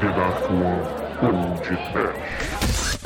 Pedaço 0.00 0.50
1 1.22 2.99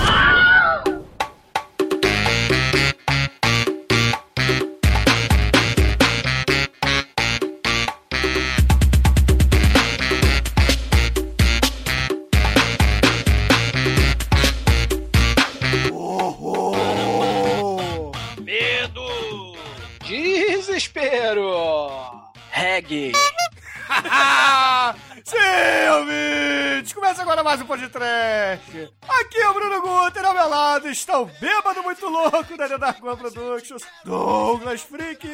está 31.15 31.21
o 31.21 31.27
bêbado 31.27 31.83
muito 31.83 32.09
louco 32.09 32.57
da 32.57 32.97
One 33.01 33.17
Productions, 33.17 33.83
Douglas 34.05 34.83
Freak, 34.83 35.29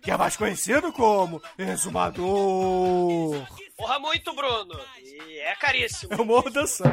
que 0.00 0.10
é 0.10 0.16
mais 0.16 0.36
conhecido 0.36 0.92
como 0.92 1.42
Exumador. 1.58 3.44
Porra 3.76 3.98
muito, 3.98 4.32
Bruno! 4.32 4.78
E 4.98 5.40
é 5.40 5.56
caríssimo. 5.56 6.12
Eu 6.12 6.24
morro 6.24 6.50
dançando. 6.50 6.92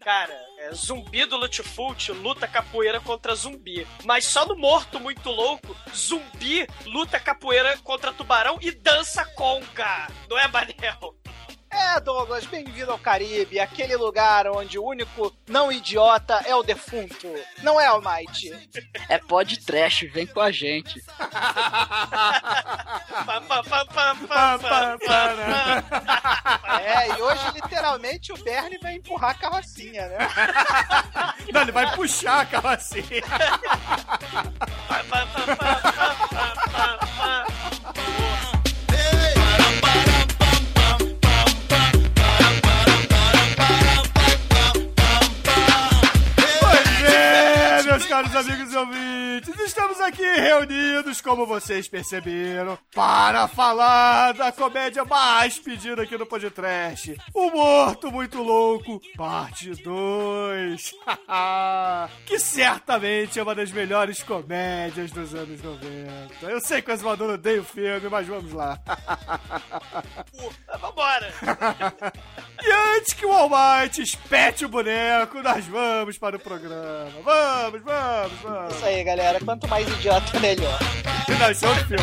Cara, 0.00 0.34
é 0.58 0.72
zumbi 0.72 1.24
do 1.26 1.36
Lutfult 1.36 2.10
luta 2.12 2.48
capoeira 2.48 2.98
contra 3.00 3.34
zumbi. 3.34 3.86
Mas 4.04 4.24
só 4.24 4.46
no 4.46 4.56
morto 4.56 4.98
muito 4.98 5.30
louco, 5.30 5.76
zumbi 5.94 6.66
luta 6.86 7.20
capoeira 7.20 7.76
contra 7.78 8.12
tubarão 8.12 8.58
e 8.60 8.70
dança 8.72 9.24
conga. 9.34 10.08
Não 10.28 10.38
é, 10.38 10.48
Manel? 10.48 11.14
É, 11.72 11.98
Douglas, 12.00 12.44
bem-vindo 12.44 12.92
ao 12.92 12.98
Caribe, 12.98 13.58
aquele 13.58 13.96
lugar 13.96 14.46
onde 14.46 14.78
o 14.78 14.84
único 14.84 15.34
não 15.48 15.72
idiota 15.72 16.42
é 16.44 16.54
o 16.54 16.62
defunto. 16.62 17.26
Não 17.62 17.80
é, 17.80 17.86
Almighty? 17.86 18.52
É 19.08 19.16
pod 19.16 19.58
trash, 19.64 20.02
vem 20.12 20.26
com 20.26 20.40
a 20.40 20.50
gente. 20.50 21.02
É, 26.82 27.08
e 27.08 27.22
hoje, 27.22 27.50
literalmente, 27.54 28.32
o 28.32 28.36
Bernie 28.36 28.78
vai 28.78 28.96
empurrar 28.96 29.30
a 29.30 29.34
carrocinha, 29.34 30.08
né? 30.08 30.18
Não, 31.52 31.62
ele 31.62 31.72
vai 31.72 31.96
puxar 31.96 32.40
a 32.40 32.46
carrocinha. 32.46 33.22
meus 48.02 48.06
caros 48.06 48.34
amigos 48.34 48.72
e 48.72 48.76
ouvintes, 48.76 49.60
estamos 49.60 50.00
aqui 50.00 50.22
reunidos, 50.22 51.20
como 51.20 51.46
vocês 51.46 51.86
perceberam, 51.88 52.78
para 52.94 53.46
falar 53.46 54.32
da 54.32 54.50
comédia 54.50 55.04
mais 55.04 55.58
pedida 55.58 56.02
aqui 56.02 56.16
no 56.16 56.26
Podcast, 56.26 57.16
O 57.34 57.50
Morto 57.50 58.10
Muito 58.10 58.42
Louco, 58.42 59.00
parte 59.16 59.70
2, 59.70 60.94
que 62.26 62.38
certamente 62.38 63.38
é 63.38 63.42
uma 63.42 63.54
das 63.54 63.70
melhores 63.70 64.22
comédias 64.22 65.10
dos 65.12 65.34
anos 65.34 65.62
90. 65.62 66.50
Eu 66.50 66.60
sei 66.60 66.82
que 66.82 66.90
o 66.90 66.94
Exumador 66.94 67.30
odeia 67.30 67.60
o 67.60 67.64
filme, 67.64 68.08
mas 68.08 68.26
vamos 68.26 68.52
lá. 68.52 68.78
Uh, 70.32 70.78
Vambora! 70.78 71.32
E 72.64 72.70
antes 72.96 73.12
que 73.12 73.26
o 73.26 73.32
Almighty 73.32 74.02
espete 74.02 74.64
o 74.64 74.68
boneco, 74.68 75.42
nós 75.42 75.66
vamos 75.66 76.16
para 76.16 76.36
o 76.36 76.40
programa. 76.40 77.10
Vamos, 77.24 77.82
vamos, 77.82 77.82
vamos. 78.42 78.74
Isso 78.74 78.84
aí, 78.84 79.04
galera. 79.04 79.38
Quanto 79.44 79.68
mais 79.68 79.88
idiota, 79.88 80.40
melhor. 80.40 80.78
Não, 81.38 81.50
isso 81.50 81.64
é 81.64 81.68
outro 81.68 81.86
filme. 81.86 82.02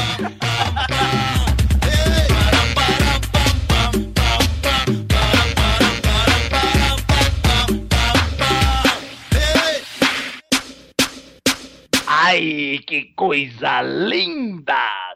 Ai, 12.08 12.80
que 12.86 13.14
coisa 13.16 13.82
linda! 13.82 14.76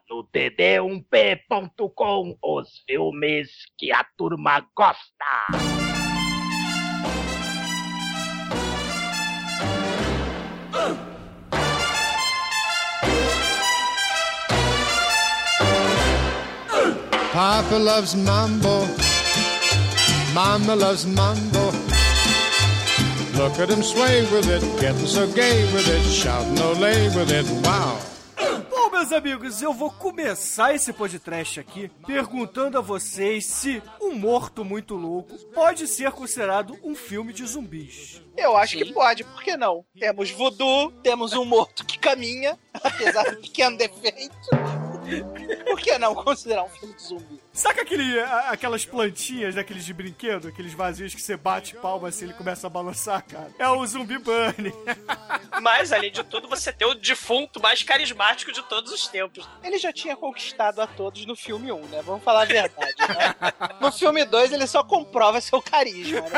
No 0.09 0.23
td1p.com, 0.23 2.35
os 2.41 2.83
filmes 2.88 3.50
que 3.78 3.91
a 3.91 4.03
turma 4.17 4.66
gosta. 4.75 5.03
Papa 17.33 17.77
loves 17.77 18.13
mambo. 18.13 18.85
Mama 20.33 20.75
loves 20.75 21.03
mambo. 21.05 21.71
Look 23.35 23.59
at 23.59 23.69
him 23.71 23.81
sway 23.81 24.21
with 24.31 24.47
it, 24.47 24.61
getting 24.79 25.07
so 25.07 25.25
gay 25.33 25.63
with 25.73 25.88
it, 25.88 26.03
shouting 26.03 26.57
olay 26.57 27.09
with 27.16 27.31
it. 27.31 27.45
Wow. 27.66 27.97
Bom, 28.69 28.91
meus 28.91 29.11
amigos, 29.11 29.63
eu 29.63 29.73
vou 29.73 29.89
começar 29.89 30.75
esse 30.75 30.94
podcast 30.94 31.59
aqui 31.59 31.89
perguntando 32.05 32.77
a 32.77 32.81
vocês 32.81 33.47
se 33.47 33.81
Um 34.00 34.13
Morto 34.13 34.63
Muito 34.63 34.94
Louco 34.95 35.35
pode 35.55 35.88
ser 35.88 36.11
considerado 36.11 36.77
um 36.83 36.94
filme 36.94 37.33
de 37.33 37.44
zumbis. 37.47 38.21
Eu 38.38 38.55
acho 38.55 38.77
que 38.77 38.94
pode, 38.94 39.23
por 39.23 39.41
que 39.41 39.57
não? 39.57 39.83
Temos 40.00 40.29
voodoo, 40.29 40.91
temos 41.01 41.33
um 41.33 41.45
morto 41.45 41.83
que 41.83 41.97
caminha, 41.97 42.59
apesar 42.73 43.23
do 43.23 43.38
pequeno 43.38 43.75
defeito. 43.75 44.93
Por 45.66 45.80
que 45.80 45.97
não 45.97 46.16
considerar 46.16 46.64
um 46.64 46.69
filme 46.69 46.94
de 46.94 47.02
zumbi? 47.03 47.41
Saca 47.52 47.81
aquele, 47.81 48.19
a- 48.19 48.50
aquelas 48.52 48.86
plantinhas 48.86 49.56
daqueles 49.56 49.86
de 49.86 49.94
brinquedo, 49.94 50.47
aqueles 50.47 50.74
vazios 50.74 51.14
que 51.14 51.22
você 51.22 51.38
bate 51.38 51.75
palma 51.75 52.08
assim 52.09 52.25
ele 52.25 52.34
começa 52.34 52.66
a 52.68 52.69
balançar, 52.69 53.24
cara? 53.25 53.52
É 53.59 53.68
o 53.68 53.86
zumbi 53.86 54.18
bunny. 54.18 54.74
Mas, 55.62 55.92
além 55.94 56.12
de 56.12 56.24
tudo, 56.24 56.47
você 56.47 56.72
tem 56.74 56.88
o 56.88 56.96
defunto 56.96 57.62
mais 57.62 57.84
carismático 57.84 58.52
de 58.52 58.62
todos 58.63 58.92
os 58.92 59.08
tempos. 59.08 59.47
Ele 59.63 59.78
já 59.78 59.94
tinha 59.94 60.16
conquistado 60.16 60.81
a 60.81 60.88
todos 60.88 61.25
no 61.25 61.36
filme 61.36 61.72
1, 61.72 61.88
né? 61.88 62.02
Vamos 62.03 62.24
falar 62.24 62.42
a 62.42 62.46
verdade, 62.46 62.96
né? 63.00 63.36
No 63.80 63.92
filme 63.92 64.25
2 64.25 64.52
ele 64.52 64.66
só 64.68 64.84
comprova 64.84 65.40
seu 65.42 65.62
carisma, 65.62 66.22
né? 66.22 66.30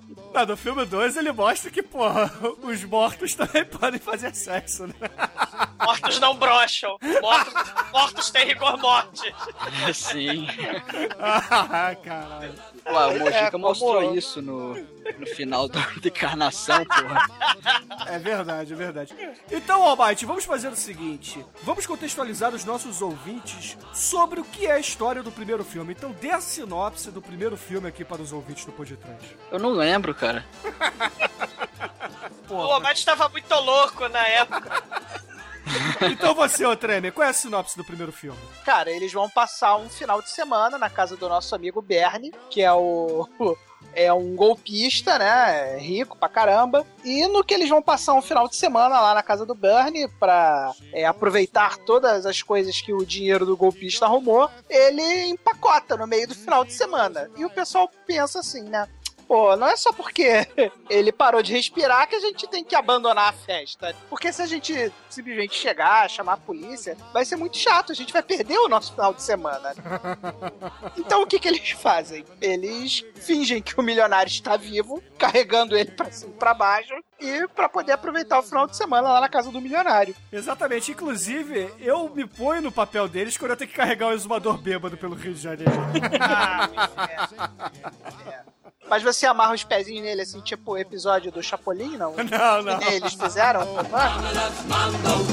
Não, 0.36 0.44
no 0.44 0.54
filme 0.56 0.84
2 0.84 1.16
ele 1.16 1.32
mostra 1.32 1.70
que, 1.70 1.82
porra, 1.82 2.30
os 2.62 2.84
mortos 2.84 3.34
também 3.34 3.64
podem 3.64 3.98
fazer 3.98 4.34
sexo, 4.34 4.86
né? 4.86 4.94
Mortos 5.82 6.20
não 6.20 6.36
brocham. 6.36 6.98
Mortos, 7.22 7.54
mortos 7.90 8.30
têm 8.30 8.46
rigor 8.48 8.76
morte. 8.78 9.34
Sim. 9.94 10.46
ah, 11.18 11.96
caralho. 12.04 12.54
Pô, 12.84 12.90
o 12.90 13.18
Mojica 13.18 13.28
É, 13.36 13.50
como- 13.50 13.68
mostrou 13.68 14.14
isso 14.14 14.42
no, 14.42 14.74
no 14.74 15.26
final 15.34 15.68
da 15.68 15.80
encarnação, 16.04 16.84
porra. 16.84 17.26
É 18.06 18.18
verdade, 18.18 18.72
é 18.72 18.76
verdade. 18.76 19.14
Então, 19.50 19.82
Almighty, 19.82 20.26
vamos 20.26 20.44
fazer 20.44 20.68
o 20.68 20.76
seguinte: 20.76 21.44
vamos 21.62 21.86
contextualizar 21.86 22.54
os 22.54 22.64
nossos 22.64 23.00
ouvintes 23.00 23.76
sobre 23.94 24.40
o 24.40 24.44
que 24.44 24.66
é 24.66 24.72
a 24.72 24.78
história 24.78 25.22
do 25.22 25.32
primeiro 25.32 25.64
filme. 25.64 25.94
Então, 25.96 26.14
dê 26.20 26.30
a 26.30 26.40
sinopse 26.40 27.10
do 27.10 27.22
primeiro 27.22 27.56
filme 27.56 27.88
aqui 27.88 28.04
para 28.04 28.20
os 28.20 28.32
ouvintes 28.32 28.64
do 28.66 28.72
podcast. 28.72 29.36
Eu 29.50 29.58
não 29.58 29.70
lembro, 29.70 30.14
cara. 30.14 30.25
O 32.48 32.54
Omate 32.54 33.00
estava 33.00 33.28
muito 33.28 33.54
louco 33.54 34.08
na 34.08 34.26
época. 34.26 34.82
Então, 36.00 36.34
você, 36.34 36.64
ô 36.64 36.76
Tremer, 36.76 37.12
qual 37.12 37.26
é 37.26 37.30
a 37.30 37.32
sinopse 37.32 37.76
do 37.76 37.84
primeiro 37.84 38.12
filme? 38.12 38.38
Cara, 38.64 38.90
eles 38.90 39.12
vão 39.12 39.28
passar 39.28 39.76
um 39.76 39.88
final 39.88 40.22
de 40.22 40.30
semana 40.30 40.78
na 40.78 40.88
casa 40.88 41.16
do 41.16 41.28
nosso 41.28 41.54
amigo 41.54 41.82
Bernie, 41.82 42.32
que 42.50 42.62
é 42.62 42.72
o. 42.72 43.28
É 43.98 44.12
um 44.12 44.36
golpista, 44.36 45.18
né? 45.18 45.78
Rico 45.78 46.18
pra 46.18 46.28
caramba. 46.28 46.84
E 47.02 47.26
no 47.28 47.42
que 47.42 47.54
eles 47.54 47.70
vão 47.70 47.80
passar 47.80 48.12
um 48.12 48.20
final 48.20 48.46
de 48.46 48.54
semana 48.54 49.00
lá 49.00 49.14
na 49.14 49.22
casa 49.22 49.46
do 49.46 49.54
Bernie 49.54 50.06
pra 50.20 50.70
é, 50.92 51.06
aproveitar 51.06 51.78
todas 51.78 52.26
as 52.26 52.42
coisas 52.42 52.78
que 52.78 52.92
o 52.92 53.06
dinheiro 53.06 53.46
do 53.46 53.56
golpista 53.56 54.04
arrumou, 54.04 54.50
ele 54.68 55.28
empacota 55.28 55.96
no 55.96 56.06
meio 56.06 56.28
do 56.28 56.34
final 56.34 56.62
de 56.62 56.74
semana. 56.74 57.30
E 57.38 57.44
o 57.46 57.48
pessoal 57.48 57.90
pensa 58.06 58.40
assim, 58.40 58.64
né? 58.64 58.86
Pô, 59.26 59.56
não 59.56 59.66
é 59.66 59.76
só 59.76 59.92
porque 59.92 60.46
ele 60.88 61.12
parou 61.12 61.42
de 61.42 61.52
respirar 61.52 62.08
que 62.08 62.16
a 62.16 62.20
gente 62.20 62.46
tem 62.46 62.64
que 62.64 62.74
abandonar 62.74 63.28
a 63.28 63.32
festa. 63.32 63.94
Porque 64.08 64.32
se 64.32 64.42
a 64.42 64.46
gente 64.46 64.92
simplesmente 65.10 65.54
chegar, 65.54 66.08
chamar 66.08 66.34
a 66.34 66.38
polícia, 66.38 66.96
vai 67.12 67.24
ser 67.24 67.36
muito 67.36 67.56
chato, 67.56 67.92
a 67.92 67.94
gente 67.94 68.12
vai 68.12 68.22
perder 68.22 68.58
o 68.58 68.68
nosso 68.68 68.92
final 68.92 69.12
de 69.12 69.22
semana. 69.22 69.74
Então 70.96 71.22
o 71.22 71.26
que 71.26 71.38
que 71.38 71.46
eles 71.46 71.70
fazem? 71.70 72.24
Eles 72.40 73.04
fingem 73.16 73.62
que 73.62 73.78
o 73.78 73.82
milionário 73.82 74.30
está 74.30 74.56
vivo, 74.56 75.02
carregando 75.18 75.76
ele 75.76 75.90
pra 75.90 76.10
cima 76.10 76.32
e 76.34 76.38
pra 76.38 76.54
baixo, 76.54 76.94
e 77.20 77.46
pra 77.48 77.68
poder 77.68 77.92
aproveitar 77.92 78.38
o 78.38 78.42
final 78.42 78.66
de 78.66 78.76
semana 78.76 79.12
lá 79.12 79.20
na 79.20 79.28
casa 79.28 79.50
do 79.50 79.60
milionário. 79.60 80.14
Exatamente. 80.32 80.92
Inclusive, 80.92 81.72
eu 81.78 82.08
me 82.10 82.26
ponho 82.26 82.62
no 82.62 82.72
papel 82.72 83.08
deles 83.08 83.36
quando 83.36 83.52
eu 83.52 83.56
tenho 83.56 83.70
que 83.70 83.76
carregar 83.76 84.08
o 84.08 84.12
exumador 84.12 84.58
bêbado 84.58 84.96
pelo 84.96 85.14
Rio 85.14 85.34
de 85.34 85.40
Janeiro. 85.40 85.72
Mas 88.88 89.02
você 89.02 89.26
amarra 89.26 89.54
os 89.54 89.64
pezinhos 89.64 90.04
nele, 90.04 90.22
assim, 90.22 90.40
tipo 90.40 90.72
o 90.72 90.78
episódio 90.78 91.32
do 91.32 91.42
Chapolin, 91.42 91.96
não? 91.96 92.14
Não, 92.30 92.62
não. 92.62 92.78
Que 92.78 92.94
eles 92.94 93.14
fizeram? 93.14 93.60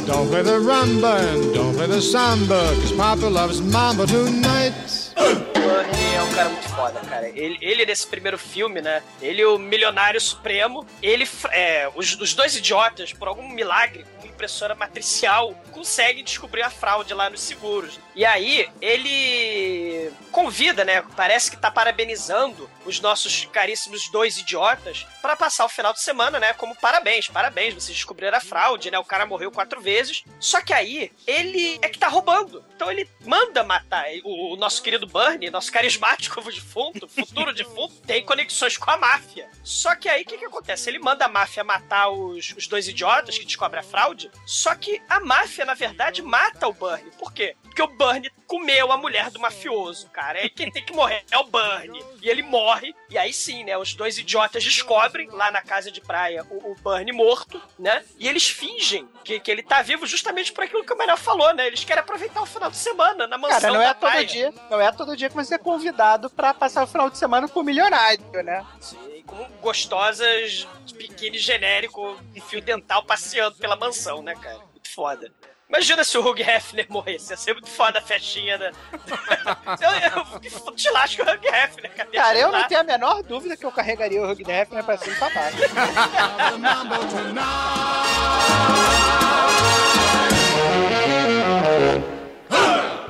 Don't 0.06 0.30
play 0.30 0.44
the 0.44 0.58
rumba 0.58 1.18
and 1.20 1.54
don't 1.54 1.76
play 1.76 1.88
the 1.88 2.02
samba, 2.02 2.56
cause 2.82 2.94
Papa 2.96 3.28
loves 3.28 3.60
mambo 3.60 4.06
tonight. 4.08 5.14
Bernie 5.54 6.16
é 6.16 6.24
um 6.24 6.34
cara 6.34 6.50
muito 6.50 6.70
foda, 6.70 7.00
cara. 7.02 7.28
Ele, 7.30 7.58
ele 7.62 7.86
nesse 7.86 8.08
primeiro 8.08 8.38
filme, 8.38 8.82
né? 8.82 9.02
Ele, 9.22 9.44
o 9.46 9.58
milionário 9.58 10.20
supremo, 10.20 10.86
ele, 11.02 11.28
é, 11.52 11.90
os, 11.96 12.20
os 12.20 12.34
dois 12.34 12.56
idiotas, 12.56 13.14
por 13.14 13.28
algum 13.28 13.48
milagre, 13.50 14.06
com 14.44 14.54
impressora 14.54 14.76
matricial, 14.76 15.54
conseguem 15.72 16.24
descobrir 16.24 16.64
a 16.64 16.70
fraude 16.70 17.14
lá 17.14 17.30
nos 17.30 17.40
seguros. 17.40 17.98
E 18.14 18.26
aí, 18.26 18.70
ele 18.82 20.12
convida, 20.32 20.84
né? 20.84 21.02
Parece 21.16 21.50
que 21.50 21.58
tá 21.58 21.72
parabenizando 21.72 22.70
os 22.86 23.00
nossos 23.00 23.46
caríssimos 23.46 24.10
dois 24.10 24.38
idiotas 24.38 25.06
para 25.22 25.36
passar 25.36 25.66
o 25.66 25.70
final 25.70 25.94
de 25.94 26.02
semana, 26.02 26.40
né? 26.40 26.54
Como 26.54 26.76
parabéns, 26.76 27.28
parabéns, 27.28 27.74
vocês 27.74 27.96
descobriram 27.96 28.38
a 28.38 28.42
fraude, 28.42 28.92
né? 28.92 29.00
O 29.00 29.06
cara 29.06 29.26
morreu 29.26 29.50
quatro 29.50 29.80
vezes. 29.80 30.24
Só 30.40 30.62
que 30.62 30.74
aí, 30.74 31.12
ele 31.26 31.80
é 31.82 31.88
que 31.88 31.98
tá 31.98 32.10
roubando. 32.10 32.64
Então 32.76 32.92
ele 32.92 33.10
manda 33.26 33.64
matar. 33.64 34.06
O, 34.24 34.54
o 34.54 34.58
nosso 34.58 34.84
querido 34.84 35.08
Bernie, 35.08 35.50
nosso 35.50 35.72
carismático 35.72 36.42
defunto, 36.52 37.08
futuro 37.08 37.54
defunto, 37.54 37.96
tem 38.06 38.26
conexões 38.26 38.78
com 38.78 38.92
a 38.92 38.98
máfia. 38.98 39.50
Só 39.64 39.96
que 39.96 40.10
aí, 40.10 40.24
o 40.24 40.26
que 40.26 40.38
que 40.38 40.46
acontece? 40.46 40.90
Ele 40.90 41.00
manda 41.00 41.26
a 41.26 41.30
máfia 41.30 41.64
matar 41.64 42.10
os, 42.10 42.54
os 42.58 42.68
dois 42.68 42.88
idiotas 42.88 43.38
que 43.38 43.46
descobrem 43.46 43.80
a 43.80 43.84
fraude, 43.84 44.30
só 44.46 44.76
que 44.76 45.02
a 45.10 45.20
máfia, 45.20 45.66
na 45.66 45.74
verdade, 45.74 46.22
mata 46.22 46.68
o 46.68 46.74
Bernie. 46.74 47.12
Por 47.18 47.32
quê? 47.32 47.56
Porque 47.64 47.82
o 47.82 47.88
Bernie 47.88 48.32
comeu 48.46 48.92
a 48.92 48.98
mulher 48.98 49.32
do 49.32 49.40
mafioso, 49.40 50.08
cara. 50.10 50.46
É 50.46 50.50
quem 50.50 50.70
tem 50.70 50.84
que 50.84 50.94
morrer 50.94 51.24
é 51.32 51.38
o 51.38 51.46
Bernie. 51.46 52.04
E 52.22 52.30
ele 52.30 52.44
morre, 52.44 52.94
e 53.10 53.18
aí 53.18 53.34
sim, 53.34 53.64
né? 53.64 53.76
Os 53.78 53.94
dois 53.96 54.18
idiotas 54.18 54.64
descobrem 54.64 55.28
lá 55.30 55.50
na 55.50 55.62
casa 55.62 55.90
de 55.90 56.00
praia 56.02 56.46
o, 56.50 56.72
o 56.72 56.76
Bernie 56.76 57.14
morto, 57.14 57.62
né? 57.80 58.04
E 58.20 58.28
eles 58.28 58.48
fingem 58.48 59.08
que, 59.24 59.40
que 59.40 59.50
ele 59.50 59.64
tá 59.64 59.82
vivo 59.82 60.06
justamente 60.06 60.52
por 60.52 60.64
aquilo 60.64 60.84
que 60.84 60.94
o 60.94 60.98
Manel 60.98 61.18
falou, 61.18 61.54
né? 61.54 61.66
Eles 61.66 61.84
querem 61.84 62.02
aproveitar 62.02 62.42
o 62.42 62.46
final 62.46 62.70
de 62.70 62.78
semana 62.78 63.26
na 63.26 63.38
mansão 63.38 63.60
Cara, 63.60 63.74
não 63.74 63.80
da 63.80 63.88
é 63.88 63.94
todo 63.94 64.12
praia. 64.12 64.26
dia, 64.26 64.54
não 64.70 64.82
é 64.82 64.92
todo 64.92 65.18
dia 65.18 65.30
que 65.30 65.36
você 65.36 65.56
é 65.56 65.58
convidado 65.58 66.30
pra 66.30 66.54
passar 66.54 66.84
o 66.84 66.88
final 66.88 67.10
de 67.10 67.18
semana 67.18 67.48
com 67.48 67.62
o 67.62 67.64
milionário, 67.64 68.24
né? 68.44 68.64
Sim, 68.80 69.13
gostosas 69.62 70.68
de 70.86 70.94
biquíni 70.96 71.38
genérico 71.38 72.18
e 72.36 72.42
fio 72.42 72.62
dental 72.62 73.04
passeando 73.04 73.56
pela 73.58 73.76
mansão, 73.76 74.22
né, 74.22 74.36
cara? 74.36 74.60
Muito 74.72 74.90
foda. 74.90 75.32
Imagina 75.74 76.04
se 76.04 76.16
o 76.18 76.22
Hugh 76.22 76.40
Hefner 76.40 76.86
morresse. 76.88 77.34
Ia 77.34 77.38
ser 77.38 77.54
muito 77.54 77.70
foda 77.70 77.98
a 77.98 78.02
festinha 78.02 78.60
da. 78.60 78.66
eu, 79.82 80.66
eu, 80.68 80.76
te 80.76 80.90
lasco 80.92 81.24
o 81.24 81.26
Hugh 81.26 81.48
Hefner, 81.48 81.92
cara. 81.96 82.10
Cara, 82.12 82.38
eu 82.38 82.52
lá. 82.52 82.60
não 82.60 82.68
tenho 82.68 82.82
a 82.82 82.84
menor 82.84 83.24
dúvida 83.24 83.58
que 83.58 83.66
eu 83.66 83.72
carregaria 83.72 84.22
o 84.22 84.32
Hugh 84.32 84.48
Hefner 84.48 84.84
pra 84.84 84.98
cima 84.98 85.16
e 85.16 85.18
pra 85.18 85.30
baixo. 85.32 85.58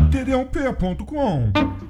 td1p.com 0.10 1.83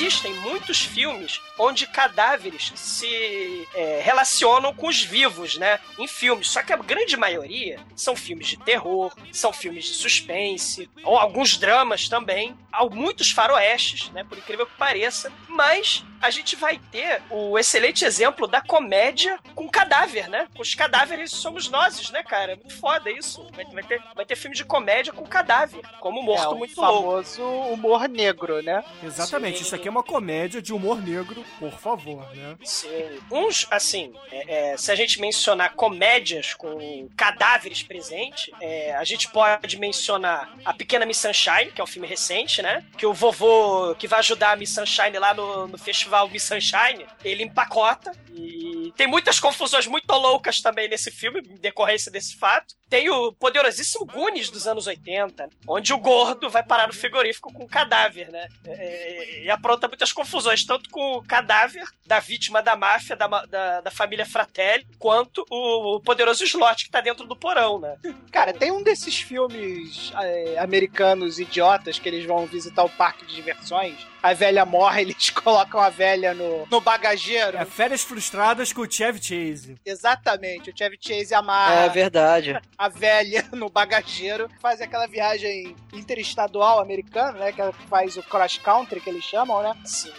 Existem 0.00 0.32
muitos 0.34 0.80
filmes 0.80 1.40
onde 1.58 1.84
cadáveres 1.84 2.72
se 2.76 3.66
é, 3.74 4.00
relacionam 4.00 4.72
com 4.72 4.86
os 4.86 5.02
vivos, 5.02 5.56
né? 5.56 5.80
Em 5.98 6.06
filmes. 6.06 6.50
Só 6.50 6.62
que 6.62 6.72
a 6.72 6.76
grande 6.76 7.16
maioria 7.16 7.80
são 7.96 8.14
filmes 8.14 8.46
de 8.46 8.56
terror, 8.58 9.12
são 9.32 9.52
filmes 9.52 9.86
de 9.86 9.94
suspense, 9.94 10.88
ou 11.02 11.18
alguns 11.18 11.56
dramas 11.56 12.08
também. 12.08 12.56
Há 12.70 12.86
muitos 12.86 13.32
faroestes, 13.32 14.08
né? 14.10 14.22
Por 14.22 14.38
incrível 14.38 14.66
que 14.66 14.76
pareça. 14.76 15.32
Mas 15.48 16.04
a 16.20 16.30
gente 16.30 16.56
vai 16.56 16.80
ter 16.90 17.22
o 17.30 17.58
excelente 17.58 18.04
exemplo 18.04 18.46
da 18.46 18.60
comédia 18.60 19.38
com 19.54 19.68
cadáver, 19.68 20.28
né? 20.28 20.48
Os 20.58 20.74
cadáveres 20.74 21.30
somos 21.30 21.68
nós, 21.68 22.10
né, 22.10 22.22
cara? 22.22 22.52
É 22.52 22.56
muito 22.56 22.76
foda 22.76 23.10
isso. 23.10 23.46
Vai, 23.52 23.64
vai 23.66 23.82
ter, 23.82 24.02
vai 24.14 24.24
ter 24.26 24.36
filme 24.36 24.56
de 24.56 24.64
comédia 24.64 25.12
com 25.12 25.24
cadáver, 25.26 25.80
como 26.00 26.22
Morto 26.22 26.42
é, 26.42 26.48
o 26.48 26.58
Muito 26.58 26.80
Louco. 26.80 27.02
famoso 27.02 27.42
humor 27.42 28.08
negro, 28.08 28.62
né? 28.62 28.84
Exatamente. 29.02 29.58
Sim. 29.58 29.64
Isso 29.64 29.74
aqui 29.74 29.88
é 29.88 29.90
uma 29.90 30.02
comédia 30.02 30.60
de 30.60 30.72
humor 30.72 31.00
negro, 31.00 31.44
por 31.58 31.72
favor, 31.72 32.28
né? 32.34 32.56
Sim. 32.64 33.20
Uns, 33.30 33.66
assim, 33.70 34.12
é, 34.30 34.72
é, 34.72 34.76
se 34.76 34.90
a 34.90 34.94
gente 34.94 35.20
mencionar 35.20 35.74
comédias 35.74 36.54
com 36.54 37.08
cadáveres 37.16 37.82
presentes, 37.82 38.50
é, 38.60 38.94
a 38.94 39.04
gente 39.04 39.28
pode 39.30 39.78
mencionar 39.78 40.52
A 40.64 40.72
Pequena 40.72 41.06
Miss 41.06 41.18
Sunshine, 41.18 41.70
que 41.72 41.80
é 41.80 41.84
um 41.84 41.86
filme 41.86 42.08
recente, 42.08 42.62
né? 42.62 42.84
Que 42.96 43.06
o 43.06 43.14
vovô 43.14 43.94
que 43.96 44.08
vai 44.08 44.18
ajudar 44.18 44.52
a 44.52 44.56
Miss 44.56 44.70
Sunshine 44.70 45.18
lá 45.18 45.32
no, 45.34 45.68
no 45.68 45.78
festival 45.78 46.07
Miss 46.30 46.44
Sunshine, 46.44 47.06
ele 47.24 47.42
empacota 47.42 48.12
e 48.32 48.92
tem 48.96 49.06
muitas 49.06 49.40
confusões 49.40 49.86
muito 49.86 50.10
loucas 50.12 50.60
também 50.60 50.88
nesse 50.88 51.10
filme, 51.10 51.40
em 51.40 51.56
decorrência 51.56 52.10
desse 52.10 52.36
fato. 52.36 52.74
Tem 52.88 53.10
o 53.10 53.32
poderosíssimo 53.32 54.06
Goonies 54.06 54.48
dos 54.48 54.66
anos 54.66 54.86
80, 54.86 55.48
onde 55.66 55.92
o 55.92 55.98
gordo 55.98 56.48
vai 56.48 56.62
parar 56.62 56.86
no 56.86 56.94
frigorífico 56.94 57.52
com 57.52 57.64
um 57.64 57.68
cadáver, 57.68 58.30
né? 58.30 58.48
É, 58.66 59.42
e 59.42 59.50
apronta 59.50 59.88
muitas 59.88 60.12
confusões, 60.12 60.64
tanto 60.64 60.88
com 60.88 61.16
o 61.16 61.22
cadáver 61.22 61.84
da 62.06 62.18
vítima 62.18 62.62
da 62.62 62.76
máfia, 62.76 63.14
da, 63.14 63.26
da, 63.26 63.80
da 63.82 63.90
família 63.90 64.24
Fratelli, 64.24 64.86
quanto 64.98 65.44
o, 65.50 65.96
o 65.96 66.00
poderoso 66.00 66.44
Slot 66.44 66.84
que 66.84 66.90
tá 66.90 67.00
dentro 67.00 67.26
do 67.26 67.36
porão, 67.36 67.78
né? 67.78 67.96
Cara, 68.32 68.52
tem 68.52 68.70
um 68.70 68.82
desses 68.82 69.18
filmes 69.18 70.12
é, 70.20 70.58
americanos 70.58 71.38
idiotas 71.38 71.98
que 71.98 72.08
eles 72.08 72.24
vão 72.24 72.46
visitar 72.46 72.84
o 72.84 72.90
parque 72.90 73.26
de 73.26 73.34
diversões. 73.34 73.96
A 74.22 74.32
velha 74.34 74.64
morre, 74.64 75.02
eles 75.02 75.30
colocam 75.30 75.80
a 75.80 75.88
velha 75.90 76.34
no, 76.34 76.66
no 76.70 76.80
bagageiro. 76.80 77.56
É 77.56 77.64
Férias 77.64 78.02
Frustradas 78.02 78.72
com 78.72 78.82
o 78.82 78.90
Chevy 78.90 79.18
Chase. 79.22 79.76
Exatamente, 79.84 80.70
o 80.70 80.76
Chevy 80.76 80.98
Chase 81.00 81.34
amarra 81.34 81.86
É 81.86 81.88
verdade. 81.88 82.60
a 82.76 82.88
velha 82.88 83.44
no 83.52 83.68
bagageiro, 83.68 84.48
faz 84.60 84.80
aquela 84.80 85.06
viagem 85.06 85.74
interestadual 85.92 86.80
americana, 86.80 87.32
né? 87.38 87.52
Que 87.52 87.62
faz 87.88 88.16
o 88.16 88.22
cross 88.22 88.58
country 88.58 89.00
que 89.00 89.10
eles 89.10 89.24
chamam, 89.24 89.62
né? 89.62 89.72
Assim, 89.84 90.12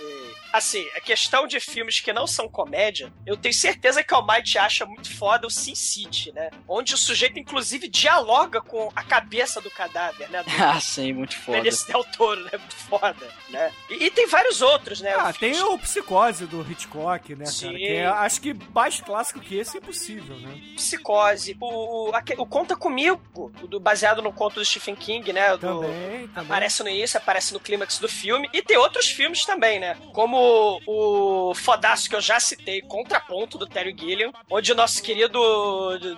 assim, 0.53 0.85
a 0.95 1.01
questão 1.01 1.45
de 1.47 1.59
filmes 1.59 1.99
que 1.99 2.11
não 2.13 2.25
são 2.27 2.47
comédia, 2.49 3.11
eu 3.25 3.37
tenho 3.37 3.53
certeza 3.53 4.03
que 4.03 4.13
o 4.13 4.17
Almighty 4.17 4.57
acha 4.57 4.85
muito 4.85 5.13
foda 5.15 5.47
o 5.47 5.49
Sin 5.49 5.75
City, 5.75 6.31
né? 6.31 6.49
Onde 6.67 6.93
o 6.93 6.97
sujeito, 6.97 7.39
inclusive, 7.39 7.87
dialoga 7.87 8.61
com 8.61 8.91
a 8.95 9.03
cabeça 9.03 9.61
do 9.61 9.69
cadáver, 9.69 10.29
né? 10.29 10.43
Do 10.43 10.49
Ah, 10.61 10.79
sim, 10.79 11.13
muito 11.13 11.35
foda. 11.37 11.59
Benício 11.61 11.87
Del 11.87 12.03
Toro, 12.03 12.43
né? 12.43 12.51
Muito 12.53 12.75
foda, 12.75 13.27
né? 13.49 13.71
E, 13.89 14.05
e 14.05 14.11
tem 14.11 14.27
vários 14.27 14.61
outros, 14.61 15.01
né? 15.01 15.13
Ah, 15.13 15.29
O 15.29 15.33
tem 15.33 15.59
o 15.61 15.77
Psicose 15.77 16.45
do 16.45 16.61
Hitchcock, 16.69 17.35
né, 17.35 17.45
Sim. 17.45 17.67
cara? 17.67 17.77
Que 17.77 17.87
é, 17.87 18.05
acho 18.05 18.41
que 18.41 18.53
mais 18.73 18.99
clássico 19.01 19.39
que 19.39 19.55
esse 19.57 19.77
é 19.77 19.79
impossível, 19.79 20.35
né? 20.37 20.59
Psicose, 20.75 21.55
o, 21.59 22.09
o, 22.09 22.11
o 22.37 22.45
Conta 22.45 22.75
Comigo, 22.75 23.21
o 23.35 23.67
do- 23.67 23.79
baseado 23.79 24.21
no 24.21 24.31
conto 24.33 24.55
do 24.55 24.65
Stephen 24.65 24.95
King, 24.95 25.31
né? 25.33 25.51
Do, 25.57 25.59
Também, 25.81 26.27
também. 26.29 26.45
Aparece 26.45 26.83
no 26.83 26.89
início, 26.89 27.17
aparece 27.17 27.53
no 27.53 27.59
clímax 27.59 27.99
do 27.99 28.07
filme. 28.09 28.49
E 28.53 28.61
tem 28.61 28.77
outros 28.77 29.07
filmes 29.07 29.45
também, 29.45 29.79
né? 29.79 29.95
Como 30.13 30.38
o 30.85 31.53
fodaço 31.55 32.09
que 32.09 32.15
eu 32.15 32.21
já 32.21 32.39
citei, 32.39 32.81
Contraponto, 32.81 33.57
do 33.57 33.67
Terry 33.67 33.95
Gilliam, 33.97 34.31
onde 34.49 34.71
o 34.71 34.75
nosso 34.75 35.01
querido 35.01 35.39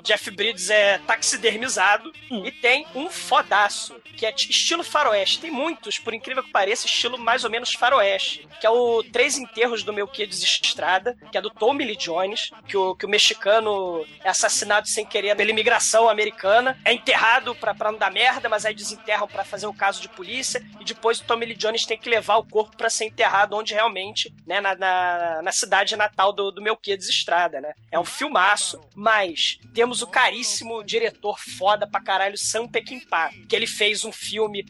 Jeff 0.03 0.29
Bridges 0.31 0.69
é 0.69 0.99
taxidermizado. 0.99 2.11
E 2.29 2.51
tem 2.51 2.85
um 2.95 3.09
fodaço, 3.09 3.95
que 4.15 4.25
é 4.25 4.33
estilo 4.33 4.83
faroeste. 4.83 5.39
Tem 5.39 5.51
muitos, 5.51 5.99
por 5.99 6.13
incrível 6.13 6.43
que 6.43 6.51
pareça, 6.51 6.85
estilo 6.85 7.17
mais 7.17 7.43
ou 7.43 7.49
menos 7.49 7.73
faroeste. 7.73 8.47
Que 8.59 8.67
é 8.67 8.69
o 8.69 9.03
Três 9.03 9.37
Enterros 9.37 9.83
do 9.83 9.93
Meu 9.93 10.07
Querido 10.07 10.35
Estrada, 10.35 11.17
que 11.31 11.37
é 11.37 11.41
do 11.41 11.49
Tommy 11.49 11.83
Lee 11.83 11.95
Jones, 11.95 12.51
que 12.67 12.77
o, 12.77 12.95
que 12.95 13.05
o 13.05 13.09
mexicano 13.09 14.05
é 14.23 14.29
assassinado 14.29 14.87
sem 14.87 15.05
querer 15.05 15.35
pela 15.35 15.49
imigração 15.49 16.09
americana, 16.09 16.77
é 16.85 16.93
enterrado 16.93 17.55
pra, 17.55 17.73
pra 17.73 17.91
não 17.91 17.97
dar 17.97 18.11
merda, 18.11 18.49
mas 18.49 18.65
aí 18.65 18.73
desenterram 18.73 19.27
pra 19.27 19.43
fazer 19.43 19.65
o 19.65 19.73
caso 19.73 20.01
de 20.01 20.09
polícia, 20.09 20.63
e 20.79 20.83
depois 20.83 21.19
o 21.19 21.23
Tommy 21.23 21.45
Lee 21.45 21.55
Jones 21.55 21.85
tem 21.85 21.97
que 21.97 22.09
levar 22.09 22.37
o 22.37 22.43
corpo 22.43 22.75
pra 22.77 22.89
ser 22.89 23.05
enterrado 23.05 23.55
onde 23.55 23.73
realmente, 23.73 24.10
né, 24.45 24.59
na, 24.61 24.75
na- 24.75 25.41
na, 25.41 25.51
cidade 25.51 25.95
natal 25.95 26.31
do, 26.33 26.51
do 26.51 26.61
Melquiades 26.61 27.07
Estrada, 27.09 27.59
né? 27.61 27.73
É 27.91 27.99
um 27.99 28.05
filmaço, 28.05 28.79
mas 28.95 29.59
temos 29.73 30.01
o 30.01 30.07
caríssimo 30.07 30.83
diretor 30.83 31.39
foda 31.39 31.85
pra 31.87 32.01
caralho, 32.01 32.37
Sam 32.37 32.67
Peckinpah, 32.67 33.29
que 33.47 33.55
ele 33.55 33.67
fez 33.67 34.03
um 34.05 34.11
filme 34.11 34.65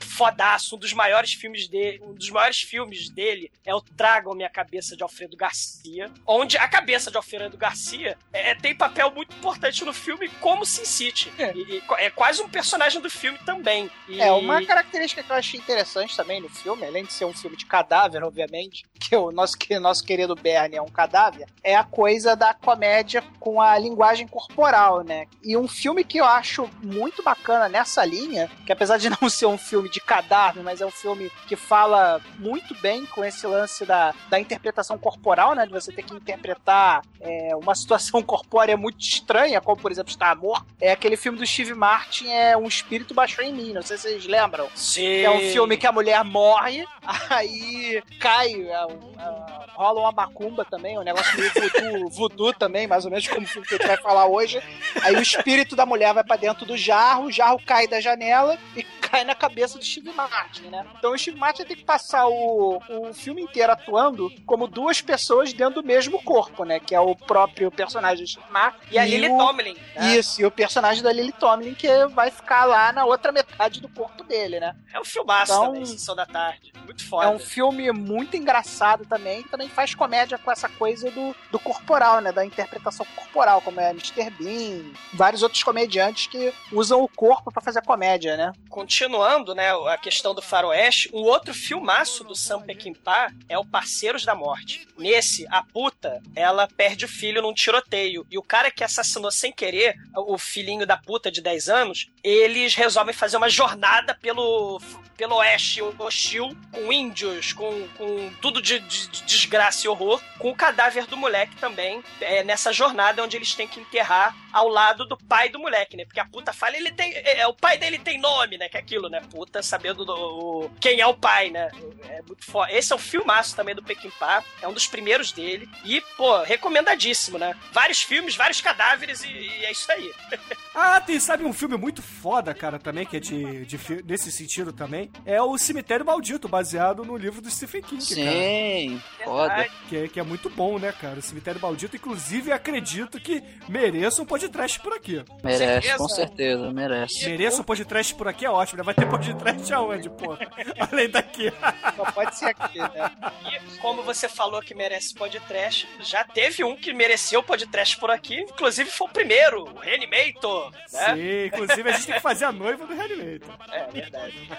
fodaço, 0.00 0.76
um 0.76 0.78
dos 0.78 0.92
maiores 0.92 1.32
filmes 1.32 1.68
dele, 1.68 2.00
um 2.02 2.14
dos 2.14 2.30
maiores 2.30 2.60
filmes 2.60 3.08
dele 3.10 3.50
é 3.64 3.74
o 3.74 3.80
Tragam 3.80 4.34
Minha 4.34 4.50
Cabeça 4.50 4.96
de 4.96 5.02
Alfredo 5.02 5.36
Garcia, 5.36 6.10
onde 6.26 6.56
a 6.56 6.68
cabeça 6.68 7.10
de 7.10 7.16
Alfredo 7.16 7.56
Garcia 7.56 8.16
é, 8.32 8.54
tem 8.54 8.74
papel 8.74 9.10
muito 9.10 9.34
importante 9.36 9.84
no 9.84 9.92
filme 9.92 10.28
como 10.40 10.64
Sin 10.64 10.84
City. 10.84 11.32
É. 11.38 11.52
E 11.54 11.82
é 11.98 12.10
quase 12.10 12.42
um 12.42 12.48
personagem 12.48 13.00
do 13.00 13.10
filme 13.10 13.38
também. 13.44 13.90
E- 14.08 14.20
É, 14.20 14.30
uma 14.32 14.64
característica 14.64 15.22
que 15.22 15.30
eu 15.30 15.36
achei 15.36 15.58
interessante 15.60 16.16
também 16.16 16.40
no 16.40 16.48
filme, 16.48 16.84
além 16.84 17.04
de 17.04 17.12
ser 17.12 17.24
um 17.24 17.32
filme 17.34 17.56
de 17.56 17.66
cadáver, 17.66 18.22
obviamente, 18.22 18.85
que 18.98 19.14
o 19.14 19.30
nosso, 19.30 19.56
que 19.56 19.78
nosso 19.78 20.04
querido 20.04 20.34
Bernie 20.34 20.78
é 20.78 20.82
um 20.82 20.88
cadáver, 20.88 21.46
é 21.62 21.76
a 21.76 21.84
coisa 21.84 22.34
da 22.34 22.54
comédia 22.54 23.22
com 23.38 23.60
a 23.60 23.78
linguagem 23.78 24.26
corporal, 24.26 25.02
né? 25.02 25.26
E 25.42 25.56
um 25.56 25.68
filme 25.68 26.04
que 26.04 26.18
eu 26.18 26.24
acho 26.24 26.68
muito 26.82 27.22
bacana 27.22 27.68
nessa 27.68 28.04
linha, 28.04 28.50
que 28.64 28.72
apesar 28.72 28.98
de 28.98 29.10
não 29.20 29.28
ser 29.28 29.46
um 29.46 29.58
filme 29.58 29.88
de 29.88 30.00
cadáver, 30.00 30.62
mas 30.62 30.80
é 30.80 30.86
um 30.86 30.90
filme 30.90 31.30
que 31.46 31.56
fala 31.56 32.20
muito 32.38 32.74
bem 32.80 33.06
com 33.06 33.24
esse 33.24 33.46
lance 33.46 33.84
da, 33.84 34.14
da 34.28 34.40
interpretação 34.40 34.98
corporal, 34.98 35.54
né? 35.54 35.66
De 35.66 35.72
você 35.72 35.92
ter 35.92 36.02
que 36.02 36.14
interpretar 36.14 37.02
é, 37.20 37.54
uma 37.56 37.74
situação 37.74 38.22
corpórea 38.24 38.76
muito 38.76 39.00
estranha, 39.00 39.60
como 39.60 39.80
por 39.80 39.90
exemplo 39.90 40.10
estar 40.10 40.34
morto. 40.36 40.66
É 40.80 40.92
aquele 40.92 41.16
filme 41.16 41.38
do 41.38 41.46
Steve 41.46 41.74
Martin, 41.74 42.28
é 42.28 42.56
Um 42.56 42.66
Espírito 42.66 43.14
Baixou 43.14 43.44
em 43.44 43.52
Mim, 43.52 43.72
não 43.72 43.82
sei 43.82 43.96
se 43.96 44.08
vocês 44.08 44.26
lembram. 44.26 44.68
Sim. 44.74 45.20
É 45.20 45.30
um 45.30 45.40
filme 45.40 45.76
que 45.76 45.86
a 45.86 45.92
mulher 45.92 46.22
morre, 46.24 46.84
aí 47.30 48.02
cai, 48.18 48.66
é, 48.76 49.22
é, 49.22 49.66
rola 49.74 50.00
uma 50.00 50.12
macumba 50.12 50.64
também, 50.64 50.98
um 50.98 51.02
negócio 51.02 51.38
meio 51.38 51.52
voodoo, 51.52 52.10
voodoo 52.10 52.52
também, 52.52 52.86
mais 52.86 53.04
ou 53.04 53.10
menos 53.10 53.26
como 53.26 53.46
o 53.46 53.62
que 53.62 53.74
a 53.74 53.78
gente 53.78 53.86
vai 53.86 53.96
falar 53.96 54.26
hoje. 54.26 54.62
Aí 55.02 55.14
o 55.14 55.22
espírito 55.22 55.74
da 55.74 55.86
mulher 55.86 56.12
vai 56.12 56.24
pra 56.24 56.36
dentro 56.36 56.66
do 56.66 56.76
jarro, 56.76 57.26
o 57.26 57.32
jarro 57.32 57.60
cai 57.64 57.86
da 57.86 58.00
janela 58.00 58.58
e 58.76 58.82
cai 59.08 59.24
na 59.24 59.34
cabeça 59.34 59.78
do 59.78 59.84
Steve 59.84 60.12
Martin, 60.12 60.62
né? 60.68 60.86
Então 60.98 61.12
o 61.12 61.18
Steve 61.18 61.38
Martin 61.38 61.64
tem 61.64 61.76
que 61.76 61.84
passar 61.84 62.26
o, 62.26 62.80
o 62.88 63.14
filme 63.14 63.42
inteiro 63.42 63.72
atuando 63.72 64.30
como 64.44 64.66
duas 64.66 65.00
pessoas 65.00 65.52
dentro 65.52 65.82
do 65.82 65.86
mesmo 65.86 66.22
corpo, 66.22 66.64
né? 66.64 66.80
Que 66.80 66.94
é 66.94 67.00
o 67.00 67.14
próprio 67.14 67.70
personagem 67.70 68.24
do 68.24 68.30
Steve 68.30 68.50
Martin. 68.50 68.78
E 68.90 68.98
a 68.98 69.04
Lily 69.04 69.28
o... 69.28 69.38
Tomlin. 69.38 69.76
né? 69.94 70.16
Isso, 70.16 70.40
e 70.40 70.44
o 70.44 70.50
personagem 70.50 71.02
da 71.02 71.12
Lily 71.12 71.32
Tomlin 71.32 71.74
que 71.74 72.06
vai 72.08 72.30
ficar 72.30 72.64
lá 72.64 72.92
na 72.92 73.04
outra 73.04 73.32
metade 73.32 73.80
do 73.80 73.88
corpo 73.88 74.24
dele, 74.24 74.60
né? 74.60 74.74
É 74.92 75.00
um 75.00 75.04
filmaço 75.04 75.52
Então- 75.52 75.66
também, 75.66 75.86
Sessão 75.86 76.14
da 76.16 76.26
Tarde. 76.26 76.72
Muito 76.84 77.06
foda. 77.08 77.26
É 77.26 77.28
um 77.28 77.38
filme 77.38 77.90
muito 77.90 78.36
engraçado 78.36 79.04
também, 79.06 79.42
também 79.44 79.68
faz 79.68 79.94
comédia 79.94 80.38
com 80.38 80.50
essa 80.52 80.68
coisa 80.68 81.10
do, 81.10 81.34
do 81.50 81.58
corporal, 81.58 82.20
né? 82.20 82.30
Da 82.32 82.44
interpretação 82.44 83.04
corporal, 83.16 83.60
como 83.60 83.80
é 83.80 83.90
Mr. 83.90 84.30
Bean, 84.30 84.92
vários 85.12 85.42
outros 85.42 85.62
comediantes 85.62 86.26
que 86.28 86.52
usam 86.72 87.02
o 87.02 87.08
corpo 87.08 87.50
pra 87.50 87.60
fazer 87.62 87.82
comédia, 87.82 88.36
né? 88.36 88.52
Continuando, 88.96 89.54
né, 89.54 89.72
a 89.92 89.98
questão 89.98 90.34
do 90.34 90.40
faroeste, 90.40 91.10
um 91.12 91.18
outro 91.20 91.52
filmaço 91.52 92.24
do 92.24 92.34
Sam 92.34 92.62
Peckinpah 92.62 93.30
é 93.46 93.58
o 93.58 93.64
Parceiros 93.64 94.24
da 94.24 94.34
Morte. 94.34 94.88
Nesse, 94.96 95.46
a 95.50 95.62
puta, 95.62 96.22
ela 96.34 96.66
perde 96.66 97.04
o 97.04 97.08
filho 97.08 97.42
num 97.42 97.52
tiroteio. 97.52 98.26
E 98.30 98.38
o 98.38 98.42
cara 98.42 98.70
que 98.70 98.82
assassinou 98.82 99.30
sem 99.30 99.52
querer 99.52 99.96
o 100.16 100.38
filhinho 100.38 100.86
da 100.86 100.96
puta 100.96 101.30
de 101.30 101.42
10 101.42 101.68
anos, 101.68 102.06
eles 102.24 102.74
resolvem 102.74 103.12
fazer 103.12 103.36
uma 103.36 103.50
jornada 103.50 104.14
pelo, 104.14 104.80
pelo 105.14 105.36
oeste 105.36 105.82
hostil, 105.98 106.56
com 106.72 106.90
índios, 106.90 107.52
com, 107.52 107.86
com 107.98 108.30
tudo 108.40 108.62
de, 108.62 108.78
de- 108.80 109.08
de 109.08 109.22
desgraça 109.24 109.86
e 109.86 109.90
horror, 109.90 110.22
com 110.38 110.48
o 110.50 110.56
cadáver 110.56 111.04
do 111.06 111.18
moleque 111.18 111.54
também, 111.56 112.02
é, 112.18 112.42
nessa 112.42 112.72
jornada 112.72 113.22
onde 113.22 113.36
eles 113.36 113.54
têm 113.54 113.68
que 113.68 113.78
enterrar 113.78 114.34
ao 114.56 114.68
lado 114.68 115.04
do 115.06 115.16
pai 115.16 115.48
do 115.48 115.58
moleque, 115.58 115.96
né? 115.96 116.04
Porque 116.04 116.20
a 116.20 116.24
puta 116.24 116.52
fala, 116.52 116.76
ele 116.76 116.90
tem. 116.92 117.12
É, 117.12 117.40
é, 117.40 117.46
o 117.46 117.52
pai 117.54 117.76
dele 117.78 117.98
tem 117.98 118.18
nome, 118.18 118.56
né? 118.56 118.68
Que 118.68 118.76
é 118.76 118.80
aquilo, 118.80 119.08
né? 119.08 119.20
Puta, 119.30 119.62
sabendo 119.62 120.04
do, 120.04 120.14
o- 120.14 120.70
quem 120.80 121.00
é 121.00 121.06
o 121.06 121.14
pai, 121.14 121.50
né? 121.50 121.70
É 122.08 122.22
muito 122.22 122.44
foda. 122.44 122.72
Esse 122.72 122.92
é 122.92 122.96
um 122.96 122.98
filmaço 122.98 123.54
também 123.54 123.74
do 123.74 123.82
Peckinpah, 123.82 124.42
é 124.62 124.68
um 124.68 124.72
dos 124.72 124.86
primeiros 124.86 125.32
dele. 125.32 125.68
E, 125.84 126.00
pô, 126.16 126.42
recomendadíssimo, 126.42 127.38
né? 127.38 127.54
Vários 127.72 128.02
filmes, 128.02 128.34
vários 128.36 128.60
cadáveres 128.60 129.22
e, 129.24 129.28
e 129.28 129.64
é 129.64 129.70
isso 129.72 129.90
aí. 129.92 130.12
Ah, 130.78 131.00
tem, 131.00 131.18
sabe 131.18 131.42
um 131.42 131.54
filme 131.54 131.74
muito 131.78 132.02
foda, 132.02 132.52
cara, 132.52 132.78
também, 132.78 133.06
que 133.06 133.16
é 133.16 133.20
de, 133.20 133.64
de 133.64 133.78
nesse 134.04 134.30
sentido 134.30 134.74
também? 134.74 135.10
É 135.24 135.40
o 135.40 135.56
Cemitério 135.56 136.04
Maldito, 136.04 136.48
baseado 136.50 137.02
no 137.02 137.16
livro 137.16 137.40
do 137.40 137.50
Stephen 137.50 137.80
King, 137.80 138.06
cara. 138.14 138.30
Sim, 138.30 139.02
foda. 139.24 139.54
Verdade. 139.54 139.72
Que 139.88 139.96
é, 139.96 140.08
que 140.08 140.20
é 140.20 140.22
muito 140.22 140.50
bom, 140.50 140.78
né, 140.78 140.92
cara? 140.92 141.18
O 141.18 141.22
Cemitério 141.22 141.58
Maldito, 141.62 141.96
inclusive, 141.96 142.52
acredito 142.52 143.18
que 143.18 143.42
mereça 143.66 144.20
um 144.20 144.26
podcast 144.26 144.45
por 144.82 144.92
aqui. 144.92 145.24
Merece, 145.42 145.58
certeza. 145.58 145.96
com 145.96 146.08
certeza, 146.08 146.72
merece. 146.72 147.28
Mereça 147.28 147.60
um 147.60 147.64
podcast 147.64 148.14
por 148.14 148.28
aqui 148.28 148.44
é 148.44 148.50
ótimo, 148.50 148.78
né? 148.78 148.84
Vai 148.84 148.94
ter 148.94 149.06
podcast 149.08 149.74
aonde, 149.74 150.10
pô? 150.10 150.36
Além 150.90 151.08
daqui. 151.10 151.52
Só 151.96 152.04
pode 152.12 152.36
ser 152.36 152.46
aqui, 152.46 152.78
né? 152.78 153.10
E 153.50 153.78
como 153.78 154.02
você 154.02 154.28
falou 154.28 154.60
que 154.60 154.74
merece 154.74 155.14
podcast, 155.14 155.88
já 156.00 156.24
teve 156.24 156.64
um 156.64 156.76
que 156.76 156.92
mereceu 156.92 157.42
podcast 157.42 157.96
por 157.98 158.10
aqui, 158.10 158.40
inclusive 158.40 158.90
foi 158.90 159.06
o 159.06 159.10
primeiro, 159.10 159.64
o 159.64 159.78
Reanimator, 159.78 160.70
né? 160.92 161.14
Sim, 161.14 161.46
inclusive 161.46 161.88
a 161.88 161.92
gente 161.92 162.06
tem 162.06 162.14
que 162.16 162.20
fazer 162.20 162.44
a 162.46 162.52
noiva 162.52 162.86
do 162.86 162.94
Reanimator. 162.94 163.54
É 163.72 163.86
verdade. 163.90 164.50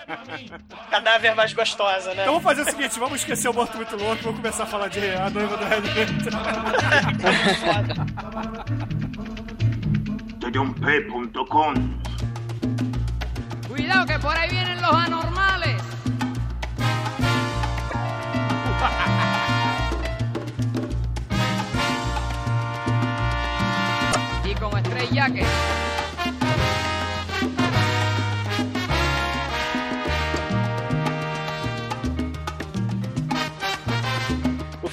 Cadáver 0.90 1.36
mais 1.36 1.54
gostosa, 1.54 2.14
né? 2.14 2.24
Então 2.24 2.34
vamos 2.34 2.44
fazer 2.44 2.62
o 2.62 2.66
seguinte, 2.66 3.00
vamos 3.00 3.20
esquecer 3.20 3.50
o 3.50 3.54
Morto 3.54 3.78
Muito 3.78 3.96
Louco, 3.96 4.24
vamos 4.24 4.40
começar 4.40 4.64
a 4.64 4.68
falar 4.68 4.88
de 4.88 5.00
a 5.00 5.30
noiva 5.30 5.58
do 5.58 5.66
Reanimator. 5.66 6.08
Tedionp.com 10.48 11.74
Cuidado 13.68 14.06
que 14.06 14.18
por 14.20 14.38
ahí 14.38 14.50
vienen 14.50 14.82
los 14.82 14.94
anormales. 14.94 15.76
y 24.46 24.56
como 24.56 24.78
estrella 24.78 25.30
que 25.32 25.44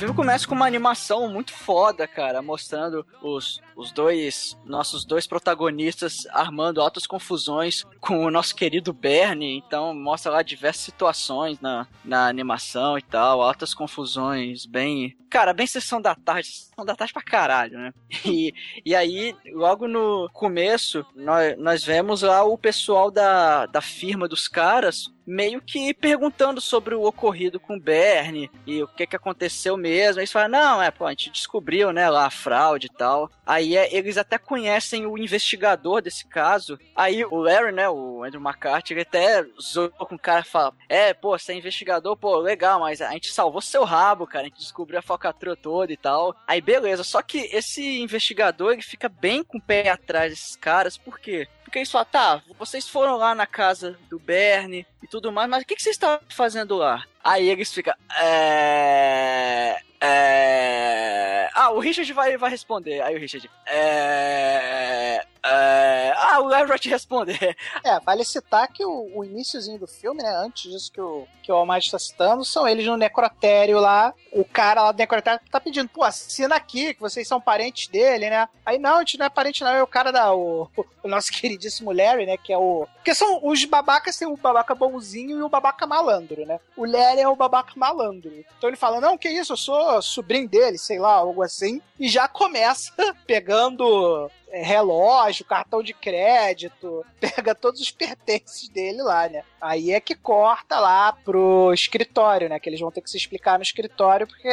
filme 0.05 0.15
começa 0.15 0.47
com 0.47 0.55
uma 0.55 0.67
animação 0.67 1.29
muito 1.31 1.55
foda, 1.55 2.07
cara, 2.07 2.43
mostrando 2.43 3.07
os, 3.23 3.59
os 3.75 3.91
dois, 3.91 4.55
nossos 4.63 5.03
dois 5.03 5.27
protagonistas 5.27 6.27
armando 6.31 6.83
altas 6.83 7.07
confusões 7.07 7.85
com 8.01 8.23
o 8.25 8.31
nosso 8.31 8.55
querido 8.55 8.93
Bernie. 8.93 9.57
Então 9.57 9.95
mostra 9.95 10.31
lá 10.31 10.43
diversas 10.43 10.83
situações 10.83 11.59
na, 11.59 11.87
na 12.05 12.29
animação 12.29 12.99
e 12.99 13.03
tal, 13.03 13.41
altas 13.41 13.73
confusões, 13.73 14.67
bem. 14.67 15.17
Cara, 15.31 15.55
bem 15.55 15.67
sessão 15.67 16.03
da 16.03 16.15
tarde, 16.15 16.49
sessão 16.49 16.85
da 16.85 16.95
tarde 16.95 17.13
pra 17.13 17.23
caralho, 17.23 17.79
né? 17.79 17.93
E, 18.27 18.55
e 18.85 18.95
aí, 18.95 19.35
logo 19.53 19.87
no 19.87 20.29
começo, 20.33 21.05
nós, 21.15 21.57
nós 21.59 21.85
vemos 21.85 22.23
lá 22.23 22.43
o 22.43 22.59
pessoal 22.59 23.11
da, 23.11 23.67
da 23.67 23.81
firma 23.81 24.27
dos 24.27 24.49
caras 24.49 25.14
meio 25.27 25.61
que 25.61 25.93
perguntando 25.95 26.61
sobre 26.61 26.95
o 26.95 27.05
ocorrido 27.05 27.59
com 27.59 27.77
o 27.77 27.81
Bernie 27.81 28.51
e 28.67 28.83
o 28.83 28.89
que 28.89 29.07
que 29.07 29.17
aconteceu 29.17 29.77
mesmo. 29.77 30.19
Aí 30.19 30.23
eles 30.23 30.33
falam, 30.33 30.49
não, 30.49 30.83
é, 30.83 30.91
pô, 30.91 31.07
a 31.07 31.11
gente 31.11 31.31
descobriu, 31.31 31.93
né, 31.93 32.09
lá 32.09 32.27
a 32.27 32.31
fraude 32.31 32.87
e 32.87 32.97
tal. 32.97 33.31
Aí 33.47 33.77
é, 33.77 33.95
eles 33.95 34.17
até 34.17 34.39
conhecem 34.39 35.07
o 35.07 35.19
investigador 35.19 36.03
desse 36.03 36.27
caso. 36.27 36.79
Aí 36.95 37.25
o 37.25 37.37
Larry, 37.37 37.73
né, 37.73 37.89
o 37.89 38.23
Andrew 38.23 38.41
McCarthy, 38.41 38.95
ele 38.95 39.03
até 39.03 39.45
zoou 39.61 39.91
com 39.91 40.15
o 40.15 40.19
cara 40.19 40.41
e 40.41 40.49
fala, 40.49 40.73
é, 40.89 41.15
pô, 41.15 41.39
você 41.39 41.53
é 41.53 41.57
investigador, 41.57 42.17
pô, 42.17 42.37
legal, 42.39 42.81
mas 42.81 43.01
a 43.01 43.11
gente 43.13 43.33
salvou 43.33 43.61
seu 43.61 43.85
rabo, 43.85 44.27
cara, 44.27 44.47
a 44.47 44.49
gente 44.49 44.59
descobriu 44.59 44.99
a 44.99 45.03
falcatrua 45.03 45.57
toda 45.57 45.93
e 45.93 45.97
tal. 45.97 46.35
Aí 46.47 46.61
beleza, 46.61 47.05
só 47.05 47.23
que 47.23 47.39
esse 47.53 48.01
investigador, 48.01 48.73
ele 48.73 48.83
fica 48.83 49.09
bem 49.09 49.43
com 49.43 49.59
o 49.59 49.63
pé 49.63 49.89
atrás 49.89 50.33
desses 50.33 50.57
caras, 50.57 50.97
por 50.97 51.19
quê? 51.19 51.49
Porque 51.75 51.81
eles 51.81 51.91
falam, 51.91 52.07
tá, 52.09 52.41
vocês 52.57 52.87
foram 52.87 53.17
lá 53.17 53.35
na 53.35 53.49
casa 53.49 53.99
do 54.09 54.17
Bernie 54.17 54.87
e 55.03 55.09
tudo 55.09 55.33
mais, 55.33 55.51
mas 55.51 55.65
o 55.65 55.67
que, 55.67 55.75
que 55.75 55.83
vocês 55.83 55.97
estavam 55.97 56.21
fazendo 56.29 56.77
lá? 56.77 57.05
Aí 57.25 57.49
eles 57.49 57.73
ficam, 57.73 57.95
é... 58.21 59.79
É... 60.01 61.49
Ah, 61.55 61.71
o 61.71 61.79
Richard 61.79 62.13
vai, 62.13 62.37
vai 62.37 62.51
responder. 62.51 63.01
Aí 63.01 63.17
o 63.17 63.19
Richard, 63.19 63.51
é... 63.67 65.25
É... 65.43 66.13
Ah, 66.17 66.41
o 66.41 66.49
Larry 66.49 66.67
vai 66.67 66.79
te 66.79 66.89
responder. 66.89 67.57
É, 67.85 68.01
vale 68.01 68.25
citar 68.25 68.67
que 68.69 68.85
o, 68.85 69.11
o 69.15 69.25
iníciozinho 69.25 69.79
do 69.79 69.87
filme, 69.87 70.23
né? 70.23 70.35
Antes 70.37 70.71
disso 70.71 70.91
que 70.91 71.01
o, 71.01 71.27
que 71.43 71.53
o 71.53 71.55
Almighty 71.55 71.91
tá 71.91 71.99
citando, 71.99 72.45
são 72.45 72.67
eles 72.67 72.87
no 72.87 72.97
necrotério 72.97 73.79
lá. 73.79 74.15
O 74.33 74.43
cara 74.43 74.83
lá 74.83 74.93
do 74.93 74.99
necrotério 74.99 75.41
tá 75.51 75.61
pedindo, 75.61 75.89
pô, 75.91 76.03
assina 76.03 76.57
aqui, 76.57 76.95
que 76.95 77.01
vocês 77.01 77.29
são 77.29 77.41
parentes 77.41 77.89
dele, 77.89 78.31
né? 78.31 78.49
Aí, 78.65 78.79
não, 78.79 78.97
a 78.97 78.99
gente 79.01 79.19
não 79.19 79.27
é 79.27 79.29
parente, 79.29 79.63
não. 79.63 79.71
É 79.71 79.83
o 79.83 79.87
cara 79.87 80.11
da. 80.11 80.33
O, 80.33 80.69
o 81.03 81.09
nosso 81.09 81.31
queridíssimo 81.33 81.93
Larry, 81.93 82.25
né? 82.25 82.39
Que 82.39 82.53
é 82.53 82.59
o. 82.59 82.87
Porque 82.95 83.15
são 83.15 83.41
os 83.43 83.63
babacas, 83.67 84.17
tem 84.17 84.27
o 84.27 84.37
babaca 84.37 84.75
bonzinho 84.75 85.39
e 85.39 85.43
o 85.43 85.49
babaca 85.49 85.87
malandro, 85.87 86.47
né? 86.47 86.59
O 86.75 86.87
Larry 86.87 87.14
é 87.21 87.29
o 87.29 87.37
babaca 87.37 87.73
malandro. 87.77 88.33
Então 88.59 88.69
ele 88.69 88.77
fala, 88.77 89.01
não, 89.01 89.19
que 89.19 89.29
isso, 89.29 89.53
eu 89.53 89.57
sou 89.57 90.03
sobrinho 90.03 90.49
dele, 90.49 90.79
sei 90.79 90.99
lá, 90.99 91.15
algo 91.15 91.43
assim. 91.43 91.81
E 91.99 92.09
já 92.09 92.27
começa 92.29 92.93
pegando 93.27 94.31
relógio, 94.51 95.45
cartão 95.45 95.83
de 95.83 95.93
crédito, 95.93 97.05
pega 97.21 97.55
todos 97.55 97.81
os 97.81 97.91
pertences 97.91 98.69
dele 98.69 99.03
lá, 99.03 99.29
né? 99.29 99.43
Aí 99.61 99.93
é 99.93 100.01
que 100.01 100.15
corta 100.15 100.79
lá 100.79 101.13
pro 101.13 101.73
escritório, 101.73 102.49
né? 102.49 102.61
Que 102.61 102.69
eles 102.69 102.81
vão 102.81 102.91
ter 102.91 103.01
que 103.01 103.11
se 103.11 103.17
explicar 103.17 103.59
no 103.59 103.63
escritório, 103.63 104.27
porque 104.27 104.49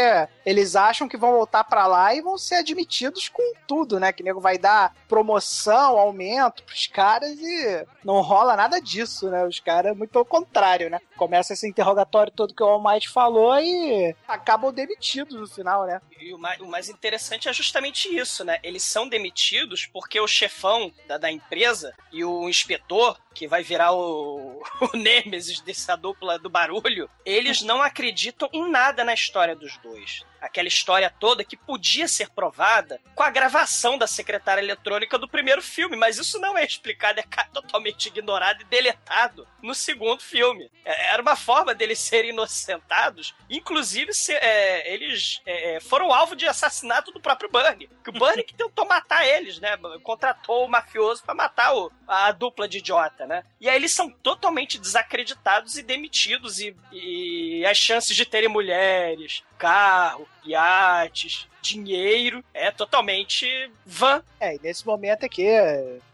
eles 0.45 0.75
acham 0.75 1.07
que 1.07 1.17
vão 1.17 1.33
voltar 1.33 1.63
para 1.65 1.86
lá 1.86 2.15
e 2.15 2.21
vão 2.21 2.38
ser 2.38 2.55
admitidos 2.55 3.27
com 3.27 3.53
tudo, 3.67 4.00
né? 4.00 4.13
Que 4.13 4.24
nego 4.24 4.39
vai 4.39 4.57
dar 4.57 4.95
promoção, 5.07 5.98
aumento 5.98 6.63
pros 6.63 6.88
caras 6.88 7.38
e 7.38 7.86
não 8.03 8.21
rola 8.21 8.55
nada 8.55 8.79
disso, 8.79 9.29
né? 9.29 9.45
Os 9.45 9.60
caras, 9.60 9.95
muito 9.98 10.12
pelo 10.12 10.25
contrário, 10.25 10.89
né? 10.89 11.00
Começa 11.17 11.53
esse 11.53 11.67
interrogatório 11.67 12.31
todo 12.31 12.53
que 12.53 12.63
o 12.63 12.67
Almighty 12.67 13.10
falou 13.10 13.60
e 13.60 14.15
acabam 14.27 14.74
demitidos 14.74 15.39
no 15.39 15.48
final, 15.48 15.86
né? 15.86 16.01
E 16.19 16.33
o 16.33 16.38
mais, 16.38 16.60
o 16.62 16.67
mais 16.67 16.89
interessante 16.89 17.50
é 17.50 17.53
justamente 17.53 18.07
isso, 18.15 18.43
né? 18.43 18.60
Eles 18.63 18.83
são 18.83 19.10
demitidos 19.10 19.86
porque 19.93 20.19
o 20.19 20.27
chefão 20.27 20.91
da, 21.07 21.17
da 21.17 21.31
empresa 21.31 21.93
e 22.12 22.24
o 22.24 22.48
inspetor, 22.50 23.17
que 23.33 23.47
vai 23.47 23.63
virar 23.63 23.93
o, 23.93 24.61
o 24.81 24.97
dessa 25.65 25.95
dupla 25.95 26.38
do 26.38 26.50
barulho, 26.50 27.09
eles 27.25 27.61
não 27.61 27.81
acreditam 27.81 28.50
em 28.51 28.69
nada 28.69 29.03
na 29.03 29.13
história 29.13 29.55
dos 29.55 29.77
dois. 29.77 30.23
Aquela 30.39 30.67
história 30.67 31.13
toda 31.19 31.43
que 31.43 31.55
podia 31.55 32.07
ser 32.07 32.31
provada 32.31 33.00
com 33.13 33.21
a 33.21 33.29
gravação 33.29 33.95
da 33.95 34.07
secretária 34.07 34.59
eletrônica 34.59 35.15
do 35.19 35.27
primeiro 35.27 35.61
filme, 35.61 35.95
mas 35.95 36.17
isso 36.17 36.39
não 36.39 36.57
é 36.57 36.65
explicado, 36.65 37.19
é 37.19 37.23
totalmente 37.53 38.07
ignorado 38.07 38.61
e 38.61 38.65
deletado 38.65 39.47
no 39.61 39.75
segundo 39.75 40.19
filme. 40.23 40.71
É- 40.83 41.13
Era 41.13 41.21
uma 41.21 41.35
forma 41.35 41.75
deles 41.75 42.00
serem 42.00 42.31
inocentados, 42.31 43.35
inclusive 43.50 44.13
se- 44.15 44.33
é, 44.33 44.91
eles 44.91 45.41
é, 45.45 45.75
é, 45.75 45.79
foram 45.79 46.11
alvo 46.11 46.35
de 46.35 46.47
assassinato 46.47 47.11
do 47.11 47.19
próprio 47.21 47.50
Bernie. 47.51 47.88
Que 48.03 48.09
o 48.09 48.13
Bernie 48.13 48.43
que 48.43 48.55
tentou 48.55 48.85
matar 48.88 49.23
eles, 49.27 49.59
né? 49.59 49.77
Contratou 50.01 50.65
o 50.65 50.69
mafioso 50.69 51.21
pra 51.23 51.35
matar 51.35 51.75
o- 51.75 51.91
a 52.07 52.31
dupla 52.31 52.67
de 52.67 52.79
idiota, 52.79 53.20
né? 53.25 53.43
E 53.59 53.69
aí 53.69 53.75
eles 53.75 53.93
são 53.93 54.09
totalmente 54.09 54.79
desacreditados 54.79 55.77
e 55.77 55.83
demitidos 55.83 56.59
e, 56.59 56.75
e 56.91 57.65
as 57.65 57.77
chances 57.77 58.15
de 58.15 58.25
terem 58.25 58.49
mulheres, 58.49 59.43
carro, 59.62 60.27
iates, 60.44 61.48
dinheiro 61.62 62.44
é 62.51 62.72
totalmente 62.72 63.48
vã. 63.86 64.24
É, 64.39 64.56
e 64.56 64.60
nesse 64.63 64.86
momento 64.88 65.24
aqui, 65.24 65.46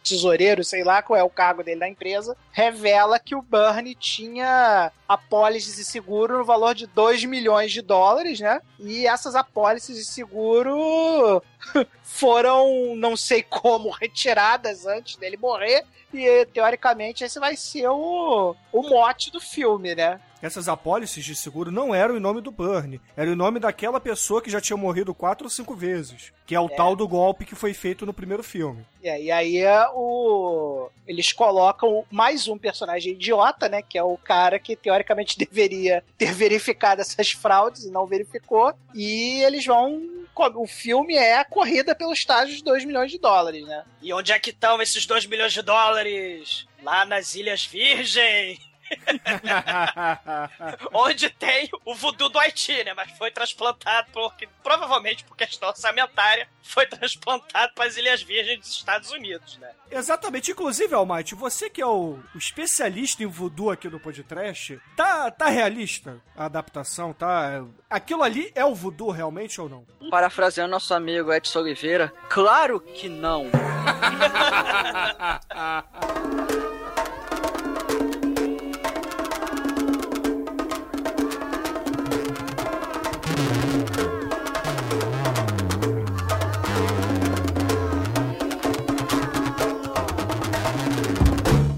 tesoureiro, 0.04 0.66
sei 0.66 0.84
lá 0.84 1.02
qual 1.02 1.18
é 1.18 1.24
o 1.24 1.30
cargo 1.30 1.64
dele 1.64 1.80
na 1.80 1.88
empresa, 1.88 2.36
revela 2.52 3.18
que 3.18 3.34
o 3.34 3.42
Bernie 3.42 3.96
tinha 3.96 4.92
apólices 5.08 5.78
de 5.78 5.86
seguro 5.86 6.40
no 6.40 6.44
valor 6.44 6.76
de 6.76 6.86
2 6.88 7.24
milhões 7.24 7.72
de 7.72 7.82
dólares, 7.82 8.42
né? 8.42 8.62
E 8.78 9.08
essas 9.08 9.34
apólices 9.34 9.96
de 9.96 10.04
seguro 10.04 11.42
foram, 12.04 12.98
não 12.98 13.16
sei 13.16 13.42
como, 13.44 13.90
retiradas 13.96 14.86
antes 14.86 15.16
dele 15.16 15.38
morrer. 15.38 15.86
E 16.14 16.46
teoricamente 16.48 17.24
esse 17.24 17.40
vai 17.40 17.56
ser 17.56 17.88
o, 17.88 18.56
o 18.74 18.82
mote 18.82 19.32
do 19.32 19.40
filme, 19.40 19.96
né? 19.96 20.20
Essas 20.42 20.68
apólices 20.70 21.26
de 21.26 21.36
seguro 21.36 21.72
não 21.72 21.94
eram 21.94 22.16
em 22.16 22.20
nome 22.20 22.42
do 22.42 22.52
Burnie, 22.52 23.02
era 23.16 23.32
em 23.32 23.36
nome 23.36 23.60
daquela 23.60 24.00
pessoa 24.00 24.42
que 24.42 24.50
já 24.50 24.62
tinha 24.62 24.78
morrido 24.78 25.14
quatro 25.14 25.46
ou 25.46 25.50
cinco 25.50 25.76
vezes, 25.76 26.32
que 26.46 26.56
é 26.56 26.60
o 26.60 26.70
tal 26.70 26.96
do 26.96 27.08
golpe 27.08 27.46
que 27.46 27.56
foi 27.56 27.74
feito 27.74 28.06
no 28.06 28.14
primeiro 28.14 28.44
filme. 28.44 28.86
É, 29.04 29.22
e 29.22 29.32
aí 29.32 29.58
é 29.58 29.88
o... 29.94 30.90
eles 31.08 31.32
colocam 31.32 32.06
mais 32.12 32.48
um 32.48 32.58
personagem 32.58 33.14
idiota, 33.14 33.70
né? 33.70 33.82
Que 33.82 33.98
é 33.98 34.04
o 34.04 34.18
cara 34.18 34.60
que 34.60 34.76
teoricamente 34.76 35.38
deveria 35.40 36.04
ter 36.18 36.34
verificado 36.34 37.02
essas 37.02 37.32
fraudes 37.32 37.86
e 37.86 37.92
não 37.92 38.06
verificou. 38.06 38.74
E 38.94 39.42
eles 39.44 39.66
vão. 39.66 40.18
O 40.56 40.68
filme 40.68 41.16
é 41.16 41.40
a 41.40 41.46
corrida 41.46 41.96
pelo 41.96 42.14
estágio 42.14 42.56
de 42.56 42.64
2 42.64 42.86
milhões 42.86 43.12
de 43.12 43.18
dólares, 43.18 43.66
né? 43.66 43.84
E 44.02 44.14
onde 44.14 44.32
é 44.32 44.38
que 44.38 44.52
estão 44.52 44.80
esses 44.80 45.04
2 45.08 45.26
milhões 45.26 45.52
de 45.52 45.64
dólares? 45.64 46.68
Lá 46.84 47.06
nas 47.06 47.34
Ilhas 47.34 47.66
Virgem. 47.66 48.60
onde 50.94 51.30
tem 51.30 51.70
o 51.86 51.96
voodoo 51.96 52.30
do 52.30 52.40
Haiti, 52.40 52.84
né? 52.84 52.94
Mas 52.94 53.12
foi 53.18 53.32
transplantado 53.32 54.08
porque 54.12 54.48
provavelmente 54.64 55.24
por 55.24 55.36
questão 55.36 55.70
orçamentária 55.70 56.48
foi 56.62 56.86
transplantado 56.86 57.74
para 57.74 57.86
as 57.86 57.98
Ilhas 57.98 58.22
Virgens 58.22 58.60
dos 58.60 58.70
Estados 58.70 59.12
Unidos, 59.12 59.58
né? 59.58 59.72
Exatamente. 59.90 60.52
Inclusive, 60.52 60.94
Almighty, 60.94 61.36
você 61.36 61.70
que 61.70 61.82
é 61.82 61.86
o, 61.86 62.20
o 62.34 62.38
especialista 62.38 63.24
em 63.24 63.28
voodoo 63.28 63.72
aqui 63.72 63.90
do 63.90 64.00
podcast, 64.00 64.80
tá, 64.96 65.32
tá 65.32 65.48
realista 65.48 66.22
a 66.36 66.46
adaptação? 66.46 67.14
Tá? 67.14 67.64
Aquilo 67.90 68.24
ali 68.24 68.52
é 68.54 68.66
o 68.66 68.76
voodoo 68.76 69.12
realmente 69.12 69.62
ou 69.62 69.70
não? 69.70 69.86
Parafraseando 70.10 70.72
nosso 70.72 70.94
amigo 70.94 71.34
Edson 71.34 71.60
Oliveira, 71.60 72.14
claro 72.30 72.80
que 72.80 73.10
não. 73.10 73.50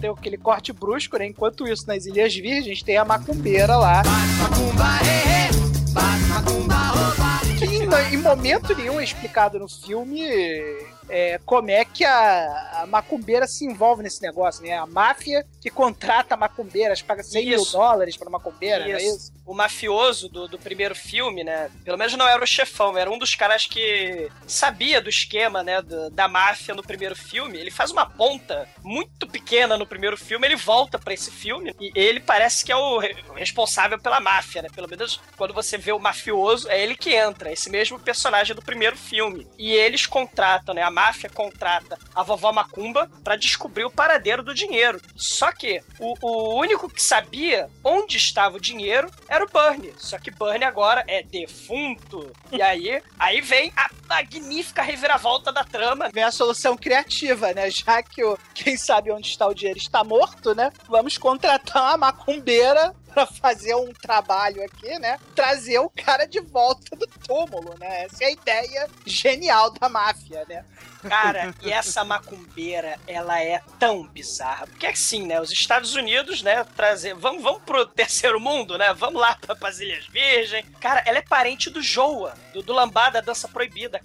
Tem 0.09 0.17
aquele 0.17 0.37
corte 0.37 0.73
brusco, 0.73 1.17
né? 1.17 1.27
Enquanto 1.27 1.67
isso, 1.67 1.87
nas 1.87 2.05
Ilhas 2.05 2.35
Virgens 2.35 2.81
tem 2.81 2.97
a 2.97 3.05
macumbeira 3.05 3.77
lá. 3.77 4.01
Que 7.57 7.65
em, 7.65 8.13
em 8.13 8.17
momento 8.17 8.75
nenhum 8.75 8.99
é 8.99 9.03
explicado 9.03 9.59
no 9.59 9.67
filme 9.67 10.23
é, 11.09 11.39
como 11.45 11.69
é 11.71 11.83
que 11.85 12.03
a, 12.05 12.81
a 12.81 12.87
macumbeira 12.87 13.47
se 13.47 13.65
envolve 13.65 14.03
nesse 14.03 14.21
negócio, 14.21 14.63
né? 14.63 14.77
A 14.77 14.85
máfia 14.85 15.45
que 15.61 15.69
contrata 15.69 16.37
macumberas, 16.37 17.01
paga 17.01 17.23
100 17.23 17.45
mil 17.45 17.61
Isso. 17.61 17.71
dólares 17.73 18.15
pra 18.17 18.29
macumbeira, 18.29 18.85
não 18.85 18.93
é 18.95 19.01
Isso. 19.03 19.15
isso? 19.17 19.39
O 19.45 19.53
mafioso 19.55 20.29
do, 20.29 20.47
do 20.47 20.59
primeiro 20.59 20.93
filme, 20.95 21.43
né? 21.43 21.71
Pelo 21.83 21.97
menos 21.97 22.13
não 22.15 22.27
era 22.27 22.43
o 22.43 22.47
chefão, 22.47 22.95
era 22.97 23.09
um 23.09 23.17
dos 23.17 23.33
caras 23.33 23.65
que 23.65 24.29
sabia 24.45 25.01
do 25.01 25.09
esquema, 25.09 25.63
né? 25.63 25.81
Da, 25.81 26.09
da 26.09 26.27
máfia 26.27 26.75
no 26.75 26.83
primeiro 26.83 27.15
filme. 27.15 27.57
Ele 27.57 27.71
faz 27.71 27.89
uma 27.91 28.05
ponta 28.07 28.67
muito 28.83 29.25
pequena 29.27 29.75
no 29.77 29.87
primeiro 29.87 30.15
filme, 30.17 30.45
ele 30.45 30.55
volta 30.55 30.99
pra 30.99 31.13
esse 31.13 31.31
filme 31.31 31.73
e 31.79 31.91
ele 31.95 32.19
parece 32.19 32.63
que 32.63 32.71
é 32.71 32.75
o 32.75 32.99
re- 32.99 33.15
o 33.29 33.33
responsável 33.33 33.97
pela 33.99 34.19
máfia, 34.19 34.61
né? 34.61 34.69
Pelo 34.73 34.87
menos 34.87 35.19
quando 35.35 35.53
você 35.53 35.77
vê 35.77 35.91
o 35.91 35.99
mafioso, 35.99 36.69
é 36.69 36.79
ele 36.81 36.95
que 36.95 37.15
entra, 37.15 37.51
esse 37.51 37.69
mesmo 37.71 37.99
personagem 37.99 38.55
do 38.55 38.61
primeiro 38.61 38.95
filme. 38.95 39.47
E 39.57 39.71
eles 39.71 40.05
contratam, 40.05 40.75
né? 40.75 40.83
A 40.83 40.91
máfia 40.99 41.29
contrata 41.29 41.97
a 42.13 42.23
vovó 42.23 42.51
Macumba 42.51 43.09
pra 43.23 43.37
descobrir 43.37 43.85
o 43.85 43.91
paradeiro 43.91 44.43
do 44.43 44.53
dinheiro. 44.53 45.01
Só 45.15 45.49
que 45.51 45.81
o, 45.97 46.13
o 46.21 46.59
único 46.59 46.89
que 46.89 47.01
sabia 47.01 47.69
onde 47.81 48.17
estava 48.17 48.57
o 48.57 48.59
dinheiro 48.59 49.09
era 49.29 49.45
o 49.45 49.49
Bernie. 49.49 49.93
Só 49.97 50.19
que 50.19 50.29
Bernie 50.29 50.65
agora 50.65 51.05
é 51.07 51.23
defunto. 51.23 52.31
E 52.51 52.61
aí, 52.61 53.01
aí 53.17 53.39
vem 53.39 53.71
a 53.77 53.89
magnífica 54.09 54.81
reviravolta 54.81 55.53
da 55.53 55.63
trama. 55.63 56.09
Vem 56.09 56.23
a 56.23 56.31
solução 56.31 56.75
criativa, 56.75 57.53
né? 57.53 57.69
Já 57.69 58.03
que 58.03 58.23
o, 58.23 58.37
quem 58.53 58.75
sabe 58.75 59.11
onde 59.11 59.27
está 59.29 59.47
o 59.47 59.53
dinheiro 59.53 59.79
está 59.79 60.03
morto, 60.03 60.53
né? 60.53 60.71
Vamos 60.89 61.17
contratar 61.17 61.91
uma 61.91 61.97
macumbeira 61.97 62.93
pra 63.19 63.25
fazer 63.25 63.75
um 63.75 63.91
trabalho 63.93 64.63
aqui, 64.63 64.97
né? 64.99 65.19
Trazer 65.35 65.79
o 65.79 65.89
cara 65.89 66.25
de 66.25 66.39
volta 66.39 66.95
do 66.95 67.07
túmulo, 67.07 67.75
né? 67.77 68.05
Essa 68.05 68.23
é 68.23 68.27
a 68.27 68.31
ideia 68.31 68.87
genial 69.05 69.71
da 69.71 69.89
máfia, 69.89 70.45
né? 70.47 70.63
Cara, 71.07 71.53
e 71.61 71.71
essa 71.71 72.03
macumbeira, 72.03 72.97
ela 73.07 73.41
é 73.41 73.61
tão 73.77 74.07
bizarra. 74.07 74.67
Porque 74.67 74.85
assim, 74.87 75.25
né? 75.25 75.39
Os 75.41 75.51
Estados 75.51 75.95
Unidos, 75.95 76.41
né? 76.41 76.63
Trazer. 76.75 77.13
Vamos, 77.15 77.43
vamos 77.43 77.61
pro 77.63 77.85
terceiro 77.85 78.39
mundo, 78.39 78.77
né? 78.77 78.93
Vamos 78.93 79.19
lá 79.19 79.35
pra, 79.35 79.55
pras 79.55 79.79
Ilhas 79.79 80.07
Virgem. 80.07 80.63
Cara, 80.79 81.03
ela 81.05 81.17
é 81.17 81.21
parente 81.21 81.69
do 81.69 81.81
Joa, 81.81 82.33
do, 82.53 82.61
do 82.61 82.73
Lambada 82.73 83.21
da 83.21 83.25
Dança 83.25 83.47
Proibida. 83.47 83.99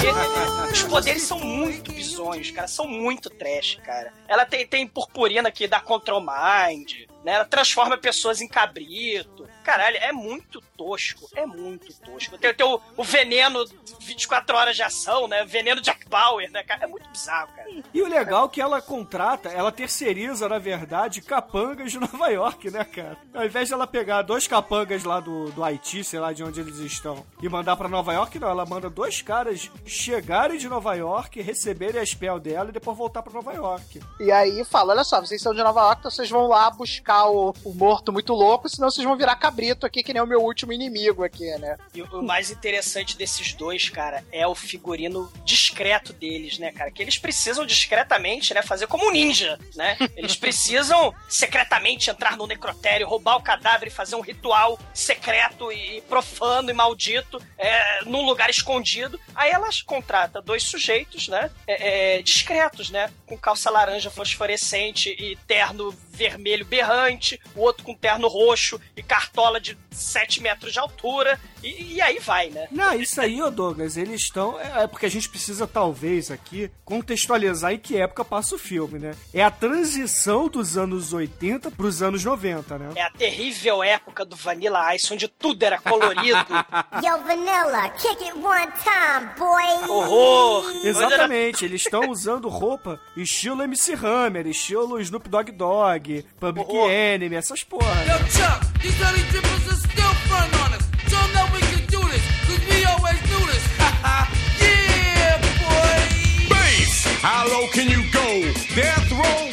E 0.00 0.47
Os 0.72 0.82
poderes 0.82 1.22
são 1.22 1.38
muito 1.38 1.92
bizonhos, 1.92 2.50
cara. 2.50 2.68
São 2.68 2.86
muito 2.86 3.30
trash, 3.30 3.80
cara. 3.84 4.12
Ela 4.26 4.44
tem, 4.44 4.66
tem 4.66 4.86
purpurina 4.86 5.50
que 5.50 5.66
dá 5.66 5.80
control 5.80 6.20
mind. 6.20 7.06
Né? 7.24 7.32
Ela 7.32 7.44
transforma 7.44 7.96
pessoas 7.96 8.40
em 8.40 8.48
cabrito. 8.48 9.48
Caralho, 9.64 9.96
é 9.98 10.12
muito 10.12 10.60
tosco. 10.76 11.28
É 11.34 11.44
muito 11.44 11.92
tosco. 12.00 12.38
Tem, 12.38 12.54
tem 12.54 12.66
o, 12.66 12.80
o 12.96 13.04
veneno 13.04 13.64
24 14.00 14.56
horas 14.56 14.76
de 14.76 14.82
ação, 14.82 15.28
né? 15.28 15.44
Veneno 15.44 15.80
Jack 15.80 16.08
Bauer, 16.08 16.50
né, 16.50 16.62
cara? 16.62 16.84
É 16.84 16.86
muito 16.86 17.08
bizarro, 17.10 17.48
cara. 17.54 17.68
E 17.92 18.00
o 18.00 18.08
legal 18.08 18.46
é 18.46 18.48
que 18.48 18.60
ela 18.60 18.80
contrata, 18.80 19.50
ela 19.50 19.70
terceiriza, 19.70 20.48
na 20.48 20.58
verdade, 20.58 21.20
capangas 21.20 21.92
de 21.92 21.98
Nova 22.00 22.28
York, 22.28 22.70
né, 22.70 22.84
cara? 22.84 23.18
Ao 23.34 23.44
invés 23.44 23.68
de 23.68 23.74
ela 23.74 23.86
pegar 23.86 24.22
dois 24.22 24.46
capangas 24.46 25.04
lá 25.04 25.20
do, 25.20 25.50
do 25.50 25.62
Haiti, 25.62 26.02
sei 26.02 26.20
lá 26.20 26.32
de 26.32 26.42
onde 26.42 26.60
eles 26.60 26.78
estão, 26.78 27.26
e 27.42 27.48
mandar 27.48 27.76
pra 27.76 27.88
Nova 27.88 28.12
York, 28.12 28.38
não. 28.38 28.48
Ela 28.48 28.64
manda 28.64 28.88
dois 28.88 29.20
caras 29.20 29.70
chegarem 29.84 30.56
de 30.56 30.68
Nova 30.68 30.94
York, 30.94 31.42
receberem 31.42 32.00
a 32.00 32.06
spell 32.06 32.40
dela 32.40 32.70
e 32.70 32.72
depois 32.72 32.96
voltar 32.96 33.22
pra 33.22 33.32
Nova 33.32 33.52
York. 33.52 34.00
E 34.20 34.32
aí 34.32 34.64
fala: 34.64 34.94
olha 34.94 35.04
só, 35.04 35.20
vocês 35.20 35.42
são 35.42 35.52
de 35.52 35.62
Nova 35.62 35.80
York, 35.80 36.00
então 36.00 36.10
vocês 36.10 36.30
vão 36.30 36.46
lá 36.46 36.70
buscar 36.70 37.07
o, 37.14 37.54
o 37.64 37.72
morto 37.72 38.12
muito 38.12 38.34
louco, 38.34 38.68
senão 38.68 38.90
vocês 38.90 39.06
vão 39.06 39.16
virar 39.16 39.36
cabrito 39.36 39.86
aqui, 39.86 40.02
que 40.02 40.12
nem 40.12 40.22
o 40.22 40.26
meu 40.26 40.42
último 40.42 40.72
inimigo 40.72 41.24
aqui, 41.24 41.46
né? 41.58 41.76
E 41.94 42.02
o 42.02 42.18
o 42.18 42.22
mais 42.22 42.50
interessante 42.50 43.16
desses 43.16 43.54
dois, 43.54 43.88
cara, 43.88 44.24
é 44.32 44.46
o 44.46 44.54
figurino 44.54 45.32
discreto 45.44 46.12
deles, 46.12 46.58
né, 46.58 46.72
cara? 46.72 46.90
Que 46.90 47.02
eles 47.02 47.18
precisam 47.18 47.64
discretamente, 47.64 48.52
né, 48.52 48.62
fazer 48.62 48.86
como 48.86 49.06
um 49.06 49.10
ninja, 49.10 49.58
né? 49.74 49.96
Eles 50.16 50.36
precisam 50.36 51.14
secretamente 51.28 52.10
entrar 52.10 52.36
no 52.36 52.46
necrotério, 52.46 53.08
roubar 53.08 53.36
o 53.36 53.42
cadáver 53.42 53.88
e 53.88 53.90
fazer 53.90 54.16
um 54.16 54.20
ritual 54.20 54.78
secreto 54.92 55.70
e 55.70 56.00
profano 56.02 56.70
e 56.70 56.74
maldito 56.74 57.40
é, 57.56 58.04
num 58.04 58.24
lugar 58.24 58.50
escondido. 58.50 59.18
Aí 59.34 59.50
elas 59.50 59.80
contratam 59.82 60.42
dois 60.42 60.62
sujeitos, 60.64 61.28
né, 61.28 61.50
é, 61.66 62.16
é, 62.18 62.22
discretos, 62.22 62.90
né, 62.90 63.10
com 63.26 63.36
calça 63.36 63.70
laranja 63.70 64.10
fosforescente 64.10 65.10
e 65.10 65.36
terno 65.46 65.94
vermelho 66.18 66.66
berrante, 66.66 67.40
o 67.54 67.60
outro 67.60 67.84
com 67.84 67.94
terno 67.94 68.26
roxo 68.26 68.80
e 68.96 69.02
cartola 69.02 69.60
de 69.60 69.78
7 69.98 70.42
metros 70.42 70.72
de 70.72 70.78
altura, 70.78 71.38
e, 71.62 71.94
e 71.94 72.00
aí 72.00 72.18
vai, 72.18 72.50
né? 72.50 72.68
Não, 72.70 72.94
isso 72.94 73.20
aí, 73.20 73.42
ô 73.42 73.50
Douglas, 73.50 73.96
eles 73.96 74.22
estão. 74.22 74.58
É, 74.60 74.84
é 74.84 74.86
porque 74.86 75.06
a 75.06 75.10
gente 75.10 75.28
precisa, 75.28 75.66
talvez, 75.66 76.30
aqui, 76.30 76.70
contextualizar 76.84 77.72
em 77.72 77.78
que 77.78 77.96
época 77.96 78.24
passa 78.24 78.54
o 78.54 78.58
filme, 78.58 78.98
né? 78.98 79.14
É 79.32 79.42
a 79.42 79.50
transição 79.50 80.48
dos 80.48 80.76
anos 80.76 81.12
80 81.12 81.70
pros 81.72 82.02
anos 82.02 82.24
90, 82.24 82.78
né? 82.78 82.92
É 82.94 83.02
a 83.02 83.10
terrível 83.10 83.82
época 83.82 84.24
do 84.24 84.36
Vanilla 84.36 84.94
Ice, 84.94 85.12
onde 85.12 85.28
tudo 85.28 85.62
era 85.62 85.78
colorido. 85.78 86.38
Yo, 87.02 87.18
Vanilla, 87.24 87.88
kick 87.90 88.24
it 88.24 88.38
one 88.38 88.72
time, 88.82 89.30
boy. 89.36 89.90
Horror! 89.90 90.86
Exatamente, 90.86 91.64
eles 91.64 91.82
estão 91.82 92.08
usando 92.10 92.48
roupa 92.48 93.00
estilo 93.16 93.62
MC 93.62 93.94
Hammer, 93.94 94.46
estilo 94.46 95.00
Snoop 95.00 95.28
Dogg 95.28 95.50
Dogg, 95.52 96.24
Public 96.38 96.70
Horror. 96.70 96.90
Enemy, 96.90 97.36
essas 97.36 97.64
porra. 97.64 98.04
Yo, 98.04 98.18
Chuck, 98.30 98.67
these 98.82 98.98
honey 99.02 99.24
drippers 99.30 99.64
are 99.72 99.80
still 99.88 100.14
front 100.28 100.52
on 100.62 100.70
us. 100.76 100.84
Show 101.08 101.20
'em 101.24 101.32
that 101.34 101.48
we 101.52 101.60
can 101.72 101.84
do 101.86 102.00
this, 102.12 102.24
cause 102.46 102.62
we 102.70 102.84
always 102.84 103.20
do 103.32 103.38
this. 103.50 103.64
yeah, 104.62 105.38
boy! 105.62 106.48
Bass, 106.48 107.04
how 107.22 107.46
low 107.48 107.66
can 107.68 107.88
you 107.88 108.02
go? 108.12 108.28
Death 108.74 109.10
row? 109.12 109.44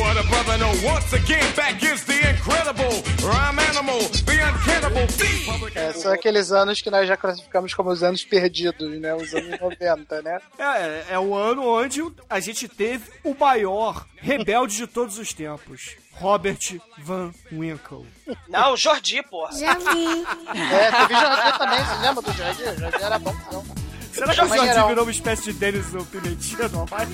What 0.00 0.18
a 0.18 0.22
brother 0.28 0.58
know. 0.58 0.72
Once 0.84 1.12
again, 1.14 1.44
back 1.56 1.82
is 1.82 2.04
the 2.04 2.18
incredible 2.30 2.92
rhyme 3.26 3.58
animal, 3.58 4.00
the 4.26 4.36
uncannibal 4.48 5.06
thief. 5.08 5.48
É, 5.74 5.92
são 5.94 6.12
aqueles 6.12 6.52
anos 6.52 6.80
que 6.82 6.90
nós 6.90 7.08
já 7.08 7.16
classificamos 7.16 7.72
como 7.72 7.90
os 7.90 8.02
anos 8.02 8.22
perdidos, 8.24 9.00
né? 9.00 9.14
Os 9.14 9.32
anos 9.34 9.58
90, 9.60 10.20
né? 10.22 10.40
É, 10.58 11.14
é 11.14 11.18
o 11.18 11.34
ano 11.34 11.66
onde 11.66 12.02
a 12.28 12.38
gente 12.40 12.68
teve 12.68 13.04
o 13.24 13.34
maior 13.34 14.04
rebelde 14.16 14.76
de 14.76 14.86
todos 14.86 15.18
os 15.18 15.32
tempos. 15.32 15.96
Robert 16.20 16.80
Van 16.98 17.32
Winkle. 17.52 18.06
Não, 18.48 18.76
Jordi, 18.76 19.22
porra. 19.22 19.52
Já 19.56 19.74
vi. 19.74 20.24
É, 20.72 20.90
teve 20.90 21.14
Jardim 21.14 21.58
também, 21.58 21.84
você 21.84 21.94
lembra 22.02 22.22
do 22.22 22.32
Jardim? 22.32 22.62
O 22.62 22.78
Jardim 22.78 23.02
era 23.02 23.18
bom, 23.18 23.36
não. 23.52 23.64
Será 24.12 24.34
que 24.34 24.40
o 24.40 24.48
Jordi 24.48 24.66
geral. 24.66 24.88
virou 24.88 25.04
uma 25.04 25.10
espécie 25.10 25.52
de 25.52 25.52
Denis 25.54 25.92
no 25.92 26.04
Pimentinha 26.04 26.68
normais? 26.68 27.08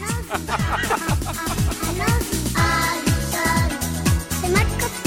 C'est 4.40 5.03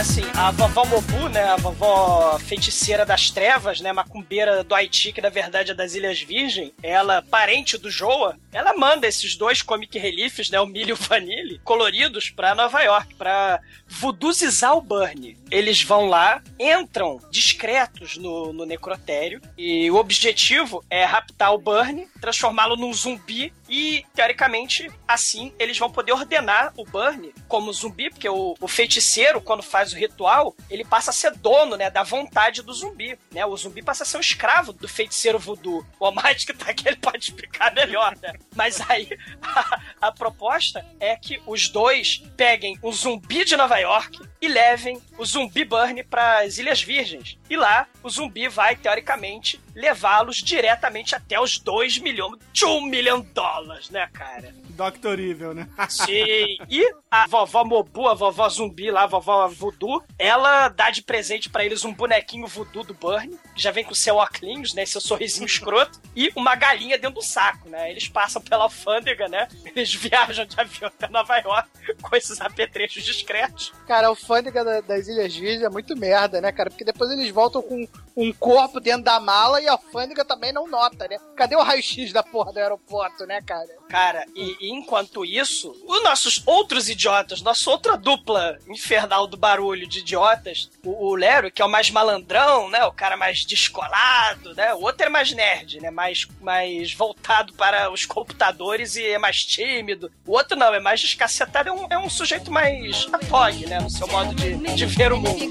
assim, 0.00 0.22
a 0.34 0.50
vovó 0.50 0.86
Mobu, 0.86 1.28
né, 1.28 1.44
a 1.44 1.56
vovó 1.56 2.38
feiticeira 2.38 3.04
das 3.04 3.30
trevas, 3.30 3.82
né, 3.82 3.92
macumbeira 3.92 4.64
do 4.64 4.74
Haiti, 4.74 5.12
que 5.12 5.20
na 5.20 5.28
verdade 5.28 5.72
é 5.72 5.74
das 5.74 5.94
Ilhas 5.94 6.18
Virgem, 6.22 6.72
ela, 6.82 7.20
parente 7.20 7.76
do 7.76 7.90
Joa, 7.90 8.38
ela 8.50 8.72
manda 8.74 9.06
esses 9.06 9.36
dois 9.36 9.60
comic 9.60 9.98
reliefs, 9.98 10.48
né, 10.48 10.58
o 10.58 10.64
Milho 10.64 10.90
e 10.90 10.92
o 10.94 10.96
Vanille, 10.96 11.60
coloridos 11.62 12.30
pra 12.30 12.54
Nova 12.54 12.80
York, 12.80 13.14
pra 13.14 13.60
vuduzizar 13.86 14.74
o 14.74 14.80
Burnie. 14.80 15.36
Eles 15.50 15.82
vão 15.82 16.06
lá, 16.06 16.42
entram 16.58 17.20
discretos 17.30 18.16
no, 18.16 18.52
no 18.52 18.64
necrotério, 18.64 19.40
e 19.56 19.90
o 19.90 19.96
objetivo 19.96 20.84
é 20.88 21.04
raptar 21.04 21.52
o 21.52 21.58
Burnie, 21.58 22.08
transformá-lo 22.20 22.76
num 22.76 22.92
zumbi 22.92 23.52
e, 23.68 24.04
teoricamente, 24.14 24.90
assim 25.06 25.52
eles 25.58 25.78
vão 25.78 25.90
poder 25.90 26.12
ordenar 26.12 26.72
o 26.76 26.84
Burnie 26.84 27.32
como 27.48 27.72
zumbi, 27.72 28.10
porque 28.10 28.28
o, 28.28 28.54
o 28.60 28.68
feiticeiro, 28.68 29.40
quando 29.40 29.62
faz 29.62 29.92
o 29.92 29.96
ritual, 29.96 30.54
ele 30.68 30.84
passa 30.84 31.10
a 31.10 31.14
ser 31.14 31.32
dono, 31.36 31.76
né, 31.76 31.90
da 31.90 32.02
vontade 32.02 32.62
do 32.62 32.72
zumbi, 32.72 33.18
né? 33.30 33.44
O 33.46 33.56
zumbi 33.56 33.82
passa 33.82 34.02
a 34.02 34.06
ser 34.06 34.16
um 34.16 34.20
escravo 34.20 34.72
do 34.72 34.88
feiticeiro 34.88 35.38
voodoo. 35.38 35.84
O 35.98 36.06
Almighty 36.06 36.46
que 36.46 36.52
tá 36.52 36.70
aqui, 36.70 36.88
ele 36.88 36.96
pode 36.96 37.24
explicar 37.24 37.72
melhor, 37.74 38.16
né? 38.20 38.32
Mas 38.54 38.80
aí, 38.88 39.08
a, 39.42 39.80
a 40.00 40.12
proposta 40.12 40.84
é 40.98 41.16
que 41.16 41.40
os 41.46 41.68
dois 41.68 42.22
peguem 42.36 42.78
um 42.82 42.92
zumbi 42.92 43.44
de 43.44 43.56
Nova 43.56 43.78
York 43.78 44.18
e 44.40 44.48
levem 44.48 45.00
o 45.18 45.24
zumbi 45.24 45.64
Burnie 45.64 46.02
para 46.02 46.40
as 46.40 46.58
Ilhas 46.58 46.82
Virgens. 46.82 47.38
E 47.48 47.56
lá, 47.56 47.86
o 48.02 48.08
zumbi 48.08 48.48
vai, 48.48 48.74
teoricamente, 48.74 49.60
levá-los 49.74 50.36
diretamente 50.36 51.14
até 51.14 51.40
os 51.40 51.58
2 51.58 51.98
milhões, 51.98 52.38
2 52.58 52.84
milhão 52.84 53.20
de 53.20 53.28
dólares, 53.28 53.90
né, 53.90 54.08
cara? 54.12 54.54
Dr. 54.70 55.18
Evil, 55.20 55.52
né? 55.54 55.68
Sim. 55.90 56.56
E 56.68 56.94
a 57.10 57.26
vovó 57.26 57.64
Mobu, 57.64 58.08
a 58.08 58.14
vovó 58.14 58.48
zumbi 58.48 58.90
lá, 58.90 59.02
a 59.02 59.06
vovó 59.06 59.46
voodoo, 59.48 60.02
ela 60.18 60.68
dá 60.68 60.90
de 60.90 61.02
presente 61.02 61.50
pra 61.50 61.64
eles 61.64 61.84
um 61.84 61.92
bonequinho 61.92 62.46
voodoo 62.46 62.82
do 62.84 62.94
Burnie, 62.94 63.38
que 63.54 63.60
já 63.62 63.70
vem 63.70 63.84
com 63.84 63.94
seu 63.94 64.16
óculos, 64.16 64.72
né, 64.74 64.86
seu 64.86 65.00
sorrisinho 65.00 65.44
escroto, 65.46 66.00
e 66.16 66.30
uma 66.34 66.54
galinha 66.54 66.96
dentro 66.96 67.16
do 67.16 67.22
saco, 67.22 67.68
né? 67.68 67.90
Eles 67.90 68.08
passam 68.08 68.40
pela 68.40 68.64
alfândega, 68.64 69.28
né? 69.28 69.48
Eles 69.66 69.92
viajam 69.94 70.46
de 70.46 70.58
avião 70.58 70.88
até 70.88 71.08
Nova 71.08 71.36
York 71.38 71.68
com 72.00 72.16
esses 72.16 72.40
apetrechos 72.40 73.02
discretos. 73.04 73.72
Cara, 73.86 74.06
a 74.06 74.10
alfândega 74.10 74.64
da- 74.64 74.80
das 74.80 75.08
Ilhas 75.08 75.34
Virgens 75.34 75.62
é 75.62 75.68
muito 75.68 75.94
merda, 75.96 76.40
né, 76.40 76.50
cara? 76.52 76.70
Porque 76.70 76.84
depois 76.84 77.10
eles 77.10 77.30
voltam 77.30 77.60
com 77.60 77.86
um 78.16 78.32
corpo 78.32 78.80
dentro 78.80 79.02
da 79.02 79.20
mala 79.20 79.59
e 79.60 79.68
a 79.68 79.72
alfândega 79.72 80.24
também 80.24 80.52
não 80.52 80.66
nota, 80.66 81.06
né? 81.08 81.18
Cadê 81.36 81.56
o 81.56 81.62
raio-x 81.62 82.12
da 82.12 82.22
porra 82.22 82.52
do 82.52 82.58
aeroporto, 82.58 83.26
né, 83.26 83.40
cara? 83.42 83.79
Cara, 83.90 84.24
e, 84.36 84.56
e 84.60 84.70
enquanto 84.70 85.24
isso, 85.24 85.74
os 85.84 86.00
nossos 86.04 86.40
outros 86.46 86.88
idiotas, 86.88 87.42
nossa 87.42 87.68
outra 87.68 87.96
dupla 87.96 88.56
infernal 88.68 89.26
do 89.26 89.36
barulho 89.36 89.84
de 89.84 89.98
idiotas, 89.98 90.70
o, 90.84 91.08
o 91.08 91.16
Lero, 91.16 91.50
que 91.50 91.60
é 91.60 91.64
o 91.64 91.68
mais 91.68 91.90
malandrão, 91.90 92.70
né? 92.70 92.84
O 92.84 92.92
cara 92.92 93.16
mais 93.16 93.44
descolado, 93.44 94.54
né? 94.54 94.72
O 94.74 94.82
outro 94.82 95.06
é 95.06 95.08
mais 95.08 95.32
nerd, 95.32 95.80
né? 95.80 95.90
Mais, 95.90 96.24
mais 96.40 96.94
voltado 96.94 97.52
para 97.54 97.90
os 97.90 98.06
computadores 98.06 98.94
e 98.94 99.04
é 99.04 99.18
mais 99.18 99.44
tímido. 99.44 100.08
O 100.24 100.34
outro 100.34 100.56
não, 100.56 100.72
é 100.72 100.78
mais 100.78 101.00
descacetado, 101.00 101.70
é 101.70 101.72
um, 101.72 101.86
é 101.90 101.98
um 101.98 102.08
sujeito 102.08 102.48
mais 102.48 103.08
atog, 103.12 103.66
né? 103.66 103.80
No 103.80 103.90
seu 103.90 104.06
modo 104.06 104.32
de, 104.36 104.54
de 104.54 104.86
ver 104.86 105.12
o 105.12 105.18
mundo. 105.18 105.50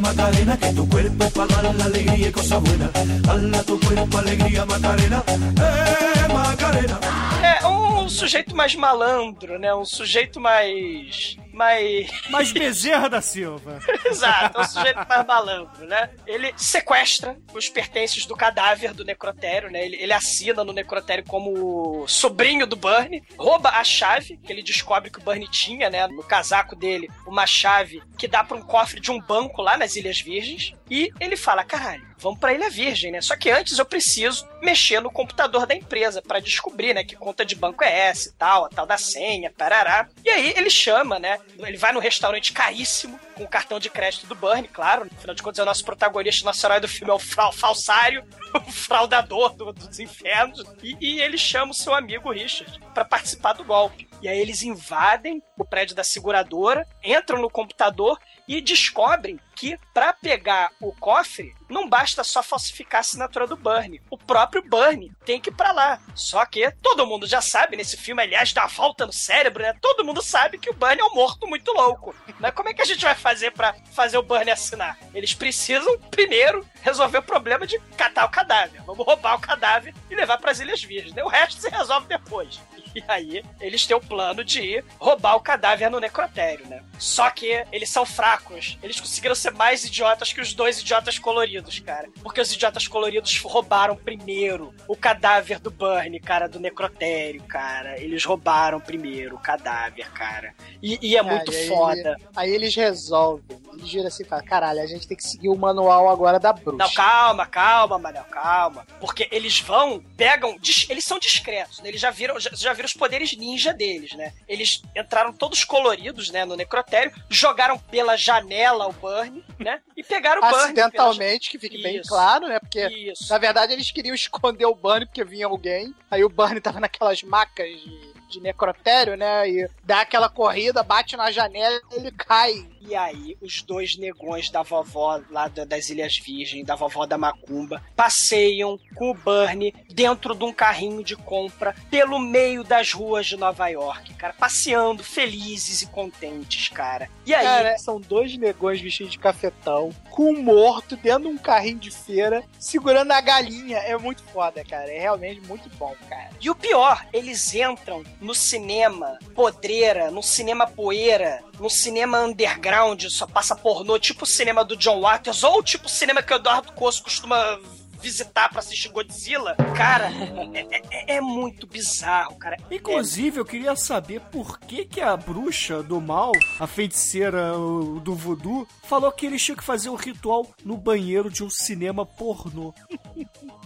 Macarena, 0.00 0.56
que 0.56 0.72
tu 0.72 0.88
cuerpo 0.88 1.30
para 1.30 1.62
dar 1.62 1.74
la 1.74 1.84
alegría 1.84 2.28
y 2.28 2.32
cosas 2.32 2.62
buenas. 2.62 2.90
Hala 3.28 3.62
tu 3.62 3.78
cuerpo 3.80 4.18
alegría 4.18 4.64
Macarena, 4.64 5.09
eh 5.18 6.28
Macarena. 6.32 7.29
É 7.60 7.66
um 7.66 8.08
sujeito 8.08 8.56
mais 8.56 8.74
malandro, 8.74 9.58
né? 9.58 9.74
Um 9.74 9.84
sujeito 9.84 10.40
mais. 10.40 11.36
mais. 11.52 12.10
Mas 12.30 12.52
Bezerra 12.52 13.08
da 13.08 13.20
Silva. 13.20 13.78
Exato, 14.04 14.58
é 14.58 14.60
um 14.62 14.64
sujeito 14.64 15.06
mais 15.06 15.26
malandro, 15.26 15.86
né? 15.86 16.10
Ele 16.26 16.52
sequestra 16.56 17.36
os 17.52 17.68
pertences 17.68 18.24
do 18.24 18.34
cadáver 18.34 18.94
do 18.94 19.04
necrotério, 19.04 19.70
né? 19.70 19.84
Ele, 19.84 19.96
ele 19.96 20.12
assina 20.12 20.64
no 20.64 20.72
necrotério 20.72 21.24
como 21.24 22.06
sobrinho 22.08 22.66
do 22.66 22.76
Burnie, 22.76 23.22
rouba 23.36 23.68
a 23.68 23.84
chave, 23.84 24.38
que 24.38 24.50
ele 24.50 24.62
descobre 24.62 25.10
que 25.10 25.18
o 25.18 25.22
Burnie 25.22 25.50
tinha, 25.50 25.90
né? 25.90 26.06
No 26.06 26.22
casaco 26.22 26.74
dele, 26.74 27.08
uma 27.26 27.46
chave 27.46 28.02
que 28.16 28.26
dá 28.26 28.42
pra 28.42 28.56
um 28.56 28.62
cofre 28.62 29.00
de 29.00 29.10
um 29.10 29.20
banco 29.20 29.60
lá 29.60 29.76
nas 29.76 29.96
Ilhas 29.96 30.20
Virgens. 30.20 30.74
E 30.90 31.10
ele 31.20 31.36
fala: 31.36 31.62
caralho, 31.62 32.10
vamos 32.18 32.38
pra 32.38 32.52
Ilha 32.52 32.70
Virgem, 32.70 33.12
né? 33.12 33.20
Só 33.20 33.36
que 33.36 33.50
antes 33.50 33.78
eu 33.78 33.84
preciso 33.84 34.46
mexer 34.62 35.00
no 35.00 35.10
computador 35.10 35.66
da 35.66 35.74
empresa 35.74 36.22
pra 36.22 36.40
descobrir, 36.40 36.94
né? 36.94 37.04
Que 37.04 37.16
conta 37.16 37.44
de 37.50 37.56
banco 37.56 37.84
é 37.84 38.08
essa 38.08 38.28
e 38.28 38.32
tal, 38.32 38.64
a 38.64 38.68
tal 38.68 38.86
da 38.86 38.96
senha, 38.96 39.52
parará. 39.56 40.08
E 40.24 40.30
aí 40.30 40.54
ele 40.56 40.70
chama, 40.70 41.18
né? 41.18 41.38
Ele 41.58 41.76
vai 41.76 41.92
no 41.92 42.00
restaurante 42.00 42.52
caríssimo, 42.52 43.18
com 43.34 43.44
o 43.44 43.48
cartão 43.48 43.78
de 43.78 43.88
crédito 43.90 44.26
do 44.26 44.34
Bernie, 44.34 44.68
claro. 44.68 45.08
Afinal 45.16 45.34
de 45.34 45.42
contas, 45.42 45.58
é 45.58 45.62
o 45.62 45.66
nosso 45.66 45.84
protagonista, 45.84 46.50
herói 46.64 46.80
do 46.80 46.88
filme 46.88 47.10
é 47.10 47.14
o 47.14 47.18
fra- 47.18 47.52
falsário, 47.52 48.24
o 48.54 48.72
fraudador 48.72 49.54
do- 49.54 49.72
dos 49.72 49.98
infernos. 50.00 50.62
E, 50.82 50.96
e 51.00 51.20
ele 51.20 51.36
chama 51.38 51.72
o 51.72 51.74
seu 51.74 51.94
amigo 51.94 52.30
Richard 52.32 52.80
pra 52.94 53.04
participar 53.04 53.52
do 53.54 53.64
golpe. 53.64 54.08
E 54.22 54.28
aí 54.28 54.38
eles 54.38 54.62
invadem 54.62 55.42
o 55.56 55.64
prédio 55.64 55.94
da 55.96 56.04
seguradora, 56.04 56.86
entram 57.02 57.40
no 57.40 57.48
computador 57.50 58.18
e 58.46 58.60
descobrem 58.60 59.38
que 59.60 59.78
pra 59.92 60.14
pegar 60.14 60.72
o 60.80 60.90
cofre 60.90 61.54
não 61.68 61.86
basta 61.86 62.24
só 62.24 62.42
falsificar 62.42 62.98
a 62.98 63.00
assinatura 63.00 63.46
do 63.46 63.58
Bernie. 63.58 64.00
O 64.08 64.16
próprio 64.16 64.62
Bernie 64.62 65.12
tem 65.22 65.38
que 65.38 65.50
ir 65.50 65.52
pra 65.52 65.70
lá. 65.70 66.00
Só 66.14 66.46
que 66.46 66.70
todo 66.82 67.06
mundo 67.06 67.26
já 67.26 67.42
sabe 67.42 67.76
nesse 67.76 67.98
filme, 67.98 68.22
aliás, 68.22 68.54
dá 68.54 68.64
a 68.64 68.68
volta 68.68 69.04
no 69.04 69.12
cérebro, 69.12 69.62
né? 69.62 69.74
Todo 69.78 70.02
mundo 70.02 70.22
sabe 70.22 70.56
que 70.56 70.70
o 70.70 70.74
Bernie 70.74 71.02
é 71.02 71.04
um 71.04 71.14
morto 71.14 71.46
muito 71.46 71.70
louco. 71.72 72.16
Né? 72.40 72.50
Como 72.50 72.70
é 72.70 72.74
que 72.74 72.80
a 72.80 72.86
gente 72.86 73.04
vai 73.04 73.14
fazer 73.14 73.52
pra 73.52 73.74
fazer 73.92 74.16
o 74.16 74.22
Bernie 74.22 74.50
assinar? 74.50 74.98
Eles 75.14 75.34
precisam 75.34 75.98
primeiro 76.10 76.66
resolver 76.80 77.18
o 77.18 77.22
problema 77.22 77.66
de 77.66 77.78
catar 77.98 78.24
o 78.24 78.30
cadáver. 78.30 78.82
Vamos 78.86 79.04
roubar 79.04 79.36
o 79.36 79.40
cadáver 79.40 79.94
e 80.10 80.14
levar 80.14 80.38
pras 80.38 80.58
Ilhas 80.58 80.82
Virgens. 80.82 81.14
né? 81.14 81.22
O 81.22 81.28
resto 81.28 81.60
se 81.60 81.68
resolve 81.68 82.08
depois. 82.08 82.58
E 82.94 83.04
aí, 83.06 83.44
eles 83.60 83.86
têm 83.86 83.96
o 83.96 84.00
plano 84.00 84.42
de 84.44 84.82
roubar 84.98 85.36
o 85.36 85.40
cadáver 85.40 85.88
no 85.90 86.00
necrotério, 86.00 86.66
né? 86.66 86.82
Só 86.98 87.30
que 87.30 87.64
eles 87.70 87.88
são 87.88 88.04
fracos. 88.04 88.76
Eles 88.82 89.00
conseguiram 89.00 89.34
ser 89.34 89.49
mais 89.52 89.84
idiotas 89.84 90.32
que 90.32 90.40
os 90.40 90.52
dois 90.54 90.80
idiotas 90.80 91.18
coloridos, 91.18 91.78
cara. 91.80 92.08
Porque 92.22 92.40
os 92.40 92.52
idiotas 92.52 92.86
coloridos 92.86 93.38
roubaram 93.40 93.96
primeiro 93.96 94.74
o 94.88 94.96
cadáver 94.96 95.58
do 95.58 95.70
Burn, 95.70 96.18
cara, 96.20 96.48
do 96.48 96.60
necrotério, 96.60 97.42
cara. 97.44 98.00
Eles 98.00 98.24
roubaram 98.24 98.80
primeiro 98.80 99.36
o 99.36 99.38
cadáver, 99.38 100.10
cara. 100.12 100.54
E, 100.82 100.98
e 101.02 101.16
é 101.16 101.22
Cara, 101.22 101.34
muito 101.36 101.50
aí- 101.50 101.68
foda. 101.68 102.16
Aí 102.34 102.50
eles 102.50 102.74
resolvem. 102.74 103.44
Eles 103.74 103.88
giram 103.88 104.06
assim 104.08 104.22
e 104.22 104.26
falam: 104.26 104.44
caralho, 104.44 104.80
a 104.80 104.86
gente 104.86 105.06
tem 105.06 105.16
que 105.16 105.24
seguir 105.24 105.48
o 105.48 105.56
manual 105.56 106.08
agora 106.08 106.38
da 106.40 106.52
bruxa. 106.52 106.76
Não, 106.76 106.90
calma, 106.92 107.46
calma, 107.46 107.98
Manel, 107.98 108.24
calma. 108.24 108.86
Porque 109.00 109.28
eles 109.30 109.60
vão, 109.60 110.02
pegam. 110.16 110.56
Eles 110.88 111.04
são 111.04 111.18
discretos, 111.18 111.80
né? 111.80 111.88
Eles 111.88 112.00
já 112.00 112.10
viram, 112.10 112.38
já, 112.40 112.50
já 112.52 112.72
viram 112.72 112.86
os 112.86 112.92
poderes 112.94 113.36
ninja 113.36 113.72
deles, 113.72 114.12
né? 114.14 114.32
Eles 114.48 114.82
entraram 114.96 115.32
todos 115.32 115.64
coloridos, 115.64 116.30
né, 116.30 116.44
no 116.44 116.56
necrotério, 116.56 117.12
jogaram 117.28 117.78
pela 117.78 118.16
janela 118.16 118.86
o 118.88 118.92
Burn, 118.92 119.39
né? 119.58 119.80
E 119.96 120.02
pegaram 120.02 120.40
o 120.40 120.50
Burn. 120.50 120.64
Acidentalmente, 120.64 121.50
que 121.50 121.58
fique 121.58 121.82
bem 121.82 122.00
claro, 122.06 122.48
né? 122.48 122.58
Porque, 122.58 122.86
Isso. 122.88 123.30
na 123.30 123.38
verdade, 123.38 123.72
eles 123.72 123.90
queriam 123.90 124.14
esconder 124.14 124.66
o 124.66 124.74
Bunny 124.74 125.06
porque 125.06 125.24
vinha 125.24 125.46
alguém. 125.46 125.94
Aí 126.10 126.24
o 126.24 126.28
Bunny 126.28 126.60
tava 126.60 126.80
naquelas 126.80 127.22
macas 127.22 127.68
de, 127.68 128.12
de 128.28 128.40
necrotério, 128.40 129.16
né? 129.16 129.48
E 129.48 129.68
dá 129.84 130.02
aquela 130.02 130.28
corrida, 130.28 130.82
bate 130.82 131.16
na 131.16 131.30
janela 131.30 131.80
e 131.92 131.96
ele 131.96 132.10
cai. 132.12 132.66
E 132.90 132.96
aí, 132.96 133.36
os 133.40 133.62
dois 133.62 133.96
negões 133.96 134.50
da 134.50 134.62
vovó 134.62 135.20
lá 135.30 135.46
da- 135.46 135.64
das 135.64 135.88
Ilhas 135.90 136.18
Virgem, 136.18 136.64
da 136.64 136.74
vovó 136.74 137.06
da 137.06 137.16
Macumba, 137.16 137.80
passeiam 137.94 138.76
com 138.96 139.12
o 139.12 139.14
Burnie 139.14 139.72
dentro 139.88 140.34
de 140.34 140.42
um 140.42 140.52
carrinho 140.52 141.04
de 141.04 141.14
compra 141.14 141.72
pelo 141.88 142.18
meio 142.18 142.64
das 142.64 142.92
ruas 142.92 143.26
de 143.26 143.36
Nova 143.36 143.68
York, 143.68 144.12
cara, 144.14 144.34
passeando 144.34 145.04
felizes 145.04 145.82
e 145.82 145.86
contentes, 145.86 146.68
cara. 146.68 147.08
E 147.24 147.32
aí, 147.32 147.44
Cara, 147.44 147.78
são 147.78 148.00
dois 148.00 148.36
negões 148.36 148.80
vestidos 148.80 149.12
de 149.12 149.18
cafetão, 149.20 149.90
com 150.10 150.32
um 150.32 150.42
morto 150.42 150.96
dentro 150.96 151.22
de 151.22 151.28
um 151.28 151.38
carrinho 151.38 151.78
de 151.78 151.92
feira, 151.92 152.42
segurando 152.58 153.12
a 153.12 153.20
galinha. 153.20 153.76
É 153.78 153.96
muito 153.96 154.22
foda, 154.24 154.64
cara. 154.64 154.90
É 154.92 154.98
realmente 154.98 155.40
muito 155.42 155.68
bom, 155.76 155.94
cara. 156.08 156.30
E 156.40 156.50
o 156.50 156.56
pior, 156.56 157.06
eles 157.12 157.54
entram 157.54 158.02
no 158.20 158.34
cinema 158.34 159.16
podreira, 159.34 160.10
no 160.10 160.22
cinema 160.22 160.66
poeira, 160.66 161.40
no 161.60 161.68
cinema 161.70 162.20
underground, 162.22 162.79
só 163.10 163.26
passa 163.26 163.54
pornô, 163.54 163.98
tipo 163.98 164.24
o 164.24 164.26
cinema 164.26 164.64
do 164.64 164.76
John 164.76 165.00
Waters, 165.00 165.42
ou 165.42 165.62
tipo 165.62 165.86
o 165.86 165.90
cinema 165.90 166.22
que 166.22 166.32
o 166.32 166.36
Eduardo 166.36 166.72
Coço 166.72 167.02
costuma 167.02 167.58
visitar 168.00 168.48
pra 168.48 168.60
assistir 168.60 168.88
Godzilla. 168.90 169.54
Cara, 169.76 170.10
é, 170.54 170.78
é- 171.10 171.16
é 171.16 171.20
muito 171.20 171.66
bizarro, 171.66 172.36
cara. 172.36 172.56
Inclusive, 172.70 173.38
eu 173.40 173.44
queria 173.44 173.74
saber 173.76 174.20
por 174.32 174.58
que, 174.60 174.84
que 174.84 175.00
a 175.00 175.16
bruxa 175.16 175.82
do 175.82 176.00
mal, 176.00 176.32
a 176.58 176.66
feiticeira 176.66 177.56
o- 177.58 178.00
do 178.00 178.14
voodoo, 178.14 178.66
falou 178.84 179.10
que 179.12 179.26
eles 179.26 179.42
tinham 179.42 179.56
que 179.56 179.64
fazer 179.64 179.88
um 179.90 179.94
ritual 179.94 180.46
no 180.64 180.76
banheiro 180.76 181.30
de 181.30 181.44
um 181.44 181.50
cinema 181.50 182.04
pornô. 182.04 182.74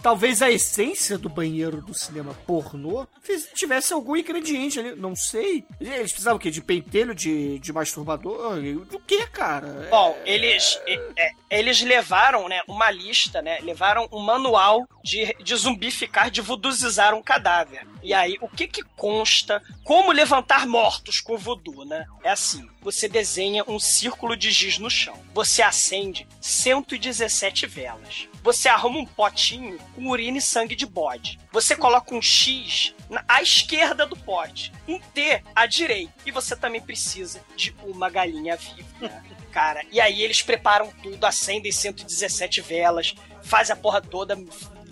Talvez 0.01 0.41
a 0.41 0.51
essência 0.51 1.17
do 1.17 1.27
banheiro 1.29 1.81
do 1.81 1.93
cinema 1.93 2.33
pornô 2.45 3.07
tivesse 3.55 3.91
algum 3.91 4.15
ingrediente 4.15 4.79
ali, 4.79 4.95
não 4.95 5.15
sei. 5.15 5.65
Eles 5.81 6.11
precisavam 6.11 6.37
o 6.37 6.39
quê? 6.39 6.51
De 6.51 6.61
pentelho, 6.61 7.15
de, 7.15 7.57
de 7.59 7.73
masturbador? 7.73 8.55
Do 8.89 8.99
que, 8.99 9.25
cara? 9.27 9.87
Bom, 9.89 10.15
eles, 10.25 10.79
é, 10.85 10.93
é, 11.17 11.31
eles 11.59 11.81
levaram, 11.81 12.47
né, 12.47 12.61
uma 12.67 12.91
lista, 12.91 13.41
né, 13.41 13.57
levaram 13.61 14.07
um 14.11 14.21
manual 14.25 14.87
de, 15.03 15.35
de 15.41 15.55
zumbificar, 15.55 16.31
de 16.31 16.41
vuduzizar 16.41 17.13
um 17.13 17.21
cadáver. 17.21 17.87
E 18.01 18.13
aí, 18.13 18.37
o 18.41 18.47
que 18.49 18.67
que 18.67 18.83
consta, 18.95 19.61
como 19.83 20.11
levantar 20.11 20.67
mortos 20.67 21.21
com 21.21 21.37
voodoo, 21.37 21.85
né? 21.85 22.05
É 22.23 22.31
assim, 22.31 22.67
você 22.81 23.07
desenha 23.07 23.63
um 23.67 23.79
círculo 23.79 24.35
de 24.35 24.51
giz 24.51 24.79
no 24.79 24.89
chão, 24.89 25.17
você 25.33 25.61
acende 25.61 26.27
117 26.41 27.67
velas, 27.67 28.27
você 28.43 28.67
arruma 28.67 28.99
um 28.99 29.05
potinho 29.05 29.77
com 29.95 30.07
urina 30.07 30.37
e 30.37 30.41
sangue 30.41 30.75
de 30.75 30.85
bode, 30.85 31.39
você 31.51 31.75
coloca 31.75 32.13
um 32.13 32.21
X 32.21 32.93
à 33.27 33.41
esquerda 33.41 34.05
do 34.05 34.15
pote, 34.15 34.71
um 34.87 34.99
T 34.99 35.43
à 35.55 35.65
direita, 35.65 36.13
e 36.25 36.31
você 36.31 36.55
também 36.55 36.81
precisa 36.81 37.41
de 37.55 37.75
uma 37.83 38.09
galinha 38.09 38.55
viva. 38.55 38.87
né? 39.01 39.23
Cara, 39.51 39.85
e 39.89 40.01
aí 40.01 40.21
eles 40.21 40.41
preparam 40.41 40.91
tudo, 41.01 41.25
acendem 41.25 41.71
117 41.71 42.59
velas, 42.59 43.15
faz 43.45 43.69
a 43.69 43.75
porra 43.75 44.01
toda, 44.01 44.35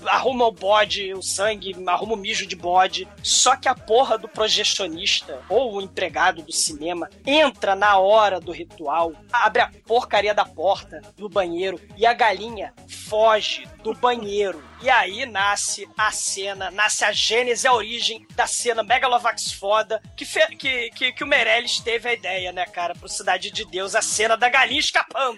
arruma 0.07 0.45
o 0.45 0.51
bode, 0.51 1.13
o 1.13 1.21
sangue, 1.21 1.75
arruma 1.87 2.13
o 2.13 2.17
mijo 2.17 2.45
de 2.47 2.55
bode. 2.55 3.07
Só 3.21 3.55
que 3.55 3.67
a 3.67 3.75
porra 3.75 4.17
do 4.17 4.27
projecionista, 4.27 5.41
ou 5.49 5.75
o 5.75 5.81
empregado 5.81 6.41
do 6.41 6.51
cinema, 6.51 7.09
entra 7.25 7.75
na 7.75 7.97
hora 7.97 8.39
do 8.39 8.51
ritual, 8.51 9.13
abre 9.31 9.61
a 9.61 9.71
porcaria 9.85 10.33
da 10.33 10.45
porta 10.45 11.01
do 11.17 11.27
banheiro 11.29 11.79
e 11.97 12.05
a 12.05 12.13
galinha 12.13 12.73
foge 12.87 13.67
do 13.83 13.93
banheiro. 13.93 14.63
E 14.81 14.89
aí 14.89 15.25
nasce 15.25 15.87
a 15.97 16.11
cena, 16.11 16.69
nasce 16.71 17.05
a 17.05 17.11
gênese, 17.11 17.67
a 17.67 17.73
origem 17.73 18.25
da 18.35 18.45
cena 18.45 18.83
Megalovax 18.83 19.51
foda 19.53 20.01
que, 20.17 20.25
fe- 20.25 20.55
que, 20.57 20.89
que, 20.89 21.11
que 21.13 21.23
o 21.23 21.27
Meirelles 21.27 21.79
teve 21.79 22.09
a 22.09 22.13
ideia, 22.13 22.51
né, 22.51 22.65
cara, 22.65 22.93
pro 22.93 23.07
Cidade 23.07 23.49
de 23.51 23.63
Deus, 23.65 23.95
a 23.95 24.01
cena 24.01 24.35
da 24.35 24.49
galinha 24.49 24.79
escapando. 24.79 25.37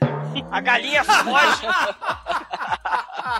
A 0.51 0.59
galinha 0.61 1.03
foge. 1.03 1.65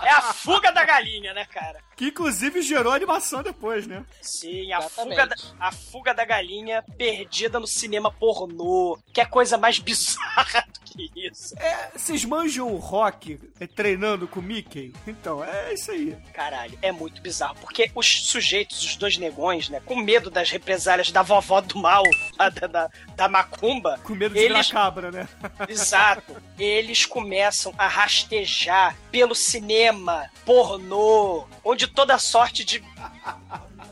É 0.02 0.10
a 0.10 0.20
fuga 0.20 0.72
da 0.72 0.84
galinha, 0.84 1.15
né, 1.34 1.44
cara? 1.46 1.85
Que 1.96 2.08
inclusive 2.08 2.60
gerou 2.60 2.92
animação 2.92 3.42
depois, 3.42 3.86
né? 3.86 4.04
Sim, 4.20 4.70
a 4.72 4.78
Exatamente. 4.80 4.92
fuga, 5.16 5.26
da, 5.26 5.36
a 5.66 5.72
fuga 5.72 6.14
da 6.14 6.24
galinha 6.26 6.84
perdida 6.98 7.58
no 7.58 7.66
cinema 7.66 8.12
pornô. 8.12 8.98
Que 9.14 9.22
é 9.22 9.24
coisa 9.24 9.56
mais 9.56 9.78
bizarra 9.80 10.66
do 10.74 10.80
que 10.80 11.10
isso. 11.16 11.54
É, 11.58 11.90
vocês 11.96 12.22
manjam 12.24 12.70
o 12.70 12.76
rock 12.76 13.40
é, 13.58 13.66
treinando 13.66 14.28
com 14.28 14.40
o 14.40 14.42
Mickey? 14.42 14.92
Então, 15.06 15.42
é 15.42 15.72
isso 15.72 15.90
aí. 15.90 16.14
Caralho, 16.34 16.78
é 16.82 16.92
muito 16.92 17.22
bizarro. 17.22 17.56
Porque 17.62 17.90
os 17.94 18.26
sujeitos, 18.26 18.84
os 18.84 18.96
dois 18.96 19.16
negões, 19.16 19.70
né, 19.70 19.80
com 19.84 19.96
medo 19.96 20.30
das 20.30 20.50
represálias 20.50 21.10
da 21.10 21.22
vovó 21.22 21.62
do 21.62 21.78
mal, 21.78 22.02
da, 22.36 22.50
da, 22.50 22.90
da, 23.16 23.28
macumba, 23.28 23.98
Com 24.04 24.14
medo 24.14 24.34
de 24.34 24.40
Eles- 24.40 24.70
cabra, 24.70 25.10
né? 25.10 25.26
Exato. 25.66 26.36
Eles 26.58 27.06
começam 27.06 27.72
a 27.78 27.88
rastejar 27.88 28.94
pelo 29.10 29.34
cinema 29.34 30.30
pornô, 30.44 31.46
onde 31.64 31.85
toda 31.88 32.18
sorte 32.18 32.64
de. 32.64 32.82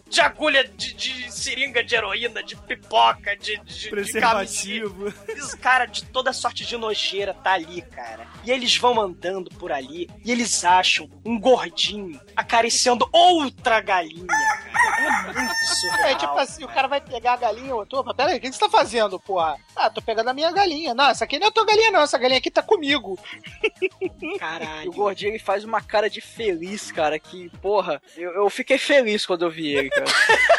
De 0.09 0.21
agulha 0.21 0.63
de, 0.69 0.95
de 0.95 1.33
seringa 1.33 1.83
de 1.83 1.95
heroína, 1.95 2.43
de 2.43 2.55
pipoca, 2.55 3.37
de, 3.37 3.59
de, 3.59 3.81
de 3.81 3.91
Preservativo. 3.91 5.13
Esse 5.27 5.57
cara 5.59 5.87
de 5.87 6.05
toda 6.05 6.33
sorte 6.33 6.65
de 6.65 6.77
nojeira 6.77 7.35
tá 7.35 7.55
ali, 7.55 7.83
cara. 7.83 8.29
E 8.45 8.51
eles 8.51 8.77
vão 8.77 9.01
andando 9.01 9.51
por 9.51 9.73
ali 9.73 10.09
e 10.25 10.31
eles 10.31 10.65
acham 10.65 11.11
um 11.25 11.39
gordinho 11.39 12.21
acariciando 12.37 13.09
outra 13.11 13.81
galinha. 13.81 14.27
É. 15.05 16.13
É 16.13 16.15
tipo 16.15 16.37
assim, 16.39 16.65
o 16.65 16.69
cara 16.69 16.89
vai 16.89 17.01
pegar 17.01 17.35
a 17.35 17.37
galinha, 17.37 17.75
ô, 17.75 17.81
opa, 17.81 18.15
pera 18.15 18.31
aí, 18.31 18.39
o 18.39 18.41
que 18.41 18.53
você 18.53 18.59
tá 18.59 18.69
fazendo, 18.69 19.19
porra? 19.19 19.57
Ah, 19.75 19.91
tô 19.91 20.01
pegando 20.03 20.29
a 20.29 20.35
minha 20.35 20.51
galinha. 20.53 20.95
Não, 20.95 21.07
essa 21.09 21.25
aqui 21.25 21.39
não 21.39 21.47
é 21.47 21.49
a 21.49 21.53
tua 21.53 21.65
galinha, 21.67 21.91
não, 21.91 22.01
essa 22.03 22.19
galinha 22.19 22.39
aqui 22.39 22.51
tá 22.51 22.63
comigo. 22.63 23.19
E 24.23 24.35
o 24.35 24.39
Caralho. 24.39 24.93
gordinho 24.93 25.31
ele 25.33 25.39
faz 25.39 25.65
uma 25.65 25.81
cara 25.81 26.09
de 26.09 26.21
feliz, 26.21 26.91
cara, 26.93 27.19
que, 27.19 27.51
porra, 27.61 28.01
eu, 28.17 28.33
eu 28.33 28.51
fiquei 28.51 28.79
feliz 28.79 29.27
quando 29.27 29.45
eu 29.45 29.51
vi 29.51 29.75
ele, 29.75 29.91
cara. 29.91 30.05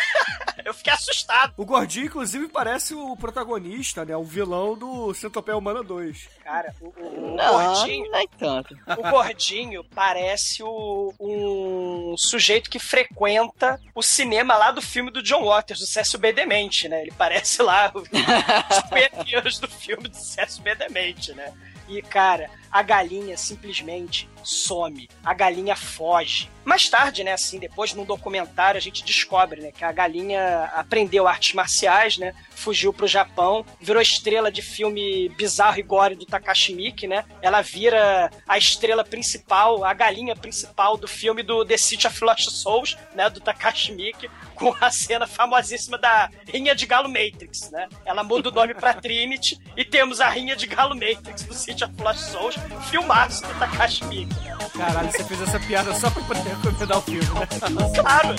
Fiquei 0.86 0.94
assustado. 0.94 1.54
O 1.58 1.66
gordinho, 1.66 2.06
inclusive, 2.06 2.48
parece 2.48 2.94
o 2.94 3.18
protagonista, 3.18 4.06
né? 4.06 4.16
O 4.16 4.24
vilão 4.24 4.78
do 4.78 5.12
Centopeia 5.16 5.58
Humana 5.58 5.82
2. 5.82 6.30
Cara, 6.44 6.76
o, 6.80 6.86
o- 6.96 7.32
o 7.34 7.36
Não, 7.36 7.54
gordinho. 7.74 8.12
nem 8.12 8.28
tanto. 8.38 8.78
O 8.98 9.10
gordinho 9.10 9.84
parece 9.84 10.62
o- 10.62 11.12
um 11.20 12.16
sujeito 12.18 12.70
que 12.70 12.78
frequenta 12.78 13.82
o 13.96 14.04
cinema 14.04 14.56
lá 14.56 14.70
do 14.70 14.82
filme 14.82 15.10
do 15.10 15.24
John 15.24 15.46
Waters, 15.46 15.80
do 15.80 15.88
Cécio 15.88 16.20
B. 16.20 16.32
Demente, 16.34 16.88
né? 16.88 17.02
Ele 17.02 17.14
parece 17.18 17.64
lá 17.64 17.92
o- 17.96 18.00
os 18.02 18.82
pioneiros 18.90 19.58
do 19.58 19.68
filme 19.68 20.08
do 20.08 20.16
Cécio 20.16 20.62
B. 20.62 20.76
Demente, 20.76 21.34
né? 21.34 21.52
E, 21.88 22.00
cara, 22.02 22.50
a 22.72 22.84
galinha 22.84 23.36
simplesmente 23.38 24.30
some. 24.44 25.10
A 25.24 25.34
galinha 25.34 25.76
foge. 25.76 26.50
Mais 26.66 26.90
tarde, 26.90 27.24
né, 27.24 27.34
assim, 27.34 27.60
depois 27.60 27.94
num 27.94 28.04
documentário 28.04 28.78
a 28.80 28.82
gente 28.82 29.04
descobre, 29.06 29.62
né, 29.62 29.72
que 29.72 29.86
a 29.86 29.92
galinha 29.92 30.72
aprendeu 30.74 31.28
artes 31.28 31.54
marciais, 31.54 32.18
né, 32.18 32.34
fugiu 32.56 32.92
pro 32.92 33.06
Japão, 33.06 33.64
virou 33.80 34.02
estrela 34.02 34.52
de 34.52 34.64
filme 34.64 35.30
bizarro 35.30 35.78
e 35.78 35.84
gore 35.84 36.16
do 36.16 36.26
Takashi 36.26 36.74
Miike, 36.74 37.06
né? 37.08 37.24
Ela 37.42 37.62
vira 37.62 38.32
a 38.48 38.58
estrela 38.58 39.04
principal, 39.04 39.84
a 39.84 39.94
galinha 39.94 40.36
principal 40.36 40.98
do 40.98 41.08
filme 41.08 41.44
do 41.44 41.64
The 41.64 41.78
City 41.78 42.08
of 42.08 42.24
Lost 42.24 42.50
Souls, 42.50 42.98
né, 43.14 43.30
do 43.30 43.40
Takashi 43.40 43.92
Miike, 43.92 44.30
com 44.56 44.74
a 44.82 44.90
cena 44.90 45.28
famosíssima 45.28 45.98
da 45.98 46.30
Rinha 46.48 46.74
de 46.74 46.86
Galo 46.88 47.10
Matrix, 47.10 47.70
né? 47.70 47.88
Ela 48.06 48.24
muda 48.24 48.50
o 48.50 48.52
nome 48.52 48.74
pra 48.74 48.94
Trinity 49.00 49.60
e 49.78 49.86
temos 49.86 50.20
a 50.20 50.30
Rinha 50.30 50.56
de 50.56 50.66
Galo 50.66 50.96
Matrix 50.96 51.44
do 51.44 51.54
City 51.54 51.84
of 51.84 51.94
Lost 52.02 52.32
Souls, 52.32 52.56
filmaço 52.90 53.46
do 53.46 53.54
Takashi 53.60 54.06
Miike. 54.06 54.34
Caralho, 54.78 55.12
você 55.12 55.24
fez 55.24 55.42
essa 55.42 55.60
piada 55.60 55.94
só 55.94 56.10
pra 56.10 56.24
poder 56.24 56.55
recomendar 56.64 56.98
o 56.98 57.02
filme, 57.02 57.40
né? 57.40 57.48
Claro! 57.96 58.36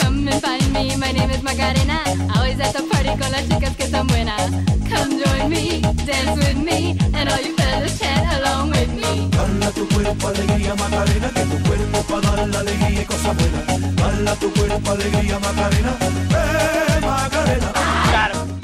Come 0.00 0.28
and 0.28 0.42
find 0.42 0.72
me, 0.72 0.96
my 0.96 1.12
name 1.12 1.30
is 1.30 1.42
Macarena. 1.42 2.02
Always 2.34 2.60
at 2.60 2.72
the 2.72 2.82
party 2.90 3.16
con 3.18 3.30
las 3.32 3.48
chicas 3.48 3.76
que 3.76 3.84
están 3.84 4.06
buenas. 4.06 4.50
Come 4.88 5.22
join 5.22 5.48
me, 5.48 5.80
dance 5.80 6.36
with 6.36 6.56
me, 6.56 6.96
and 7.14 7.28
all 7.28 7.40
you 7.40 7.54
fellas 7.56 7.98
chat 7.98 8.24
along 8.38 8.70
with 8.70 8.90
me. 8.92 9.28
Dala 9.30 9.70
tu 9.72 9.86
cuerpo 9.88 10.28
alegría 10.28 10.74
Macarena, 10.74 11.28
que 11.30 11.44
tu 11.44 11.62
cuerpo 11.62 12.02
para 12.02 12.36
dar 12.36 12.48
la 12.48 12.60
alegría 12.60 13.02
y 13.02 13.04
cosas 13.04 13.36
buenas. 13.36 13.96
Dala 13.96 14.34
tu 14.36 14.52
cuerpo 14.52 14.90
alegría 14.92 15.38
Macarena, 15.38 15.96
eh 16.30 17.00
Macarena. 17.00 17.72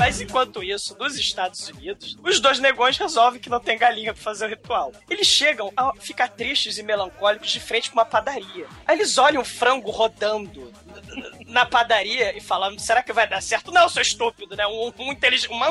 Mas 0.05 0.21
enquanto 0.21 0.62
isso, 0.62 0.95
nos 0.99 1.17
Estados 1.17 1.67
Unidos, 1.67 2.14
os 2.23 2.38
dois 2.38 2.59
negões 2.59 2.99
resolvem 2.99 3.40
que 3.40 3.49
não 3.49 3.59
tem 3.59 3.79
galinha 3.79 4.12
pra 4.12 4.23
fazer 4.23 4.45
o 4.45 4.49
ritual. 4.51 4.93
Eles 5.09 5.27
chegam 5.27 5.73
a 5.75 5.95
ficar 5.99 6.29
tristes 6.29 6.77
e 6.77 6.83
melancólicos 6.83 7.51
de 7.51 7.59
frente 7.59 7.90
pra 7.90 8.03
uma 8.03 8.05
padaria. 8.05 8.67
Aí 8.87 8.99
eles 8.99 9.17
olham 9.17 9.40
o 9.40 9.45
frango 9.47 9.90
rodando 9.90 10.71
na 11.47 11.64
padaria 11.64 12.37
e 12.37 12.40
falam: 12.43 12.79
será 12.79 13.03
que 13.03 13.14
vai 13.14 13.27
dar 13.27 13.40
certo? 13.40 13.73
Não, 13.73 13.88
seu 13.88 14.03
estúpido, 14.03 14.55
né? 14.55 14.67
Um, 14.67 14.93
um, 14.99 15.17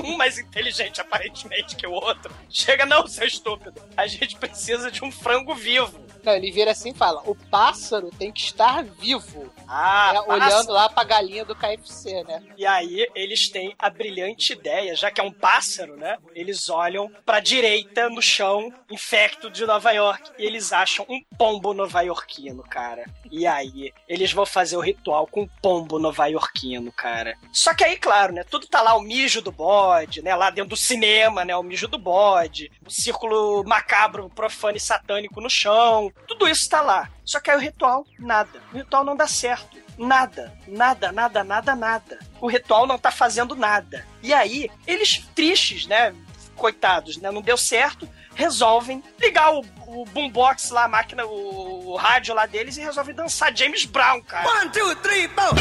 um 0.03 0.17
mais 0.17 0.39
inteligente, 0.39 0.99
aparentemente, 0.99 1.75
que 1.75 1.85
o 1.85 1.91
outro. 1.91 2.33
Chega, 2.49 2.87
não, 2.87 3.05
seu 3.05 3.27
estúpido. 3.27 3.83
A 3.95 4.07
gente 4.07 4.35
precisa 4.37 4.89
de 4.89 5.03
um 5.03 5.11
frango 5.11 5.53
vivo. 5.53 6.02
Não, 6.23 6.33
ele 6.33 6.51
vira 6.51 6.71
assim 6.71 6.91
e 6.91 6.93
fala: 6.93 7.21
o 7.25 7.35
pássaro 7.35 8.09
tem 8.17 8.31
que 8.31 8.41
estar 8.41 8.83
vivo. 8.83 9.51
Ah, 9.67 10.11
É, 10.15 10.21
pássaro. 10.21 10.31
olhando 10.33 10.71
lá 10.71 10.89
pra 10.89 11.03
galinha 11.03 11.43
do 11.45 11.55
KFC, 11.55 12.23
né? 12.23 12.41
E 12.57 12.65
aí 12.65 13.07
eles 13.15 13.49
têm 13.49 13.73
a 13.79 13.89
brilhante 13.89 14.53
ideia, 14.53 14.95
já 14.95 15.09
que 15.11 15.19
é 15.19 15.23
um 15.23 15.31
pássaro, 15.31 15.95
né? 15.97 16.17
Eles 16.35 16.69
olham 16.69 17.11
pra 17.25 17.39
direita 17.39 18.09
no 18.09 18.21
chão, 18.21 18.71
infecto 18.89 19.49
de 19.49 19.65
Nova 19.65 19.91
York, 19.91 20.31
e 20.37 20.45
eles 20.45 20.71
acham 20.71 21.05
um 21.09 21.21
pombo 21.37 21.73
nova-iorquino, 21.73 22.63
cara. 22.63 23.05
E 23.31 23.45
aí 23.47 23.91
eles 24.07 24.31
vão 24.31 24.45
fazer 24.45 24.77
o 24.77 24.81
ritual 24.81 25.25
com 25.27 25.41
um 25.43 25.49
pombo 25.61 25.97
nova-iorquino, 25.99 26.91
cara. 26.91 27.35
Só 27.51 27.73
que 27.73 27.83
aí, 27.83 27.97
claro, 27.97 28.33
né? 28.33 28.43
Tudo 28.43 28.67
tá 28.67 28.81
lá 28.81 28.95
o 28.95 29.01
mijo 29.01 29.41
do 29.41 29.51
bode, 29.51 30.21
né? 30.21 30.35
Lá 30.35 30.49
dentro 30.49 30.69
do 30.71 30.77
cinema, 30.77 31.43
né? 31.43 31.55
O 31.55 31.63
mijo 31.63 31.87
do 31.87 31.97
bode, 31.97 32.71
o 32.85 32.91
círculo 32.91 33.63
macabro, 33.65 34.29
profano 34.29 34.77
e 34.77 34.79
satânico 34.79 35.41
no 35.41 35.49
chão. 35.49 36.12
Tudo 36.27 36.47
isso 36.47 36.69
tá 36.69 36.81
lá. 36.81 37.09
Só 37.23 37.39
que 37.39 37.51
aí 37.51 37.57
o 37.57 37.59
ritual, 37.59 38.05
nada. 38.17 38.61
O 38.73 38.77
ritual 38.77 39.03
não 39.03 39.15
dá 39.15 39.27
certo. 39.27 39.77
Nada, 39.97 40.51
nada, 40.67 41.11
nada, 41.11 41.43
nada, 41.43 41.75
nada. 41.75 42.19
O 42.41 42.47
ritual 42.47 42.87
não 42.87 42.97
tá 42.97 43.11
fazendo 43.11 43.55
nada. 43.55 44.05
E 44.21 44.33
aí, 44.33 44.69
eles 44.87 45.27
tristes, 45.35 45.85
né? 45.85 46.13
Coitados, 46.55 47.17
né? 47.17 47.29
Não 47.31 47.41
deu 47.41 47.57
certo. 47.57 48.09
Resolvem 48.35 49.03
ligar 49.19 49.53
o, 49.53 49.59
o 49.85 50.05
boombox 50.05 50.71
lá, 50.71 50.85
a 50.85 50.87
máquina, 50.87 51.25
o, 51.25 51.91
o 51.91 51.95
rádio 51.95 52.33
lá 52.33 52.47
deles 52.47 52.77
e 52.77 52.81
resolvem 52.81 53.13
dançar 53.13 53.55
James 53.55 53.85
Brown, 53.85 54.21
cara. 54.21 54.49
One, 54.49 54.71
two, 54.71 54.95
three, 54.97 55.27
four. 55.27 55.53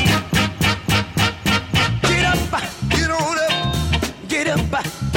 Get 2.08 2.24
up, 2.26 2.66
get 2.90 3.10
on 3.10 3.36
up, 3.36 4.28
get 4.28 4.48
up. 4.48 5.11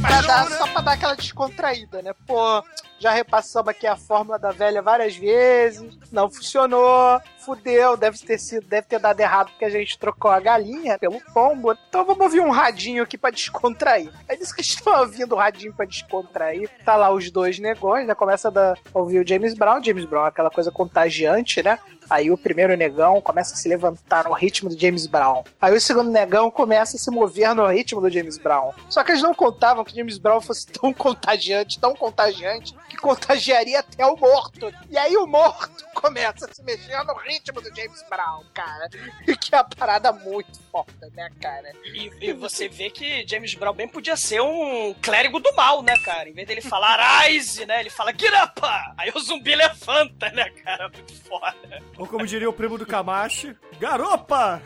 Pra 0.00 0.20
dar, 0.22 0.50
só 0.50 0.66
pra 0.66 0.80
dar 0.80 0.92
aquela 0.92 1.14
descontraída, 1.14 2.02
né? 2.02 2.12
Pô, 2.26 2.62
já 2.98 3.10
repassamos 3.10 3.68
aqui 3.68 3.86
a 3.86 3.96
fórmula 3.96 4.38
da 4.38 4.50
velha 4.52 4.80
várias 4.80 5.16
vezes, 5.16 5.98
não 6.12 6.30
funcionou, 6.30 7.20
fudeu, 7.44 7.96
deve 7.96 8.18
ter 8.18 8.38
sido, 8.38 8.66
deve 8.66 8.86
ter 8.86 8.98
dado 8.98 9.20
errado 9.20 9.50
porque 9.50 9.64
a 9.64 9.70
gente 9.70 9.98
trocou 9.98 10.30
a 10.30 10.40
galinha 10.40 10.98
pelo 10.98 11.20
pombo. 11.32 11.76
Então 11.88 12.04
vamos 12.04 12.22
ouvir 12.22 12.40
um 12.40 12.50
radinho 12.50 13.02
aqui 13.02 13.18
pra 13.18 13.30
descontrair. 13.30 14.10
Aí 14.28 14.38
disse 14.38 14.54
que 14.54 14.62
estão 14.62 15.00
ouvindo 15.00 15.34
o 15.34 15.38
radinho 15.38 15.74
pra 15.74 15.84
descontrair. 15.84 16.70
Tá 16.84 16.96
lá 16.96 17.10
os 17.10 17.30
dois 17.30 17.58
negões, 17.58 18.06
já 18.06 18.14
começa 18.14 18.48
a 18.48 18.98
ouvir 18.98 19.18
o 19.18 19.26
James 19.26 19.54
Brown. 19.54 19.82
James 19.82 20.04
Brown 20.04 20.24
é 20.24 20.28
aquela 20.28 20.50
coisa 20.50 20.70
contagiante, 20.70 21.62
né? 21.62 21.78
Aí 22.08 22.30
o 22.30 22.38
primeiro 22.38 22.76
negão 22.76 23.20
começa 23.20 23.54
a 23.54 23.56
se 23.56 23.68
levantar 23.68 24.24
no 24.24 24.32
ritmo 24.32 24.68
do 24.68 24.78
James 24.78 25.06
Brown. 25.06 25.44
Aí 25.60 25.74
o 25.74 25.80
segundo 25.80 26.10
negão 26.10 26.50
começa 26.50 26.96
a 26.96 27.00
se 27.00 27.10
mover 27.10 27.54
no 27.54 27.66
ritmo 27.66 28.00
do 28.00 28.10
James 28.10 28.38
Brown. 28.38 28.72
Só 28.88 29.02
que 29.02 29.12
eles 29.12 29.22
não 29.22 29.34
contavam 29.34 29.84
que 29.84 29.94
James 29.94 30.18
Brown 30.18 30.40
fosse 30.40 30.66
tão 30.66 30.92
contagiante, 30.94 31.80
tão 31.80 31.94
contagiante, 31.94 32.74
que 32.88 32.96
contagiaria 32.96 33.80
até 33.80 34.04
o 34.06 34.16
morto. 34.16 34.72
E 34.90 34.96
aí 34.96 35.16
o 35.16 35.26
morto 35.26 35.84
começa 35.94 36.46
a 36.46 36.54
se 36.54 36.62
mexer 36.62 37.02
no 37.04 37.14
ritmo 37.14 37.60
do 37.60 37.74
James 37.74 38.04
Brown, 38.08 38.44
cara. 38.52 38.88
E 39.26 39.36
que 39.36 39.54
é 39.54 39.58
uma 39.58 39.64
parada 39.64 40.12
muito 40.12 40.60
foda, 40.70 41.10
né, 41.14 41.30
cara? 41.40 41.72
E, 41.84 42.10
e 42.20 42.32
você 42.32 42.68
vê 42.68 42.90
que 42.90 43.26
James 43.26 43.54
Brown 43.54 43.74
bem 43.74 43.88
podia 43.88 44.16
ser 44.16 44.40
um 44.40 44.94
clérigo 45.00 45.40
do 45.40 45.54
mal, 45.54 45.82
né, 45.82 45.96
cara? 45.98 46.28
Em 46.28 46.32
vez 46.32 46.46
dele 46.46 46.60
falar 46.60 47.24
rise, 47.24 47.64
né? 47.66 47.80
Ele 47.80 47.90
fala 47.90 48.10
up! 48.10 48.60
Aí 48.96 49.10
o 49.14 49.20
zumbi 49.20 49.54
levanta, 49.54 50.30
né, 50.30 50.50
cara? 50.50 50.88
Muito 50.88 51.14
foda. 51.22 51.82
Ou 51.96 52.06
como 52.06 52.26
diria 52.26 52.48
o 52.48 52.52
primo 52.52 52.76
do 52.76 52.84
Camache, 52.86 53.54
garopa! 53.78 54.60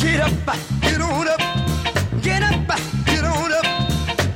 Get 0.00 0.20
up, 0.20 0.58
get 0.82 1.00
on 1.00 1.26
up, 1.26 1.42
get 2.22 2.42
up, 2.42 2.82
get 3.06 3.24
on 3.24 3.52
up, 3.52 3.66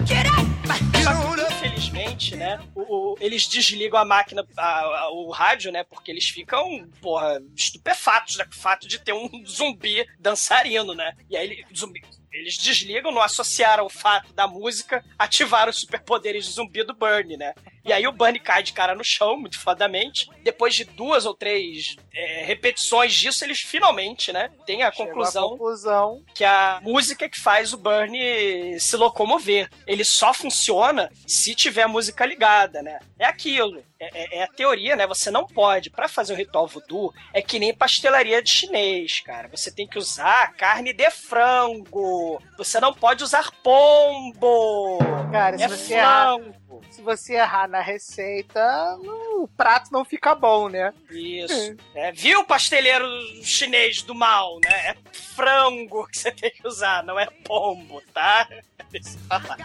get 0.06 0.26
up, 0.26 0.96
get 0.96 1.06
on 1.08 1.38
up. 1.40 1.52
Infelizmente, 1.52 2.34
né? 2.36 2.58
o- 2.74 3.12
o- 3.12 3.16
eles 3.20 3.46
desligam 3.46 3.98
a 3.98 4.04
máquina, 4.04 4.46
a- 4.56 4.62
a- 4.62 5.10
o 5.12 5.30
rádio, 5.30 5.70
né? 5.70 5.84
Porque 5.84 6.10
eles 6.10 6.28
ficam, 6.28 6.88
porra, 7.00 7.40
estupefatos, 7.54 8.36
né? 8.36 8.44
Com 8.44 8.52
o 8.52 8.56
fato 8.56 8.88
de 8.88 8.98
ter 8.98 9.12
um 9.12 9.28
zumbi 9.46 10.04
dançarino, 10.18 10.94
né? 10.94 11.12
E 11.28 11.36
aí 11.36 11.46
ele, 11.46 11.66
zumbi. 11.76 12.02
Eles 12.32 12.56
desligam, 12.58 13.10
não 13.12 13.22
associaram 13.22 13.86
o 13.86 13.90
fato 13.90 14.32
da 14.34 14.46
música, 14.46 15.02
ativaram 15.18 15.70
os 15.70 15.80
superpoderes 15.80 16.44
de 16.46 16.52
zumbi 16.52 16.84
do 16.84 16.94
Burnie, 16.94 17.36
né? 17.36 17.54
E 17.86 17.92
aí 17.92 18.06
o 18.06 18.12
Burnie 18.12 18.40
cai 18.40 18.62
de 18.62 18.72
cara 18.72 18.94
no 18.94 19.04
chão, 19.04 19.36
muito 19.38 19.58
fodamente. 19.60 20.28
Depois 20.42 20.74
de 20.74 20.84
duas 20.84 21.24
ou 21.24 21.34
três 21.34 21.96
é, 22.12 22.44
repetições 22.44 23.14
disso, 23.14 23.44
eles 23.44 23.60
finalmente, 23.60 24.32
né? 24.32 24.50
Tem 24.66 24.82
a 24.82 24.90
Chegou 24.90 25.06
conclusão 25.06 25.48
conclusão. 25.50 26.22
que 26.34 26.44
a 26.44 26.80
música 26.82 27.24
é 27.24 27.28
que 27.28 27.40
faz 27.40 27.72
o 27.72 27.76
Bernie 27.76 28.78
se 28.80 28.96
locomover. 28.96 29.70
Ele 29.86 30.04
só 30.04 30.34
funciona 30.34 31.10
se 31.26 31.54
tiver 31.54 31.82
a 31.82 31.88
música 31.88 32.26
ligada, 32.26 32.82
né? 32.82 32.98
É 33.18 33.24
aquilo. 33.26 33.82
É, 33.98 34.10
é- 34.12 34.38
é 34.38 34.42
a 34.42 34.46
teoria, 34.48 34.94
né? 34.94 35.06
Você 35.06 35.30
não 35.30 35.46
pode, 35.46 35.88
Pra 35.90 36.08
fazer 36.08 36.34
o 36.34 36.36
ritual 36.36 36.66
voodoo, 36.66 37.14
é 37.32 37.40
que 37.40 37.58
nem 37.58 37.72
pastelaria 37.74 38.42
de 38.42 38.50
chinês, 38.50 39.20
cara. 39.20 39.48
Você 39.48 39.70
tem 39.70 39.86
que 39.86 39.98
usar 39.98 40.52
carne 40.54 40.92
de 40.92 41.10
frango. 41.10 42.38
Você 42.58 42.78
não 42.80 42.92
pode 42.92 43.22
usar 43.24 43.50
pombo. 43.62 44.98
Cara, 45.32 45.56
se 45.56 45.64
é 45.64 45.68
você 45.68 45.94
errar, 45.94 46.34
frango. 46.36 46.54
Se 46.96 47.02
você 47.02 47.34
errar 47.34 47.68
na 47.68 47.82
receita, 47.82 48.98
o 49.38 49.46
prato 49.54 49.92
não 49.92 50.02
fica 50.02 50.34
bom, 50.34 50.70
né? 50.70 50.94
Isso. 51.10 51.76
É, 51.94 52.10
viu, 52.10 52.42
pasteleiro 52.44 53.06
chinês 53.42 54.00
do 54.02 54.14
mal, 54.14 54.58
né? 54.64 54.70
É 54.70 54.96
frango 55.12 56.08
que 56.08 56.18
você 56.18 56.32
tem 56.32 56.50
que 56.50 56.66
usar, 56.66 57.04
não 57.04 57.20
é 57.20 57.26
pombo, 57.44 58.02
tá? 58.14 58.48
Deixa 58.90 59.10
eu 59.10 59.40
falar. 59.40 59.58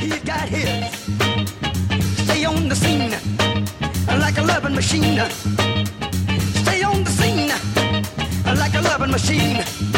He's 0.00 0.22
got 0.24 0.48
his. 0.48 0.64
Stay 2.24 2.46
on 2.46 2.68
the 2.68 2.74
scene 2.74 3.10
like 4.18 4.38
a 4.38 4.42
loving 4.42 4.74
machine. 4.74 5.20
Stay 6.62 6.82
on 6.84 7.04
the 7.04 7.10
scene 7.10 7.52
like 8.56 8.74
a 8.74 8.80
loving 8.80 9.10
machine. 9.10 9.93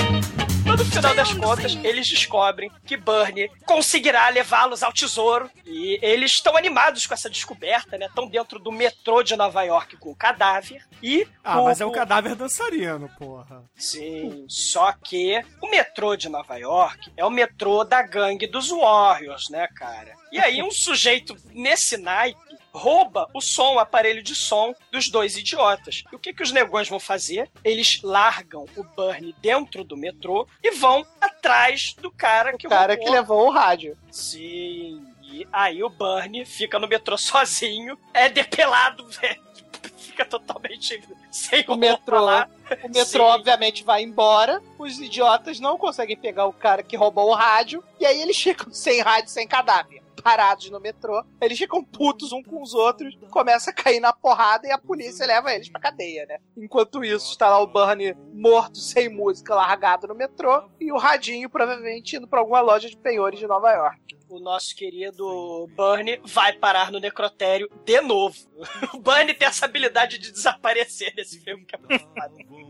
No 0.76 0.84
final 0.84 1.14
das 1.14 1.32
contas, 1.32 1.78
eles 1.82 2.06
descobrem 2.08 2.70
que 2.84 2.96
Burnie 2.96 3.50
conseguirá 3.64 4.28
levá-los 4.28 4.82
ao 4.82 4.92
tesouro. 4.92 5.50
E 5.64 5.98
eles 6.02 6.32
estão 6.32 6.56
animados 6.56 7.06
com 7.06 7.14
essa 7.14 7.28
descoberta, 7.30 7.96
né? 7.98 8.06
Estão 8.06 8.26
dentro 8.28 8.58
do 8.58 8.70
metrô 8.70 9.22
de 9.22 9.34
Nova 9.36 9.62
York 9.62 9.96
com 9.96 10.10
o 10.10 10.14
cadáver. 10.16 10.84
E. 11.02 11.26
Ah, 11.42 11.60
o- 11.60 11.64
mas 11.64 11.80
é 11.80 11.86
um 11.86 11.88
o- 11.88 11.92
cadáver 11.92 12.34
dançarino, 12.34 13.08
porra. 13.18 13.62
Sim, 13.76 14.44
só 14.48 14.92
que 14.92 15.42
o 15.62 15.70
metrô 15.70 16.16
de 16.16 16.28
Nova 16.28 16.56
York 16.56 17.10
é 17.16 17.24
o 17.24 17.30
metrô 17.30 17.82
da 17.84 18.02
gangue 18.02 18.46
dos 18.46 18.68
Warriors, 18.70 19.48
né, 19.50 19.66
cara? 19.74 20.14
E 20.32 20.38
aí 20.38 20.62
um 20.62 20.70
sujeito 20.70 21.36
nesse 21.52 21.96
naipe 21.96 22.38
rouba 22.76 23.28
o 23.34 23.40
som, 23.40 23.74
o 23.74 23.78
aparelho 23.78 24.22
de 24.22 24.34
som 24.34 24.74
dos 24.92 25.08
dois 25.08 25.36
idiotas. 25.36 26.04
E 26.12 26.14
o 26.14 26.18
que, 26.18 26.32
que 26.32 26.42
os 26.42 26.52
negões 26.52 26.88
vão 26.88 27.00
fazer? 27.00 27.50
Eles 27.64 28.00
largam 28.02 28.66
o 28.76 28.84
Burnie 28.84 29.34
dentro 29.40 29.82
do 29.82 29.96
metrô 29.96 30.46
e 30.62 30.72
vão 30.72 31.04
atrás 31.20 31.94
do 31.94 32.10
cara 32.10 32.56
que 32.56 32.66
O 32.66 32.70
cara 32.70 32.94
roubou. 32.94 33.04
que 33.06 33.12
levou 33.12 33.46
o 33.46 33.50
rádio. 33.50 33.96
Sim. 34.10 35.02
E 35.22 35.46
aí 35.52 35.82
o 35.82 35.88
Burnie 35.90 36.44
fica 36.44 36.78
no 36.78 36.86
metrô 36.86 37.16
sozinho, 37.18 37.98
é 38.14 38.28
depelado, 38.28 39.06
velho. 39.08 39.44
Fica 39.98 40.24
totalmente 40.24 40.98
sem 41.30 41.62
O 41.68 41.76
metrô, 41.76 42.20
lá. 42.22 42.48
o 42.82 42.88
metrô 42.88 43.04
Sim. 43.04 43.18
obviamente 43.34 43.84
vai 43.84 44.02
embora. 44.02 44.62
Os 44.78 44.98
idiotas 44.98 45.60
não 45.60 45.76
conseguem 45.76 46.16
pegar 46.16 46.46
o 46.46 46.54
cara 46.54 46.82
que 46.82 46.96
roubou 46.96 47.28
o 47.28 47.34
rádio. 47.34 47.84
E 48.00 48.06
aí 48.06 48.22
eles 48.22 48.40
ficam 48.40 48.72
sem 48.72 49.02
rádio, 49.02 49.28
sem 49.28 49.46
cadáver. 49.46 50.02
Parados 50.26 50.68
no 50.70 50.80
metrô, 50.80 51.24
eles 51.40 51.56
ficam 51.56 51.84
putos 51.84 52.32
um 52.32 52.42
com 52.42 52.60
os 52.60 52.74
outros, 52.74 53.16
começa 53.30 53.70
a 53.70 53.72
cair 53.72 54.00
na 54.00 54.12
porrada 54.12 54.66
e 54.66 54.72
a 54.72 54.78
polícia 54.78 55.24
leva 55.24 55.54
eles 55.54 55.68
pra 55.68 55.80
cadeia, 55.80 56.26
né? 56.26 56.38
Enquanto 56.56 57.04
isso, 57.04 57.30
está 57.30 57.48
lá 57.48 57.60
o 57.60 57.66
Burnie 57.68 58.12
morto, 58.34 58.76
sem 58.76 59.08
música, 59.08 59.54
largado 59.54 60.08
no 60.08 60.16
metrô, 60.16 60.68
e 60.80 60.90
o 60.90 60.98
radinho 60.98 61.48
provavelmente 61.48 62.16
indo 62.16 62.26
pra 62.26 62.40
alguma 62.40 62.60
loja 62.60 62.90
de 62.90 62.96
penhores 62.96 63.38
de 63.38 63.46
Nova 63.46 63.70
York. 63.70 64.16
o 64.28 64.40
nosso 64.40 64.74
querido 64.74 65.68
Burnie 65.76 66.20
vai 66.24 66.52
parar 66.54 66.90
no 66.90 66.98
necrotério 66.98 67.70
de 67.84 68.00
novo. 68.00 68.36
O 68.94 68.98
Burnie 68.98 69.32
tem 69.32 69.46
essa 69.46 69.66
habilidade 69.66 70.18
de 70.18 70.32
desaparecer 70.32 71.14
nesse 71.16 71.38
filme 71.38 71.64
que 71.64 71.76
é 71.76 71.78
muito. 71.78 72.04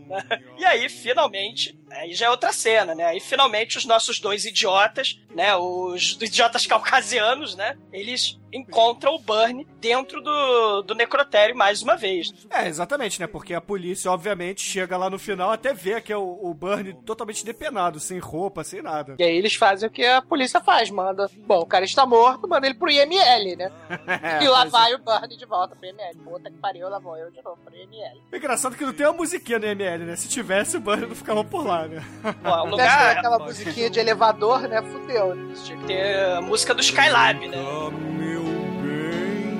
Né? 0.07 0.23
E 0.57 0.65
aí, 0.65 0.89
finalmente, 0.89 1.77
aí 1.91 2.13
já 2.13 2.27
é 2.27 2.29
outra 2.29 2.51
cena, 2.51 2.95
né? 2.95 3.05
Aí 3.05 3.19
finalmente 3.19 3.77
os 3.77 3.85
nossos 3.85 4.19
dois 4.19 4.45
idiotas, 4.45 5.19
né? 5.33 5.55
Os 5.55 6.17
idiotas 6.21 6.65
caucasianos, 6.65 7.55
né? 7.55 7.77
Eles 7.91 8.39
encontram 8.51 9.15
o 9.15 9.19
Burnie 9.19 9.67
dentro 9.79 10.21
do, 10.21 10.81
do 10.81 10.95
necrotério 10.95 11.55
mais 11.55 11.81
uma 11.81 11.95
vez. 11.95 12.31
É, 12.49 12.67
exatamente, 12.67 13.19
né? 13.19 13.27
Porque 13.27 13.53
a 13.53 13.61
polícia, 13.61 14.11
obviamente, 14.11 14.61
chega 14.61 14.97
lá 14.97 15.09
no 15.09 15.19
final 15.19 15.51
até 15.51 15.73
vê 15.73 15.99
que 16.01 16.13
é 16.13 16.17
o, 16.17 16.39
o 16.41 16.53
Burnie 16.53 16.93
totalmente 17.05 17.45
depenado, 17.45 17.99
sem 17.99 18.19
roupa, 18.19 18.63
sem 18.63 18.81
nada. 18.81 19.15
E 19.19 19.23
aí 19.23 19.35
eles 19.35 19.55
fazem 19.55 19.87
o 19.87 19.91
que 19.91 20.05
a 20.05 20.21
polícia 20.21 20.61
faz, 20.61 20.89
manda. 20.89 21.29
Bom, 21.45 21.59
o 21.59 21.65
cara 21.65 21.85
está 21.85 22.05
morto, 22.05 22.47
manda 22.47 22.65
ele 22.65 22.75
pro 22.75 22.89
IML, 22.89 23.55
né? 23.55 23.71
É, 24.17 24.43
e 24.43 24.47
lá 24.47 24.65
é. 24.65 24.69
vai 24.69 24.93
o 24.95 24.99
Burnie 24.99 25.37
de 25.37 25.45
volta 25.45 25.75
pro 25.75 25.85
IML. 25.85 26.15
Puta 26.23 26.49
que 26.49 26.57
pariu, 26.57 26.89
lá 26.89 26.97
vou 26.97 27.15
eu 27.17 27.29
de 27.29 27.41
novo 27.41 27.57
pro 27.63 27.75
IML. 27.75 28.21
O 28.31 28.35
engraçado 28.35 28.73
é 28.73 28.77
que 28.77 28.85
não 28.85 28.93
tem 28.93 29.05
uma 29.05 29.13
musiquinha 29.13 29.59
no 29.59 29.67
ML, 29.97 30.05
né? 30.05 30.15
Se 30.15 30.27
tivesse, 30.27 30.77
o 30.77 30.79
Burnie 30.79 31.07
não 31.07 31.15
ficava 31.15 31.43
por 31.43 31.65
lá, 31.65 31.87
né? 31.87 32.03
Pô, 32.21 32.29
o 32.29 32.31
Deve 32.41 32.71
lugar 32.71 33.13
ter 33.13 33.19
aquela 33.19 33.39
musiquinha 33.39 33.89
de 33.89 33.99
elevador, 33.99 34.61
né? 34.61 34.81
Fudeu. 34.81 35.35
né? 35.35 35.53
tinha 35.63 35.77
que 35.77 35.85
ter 35.85 36.29
a 36.35 36.41
música 36.41 36.73
do 36.73 36.81
Skylab, 36.81 37.47
né? 37.47 37.57
meu 37.57 38.43
bem, 38.83 39.57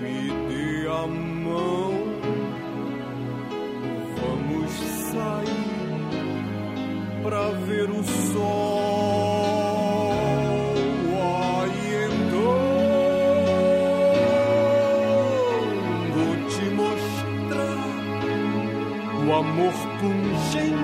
me 0.00 0.30
dê 0.48 0.86
a 0.88 1.06
mão, 1.06 1.92
vamos 4.20 4.70
sair 5.10 5.72
pra 7.22 7.50
ver 7.66 7.90
o 7.90 8.02
sol. 8.32 9.41
O 19.28 19.34
amor 19.34 19.72
pungente 20.00 20.81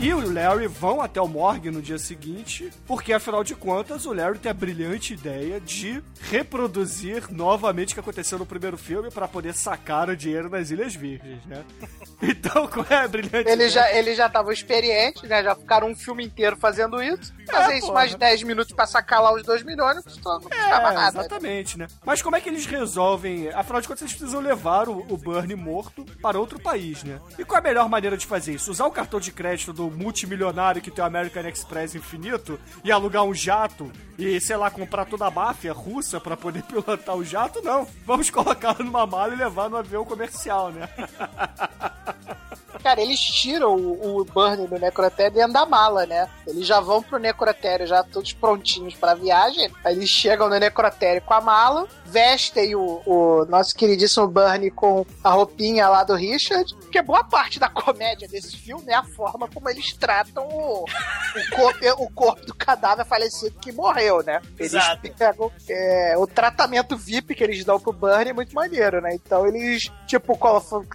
e 0.00 0.12
o 0.12 0.32
Larry 0.32 0.66
vão 0.66 1.00
até 1.00 1.20
o 1.20 1.28
morgue 1.28 1.70
no 1.70 1.80
dia 1.80 1.98
seguinte, 1.98 2.70
porque 2.86 3.12
afinal 3.12 3.42
de 3.44 3.54
contas 3.54 4.04
o 4.04 4.12
Larry 4.12 4.38
tem 4.38 4.50
a 4.50 4.54
brilhante 4.54 5.14
ideia 5.14 5.60
de 5.60 6.02
reproduzir 6.30 7.30
novamente 7.30 7.92
o 7.92 7.94
que 7.94 8.00
aconteceu 8.00 8.38
no 8.38 8.44
primeiro 8.44 8.76
filme 8.76 9.10
pra 9.10 9.26
poder 9.28 9.54
sacar 9.54 10.08
o 10.10 10.16
dinheiro 10.16 10.50
nas 10.50 10.70
Ilhas 10.70 10.94
Virgens, 10.94 11.44
né? 11.46 11.64
Então, 12.24 12.68
qual 12.68 12.86
é 12.88 12.94
a 13.04 13.08
brilhante 13.08 13.34
Ele 13.48 13.52
ideia? 13.66 13.68
já, 13.68 13.92
ele 13.92 14.14
já 14.14 14.28
tava 14.28 14.52
experiente, 14.52 15.26
né? 15.26 15.42
Já 15.42 15.56
ficaram 15.56 15.88
um 15.90 15.96
filme 15.96 16.24
inteiro 16.24 16.56
fazendo 16.56 17.02
isso. 17.02 17.34
Fazer 17.50 17.74
isso 17.74 17.86
porra. 17.88 17.94
mais 17.94 18.14
10 18.14 18.44
minutos 18.44 18.72
pra 18.72 18.86
sacar 18.86 19.20
lá 19.20 19.34
os 19.34 19.42
2 19.42 19.64
milhões 19.64 19.96
não 19.96 20.02
custava, 20.04 20.34
não 20.38 20.48
custava 20.48 20.88
É, 20.90 20.94
nada. 20.94 21.18
exatamente, 21.18 21.76
né? 21.76 21.88
Mas 22.06 22.22
como 22.22 22.36
é 22.36 22.40
que 22.40 22.48
eles 22.48 22.64
resolvem? 22.64 23.48
Afinal 23.50 23.80
de 23.80 23.88
contas, 23.88 24.02
eles 24.02 24.14
precisam 24.14 24.40
levar 24.40 24.88
o, 24.88 25.00
o 25.12 25.16
Burnie 25.16 25.56
morto 25.56 26.04
para 26.22 26.38
outro 26.38 26.60
país, 26.60 27.02
né? 27.02 27.20
E 27.36 27.44
qual 27.44 27.56
é 27.58 27.60
a 27.60 27.64
melhor 27.64 27.88
maneira 27.88 28.16
de 28.16 28.24
fazer 28.24 28.54
isso? 28.54 28.70
Usar 28.70 28.86
o 28.86 28.92
cartão 28.92 29.18
de 29.18 29.32
crédito 29.32 29.61
do 29.70 29.90
multimilionário 29.90 30.80
que 30.80 30.90
tem 30.90 31.04
o 31.04 31.06
American 31.06 31.46
Express 31.46 31.94
infinito 31.94 32.58
e 32.82 32.90
alugar 32.90 33.24
um 33.24 33.34
jato 33.34 33.92
e, 34.18 34.40
sei 34.40 34.56
lá, 34.56 34.70
comprar 34.70 35.04
toda 35.04 35.26
a 35.26 35.30
máfia 35.30 35.74
russa 35.74 36.18
para 36.18 36.38
poder 36.38 36.62
pilotar 36.64 37.14
o 37.14 37.24
jato? 37.24 37.60
Não. 37.62 37.86
Vamos 38.06 38.30
colocá-lo 38.30 38.82
numa 38.82 39.06
mala 39.06 39.34
e 39.34 39.36
levar 39.36 39.68
no 39.68 39.76
avião 39.76 40.04
comercial, 40.04 40.70
né? 40.72 40.88
Cara, 42.82 43.00
eles 43.00 43.20
tiram 43.20 43.76
o, 43.76 44.20
o 44.20 44.24
do 44.24 44.78
necrotério 44.78 45.34
dentro 45.34 45.52
da 45.52 45.64
mala, 45.64 46.04
né? 46.04 46.28
Eles 46.46 46.66
já 46.66 46.80
vão 46.80 47.02
pro 47.02 47.18
necrotério, 47.18 47.86
já 47.86 48.02
todos 48.02 48.32
prontinhos 48.32 48.94
pra 48.94 49.14
viagem. 49.14 49.70
Aí 49.84 49.94
eles 49.94 50.08
chegam 50.08 50.48
no 50.48 50.58
necrotério 50.58 51.22
com 51.22 51.34
a 51.34 51.40
mala, 51.40 51.86
vestem 52.12 52.74
o, 52.74 53.02
o 53.06 53.46
nosso 53.46 53.74
queridíssimo 53.74 54.28
Burnie 54.28 54.70
com 54.70 55.06
a 55.24 55.30
roupinha 55.30 55.88
lá 55.88 56.04
do 56.04 56.14
Richard. 56.14 56.74
Porque 56.76 57.00
boa 57.00 57.24
parte 57.24 57.58
da 57.58 57.70
comédia 57.70 58.28
desse 58.28 58.56
filme 58.56 58.84
é 58.88 58.94
a 58.94 59.02
forma 59.02 59.48
como 59.48 59.68
eles 59.70 59.94
tratam 59.94 60.46
o, 60.46 60.84
o, 60.84 61.56
corpo, 61.56 62.04
o 62.04 62.10
corpo 62.10 62.46
do 62.46 62.54
cadáver 62.54 63.06
falecido 63.06 63.58
que 63.58 63.72
morreu, 63.72 64.22
né? 64.22 64.42
Eles 64.58 64.74
Exato. 64.74 65.10
pegam 65.16 65.50
é, 65.68 66.14
o 66.18 66.26
tratamento 66.26 66.96
VIP 66.96 67.34
que 67.34 67.42
eles 67.42 67.64
dão 67.64 67.80
pro 67.80 67.92
Burnie 67.92 68.30
é 68.30 68.34
muito 68.34 68.54
maneiro, 68.54 69.00
né? 69.00 69.14
Então 69.14 69.46
eles, 69.46 69.90
tipo, 70.06 70.38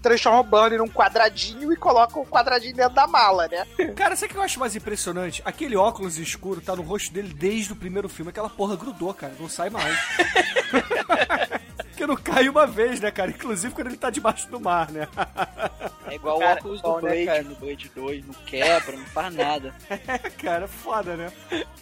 transformam 0.02 0.42
o 0.42 0.44
Burnie 0.44 0.78
num 0.78 0.90
quadradinho 0.90 1.74
e 1.74 1.76
colocam 1.76 2.22
o 2.22 2.26
quadradinho 2.26 2.76
dentro 2.76 2.94
da 2.94 3.08
mala, 3.08 3.48
né? 3.48 3.66
Cara, 3.96 4.16
sabe 4.16 4.28
o 4.28 4.34
que 4.34 4.40
eu 4.40 4.44
acho 4.44 4.60
mais 4.60 4.76
impressionante? 4.76 5.42
Aquele 5.44 5.76
óculos 5.76 6.18
escuro 6.18 6.62
tá 6.62 6.76
no 6.76 6.84
rosto 6.84 7.12
dele 7.12 7.34
desde 7.34 7.74
o 7.74 7.76
primeiro 7.76 8.08
filme. 8.08 8.30
Aquela 8.30 8.50
porra 8.50 8.76
grudou, 8.76 9.14
cara. 9.14 9.34
Não 9.40 9.50
sai 9.50 9.70
mais. 9.70 9.98
Porque 11.98 12.06
não 12.06 12.16
cai 12.16 12.48
uma 12.48 12.68
vez, 12.68 13.00
né, 13.00 13.10
cara? 13.10 13.32
Inclusive 13.32 13.74
quando 13.74 13.88
ele 13.88 13.98
tá 13.98 14.12
debaixo 14.12 14.48
do 14.52 14.60
mar, 14.60 14.92
né? 14.92 15.08
É 16.06 16.14
igual 16.14 16.38
Cara, 16.38 16.52
o 16.52 16.58
óculos 16.58 16.82
do 16.82 16.96
né, 16.96 17.02
Blade, 17.02 17.26
cara? 17.26 17.42
no 17.44 17.56
Blade 17.56 17.92
2, 17.96 18.28
não 18.28 18.34
quebra, 18.46 18.98
não 18.98 19.06
faz 19.06 19.34
nada. 19.34 19.74
cara, 20.38 20.68
foda, 20.68 21.16
né? 21.16 21.32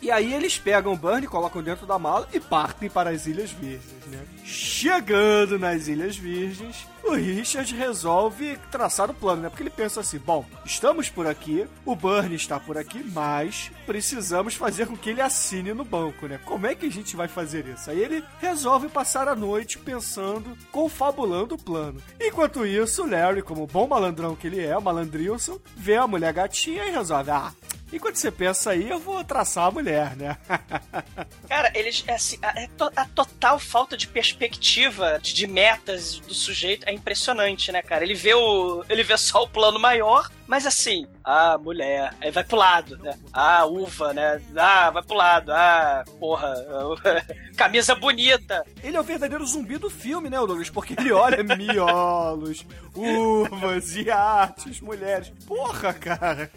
E 0.02 0.10
aí 0.10 0.34
eles 0.34 0.58
pegam 0.58 0.94
o 0.94 0.98
Burnie, 0.98 1.28
colocam 1.28 1.62
dentro 1.62 1.86
da 1.86 2.00
mala 2.00 2.28
e 2.34 2.40
partem 2.40 2.90
para 2.90 3.10
as 3.10 3.28
Ilhas 3.28 3.52
Virgens, 3.52 4.06
né? 4.08 4.26
Chegando 4.44 5.60
nas 5.60 5.90
Ilhas 5.90 6.16
Virgens, 6.16 6.88
o 7.06 7.14
Richard 7.14 7.74
resolve 7.76 8.58
traçar 8.72 9.10
o 9.10 9.14
plano, 9.14 9.44
né? 9.44 9.50
Porque 9.50 9.64
ele 9.64 9.70
pensa 9.70 10.00
assim: 10.02 10.18
bom, 10.18 10.46
estamos 10.66 11.10
por 11.10 11.28
aqui, 11.28 11.68
o 11.86 11.96
Burnie 11.96 12.36
está 12.36 12.60
por 12.60 12.78
aqui, 12.78 13.04
mas 13.14 13.72
precisamos 13.86 14.56
fazer 14.56 14.88
com 14.88 14.98
que 14.98 15.12
ele 15.12 15.22
assine 15.22 15.74
no 15.74 15.86
banco, 15.86 16.28
né? 16.28 16.40
Como 16.46 16.66
é 16.66 16.76
que 16.76 16.86
a 16.86 16.92
gente 16.92 17.16
vai 17.16 17.28
fazer 17.28 17.66
isso? 17.68 17.90
Aí 17.90 18.00
ele 18.00 18.24
resolve 18.40 18.90
passar 18.90 19.28
a 19.28 19.36
noite 19.36 19.78
pensando, 19.78 20.58
confabulando 20.72 21.56
o 21.56 21.62
plano. 21.62 22.02
Enquanto 22.20 22.66
isso, 22.66 23.06
Larry, 23.06 23.42
como 23.42 23.68
bom 23.68 23.88
malandrão 23.88 24.36
que 24.36 24.48
ele 24.48 24.64
é, 24.64 24.78
o 24.78 24.82
malandrilson, 24.82 25.60
vê 25.76 25.96
a 25.96 26.08
mulher 26.08 26.34
gatinha 26.34 26.86
e 26.86 26.92
resolve: 26.92 27.32
ah. 27.32 27.52
Enquanto 27.94 28.16
você 28.16 28.32
pensa 28.32 28.72
aí, 28.72 28.90
eu 28.90 29.00
vou 29.00 29.24
traçar 29.24 29.66
a 29.66 29.72
mulher, 29.72 30.16
né? 30.16 30.38
Cara, 31.48 31.72
eles. 31.76 32.04
É 32.08 32.16
assim, 32.16 32.38
a, 32.42 32.60
é 32.60 32.70
a 32.96 33.06
total 33.06 33.60
falta 33.60 33.96
de 33.96 34.08
perspectiva 34.08 35.20
de 35.22 35.48
metas 35.48 36.20
do 36.20 36.34
sujeito 36.34 36.88
é 36.88 36.94
impressionante, 36.94 37.72
né, 37.72 37.82
cara? 37.82 38.04
Ele 38.04 38.16
vê 38.16 38.34
o. 38.34 38.84
Ele 38.90 39.04
vê 39.04 39.18
só 39.18 39.44
o 39.44 39.48
plano 39.48 39.80
maior, 39.80 40.30
mas 40.48 40.66
assim. 40.66 41.08
Ah, 41.26 41.58
mulher. 41.58 42.14
Aí 42.22 42.30
vai 42.30 42.44
pro 42.44 42.56
lado, 42.56 42.98
né? 42.98 43.18
Ah, 43.34 43.66
uva, 43.66 44.14
né? 44.14 44.40
Ah, 44.56 44.92
vai 44.92 45.02
pro 45.02 45.16
lado. 45.16 45.52
Ah, 45.52 46.04
porra. 46.20 46.54
Camisa 47.58 47.96
bonita. 47.96 48.64
Ele 48.84 48.96
é 48.96 49.00
o 49.00 49.04
verdadeiro 49.04 49.44
zumbi 49.44 49.80
do 49.80 49.90
filme, 49.90 50.30
né, 50.30 50.38
Douglas? 50.38 50.70
Porque 50.70 50.94
ele 50.96 51.12
olha 51.12 51.42
miolos, 51.56 52.64
uvas, 52.94 53.96
iates, 53.96 54.80
mulheres. 54.82 55.32
Porra, 55.48 55.94
cara. 55.94 56.52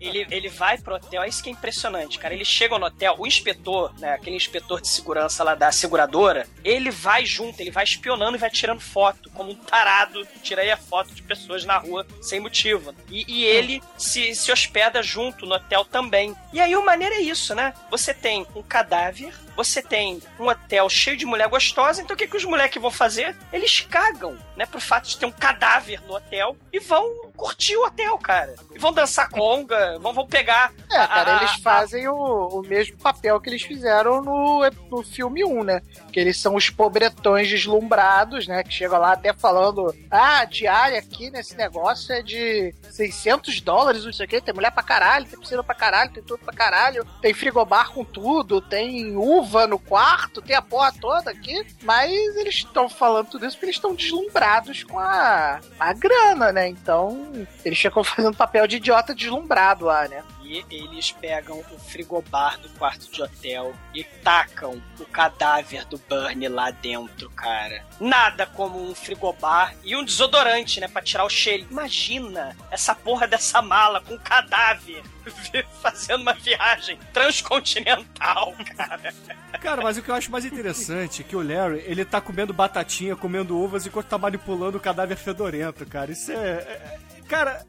Ele, 0.00 0.26
ele 0.30 0.48
vai 0.48 0.78
pro 0.78 0.94
hotel, 0.94 1.22
é 1.22 1.28
isso 1.28 1.42
que 1.42 1.50
é 1.50 1.52
impressionante, 1.52 2.18
cara. 2.18 2.32
Ele 2.32 2.44
chega 2.44 2.78
no 2.78 2.86
hotel, 2.86 3.16
o 3.18 3.26
inspetor, 3.26 3.92
né, 3.98 4.14
aquele 4.14 4.36
inspetor 4.36 4.80
de 4.80 4.88
segurança 4.88 5.44
lá 5.44 5.54
da 5.54 5.70
seguradora, 5.70 6.46
ele 6.64 6.90
vai 6.90 7.26
junto, 7.26 7.60
ele 7.60 7.70
vai 7.70 7.84
espionando 7.84 8.36
e 8.36 8.40
vai 8.40 8.50
tirando 8.50 8.80
foto, 8.80 9.28
como 9.30 9.50
um 9.50 9.54
tarado, 9.54 10.26
tira 10.42 10.62
aí 10.62 10.70
a 10.70 10.76
foto 10.76 11.12
de 11.14 11.22
pessoas 11.22 11.64
na 11.64 11.76
rua 11.76 12.06
sem 12.22 12.40
motivo. 12.40 12.94
E, 13.10 13.24
e 13.28 13.44
ele 13.44 13.81
se, 13.96 14.34
se 14.34 14.50
hospeda 14.50 15.02
junto 15.02 15.46
no 15.46 15.54
hotel 15.54 15.84
também. 15.84 16.34
E 16.52 16.60
aí 16.60 16.74
o 16.76 16.84
maneiro 16.84 17.14
é 17.14 17.20
isso, 17.20 17.54
né? 17.54 17.72
Você 17.90 18.12
tem 18.12 18.46
um 18.54 18.62
cadáver, 18.62 19.32
você 19.56 19.82
tem 19.82 20.20
um 20.38 20.48
hotel 20.48 20.88
cheio 20.88 21.16
de 21.16 21.26
mulher 21.26 21.48
gostosa, 21.48 22.02
então 22.02 22.14
o 22.14 22.18
que, 22.18 22.26
que 22.26 22.36
os 22.36 22.44
moleques 22.44 22.80
vão 22.80 22.90
fazer? 22.90 23.36
Eles 23.52 23.80
cagam, 23.80 24.36
né, 24.56 24.66
pro 24.66 24.80
fato 24.80 25.08
de 25.08 25.16
ter 25.16 25.26
um 25.26 25.32
cadáver 25.32 26.00
no 26.06 26.14
hotel 26.14 26.56
e 26.72 26.78
vão 26.78 27.30
curtir 27.36 27.76
o 27.76 27.84
hotel, 27.84 28.16
cara. 28.18 28.54
E 28.74 28.78
vão 28.78 28.92
dançar 28.92 29.28
conga, 29.28 29.98
vão, 29.98 30.12
vão 30.12 30.26
pegar. 30.26 30.72
É, 30.90 30.94
cara, 31.06 31.34
a- 31.34 31.36
eles 31.38 31.50
a- 31.52 31.58
fazem 31.58 32.08
o, 32.08 32.14
o 32.14 32.62
mesmo 32.62 32.96
papel 32.98 33.40
que 33.40 33.48
eles 33.50 33.62
fizeram 33.62 34.22
no, 34.22 34.62
no 34.90 35.02
filme 35.02 35.44
1, 35.44 35.64
né? 35.64 35.80
Que 36.12 36.20
eles 36.20 36.38
são 36.40 36.54
os 36.54 36.70
pobretões 36.70 37.48
deslumbrados, 37.48 38.46
né? 38.46 38.62
Que 38.62 38.72
chegam 38.72 38.98
lá 38.98 39.12
até 39.12 39.32
falando: 39.32 39.94
ah, 40.10 40.40
a 40.40 40.44
diária 40.44 40.98
aqui 40.98 41.30
nesse 41.30 41.56
negócio 41.56 42.12
é 42.14 42.22
de 42.22 42.74
600 42.90 43.60
dólares, 43.60 44.04
não 44.04 44.12
sei 44.12 44.26
o 44.26 44.28
quê. 44.28 44.40
Tem 44.40 44.54
mulher 44.54 44.70
pra 44.70 44.82
caralho, 44.82 45.26
tem 45.26 45.38
piscina 45.38 45.62
pra 45.64 45.74
caralho, 45.74 46.12
tem 46.12 46.22
tudo 46.22 46.44
pra 46.44 46.52
caralho, 46.54 47.04
tem 47.20 47.34
frigobar 47.34 47.90
com 47.90 48.04
tudo, 48.04 48.60
tem 48.60 49.16
uva 49.16 49.41
no 49.66 49.78
quarto, 49.78 50.42
tem 50.42 50.56
a 50.56 50.62
porra 50.62 50.92
toda 50.92 51.30
aqui. 51.30 51.64
Mas 51.82 52.10
eles 52.36 52.56
estão 52.56 52.88
falando 52.88 53.28
tudo 53.28 53.46
isso 53.46 53.56
porque 53.56 53.66
eles 53.66 53.76
estão 53.76 53.94
deslumbrados 53.94 54.84
com 54.84 54.98
a, 54.98 55.60
a 55.78 55.92
grana, 55.92 56.52
né? 56.52 56.68
Então, 56.68 57.46
eles 57.64 57.78
ficam 57.78 58.02
fazendo 58.04 58.36
papel 58.36 58.66
de 58.66 58.76
idiota 58.76 59.14
deslumbrado 59.14 59.84
lá, 59.84 60.08
né? 60.08 60.22
Eles 60.70 61.12
pegam 61.12 61.58
o 61.58 61.78
frigobar 61.78 62.58
do 62.58 62.68
quarto 62.70 63.10
de 63.10 63.22
hotel 63.22 63.74
e 63.94 64.04
tacam 64.04 64.82
o 64.98 65.04
cadáver 65.06 65.84
do 65.86 65.98
Bernie 65.98 66.48
lá 66.48 66.70
dentro, 66.70 67.30
cara. 67.30 67.84
Nada 68.00 68.46
como 68.46 68.82
um 68.82 68.94
frigobar 68.94 69.74
e 69.84 69.96
um 69.96 70.04
desodorante, 70.04 70.80
né? 70.80 70.88
Pra 70.88 71.02
tirar 71.02 71.24
o 71.24 71.30
cheiro. 71.30 71.66
Imagina 71.70 72.56
essa 72.70 72.94
porra 72.94 73.26
dessa 73.26 73.62
mala 73.62 74.00
com 74.00 74.18
cadáver 74.18 75.02
fazendo 75.80 76.22
uma 76.22 76.34
viagem 76.34 76.98
transcontinental, 77.12 78.54
cara. 78.76 79.14
Cara, 79.60 79.82
mas 79.82 79.96
o 79.96 80.02
que 80.02 80.10
eu 80.10 80.14
acho 80.14 80.30
mais 80.30 80.44
interessante 80.44 81.22
é 81.22 81.24
que 81.24 81.36
o 81.36 81.42
Larry, 81.42 81.82
ele 81.86 82.04
tá 82.04 82.20
comendo 82.20 82.52
batatinha, 82.52 83.14
comendo 83.14 83.56
uvas, 83.56 83.86
enquanto 83.86 84.06
tá 84.06 84.18
manipulando 84.18 84.78
o 84.78 84.80
cadáver 84.80 85.16
fedorento, 85.16 85.86
cara. 85.86 86.10
Isso 86.10 86.32
é... 86.32 86.36
é- 86.36 86.98
cara, 87.28 87.64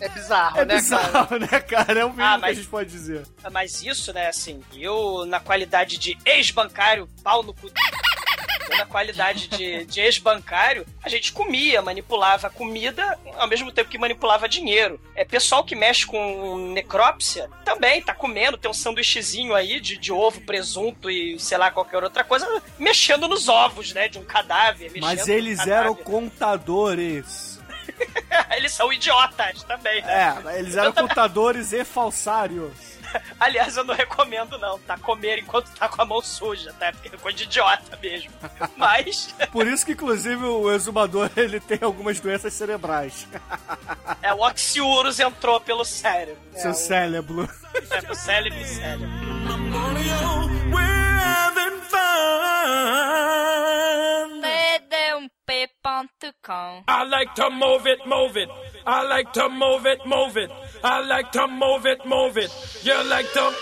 É 0.00 0.08
bizarro, 0.08 0.58
é 0.58 0.64
né, 0.64 0.80
cara? 0.80 0.80
bizarro, 0.80 1.38
né, 1.38 1.60
cara? 1.60 2.00
É 2.00 2.04
o 2.04 2.10
mínimo 2.10 2.22
Ah, 2.24 2.30
que 2.30 2.34
a 2.34 2.38
mas- 2.38 2.56
gente 2.56 2.68
pode 2.68 2.90
dizer. 2.90 3.22
Mas 3.52 3.82
isso, 3.82 4.12
né, 4.12 4.28
assim, 4.28 4.62
eu, 4.74 5.24
na 5.26 5.40
qualidade 5.40 5.98
de 5.98 6.18
ex-bancário, 6.24 7.08
pau 7.22 7.42
no 7.42 7.54
cu. 7.54 7.68
eu, 7.68 8.76
Na 8.78 8.86
qualidade 8.86 9.46
de, 9.48 9.84
de 9.84 10.00
ex-bancário, 10.00 10.84
a 11.02 11.08
gente 11.08 11.32
comia, 11.32 11.80
manipulava 11.82 12.48
comida 12.50 13.16
ao 13.36 13.46
mesmo 13.46 13.70
tempo 13.70 13.88
que 13.90 13.98
manipulava 13.98 14.48
dinheiro. 14.48 14.98
É 15.14 15.24
pessoal 15.24 15.62
que 15.64 15.76
mexe 15.76 16.04
com 16.06 16.72
necrópsia 16.72 17.48
também 17.64 18.02
tá 18.02 18.14
comendo, 18.14 18.56
tem 18.58 18.70
um 18.70 18.74
sanduíchezinho 18.74 19.54
aí 19.54 19.78
de, 19.80 19.96
de 19.96 20.12
ovo, 20.12 20.40
presunto 20.40 21.08
e 21.10 21.38
sei 21.38 21.56
lá 21.58 21.70
qualquer 21.70 22.02
outra 22.02 22.24
coisa, 22.24 22.46
mexendo 22.78 23.28
nos 23.28 23.48
ovos, 23.48 23.92
né, 23.92 24.08
de 24.08 24.18
um 24.18 24.24
cadáver. 24.24 24.90
Mas 24.96 25.28
eles 25.28 25.64
eram 25.66 25.94
contadores. 25.94 27.53
eles 28.56 28.72
são 28.72 28.92
idiotas 28.92 29.62
também, 29.64 30.02
né? 30.02 30.42
É, 30.44 30.58
eles 30.58 30.76
eram 30.76 30.92
contadores 30.92 31.72
e 31.72 31.84
falsários. 31.84 32.94
Aliás, 33.38 33.76
eu 33.76 33.84
não 33.84 33.94
recomendo, 33.94 34.58
não, 34.58 34.78
tá? 34.80 34.98
Comer 34.98 35.38
enquanto 35.38 35.68
tá 35.70 35.88
com 35.88 36.02
a 36.02 36.04
mão 36.04 36.20
suja, 36.20 36.72
tá? 36.78 36.92
Porque 36.92 37.14
é 37.14 37.18
coisa 37.18 37.38
de 37.38 37.44
idiota 37.44 37.98
mesmo. 38.02 38.32
Mas, 38.76 39.34
Por 39.52 39.66
isso 39.66 39.84
que, 39.84 39.92
inclusive, 39.92 40.44
o 40.44 40.72
exumador 40.72 41.30
ele 41.36 41.60
tem 41.60 41.78
algumas 41.82 42.20
doenças 42.20 42.52
cerebrais. 42.52 43.26
é, 44.22 44.32
o 44.32 44.40
oxiurus 44.40 45.20
entrou 45.20 45.60
pelo 45.60 45.84
cérebro. 45.84 46.42
Seu 46.54 46.74
cérebro. 46.74 47.48
É, 47.90 48.00
pro 48.00 48.14
cérebro 48.14 48.60
e 48.60 48.66
cérebro. 48.66 49.08
PD1P.com 55.44 56.84
I 56.88 57.04
like 57.08 57.34
to 57.34 57.50
move 57.50 57.86
it, 57.86 58.06
move 58.06 58.36
it. 58.36 58.48
I 58.86 59.02
like 59.02 59.32
to 59.32 59.48
move 59.48 59.86
it, 59.86 60.04
move 60.06 60.36
it. 60.36 60.50
I 60.82 61.00
like 61.06 61.30
to 61.32 61.46
move 61.46 61.86
it, 61.86 62.04
move 62.06 62.36
it. 62.38 62.50
You 62.82 63.02
like 63.08 63.30
to 63.32 63.52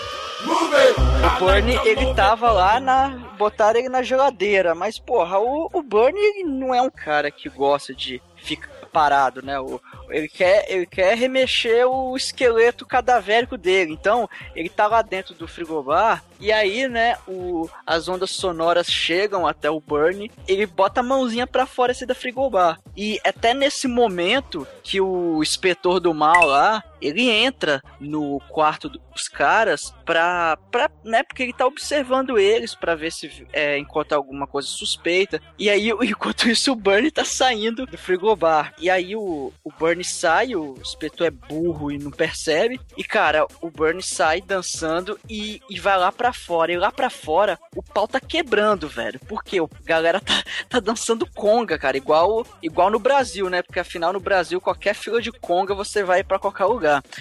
move 0.45 0.73
it. 0.73 0.95
O 1.41 1.45
Bernie, 1.45 1.79
ele 1.85 2.13
tava 2.13 2.51
lá 2.51 2.79
na. 2.79 3.09
Botaram 3.37 3.79
ele 3.79 3.89
na 3.89 4.01
geladeira, 4.03 4.75
mas 4.75 4.99
porra, 4.99 5.39
o, 5.39 5.69
o 5.73 5.81
Bernie 5.81 6.43
não 6.43 6.73
é 6.73 6.81
um 6.81 6.89
cara 6.89 7.31
que 7.31 7.49
gosta 7.49 7.93
de 7.93 8.21
ficar 8.35 8.69
parado, 8.91 9.41
né? 9.41 9.59
O, 9.59 9.81
ele, 10.13 10.27
quer, 10.27 10.65
ele 10.69 10.85
quer 10.85 11.17
remexer 11.17 11.87
o 11.87 12.15
esqueleto 12.15 12.85
cadavérico 12.85 13.57
dele. 13.57 13.91
Então, 13.91 14.29
ele 14.55 14.69
tá 14.69 14.87
lá 14.87 15.01
dentro 15.01 15.33
do 15.33 15.47
frigobar 15.47 16.23
e 16.43 16.51
aí, 16.51 16.89
né, 16.89 17.15
o, 17.25 17.69
as 17.87 18.09
ondas 18.09 18.31
sonoras 18.31 18.87
chegam 18.87 19.47
até 19.47 19.71
o 19.71 19.79
Bernie, 19.79 20.29
ele 20.45 20.65
bota 20.65 20.99
a 20.99 21.03
mãozinha 21.03 21.47
pra 21.47 21.65
fora 21.65 21.93
assim 21.93 22.05
da 22.05 22.13
frigobar. 22.13 22.81
E 22.97 23.17
até 23.23 23.53
nesse 23.53 23.87
momento 23.87 24.67
que 24.83 24.99
o 24.99 25.41
inspetor 25.41 26.01
do 26.01 26.13
mal 26.13 26.45
lá, 26.45 26.83
ele 27.01 27.29
entra 27.29 27.81
no 27.97 28.41
quarto 28.49 28.89
dos 28.89 29.29
caras 29.29 29.93
pra, 30.03 30.57
pra 30.69 30.89
né, 31.03 31.23
porque 31.23 31.43
ele 31.43 31.53
tá 31.53 31.65
observando 31.65 32.37
eles 32.37 32.75
pra 32.75 32.93
ver 32.93 33.11
se 33.11 33.47
é, 33.53 33.77
encontra 33.77 34.17
alguma 34.17 34.45
coisa 34.45 34.67
suspeita. 34.67 35.41
E 35.57 35.69
aí, 35.69 35.91
enquanto 36.03 36.49
isso, 36.49 36.73
o 36.73 36.75
Bernie 36.75 37.09
tá 37.09 37.23
saindo 37.23 37.85
do 37.85 37.97
frigobar. 37.97 38.73
E 38.77 38.89
aí 38.89 39.15
o, 39.15 39.53
o 39.63 39.71
Bernie 40.03 40.05
sai, 40.05 40.55
o 40.55 40.75
inspetor 40.79 41.27
é 41.27 41.31
burro 41.31 41.91
e 41.91 41.97
não 41.97 42.11
percebe. 42.11 42.79
E 42.97 43.03
cara, 43.03 43.47
o 43.61 43.71
Bernie 43.71 44.03
sai 44.03 44.41
dançando 44.41 45.17
e, 45.29 45.61
e 45.69 45.79
vai 45.79 45.97
lá 45.97 46.11
pra 46.11 46.33
fora. 46.33 46.71
E 46.71 46.77
lá 46.77 46.91
pra 46.91 47.09
fora, 47.09 47.57
o 47.75 47.81
pau 47.81 48.07
tá 48.07 48.19
quebrando, 48.19 48.87
velho. 48.87 49.19
Porque 49.27 49.59
o 49.59 49.69
galera 49.85 50.19
tá, 50.19 50.43
tá 50.67 50.79
dançando 50.79 51.25
conga, 51.33 51.79
cara. 51.79 51.95
Igual, 51.95 52.45
igual 52.61 52.89
no 52.89 52.99
Brasil, 52.99 53.49
né? 53.49 53.61
Porque 53.61 53.79
afinal 53.79 54.11
no 54.11 54.19
Brasil, 54.19 54.59
qualquer 54.59 54.93
fila 54.93 55.21
de 55.21 55.31
conga 55.31 55.73
você 55.73 56.03
vai 56.03 56.23
pra 56.23 56.37
qualquer 56.37 56.65
lugar. 56.65 57.01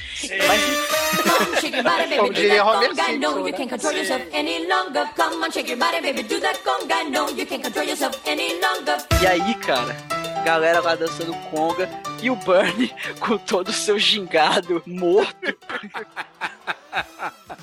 Como 2.18 2.32
diria 2.32 2.64
Homer 2.64 2.94
Simpson, 2.94 3.02
né? 3.02 3.08
any 8.26 8.60
longer. 8.60 8.96
E 9.22 9.26
aí, 9.26 9.54
cara, 9.56 9.96
galera 10.44 10.80
lá 10.80 10.94
dançando 10.94 11.34
conga 11.50 11.88
e 12.22 12.30
o 12.30 12.36
Bernie 12.36 12.94
com 13.20 13.36
todo 13.38 13.68
o 13.68 13.72
seu 13.72 13.98
gingado 13.98 14.82
morto. 14.86 15.36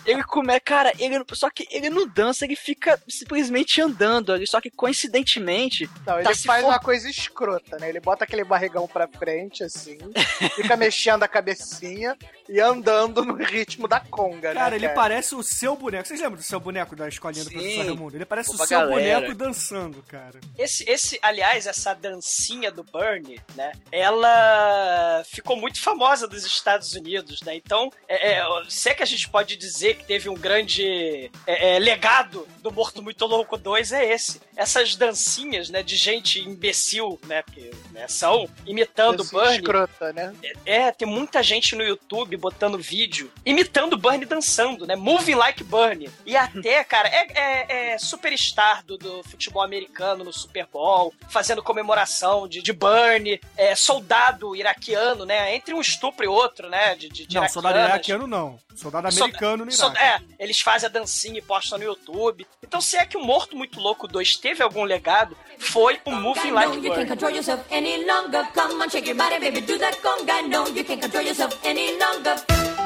Ele 0.05 0.23
come, 0.23 0.59
cara, 0.59 0.91
ele 0.97 1.23
só 1.33 1.49
que 1.51 1.67
ele 1.69 1.87
não 1.89 2.07
dança, 2.07 2.45
ele 2.45 2.55
fica 2.55 2.99
simplesmente 3.07 3.79
andando 3.79 4.33
ali, 4.33 4.47
só 4.47 4.59
que 4.59 4.71
coincidentemente 4.71 5.87
Não, 6.05 6.15
ele 6.15 6.23
tá 6.23 6.33
faz 6.35 6.61
for- 6.61 6.67
uma 6.69 6.79
coisa 6.79 7.07
escrota, 7.09 7.77
né? 7.77 7.89
Ele 7.89 7.99
bota 7.99 8.23
aquele 8.23 8.43
barrigão 8.43 8.87
pra 8.87 9.07
frente, 9.07 9.63
assim, 9.63 9.99
fica 10.55 10.75
mexendo 10.75 11.21
a 11.21 11.27
cabecinha 11.27 12.17
e 12.49 12.59
andando 12.59 13.23
no 13.23 13.35
ritmo 13.35 13.87
da 13.87 13.99
conga, 13.99 14.53
Cara, 14.53 14.71
né? 14.71 14.75
ele 14.77 14.89
parece 14.89 15.35
o 15.35 15.43
seu 15.43 15.75
boneco. 15.75 16.07
Vocês 16.07 16.19
lembram 16.19 16.37
do 16.37 16.43
seu 16.43 16.59
boneco 16.59 16.95
da 16.95 17.07
escolinha 17.07 17.43
do 17.43 17.49
Sim. 17.49 17.57
professor 17.57 17.85
Raimundo? 17.85 18.17
Ele 18.17 18.25
parece 18.25 18.49
Opa, 18.55 18.63
o 18.63 18.67
seu 18.67 18.79
galera. 18.79 19.19
boneco 19.19 19.37
dançando, 19.37 20.03
cara. 20.07 20.39
Esse, 20.57 20.83
esse, 20.89 21.19
aliás, 21.21 21.67
essa 21.67 21.93
dancinha 21.93 22.71
do 22.71 22.83
Bernie, 22.83 23.39
né? 23.55 23.71
Ela 23.91 25.23
ficou 25.25 25.55
muito 25.55 25.79
famosa 25.79 26.27
dos 26.27 26.43
Estados 26.43 26.93
Unidos, 26.93 27.41
né? 27.43 27.55
Então, 27.55 27.91
é, 28.07 28.39
é, 28.39 28.43
se 28.67 28.89
é 28.89 28.95
que 28.95 29.03
a 29.03 29.05
gente 29.07 29.29
pode 29.29 29.55
dizer 29.55 29.97
que 29.97 30.05
teve 30.05 30.27
um 30.27 30.35
grande 30.35 31.29
é, 31.45 31.75
é, 31.75 31.79
legado 31.79 32.47
do 32.63 32.71
Morto 32.71 33.03
Muito 33.03 33.27
Louco 33.27 33.57
2, 33.57 33.91
é 33.91 34.11
esse. 34.11 34.41
Essas 34.55 34.95
dancinhas, 34.95 35.69
né? 35.69 35.83
De 35.83 35.95
gente 35.95 36.39
imbecil, 36.39 37.19
né? 37.27 37.43
Porque 37.43 37.69
né, 37.91 38.07
são 38.07 38.49
imitando 38.65 39.21
o 39.21 39.25
Bernie. 39.25 39.57
escrota, 39.57 40.11
né? 40.13 40.33
É, 40.65 40.91
tem 40.91 41.07
muita 41.07 41.43
gente 41.43 41.75
no 41.75 41.83
YouTube 41.83 42.38
botando 42.39 42.77
vídeo, 42.77 43.31
imitando 43.45 43.93
o 43.93 43.97
Burnie 43.97 44.25
dançando, 44.25 44.87
né? 44.87 44.95
Moving 44.95 45.35
like 45.35 45.63
Burnie. 45.63 46.09
E 46.25 46.35
até, 46.35 46.83
cara, 46.85 47.07
é, 47.09 47.27
é, 47.33 47.91
é 47.93 47.97
superstar 47.97 48.83
do, 48.85 48.97
do 48.97 49.23
futebol 49.23 49.61
americano 49.61 50.23
no 50.23 50.33
Super 50.33 50.65
Bowl, 50.71 51.13
fazendo 51.29 51.61
comemoração 51.61 52.47
de, 52.47 52.61
de 52.61 52.73
Burnie, 52.73 53.39
é, 53.57 53.75
soldado 53.75 54.55
iraquiano, 54.55 55.25
né? 55.25 55.55
Entre 55.55 55.73
um 55.73 55.81
estupro 55.81 56.25
e 56.25 56.27
outro, 56.27 56.69
né? 56.69 56.95
De, 56.95 57.09
de, 57.09 57.25
de 57.27 57.35
Não, 57.35 57.47
soldado 57.49 57.77
iraquiano 57.77 58.27
não. 58.27 58.59
Soldado 58.75 59.11
Solda- 59.11 59.25
americano 59.25 59.65
no 59.65 59.71
Iraque. 59.71 59.97
É, 60.01 60.21
eles 60.39 60.61
fazem 60.61 60.87
a 60.87 60.89
dancinha 60.89 61.37
e 61.37 61.41
postam 61.41 61.77
no 61.77 61.83
YouTube. 61.83 62.47
Então, 62.63 62.79
se 62.79 62.95
é 62.95 63.05
que 63.05 63.17
o 63.17 63.21
Morto 63.21 63.57
Muito 63.57 63.77
Louco 63.79 64.07
2 64.07 64.37
teve 64.37 64.63
algum 64.63 64.83
legado, 64.83 65.35
foi 65.57 65.99
o 66.05 66.11
Moving 66.11 66.51
Like 66.51 66.69
No, 66.69 66.75
you 66.75 66.81
can't 66.83 66.93
Burnie. 66.95 67.07
control 67.09 67.31
yourself 67.31 67.61
any 67.71 68.05
longer. 68.05 68.47
Come 68.53 68.81
on, 68.81 68.89
shake 68.89 69.07
your 69.09 69.17
body, 69.17 69.37
baby, 69.39 69.59
do 69.61 69.77
that 69.79 69.97
conga. 70.01 70.41
No, 70.43 70.65
you 70.69 70.85
can't 70.85 71.01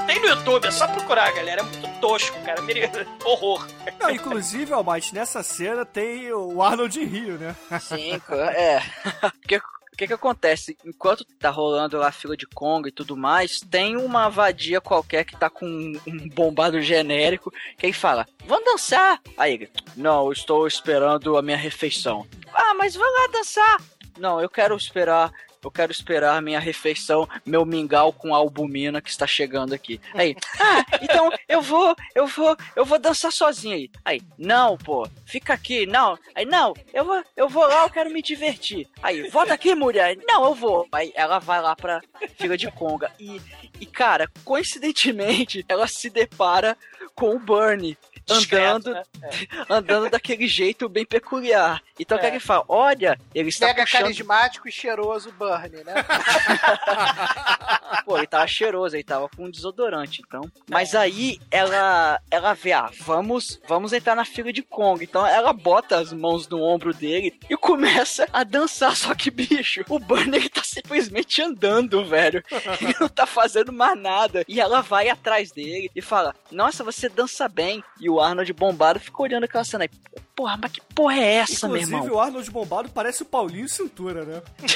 Tem 0.05 0.19
no 0.19 0.27
YouTube, 0.27 0.67
é 0.67 0.71
só 0.71 0.87
procurar, 0.87 1.31
galera. 1.33 1.61
É 1.61 1.63
muito 1.63 1.99
tosco, 1.99 2.37
cara. 2.43 2.61
Horror. 3.25 3.65
Não, 3.99 4.09
inclusive, 4.09 4.73
Almighty, 4.73 5.13
nessa 5.13 5.41
cena 5.43 5.85
tem 5.85 6.31
o 6.31 6.61
Arnold 6.61 6.99
em 6.99 7.05
Rio, 7.05 7.37
né? 7.37 7.55
Sim, 7.79 8.21
é. 8.55 8.81
Porque 9.39 9.57
o 9.57 9.95
que 9.95 10.07
que 10.07 10.13
acontece? 10.13 10.75
Enquanto 10.83 11.23
tá 11.39 11.49
rolando 11.49 11.97
lá 11.97 12.07
a 12.07 12.11
fila 12.11 12.35
de 12.35 12.47
Congo 12.47 12.87
e 12.87 12.91
tudo 12.91 13.15
mais, 13.15 13.59
tem 13.59 13.95
uma 13.95 14.27
vadia 14.27 14.81
qualquer 14.81 15.23
que 15.23 15.37
tá 15.37 15.49
com 15.49 15.65
um 15.65 15.93
um 16.07 16.29
bombado 16.29 16.81
genérico 16.81 17.53
que 17.77 17.85
aí 17.85 17.93
fala, 17.93 18.27
vamos 18.45 18.65
dançar! 18.65 19.21
Aí 19.37 19.53
ele, 19.53 19.69
não, 19.95 20.25
eu 20.25 20.31
estou 20.31 20.67
esperando 20.67 21.37
a 21.37 21.41
minha 21.43 21.57
refeição. 21.57 22.25
Ah, 22.51 22.73
mas 22.73 22.95
vai 22.95 23.07
lá 23.07 23.27
dançar! 23.31 23.81
Não, 24.17 24.41
eu 24.41 24.49
quero 24.49 24.75
esperar, 24.75 25.31
eu 25.67 25.71
quero 25.71 25.91
esperar 25.91 26.41
minha 26.41 26.59
refeição, 26.59 27.27
meu 27.45 27.65
mingau 27.65 28.11
com 28.11 28.33
albumina 28.33 29.01
que 29.01 29.09
está 29.09 29.25
chegando 29.25 29.73
aqui. 29.73 29.99
Aí, 30.13 30.35
ah, 30.59 30.85
então 31.01 31.31
eu 31.47 31.61
vou, 31.61 31.95
eu 32.15 32.27
vou, 32.27 32.55
eu 32.75 32.85
vou 32.85 32.99
dançar 32.99 33.31
sozinho 33.31 33.75
aí. 33.75 33.89
Aí, 34.03 34.21
não, 34.37 34.77
pô, 34.77 35.07
fica 35.25 35.53
aqui, 35.53 35.85
não. 35.85 36.17
Aí, 36.35 36.45
não, 36.45 36.73
eu 36.93 37.05
vou, 37.05 37.23
eu 37.35 37.49
vou 37.49 37.67
lá, 37.67 37.83
eu 37.83 37.89
quero 37.89 38.09
me 38.11 38.21
divertir. 38.21 38.87
Aí, 39.01 39.29
volta 39.29 39.53
aqui, 39.53 39.73
mulher. 39.75 40.17
Não, 40.27 40.43
eu 40.45 40.55
vou. 40.55 40.87
Aí 40.91 41.11
ela 41.15 41.39
vai 41.39 41.61
lá 41.61 41.75
pra 41.75 42.01
fila 42.37 42.57
de 42.57 42.69
conga. 42.71 43.11
E, 43.19 43.41
e 43.79 43.85
cara, 43.85 44.29
coincidentemente, 44.43 45.65
ela 45.67 45.87
se 45.87 46.09
depara 46.09 46.77
com 47.15 47.35
o 47.35 47.39
Bernie. 47.39 47.97
Discreto, 48.25 48.89
Andando, 48.89 48.93
né? 48.93 49.03
andando 49.69 50.09
daquele 50.09 50.47
jeito 50.47 50.89
bem 50.89 51.05
peculiar. 51.05 51.81
Então 51.99 52.17
o 52.17 52.21
que 52.21 52.25
É. 52.25 52.29
é 52.29 52.31
que 52.31 52.39
fala? 52.39 52.63
Olha, 52.67 53.19
ele 53.33 53.49
está 53.49 53.67
Mega 53.67 53.83
puxando 53.83 54.01
carismático 54.01 54.67
e 54.67 54.71
cheiroso 54.71 55.31
Burnie, 55.33 55.83
né? 55.83 55.93
Pô, 58.05 58.17
ele 58.17 58.27
tava 58.27 58.47
cheiroso, 58.47 58.95
ele 58.95 59.03
tava 59.03 59.29
com 59.29 59.49
desodorante, 59.49 60.21
então. 60.25 60.41
Mas 60.69 60.95
aí 60.95 61.39
ela 61.51 62.19
ela 62.29 62.53
vê, 62.53 62.73
ah, 62.73 62.89
vamos, 62.99 63.59
vamos 63.67 63.93
entrar 63.93 64.15
na 64.15 64.25
fila 64.25 64.51
de 64.51 64.61
Kong. 64.61 65.03
Então 65.03 65.25
ela 65.25 65.53
bota 65.53 65.97
as 65.97 66.11
mãos 66.11 66.47
no 66.47 66.61
ombro 66.61 66.93
dele 66.93 67.39
e 67.49 67.55
começa 67.55 68.27
a 68.33 68.43
dançar. 68.43 68.95
Só 68.95 69.13
que, 69.15 69.31
bicho, 69.31 69.83
o 69.89 69.99
Burner 69.99 70.41
ele 70.41 70.49
tá 70.49 70.63
simplesmente 70.63 71.41
andando, 71.41 72.03
velho. 72.05 72.43
Ele 72.81 72.95
não 72.99 73.07
tá 73.07 73.25
fazendo 73.25 73.71
mais 73.71 73.97
nada. 73.97 74.43
E 74.47 74.59
ela 74.59 74.81
vai 74.81 75.09
atrás 75.09 75.51
dele 75.51 75.89
e 75.95 76.01
fala: 76.01 76.35
Nossa, 76.51 76.83
você 76.83 77.07
dança 77.09 77.47
bem. 77.47 77.83
E 77.99 78.09
o 78.09 78.12
Arnold 78.19 78.51
bombado 78.53 78.99
fica 78.99 79.21
olhando 79.21 79.43
aquela 79.45 79.63
cena 79.63 79.85
aí. 79.85 79.89
Porra, 80.35 80.57
mas 80.61 80.71
que 80.71 80.81
porra 80.95 81.15
é 81.17 81.33
essa, 81.35 81.67
meu 81.67 81.77
Inclusive, 81.77 82.01
irmão? 82.03 82.17
o 82.17 82.19
Arnold 82.19 82.51
bombado 82.51 82.89
parece 82.89 83.21
o 83.23 83.25
Paulinho 83.25 83.67
Cintura, 83.69 84.23
né? 84.25 84.41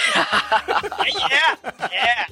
É, 1.89 1.95
é. 1.95 2.25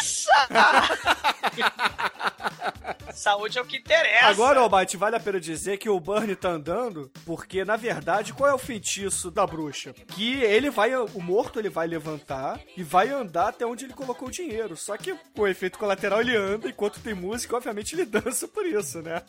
Isso! 0.00 0.15
Saúde 3.16 3.58
é 3.58 3.62
o 3.62 3.64
que 3.64 3.78
interessa. 3.78 4.26
Agora, 4.26 4.60
Almighty, 4.60 4.96
vale 4.96 5.16
a 5.16 5.20
pena 5.20 5.40
dizer 5.40 5.78
que 5.78 5.88
o 5.88 5.98
Burnie 5.98 6.36
tá 6.36 6.50
andando 6.50 7.10
porque, 7.24 7.64
na 7.64 7.76
verdade, 7.76 8.34
qual 8.34 8.50
é 8.50 8.54
o 8.54 8.58
feitiço 8.58 9.30
da 9.30 9.46
bruxa? 9.46 9.94
Que 10.08 10.42
ele 10.42 10.70
vai, 10.70 10.94
o 10.94 11.20
morto 11.20 11.58
ele 11.58 11.70
vai 11.70 11.86
levantar 11.86 12.60
e 12.76 12.82
vai 12.82 13.08
andar 13.08 13.48
até 13.48 13.64
onde 13.64 13.86
ele 13.86 13.94
colocou 13.94 14.28
o 14.28 14.30
dinheiro. 14.30 14.76
Só 14.76 14.96
que 14.96 15.14
com 15.34 15.42
o 15.42 15.48
efeito 15.48 15.78
colateral 15.78 16.20
ele 16.20 16.36
anda, 16.36 16.68
enquanto 16.68 17.00
tem 17.00 17.14
música, 17.14 17.56
obviamente 17.56 17.94
ele 17.94 18.04
dança 18.04 18.46
por 18.46 18.66
isso, 18.66 19.00
né? 19.00 19.22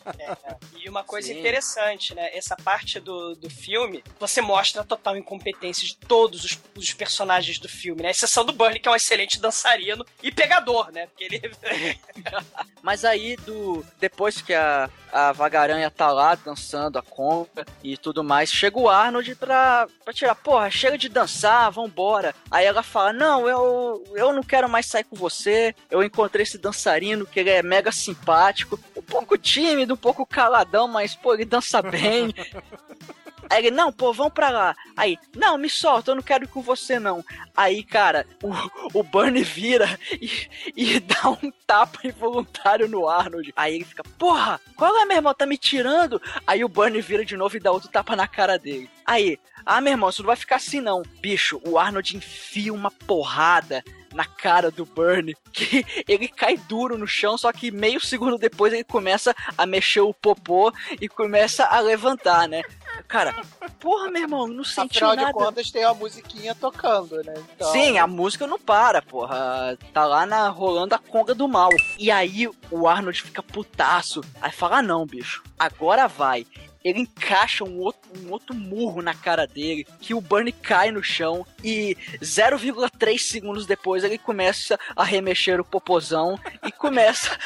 E 0.76 0.88
uma 0.88 1.02
coisa 1.02 1.28
Sim. 1.28 1.38
interessante, 1.38 2.14
né? 2.14 2.36
Essa 2.36 2.56
parte 2.56 3.00
do, 3.00 3.34
do 3.34 3.48
filme, 3.48 4.04
você 4.20 4.40
mostra 4.40 4.82
a 4.82 4.84
total 4.84 5.16
incompetência 5.16 5.86
de 5.86 5.96
todos 5.96 6.44
os, 6.44 6.58
os 6.76 6.92
personagens 6.92 7.58
do 7.58 7.68
filme, 7.68 8.02
né? 8.02 8.08
A 8.08 8.12
exceção 8.12 8.44
do 8.44 8.52
Burnie, 8.52 8.80
que 8.80 8.88
é 8.88 8.92
um 8.92 8.96
excelente 8.96 9.40
dançarino 9.40 10.04
e 10.22 10.30
pegador, 10.30 10.92
né? 10.92 10.97
Porque 11.06 11.24
ele. 11.24 11.40
Mas 12.82 13.04
aí, 13.04 13.36
do 13.36 13.84
depois 14.00 14.40
que 14.40 14.54
a, 14.54 14.88
a 15.12 15.32
Vagaranha 15.32 15.90
tá 15.90 16.10
lá 16.12 16.34
dançando 16.34 16.98
a 16.98 17.02
conga 17.02 17.66
e 17.82 17.96
tudo 17.96 18.24
mais, 18.24 18.50
chega 18.50 18.78
o 18.78 18.88
Arnold 18.88 19.34
pra, 19.34 19.86
pra 20.04 20.12
tirar, 20.12 20.34
porra, 20.34 20.70
chega 20.70 20.96
de 20.96 21.08
dançar, 21.08 21.70
vambora. 21.70 22.34
Aí 22.50 22.64
ela 22.64 22.82
fala, 22.82 23.12
não, 23.12 23.48
eu, 23.48 24.04
eu 24.14 24.32
não 24.32 24.42
quero 24.42 24.68
mais 24.68 24.86
sair 24.86 25.04
com 25.04 25.16
você, 25.16 25.74
eu 25.90 26.02
encontrei 26.02 26.44
esse 26.44 26.58
dançarino 26.58 27.26
que 27.26 27.40
ele 27.40 27.50
é 27.50 27.62
mega 27.62 27.92
simpático, 27.92 28.78
um 28.96 29.02
pouco 29.02 29.36
tímido, 29.36 29.94
um 29.94 29.98
pouco 29.98 30.24
caladão, 30.26 30.88
mas, 30.88 31.14
pô, 31.14 31.34
ele 31.34 31.44
dança 31.44 31.82
bem. 31.82 32.34
Aí 33.50 33.66
ele, 33.66 33.70
não, 33.70 33.92
pô, 33.92 34.12
vamos 34.12 34.32
pra 34.32 34.50
lá. 34.50 34.76
Aí, 34.96 35.18
não, 35.34 35.56
me 35.56 35.70
solta, 35.70 36.10
eu 36.10 36.14
não 36.16 36.22
quero 36.22 36.44
ir 36.44 36.48
com 36.48 36.60
você, 36.60 36.98
não. 36.98 37.24
Aí, 37.56 37.82
cara, 37.82 38.26
o, 38.42 38.98
o 38.98 39.02
Bernie 39.02 39.42
vira 39.42 39.98
e, 40.12 40.30
e 40.76 41.00
dá 41.00 41.30
um 41.30 41.50
tapa 41.66 42.06
involuntário 42.06 42.88
no 42.88 43.08
Arnold. 43.08 43.52
Aí 43.56 43.76
ele 43.76 43.84
fica, 43.84 44.02
porra, 44.18 44.60
qual 44.76 44.96
é, 44.98 45.04
meu 45.04 45.16
irmão? 45.16 45.34
Tá 45.34 45.46
me 45.46 45.56
tirando? 45.56 46.20
Aí 46.46 46.64
o 46.64 46.68
Bernie 46.68 47.00
vira 47.00 47.24
de 47.24 47.36
novo 47.36 47.56
e 47.56 47.60
dá 47.60 47.72
outro 47.72 47.88
tapa 47.88 48.14
na 48.14 48.26
cara 48.26 48.58
dele. 48.58 48.90
Aí, 49.06 49.38
ah, 49.64 49.80
meu 49.80 49.92
irmão, 49.92 50.08
isso 50.08 50.22
não 50.22 50.28
vai 50.28 50.36
ficar 50.36 50.56
assim, 50.56 50.80
não. 50.80 51.02
Bicho, 51.20 51.60
o 51.64 51.78
Arnold 51.78 52.16
enfia 52.16 52.72
uma 52.72 52.90
porrada 52.90 53.82
na 54.12 54.24
cara 54.24 54.70
do 54.70 54.84
Burnie, 54.84 55.36
que 55.52 55.84
ele 56.06 56.28
cai 56.28 56.56
duro 56.56 56.96
no 56.96 57.06
chão, 57.06 57.36
só 57.36 57.52
que 57.52 57.70
meio 57.70 58.00
segundo 58.00 58.38
depois 58.38 58.72
ele 58.72 58.84
começa 58.84 59.34
a 59.56 59.66
mexer 59.66 60.00
o 60.00 60.14
popô 60.14 60.72
e 61.00 61.08
começa 61.08 61.64
a 61.64 61.80
levantar, 61.80 62.48
né? 62.48 62.62
Cara, 63.06 63.34
porra, 63.80 64.10
meu 64.10 64.22
irmão, 64.22 64.46
não 64.46 64.64
sentiu 64.64 65.06
Afinal 65.06 65.16
nada. 65.16 65.26
de 65.28 65.32
contas, 65.32 65.70
tem 65.70 65.84
a 65.84 65.94
musiquinha 65.94 66.54
tocando, 66.54 67.22
né? 67.22 67.34
Então, 67.54 67.72
Sim, 67.72 67.98
a 67.98 68.06
música 68.06 68.46
não 68.46 68.58
para, 68.58 69.00
porra. 69.00 69.78
Tá 69.92 70.04
lá 70.04 70.26
na, 70.26 70.48
rolando 70.48 70.94
a 70.94 70.98
conga 70.98 71.34
do 71.34 71.48
mal. 71.48 71.70
E 71.98 72.10
aí 72.10 72.48
o 72.70 72.88
Arnold 72.88 73.22
fica 73.22 73.42
putaço. 73.42 74.20
Aí 74.40 74.52
fala: 74.52 74.78
ah, 74.78 74.82
não, 74.82 75.06
bicho, 75.06 75.42
agora 75.58 76.06
vai. 76.06 76.46
Ele 76.88 77.00
encaixa 77.00 77.64
um 77.64 77.78
outro, 77.78 78.10
um 78.24 78.30
outro 78.30 78.54
murro 78.54 79.02
na 79.02 79.14
cara 79.14 79.46
dele, 79.46 79.86
que 80.00 80.14
o 80.14 80.20
Bernie 80.20 80.52
cai 80.52 80.90
no 80.90 81.02
chão 81.02 81.46
e 81.62 81.96
0,3 82.20 83.18
segundos 83.18 83.66
depois 83.66 84.04
ele 84.04 84.18
começa 84.18 84.78
a 84.96 85.04
remexer 85.04 85.60
o 85.60 85.64
popozão 85.64 86.38
e 86.66 86.72
começa 86.72 87.36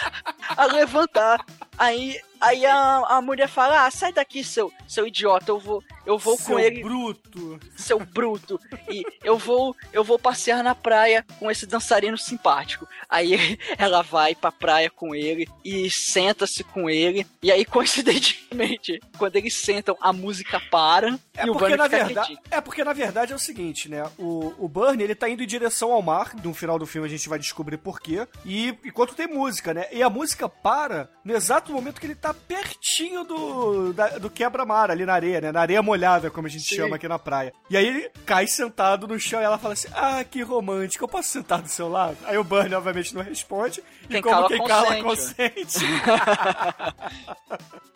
a 0.57 0.66
levantar. 0.66 1.45
Aí, 1.79 2.18
aí 2.41 2.64
a, 2.66 2.99
a 3.09 3.23
mulher 3.23 3.49
fala: 3.49 3.87
Ah, 3.87 3.91
sai 3.91 4.12
daqui, 4.12 4.45
seu, 4.45 4.73
seu 4.87 5.07
idiota, 5.07 5.51
eu 5.51 5.59
vou, 5.59 5.83
eu 6.05 6.18
vou 6.18 6.37
Seu 6.37 6.55
com 6.55 6.61
ele 6.61 6.83
bruto. 6.83 7.61
seu 7.77 7.99
bruto. 8.01 8.61
E 8.91 9.05
eu 9.23 9.39
vou, 9.39 9.75
eu 9.93 10.03
vou 10.05 10.18
passear 10.18 10.62
na 10.62 10.75
praia 10.75 11.25
com 11.39 11.51
esse 11.51 11.66
dançarino 11.66 12.18
simpático. 12.18 12.87
Aí 13.09 13.59
ela 13.79 14.03
vai 14.03 14.35
pra 14.35 14.51
praia 14.53 14.91
com 14.91 15.14
ele 15.14 15.49
e 15.64 15.91
senta-se 15.91 16.64
com 16.64 16.89
ele. 16.91 17.27
E 17.43 17.51
aí, 17.53 17.64
coincidentemente, 18.23 19.01
quando 19.18 19.37
eles 19.37 19.55
sentam, 19.55 19.97
a 20.01 20.12
música 20.12 20.61
para 20.70 21.18
É 21.37 21.47
e 21.47 21.51
o 21.51 21.53
porque, 21.53 21.77
Bernie 21.77 21.77
na 21.77 21.89
verdade, 21.89 22.39
é 22.51 22.61
porque 22.61 22.85
na 22.85 22.93
verdade 22.93 23.33
é 23.33 23.37
o 23.37 23.39
seguinte, 23.39 23.89
né? 23.89 24.11
O, 24.18 24.55
o 24.59 24.68
Burnie, 24.68 25.05
ele 25.05 25.14
tá 25.14 25.29
indo 25.29 25.43
em 25.43 25.47
direção 25.47 25.93
ao 25.93 26.03
mar. 26.03 26.33
No 26.43 26.53
final 26.55 26.79
do 26.79 26.87
filme 26.87 27.07
a 27.07 27.11
gente 27.11 27.29
vai 27.29 27.39
descobrir 27.39 27.79
por 27.79 28.01
quê. 28.01 28.27
E 28.45 28.77
enquanto 28.85 29.14
tem 29.14 29.27
música, 29.27 29.73
né? 29.73 29.87
E 29.93 30.03
a 30.03 30.11
música 30.11 30.49
para 30.49 31.09
no 31.25 31.35
exato 31.35 31.62
momento 31.71 32.01
que 32.01 32.07
ele 32.07 32.15
tá 32.15 32.33
pertinho 32.33 33.23
do, 33.25 33.93
da- 33.93 34.19
do 34.19 34.31
quebra-mar, 34.31 34.91
ali 34.91 35.05
na 35.05 35.13
areia, 35.13 35.41
né? 35.41 35.53
Na 35.53 35.61
areia 35.61 35.83
molhada, 35.83 36.31
como 36.31 36.47
a 36.47 36.51
gente 36.51 36.65
Sim. 36.69 36.77
chama 36.77 36.97
aqui 36.97 37.07
na 37.07 37.19
praia. 37.19 37.53
E 37.69 37.77
aí 37.77 37.87
ele 37.87 38.11
cai 38.25 38.47
sentado 38.47 39.07
no 39.07 39.21
chão 39.21 39.41
e 39.41 39.45
ela 39.45 39.59
fala 39.59 39.75
assim: 39.75 39.89
Ah, 39.95 40.25
que 40.25 40.41
romântico, 40.43 41.05
eu 41.05 41.09
posso 41.09 41.29
sentar 41.29 41.61
do 41.61 41.69
seu 41.69 41.89
lado? 41.89 42.17
Aí 42.25 42.39
o 42.39 42.45
Burnie, 42.45 42.75
obviamente, 42.75 43.15
não 43.15 43.23
responde. 43.23 43.83
Quem 44.09 44.19
e 44.19 44.23
como 44.23 44.35
cala, 44.35 44.49
quem 44.49 44.65
cala 44.67 45.03
consente. 45.03 45.03
consente. 45.03 45.87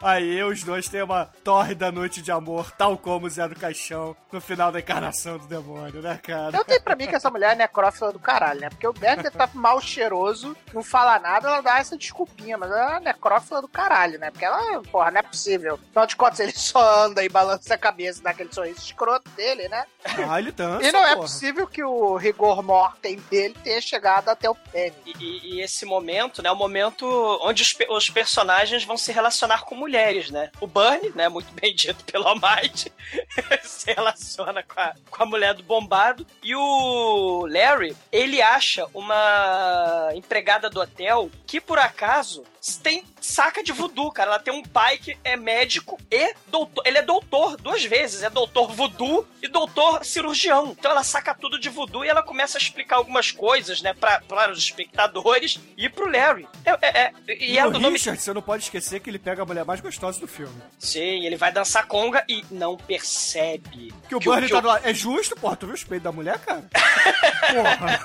Aí 0.03 0.43
os 0.45 0.63
dois 0.63 0.89
têm 0.89 1.03
uma 1.03 1.25
tórrida 1.43 1.91
noite 1.91 2.21
de 2.21 2.31
amor, 2.31 2.71
tal 2.73 2.99
como 2.99 3.27
o 3.27 3.31
Zé 3.31 3.49
do 3.49 3.57
Caixão, 3.57 4.15
no 4.31 4.41
final 4.43 4.71
da 4.71 4.79
encarnação 4.79 5.39
do 5.39 5.47
demônio, 5.47 6.03
né, 6.03 6.21
cara? 6.23 6.55
Eu 6.57 6.65
tenho 6.65 6.83
pra 6.83 6.95
mim 6.95 7.07
que 7.07 7.15
essa 7.15 7.31
mulher 7.31 7.53
é 7.53 7.55
necrófila 7.55 8.13
do 8.13 8.19
caralho, 8.19 8.61
né? 8.61 8.69
Porque 8.69 8.87
o 8.87 8.93
Bernie 8.93 9.31
tá 9.31 9.49
mal 9.55 9.81
cheiroso, 9.81 10.55
não 10.75 10.83
fala 10.83 11.19
nada, 11.19 11.49
ela 11.49 11.61
dá 11.63 11.79
essa 11.79 11.97
desculpinha, 11.97 12.59
mas 12.59 12.71
ela 12.71 12.97
é 12.99 13.01
necrófila 13.01 13.56
do 13.61 13.69
caralho, 13.69 14.19
né? 14.19 14.31
Porque 14.31 14.45
ela, 14.45 14.81
porra, 14.83 15.11
não 15.11 15.21
é 15.21 15.23
possível. 15.23 15.79
Afinal 15.91 16.07
de 16.07 16.17
contas, 16.17 16.41
ele 16.41 16.53
só 16.53 17.05
anda 17.05 17.23
e 17.25 17.29
balança 17.29 17.75
a 17.75 17.79
cabeça 17.79 18.23
daquele 18.23 18.53
sorriso 18.53 18.81
escroto 18.81 19.29
dele, 19.31 19.69
né? 19.69 19.85
Ah, 20.29 20.39
ele 20.39 20.53
dança, 20.53 20.87
E 20.87 20.93
não 20.93 21.01
é 21.05 21.11
porra. 21.11 21.23
possível 21.23 21.67
que 21.67 21.83
o 21.83 22.17
rigor 22.17 22.63
mortem 22.63 23.17
dele 23.31 23.57
tenha 23.63 23.81
chegado 23.81 24.29
até 24.29 24.49
o 24.49 24.55
Penny. 24.55 24.95
E, 25.05 25.13
e- 25.19 25.55
e 25.57 25.61
esse 25.61 25.85
momento, 25.85 26.43
né, 26.43 26.49
é 26.49 26.53
o 26.53 26.57
momento 26.57 27.07
onde 27.43 27.63
os, 27.63 27.75
os 27.91 28.11
personagens 28.11 28.85
vão 28.85 28.97
se 28.97 29.11
relacionar 29.13 29.63
com 29.65 29.75
mulheres, 29.75 30.31
né? 30.31 30.51
O 30.61 30.67
Bernie, 30.67 31.13
né, 31.15 31.29
muito 31.29 31.53
bem 31.53 31.75
dito 31.75 32.05
pelo 32.05 32.27
Almighty, 32.29 32.93
se 33.63 33.93
relaciona 33.93 34.63
com 34.63 34.81
a, 34.81 34.95
com 35.11 35.23
a 35.23 35.27
mulher 35.27 35.55
do 35.55 35.63
bombado. 35.63 36.27
E 36.43 36.55
o 36.55 37.47
Larry, 37.47 37.97
ele 38.13 38.41
acha 38.43 38.87
uma 38.95 40.11
empregada 40.15 40.69
do 40.71 40.81
hotel 40.81 41.31
que, 41.47 41.61
por 41.61 41.79
acaso, 41.79 42.45
tem 42.75 43.05
saca 43.21 43.63
de 43.63 43.73
voodoo, 43.73 44.11
cara. 44.11 44.31
Ela 44.31 44.39
tem 44.39 44.53
um 44.53 44.63
pai 44.63 44.99
que 44.99 45.17
é 45.23 45.37
médico 45.37 45.99
e 46.11 46.35
doutor. 46.49 46.83
Ele 46.87 46.99
é 46.99 47.03
doutor 47.03 47.57
duas 47.57 47.85
vezes. 47.85 48.23
É 48.23 48.31
doutor 48.31 48.73
voodoo 48.73 49.27
e 49.43 49.49
doutor 49.49 50.05
cirurgião. 50.05 50.75
Então 50.79 50.91
ela 50.91 51.05
saca 51.05 51.35
tudo 51.35 51.59
de 51.59 51.69
voodoo 51.69 52.05
e 52.05 52.09
ela 52.09 52.23
começa 52.23 52.59
a 52.59 52.61
explicar 52.61 52.97
algumas 52.97 53.31
coisas, 53.31 53.83
né, 53.83 53.95
pra, 53.95 54.21
para 54.23 54.51
os 54.51 54.59
espectadores 54.59 55.61
e 55.77 55.89
pro 55.89 56.11
Larry. 56.11 56.49
É, 56.65 56.71
é, 56.71 57.03
é, 57.03 57.13
e 57.29 57.59
é 57.59 57.67
o 57.67 57.71
do 57.71 57.79
nome. 57.79 57.99
Richard, 57.99 58.21
você 58.21 58.33
não 58.33 58.43
pode 58.43 58.65
esquecer 58.65 59.01
que 59.01 59.11
ele 59.11 59.19
pega 59.19 59.43
a 59.43 59.47
mulher 59.47 59.65
mais 59.65 59.81
gostosa 59.81 60.19
do 60.19 60.27
filme. 60.27 60.55
Sim, 60.79 61.25
ele 61.25 61.37
vai 61.37 61.53
dançar 61.53 61.87
conga 61.87 62.25
e 62.29 62.45
não 62.51 62.77
percebe. 62.77 63.93
Que 64.09 64.15
o 64.15 64.21
que 64.21 64.49
tá 64.49 64.61
do 64.61 64.69
lado. 64.69 64.87
É 64.87 64.95
justo, 64.95 65.37
porra? 65.37 65.57
Tu 65.57 65.67
viu 65.67 65.75
os 65.75 65.85
peitos 65.85 66.05
da 66.05 66.13
mulher, 66.13 66.39
cara? 66.39 66.65
Porra. 67.53 68.01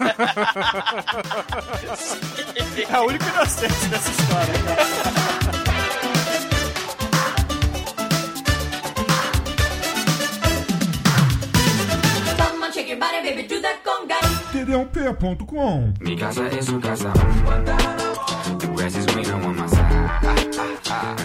É 2.90 2.94
a 2.94 3.02
única 3.02 3.26
inocente 3.26 3.86
dessa 3.88 4.12
história, 4.12 4.51
td1p.com 15.22 15.94
Mi 16.00 16.16
casa 16.18 16.48
es 16.48 16.66
su 16.66 16.80
casa. 16.80 17.14
Is 18.84 19.06
greener 19.06 19.36
on 19.36 19.56
my 19.56 19.68
side. 19.68 20.81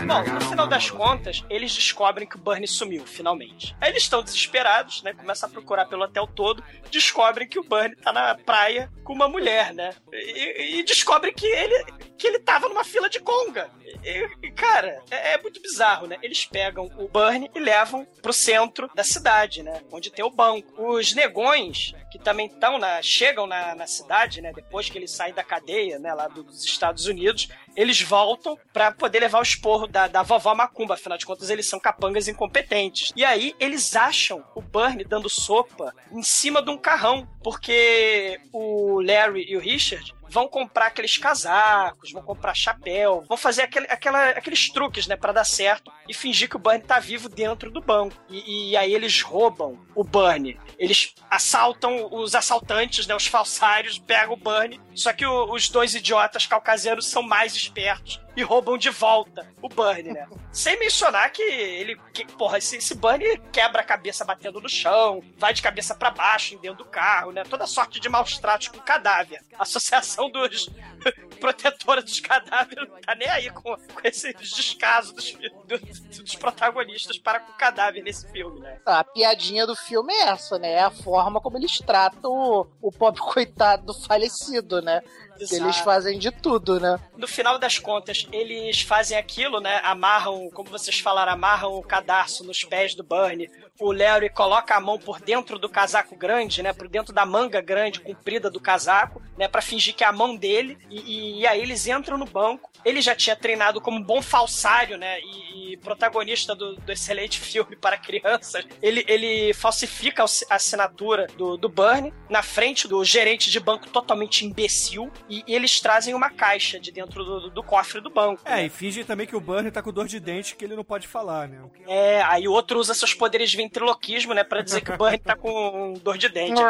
Bom, 0.06 0.22
no 0.32 0.40
final 0.40 0.66
das 0.66 0.90
contas, 0.90 1.44
eles 1.50 1.74
descobrem 1.74 2.26
que 2.26 2.36
o 2.36 2.38
Bernie 2.38 2.68
sumiu, 2.68 3.04
finalmente. 3.04 3.74
Aí 3.80 3.90
eles 3.90 4.04
estão 4.04 4.22
desesperados, 4.22 5.02
né? 5.02 5.12
Começam 5.12 5.48
a 5.48 5.52
procurar 5.52 5.86
pelo 5.86 6.04
hotel 6.04 6.26
todo, 6.26 6.62
descobrem 6.90 7.48
que 7.48 7.58
o 7.58 7.64
Bernie 7.64 7.96
tá 7.96 8.12
na 8.12 8.34
praia 8.34 8.90
com 9.02 9.12
uma 9.12 9.28
mulher, 9.28 9.74
né? 9.74 9.94
E, 10.12 10.78
e 10.78 10.82
descobrem 10.84 11.32
que 11.32 11.46
ele, 11.46 11.84
que 12.16 12.26
ele 12.26 12.38
tava 12.38 12.68
numa 12.68 12.84
fila 12.84 13.08
de 13.08 13.20
conga. 13.20 13.70
E, 14.04 14.50
cara, 14.52 15.02
é, 15.10 15.34
é 15.34 15.42
muito 15.42 15.60
bizarro, 15.60 16.06
né? 16.06 16.16
Eles 16.22 16.44
pegam 16.44 16.90
o 16.96 17.08
Bernie 17.08 17.50
e 17.54 17.58
levam 17.58 18.06
pro 18.22 18.32
centro 18.32 18.90
da 18.94 19.02
cidade, 19.04 19.62
né? 19.62 19.80
Onde 19.90 20.10
tem 20.10 20.24
o 20.24 20.30
banco. 20.30 20.72
Os 20.94 21.14
negões, 21.14 21.92
que 22.10 22.18
também 22.18 22.46
estão 22.46 22.78
na. 22.78 23.02
chegam 23.02 23.46
na, 23.46 23.74
na 23.74 23.86
cidade, 23.86 24.40
né? 24.40 24.52
Depois 24.54 24.88
que 24.88 24.98
eles 24.98 25.10
saem 25.10 25.34
da 25.34 25.42
cadeia, 25.42 25.98
né? 25.98 26.12
Lá 26.14 26.28
dos 26.28 26.64
Estados 26.64 27.06
Unidos, 27.06 27.48
eles 27.74 28.00
voltam 28.00 28.58
pra 28.72 28.92
poder 28.92 29.20
levar 29.20 29.38
o 29.38 29.42
esporro 29.56 29.86
da, 29.86 30.06
da 30.06 30.22
vovó 30.22 30.54
Macumba. 30.54 30.94
Afinal 30.94 31.18
de 31.18 31.26
contas, 31.26 31.50
eles 31.50 31.68
são 31.68 31.80
capangas 31.80 32.28
incompetentes. 32.28 33.12
E 33.16 33.24
aí, 33.24 33.54
eles 33.58 33.96
acham 33.96 34.44
o 34.54 34.60
Bernie 34.60 35.04
dando 35.04 35.28
sopa 35.28 35.94
em 36.12 36.22
cima 36.22 36.62
de 36.62 36.70
um 36.70 36.78
carrão. 36.78 37.26
Porque 37.50 38.40
o 38.52 39.00
Larry 39.00 39.46
e 39.48 39.56
o 39.56 39.60
Richard 39.60 40.12
vão 40.28 40.48
comprar 40.48 40.88
aqueles 40.88 41.16
casacos, 41.16 42.10
vão 42.10 42.20
comprar 42.20 42.52
chapéu, 42.52 43.22
vão 43.28 43.36
fazer 43.36 43.62
aquele, 43.62 43.86
aquela- 43.88 44.30
aqueles 44.30 44.68
truques, 44.68 45.06
né, 45.06 45.14
Pra 45.16 45.30
dar 45.30 45.44
certo 45.44 45.92
e 46.08 46.12
fingir 46.12 46.48
que 46.48 46.56
o 46.56 46.58
Bernie 46.58 46.82
tá 46.84 46.98
vivo 46.98 47.28
dentro 47.28 47.70
do 47.70 47.80
banco. 47.80 48.16
E, 48.28 48.70
e 48.72 48.76
aí 48.76 48.92
eles 48.92 49.22
roubam 49.22 49.78
o 49.94 50.02
Bernie. 50.02 50.58
Eles 50.76 51.14
assaltam 51.30 52.08
os 52.12 52.34
assaltantes, 52.34 53.06
né, 53.06 53.14
os 53.14 53.28
falsários, 53.28 53.98
pegam 54.00 54.34
o 54.34 54.36
Bernie. 54.36 54.80
Só 54.94 55.12
que 55.12 55.24
o- 55.24 55.52
os 55.52 55.68
dois 55.68 55.94
idiotas 55.94 56.46
caucasianos 56.46 57.06
são 57.06 57.22
mais 57.22 57.54
espertos 57.54 58.20
e 58.36 58.42
roubam 58.42 58.76
de 58.76 58.90
volta 58.90 59.46
o 59.62 59.68
Bernie, 59.68 60.12
né? 60.12 60.26
Sem 60.52 60.78
mencionar 60.78 61.30
que 61.30 61.42
ele, 61.42 61.96
que, 62.12 62.24
porra, 62.26 62.58
esse, 62.58 62.76
esse 62.76 62.94
Bernie 62.94 63.38
quebra 63.52 63.80
a 63.80 63.84
cabeça 63.84 64.24
batendo 64.24 64.60
no 64.60 64.68
chão, 64.68 65.22
vai 65.38 65.52
de 65.54 65.62
cabeça 65.62 65.94
pra 65.94 66.10
baixo 66.10 66.58
dentro 66.58 66.78
do 66.78 66.84
carro, 66.84 67.30
né? 67.36 67.44
Toda 67.44 67.66
sorte 67.66 68.00
de 68.00 68.08
maus 68.08 68.38
tratos 68.38 68.68
com 68.68 68.78
cadáver. 68.80 69.40
A 69.58 69.62
associação 69.62 70.30
dos 70.30 70.68
protetores 71.38 72.04
dos 72.04 72.20
cadáveres 72.20 72.88
não 72.88 73.00
tá 73.00 73.14
nem 73.14 73.28
aí 73.28 73.50
com, 73.50 73.62
com 73.62 74.00
esse 74.02 74.32
descaso 74.34 75.12
dos, 75.14 75.32
do- 75.32 76.22
dos 76.22 76.34
protagonistas 76.36 77.18
para 77.18 77.40
com 77.40 77.52
cadáver 77.52 78.02
nesse 78.02 78.26
filme, 78.32 78.58
né? 78.60 78.80
A 78.86 79.04
piadinha 79.04 79.66
do 79.66 79.76
filme 79.76 80.12
é 80.14 80.28
essa, 80.30 80.58
né? 80.58 80.72
É 80.72 80.82
a 80.82 80.90
forma 80.90 81.40
como 81.40 81.58
eles 81.58 81.78
tratam 81.78 82.30
o, 82.32 82.66
o 82.80 82.90
pobre 82.90 83.20
coitado 83.22 83.84
do 83.86 83.94
falecido, 84.06 84.80
né? 84.80 85.02
Exato. 85.44 85.62
eles 85.62 85.76
fazem 85.78 86.18
de 86.18 86.30
tudo, 86.30 86.78
né? 86.80 86.98
No 87.16 87.26
final 87.28 87.58
das 87.58 87.78
contas, 87.78 88.26
eles 88.32 88.80
fazem 88.82 89.16
aquilo, 89.16 89.60
né? 89.60 89.80
Amarram, 89.82 90.48
como 90.52 90.70
vocês 90.70 90.98
falaram, 90.98 91.32
amarram 91.32 91.74
o 91.74 91.82
cadarço 91.82 92.44
nos 92.44 92.64
pés 92.64 92.94
do 92.94 93.02
Bernie. 93.02 93.50
O 93.78 93.92
Larry 93.92 94.30
coloca 94.30 94.74
a 94.74 94.80
mão 94.80 94.98
por 94.98 95.20
dentro 95.20 95.58
do 95.58 95.68
casaco 95.68 96.16
grande, 96.16 96.62
né? 96.62 96.72
Por 96.72 96.88
dentro 96.88 97.12
da 97.12 97.26
manga 97.26 97.60
grande, 97.60 98.00
comprida 98.00 98.50
do 98.50 98.58
casaco, 98.60 99.20
né? 99.36 99.46
Pra 99.48 99.60
fingir 99.60 99.94
que 99.94 100.02
é 100.02 100.06
a 100.06 100.12
mão 100.12 100.34
dele. 100.36 100.78
E, 100.90 101.40
e- 101.40 101.46
aí 101.46 101.60
eles 101.60 101.86
entram 101.86 102.16
no 102.16 102.24
banco. 102.24 102.70
Ele 102.84 103.00
já 103.02 103.14
tinha 103.14 103.36
treinado 103.36 103.80
como 103.80 104.02
bom 104.02 104.22
falsário, 104.22 104.96
né? 104.96 105.20
E, 105.20 105.72
e 105.72 105.76
protagonista 105.76 106.54
do, 106.54 106.76
do 106.76 106.92
excelente 106.92 107.38
filme 107.40 107.76
para 107.76 107.98
crianças. 107.98 108.64
Ele, 108.80 109.04
ele 109.06 109.52
falsifica 109.52 110.22
a 110.22 110.24
assi- 110.24 110.46
a 110.48 110.54
assinatura 110.54 111.26
do, 111.36 111.56
do 111.58 111.68
Bernie 111.68 112.14
na 112.30 112.42
frente 112.42 112.88
do 112.88 113.04
gerente 113.04 113.50
de 113.50 113.60
banco 113.60 113.88
totalmente 113.88 114.44
imbecil. 114.46 115.10
E, 115.28 115.42
e 115.46 115.54
eles 115.54 115.80
trazem 115.80 116.14
uma 116.14 116.30
caixa 116.30 116.78
de 116.78 116.90
dentro 116.92 117.24
do, 117.24 117.50
do 117.50 117.62
cofre 117.62 118.00
do 118.00 118.08
banco. 118.10 118.42
É, 118.44 118.64
e 118.64 118.68
fingem 118.68 119.04
também 119.04 119.26
que 119.26 119.34
o 119.36 119.40
Bernie 119.40 119.70
tá 119.70 119.82
com 119.82 119.92
dor 119.92 120.06
de 120.06 120.20
dente 120.20 120.54
que 120.56 120.64
ele 120.64 120.76
não 120.76 120.84
pode 120.84 121.06
falar, 121.08 121.48
né? 121.48 121.60
É, 121.86 122.22
aí 122.22 122.46
o 122.46 122.52
outro 122.52 122.78
usa 122.78 122.94
seus 122.94 123.12
poderes 123.14 123.50
de 123.50 123.56
ventriloquismo, 123.56 124.32
né, 124.34 124.44
pra 124.44 124.62
dizer 124.62 124.80
que 124.82 124.92
o 124.92 124.96
Bernie 124.96 125.18
tá 125.18 125.34
com 125.36 125.94
dor 126.02 126.16
de 126.18 126.28
dente, 126.28 126.60
é. 126.62 126.64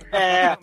É. 0.12 0.56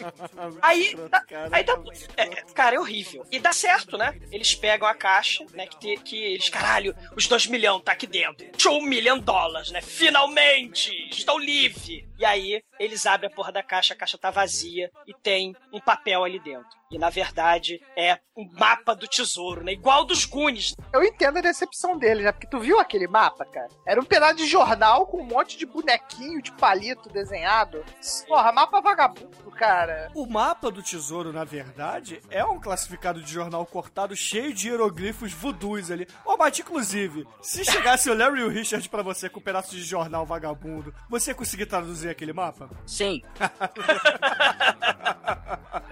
Aí, 0.62 0.96
dá- 1.10 1.24
aí 1.52 1.64
dá, 1.64 1.78
é, 2.18 2.26
cara, 2.54 2.76
é 2.76 2.80
horrível. 2.80 3.26
E 3.32 3.40
dá 3.40 3.52
certo, 3.54 3.98
né? 3.98 4.20
Eles 4.32 4.56
pegam 4.56 4.88
a 4.88 4.94
caixa, 4.96 5.46
né, 5.54 5.68
que, 5.68 5.78
te- 5.80 5.98
que 5.98 6.16
eles, 6.18 6.50
caralho, 6.50 6.96
os 7.16 7.28
dois 7.28 7.46
milhões 7.48 7.84
tá 7.84 7.92
aqui 7.92 8.08
dentro. 8.08 8.46
Show 8.58 8.78
um 8.78 8.82
milhão 8.84 9.18
de 9.20 9.26
dólares, 9.26 9.72
né? 9.72 9.82
Finalmente! 9.82 10.92
Estou 11.12 11.38
livre! 11.40 12.08
E 12.18 12.26
aí, 12.26 12.64
eles 12.80 13.06
abrem 13.06 13.30
a 13.30 13.34
porra 13.36 13.52
da 13.52 13.62
caixa, 13.64 13.94
a 13.94 13.98
caixa 13.98 14.18
tá 14.18 14.32
vazia 14.32 14.90
e 15.06 15.14
tem 15.14 15.56
um 15.74 15.80
papel 15.80 16.24
ali 16.24 16.40
dentro. 16.40 16.63
out 16.64 16.83
E 16.94 17.00
na 17.00 17.10
verdade 17.10 17.82
é 17.98 18.20
um 18.38 18.48
mapa 18.54 18.96
do 18.96 19.08
tesouro, 19.08 19.64
né? 19.64 19.74
Igual 19.74 20.06
dos 20.06 20.26
Goonies. 20.26 20.76
Eu 20.94 21.04
entendo 21.04 21.38
a 21.38 21.42
decepção 21.42 21.98
dele, 21.98 22.22
né? 22.22 22.32
Porque 22.32 22.46
tu 22.46 22.60
viu 22.60 22.80
aquele 22.80 23.08
mapa, 23.08 23.44
cara? 23.46 23.70
Era 23.86 24.00
um 24.00 24.06
pedaço 24.06 24.36
de 24.36 24.46
jornal 24.46 25.08
com 25.08 25.22
um 25.22 25.26
monte 25.26 25.58
de 25.58 25.66
bonequinho 25.66 26.40
de 26.40 26.52
palito 26.52 27.10
desenhado. 27.10 27.84
Porra, 28.28 28.52
mapa 28.52 28.80
vagabundo, 28.80 29.52
cara. 29.58 30.12
O 30.14 30.28
mapa 30.28 30.70
do 30.70 30.84
tesouro, 30.84 31.34
na 31.34 31.44
verdade, 31.44 32.22
é 32.30 32.46
um 32.46 32.60
classificado 32.60 33.24
de 33.24 33.32
jornal 33.32 33.66
cortado 33.66 34.16
cheio 34.16 34.54
de 34.54 34.70
hieroglifos 34.70 35.34
voodoos 35.34 35.90
ali. 35.90 36.08
Ô, 36.24 36.38
mas 36.38 36.60
inclusive, 36.60 37.28
se 37.42 37.66
chegasse 37.66 38.08
o 38.08 38.14
Larry 38.14 38.42
e 38.42 38.44
o 38.44 38.50
Richard 38.50 38.88
pra 38.88 39.02
você 39.02 39.30
com 39.30 39.40
um 39.40 39.44
pedaço 39.44 39.72
de 39.72 39.82
jornal 39.82 40.28
vagabundo, 40.28 40.94
você 41.10 41.32
ia 41.32 41.36
conseguir 41.36 41.66
traduzir 41.66 42.10
aquele 42.10 42.34
mapa? 42.34 42.70
Sim. 42.86 43.24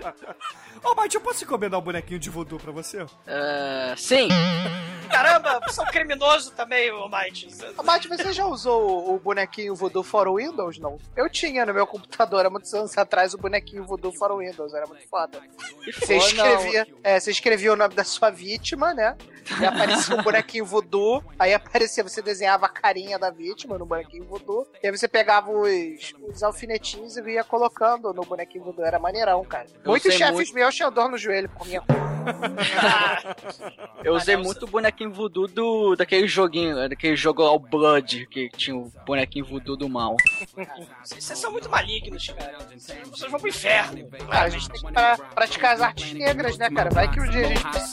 Ô, 0.84 0.91
mas 0.96 1.14
eu 1.14 1.22
posso 1.22 1.44
encomendar 1.44 1.80
um 1.80 1.84
bonequinho 1.84 2.20
de 2.20 2.30
voodoo 2.30 2.60
pra 2.60 2.72
você? 2.72 3.06
É, 3.28 3.94
sim. 3.98 4.28
Caramba, 5.12 5.60
você 5.68 5.82
é 5.82 5.84
um 5.84 5.88
criminoso 5.88 6.52
também, 6.52 6.90
ô 6.92 7.10
Might. 7.10 7.46
Mas 7.84 8.06
você 8.06 8.32
já 8.32 8.46
usou 8.46 8.90
o- 9.10 9.16
o 9.16 9.20
bonequinho 9.20 9.76
Voodoo 9.76 10.04
for 10.04 10.34
Windows, 10.34 10.80
não? 10.80 10.98
Eu 11.18 11.30
tinha 11.30 11.66
no 11.66 11.74
meu 11.74 11.86
computador 11.86 12.46
há 12.46 12.50
muitos 12.50 12.74
anos 12.74 12.98
atrás 12.98 13.34
o 13.34 13.38
bonequinho 13.38 13.84
Voodoo 13.86 14.14
for 14.14 14.38
Windows, 14.38 14.74
era 14.74 14.88
muito 14.88 15.06
foda. 15.10 15.42
Você 16.00 16.16
escrevia, 16.16 16.88
é, 17.04 17.20
você 17.20 17.30
escrevia 17.32 17.74
o 17.74 17.76
nome 17.76 17.94
da 17.94 18.06
sua 18.06 18.30
vítima, 18.30 18.94
né? 18.94 19.18
E 19.60 19.66
aparecia 19.66 20.16
um 20.16 20.22
bonequinho 20.24 20.64
voodoo, 20.66 21.22
aí 21.38 21.54
aparecia, 21.54 22.04
você 22.04 22.22
desenhava 22.22 22.68
a 22.68 22.70
carinha 22.70 23.18
da 23.20 23.30
vítima 23.32 23.78
no 23.78 23.86
bonequinho 23.86 24.24
voodoo, 24.24 24.66
e 24.82 24.88
aí 24.88 24.96
você 24.98 25.08
pegava 25.10 25.52
os, 25.52 26.14
os 26.22 26.42
alfinetinhos 26.44 27.18
e 27.18 27.22
ia 27.32 27.44
colocando 27.44 28.14
no 28.14 28.22
bonequinho 28.24 28.64
voodoo, 28.64 28.86
era 28.86 29.00
maneirão, 29.00 29.44
cara. 29.44 29.66
Eu 29.84 29.90
Muitos 29.92 30.14
chefes 30.14 30.34
muito. 30.36 30.54
meus 30.54 30.76
tinham 30.82 30.92
dor 30.92 31.10
no 31.12 31.18
joelho 31.18 31.48
por 31.50 31.68
minha 31.68 31.82
Eu 34.04 34.14
usei 34.16 34.36
muito 34.36 34.66
o 34.66 34.68
bonequinho 34.68 35.12
voodoo 35.12 35.48
do 35.48 35.96
daquele 35.96 36.28
joguinho, 36.28 36.90
daquele 36.90 37.16
jogo 37.16 37.44
ao 37.44 37.60
Blood, 37.60 38.28
que 38.28 38.50
tinha 38.50 38.76
o 38.76 38.92
bonequinho 39.06 39.46
voodoo 39.46 39.76
do 39.76 39.88
mal. 39.90 40.16
Vocês 41.04 41.38
são 41.38 41.52
muito 41.52 41.70
malignos, 41.70 42.28
cara. 42.28 42.58
Vocês 42.76 43.32
vão 43.32 43.40
pro 43.40 43.50
inferno. 43.50 44.08
Ah, 44.30 44.42
a 44.42 44.50
gente 44.50 44.70
tem 44.70 44.82
que 44.82 44.92
pra- 44.92 45.18
praticar 45.18 45.74
as 45.76 45.82
artes 45.82 46.14
negras, 46.14 46.58
né, 46.58 46.70
cara? 46.70 46.90
Vai 46.92 47.10
que 47.12 47.20
um 47.20 47.30
dia 47.30 47.42
a 47.46 47.50
gente 47.50 47.62
casa 47.64 47.88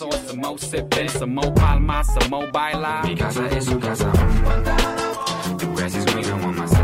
casa. 3.80 4.12
The 5.58 5.66
grass 5.74 5.94
is 5.94 6.04
greener 6.04 6.34
on 6.34 6.52
my 6.54 6.66
side. 6.66 6.82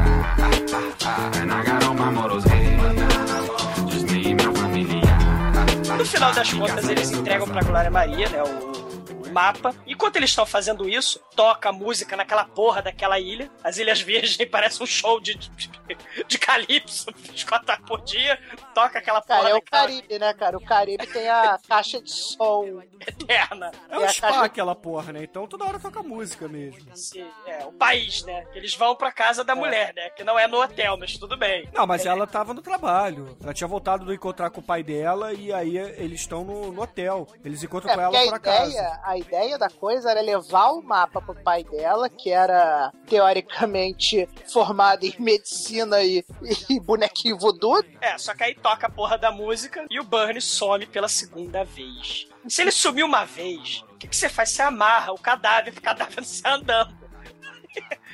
And 1.41 1.53
I 1.53 1.63
got 1.65 1.85
all 1.85 1.95
my 1.95 2.11
models. 2.11 2.45
No 5.97 6.05
final 6.05 6.33
das 6.33 6.53
contas, 6.53 6.89
eles 6.89 7.11
entregam 7.11 7.47
pra 7.47 7.63
Glória 7.63 7.91
Maria, 7.91 8.29
né, 8.29 8.43
o, 8.43 8.84
mapa. 9.35 9.75
Enquanto 9.87 10.17
eles 10.17 10.31
estão 10.31 10.47
fazendo 10.47 10.89
isso, 10.89 11.21
toca 11.35 11.69
a 11.69 11.73
música 11.73 12.17
naquela 12.17 12.45
porra 12.45 12.81
daquela 12.81 13.19
ilha. 13.19 13.51
As 13.63 13.77
Ilhas 13.79 14.01
Virgens 14.01 14.37
parece 14.51 14.83
um 14.83 14.87
show 14.87 15.21
de, 15.21 15.35
de, 15.35 15.71
de 16.27 16.39
calypso, 16.39 17.07
24 17.17 17.73
horas 17.73 17.85
por 17.87 18.01
dia. 18.03 18.39
Toca 18.75 18.99
aquela 18.99 19.21
porra 19.21 19.39
Cara, 19.41 19.51
é 19.51 19.55
o 19.55 19.61
daquela 19.61 19.83
Caribe, 19.83 20.19
né, 20.19 20.35
cara? 20.35 20.57
O 20.57 20.65
Caribe 20.65 21.07
tem 21.09 21.29
a 21.29 21.59
caixa 21.69 22.01
de 22.01 22.11
som. 22.11 22.81
eterna. 23.01 23.73
É 23.89 23.99
um 23.99 24.09
spa 24.09 24.45
aquela 24.45 24.75
porra, 24.75 25.13
né? 25.13 25.25
Então 25.25 25.47
toda 25.47 25.65
hora 25.65 25.79
toca 25.81 26.03
música 26.03 26.49
mesmo. 26.49 26.93
Esse, 26.93 27.21
é, 27.47 27.65
o 27.67 27.73
país, 27.73 28.23
né? 28.25 28.47
Eles 28.55 28.75
vão 28.75 28.95
pra 28.95 29.11
casa 29.13 29.43
da 29.43 29.55
mulher, 29.55 29.93
né? 29.95 30.11
Que 30.11 30.23
não 30.23 30.39
é 30.39 30.47
no 30.47 30.61
hotel, 30.63 30.97
mas 30.99 31.19
tudo 31.19 31.37
bem. 31.37 31.69
Não, 31.73 31.87
mas 31.87 32.07
ela 32.07 32.27
tava 32.27 32.55
no 32.55 32.63
trabalho. 32.63 33.37
Ela 33.43 33.53
tinha 33.55 33.67
voltado 33.69 34.05
do 34.05 34.13
encontrar 34.15 34.51
com 34.51 34.61
o 34.61 34.65
pai 34.65 34.83
dela 34.83 35.33
e 35.33 35.53
aí 35.53 35.77
eles 35.79 36.21
estão 36.21 36.45
no, 36.45 36.73
no 36.73 36.83
hotel. 36.83 37.27
Eles 37.45 37.63
encontram 37.63 37.93
É, 37.93 37.95
com 37.95 38.01
ela 38.01 38.19
a 38.19 38.25
por 38.25 38.35
acaso. 38.35 38.71
ideia, 38.71 39.01
a 39.03 39.19
ideia 39.27 39.59
da 39.59 39.69
coisa 39.69 40.11
era 40.11 40.21
levar 40.21 40.71
o 40.73 40.83
mapa 40.83 41.21
pro 41.21 41.35
pai 41.35 41.65
dela, 41.65 42.09
que 42.09 42.31
era 42.31 42.93
teoricamente 43.07 44.29
formado 44.53 45.05
em 45.05 45.15
medicina 45.19 46.03
e, 46.03 46.25
e 46.71 46.81
bonequinho 46.81 47.39
voodoo. 47.39 47.83
É, 48.01 48.17
só 48.19 48.35
que 48.35 48.45
aí 48.45 48.55
toca 48.55 48.87
a 48.87 48.91
porra 48.91 49.17
da 49.19 49.31
música 49.31 49.85
e 49.91 49.99
o 50.01 50.05
Burnie 50.05 50.41
some 50.41 50.87
pela 50.87 51.09
segunda 51.09 51.65
vez. 51.65 52.29
Se 52.49 52.63
ele 52.63 52.71
sumiu 52.71 53.07
uma 53.07 53.25
vez, 53.25 53.83
o 53.93 53.97
que, 53.99 54.09
que 54.09 54.17
você 54.17 54.29
faz? 54.29 54.51
Você 54.51 54.63
amarra 54.63 55.13
o 55.13 55.19
cadáver 55.19 55.73
pro 55.73 55.83
cadáver 55.83 56.17
não 56.19 56.25
sair 56.25 56.53
andando. 56.53 56.95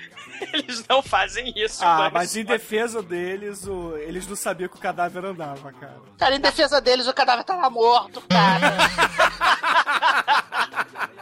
Eles 0.54 0.82
não 0.88 1.02
fazem 1.02 1.52
isso. 1.54 1.82
o 1.82 1.86
Ah, 1.86 1.96
Burnie 1.96 2.12
mas 2.14 2.34
em 2.34 2.44
defesa 2.44 3.02
deles, 3.02 3.66
o- 3.66 3.94
eles 3.98 4.26
não 4.26 4.34
sabiam 4.34 4.70
que 4.70 4.76
o 4.76 4.80
cadáver 4.80 5.22
andava, 5.24 5.70
cara. 5.72 6.00
Cara, 6.18 6.34
em 6.34 6.40
defesa 6.40 6.80
deles, 6.80 7.06
o 7.06 7.12
cadáver 7.12 7.44
tava 7.44 7.68
morto, 7.68 8.22
cara. 8.26 8.76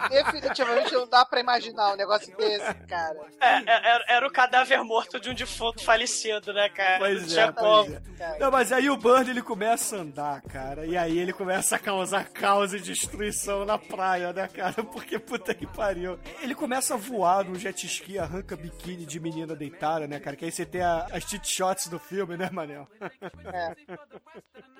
Definitivamente 0.09 0.93
não 0.93 1.09
dá 1.09 1.25
pra 1.25 1.41
imaginar 1.41 1.93
um 1.93 1.97
negócio 1.97 2.37
desse, 2.37 2.75
cara. 2.87 3.19
É, 3.41 3.47
é, 3.59 3.63
era, 3.67 4.05
era 4.09 4.27
o 4.27 4.31
cadáver 4.33 4.83
morto 4.85 5.19
de 5.21 5.31
um 5.31 5.35
defunto 5.35 5.83
falecido, 5.85 6.53
né, 6.53 6.69
cara? 6.69 6.99
Pois 6.99 7.21
não 7.21 7.25
é, 7.27 7.29
tinha 7.29 7.53
pois 7.53 7.87
como. 7.87 8.03
é. 8.21 8.39
Não, 8.39 8.51
mas 8.51 8.73
aí 8.73 8.91
o 8.91 8.97
Burn 8.97 9.29
ele 9.31 9.43
começa 9.43 9.97
a 9.97 10.01
andar, 10.01 10.43
cara. 10.43 10.87
E 10.87 10.97
aí 10.97 11.19
ele 11.19 11.33
começa 11.33 11.77
a 11.77 11.79
causar 11.79 12.29
caos 12.29 12.73
e 12.75 12.81
destruição 12.81 13.65
na 13.65 13.79
praia, 13.79 14.33
né, 14.33 14.49
cara? 14.49 14.83
Porque 14.85 15.19
puta 15.19 15.55
que 15.55 15.67
pariu. 15.67 16.19
Ele 16.41 16.55
começa 16.55 16.95
a 16.95 16.97
voar 16.97 17.45
no 17.45 17.59
jet 17.59 17.87
ski, 17.87 18.19
arranca 18.19 18.57
biquíni 18.57 19.05
de 19.07 19.21
menina 19.21 19.55
deitada, 19.55 20.07
né, 20.07 20.19
cara? 20.21 20.37
Que 20.37 20.45
aí 20.47 20.53
você 20.53 20.67
tem 20.67 20.83
a- 20.83 21.07
as 21.13 21.25
cheat 21.25 21.47
shots 21.49 21.89
do 21.89 21.99
filme, 21.99 22.37
né, 22.37 22.49
Manel? 22.51 22.87
É. 23.53 23.75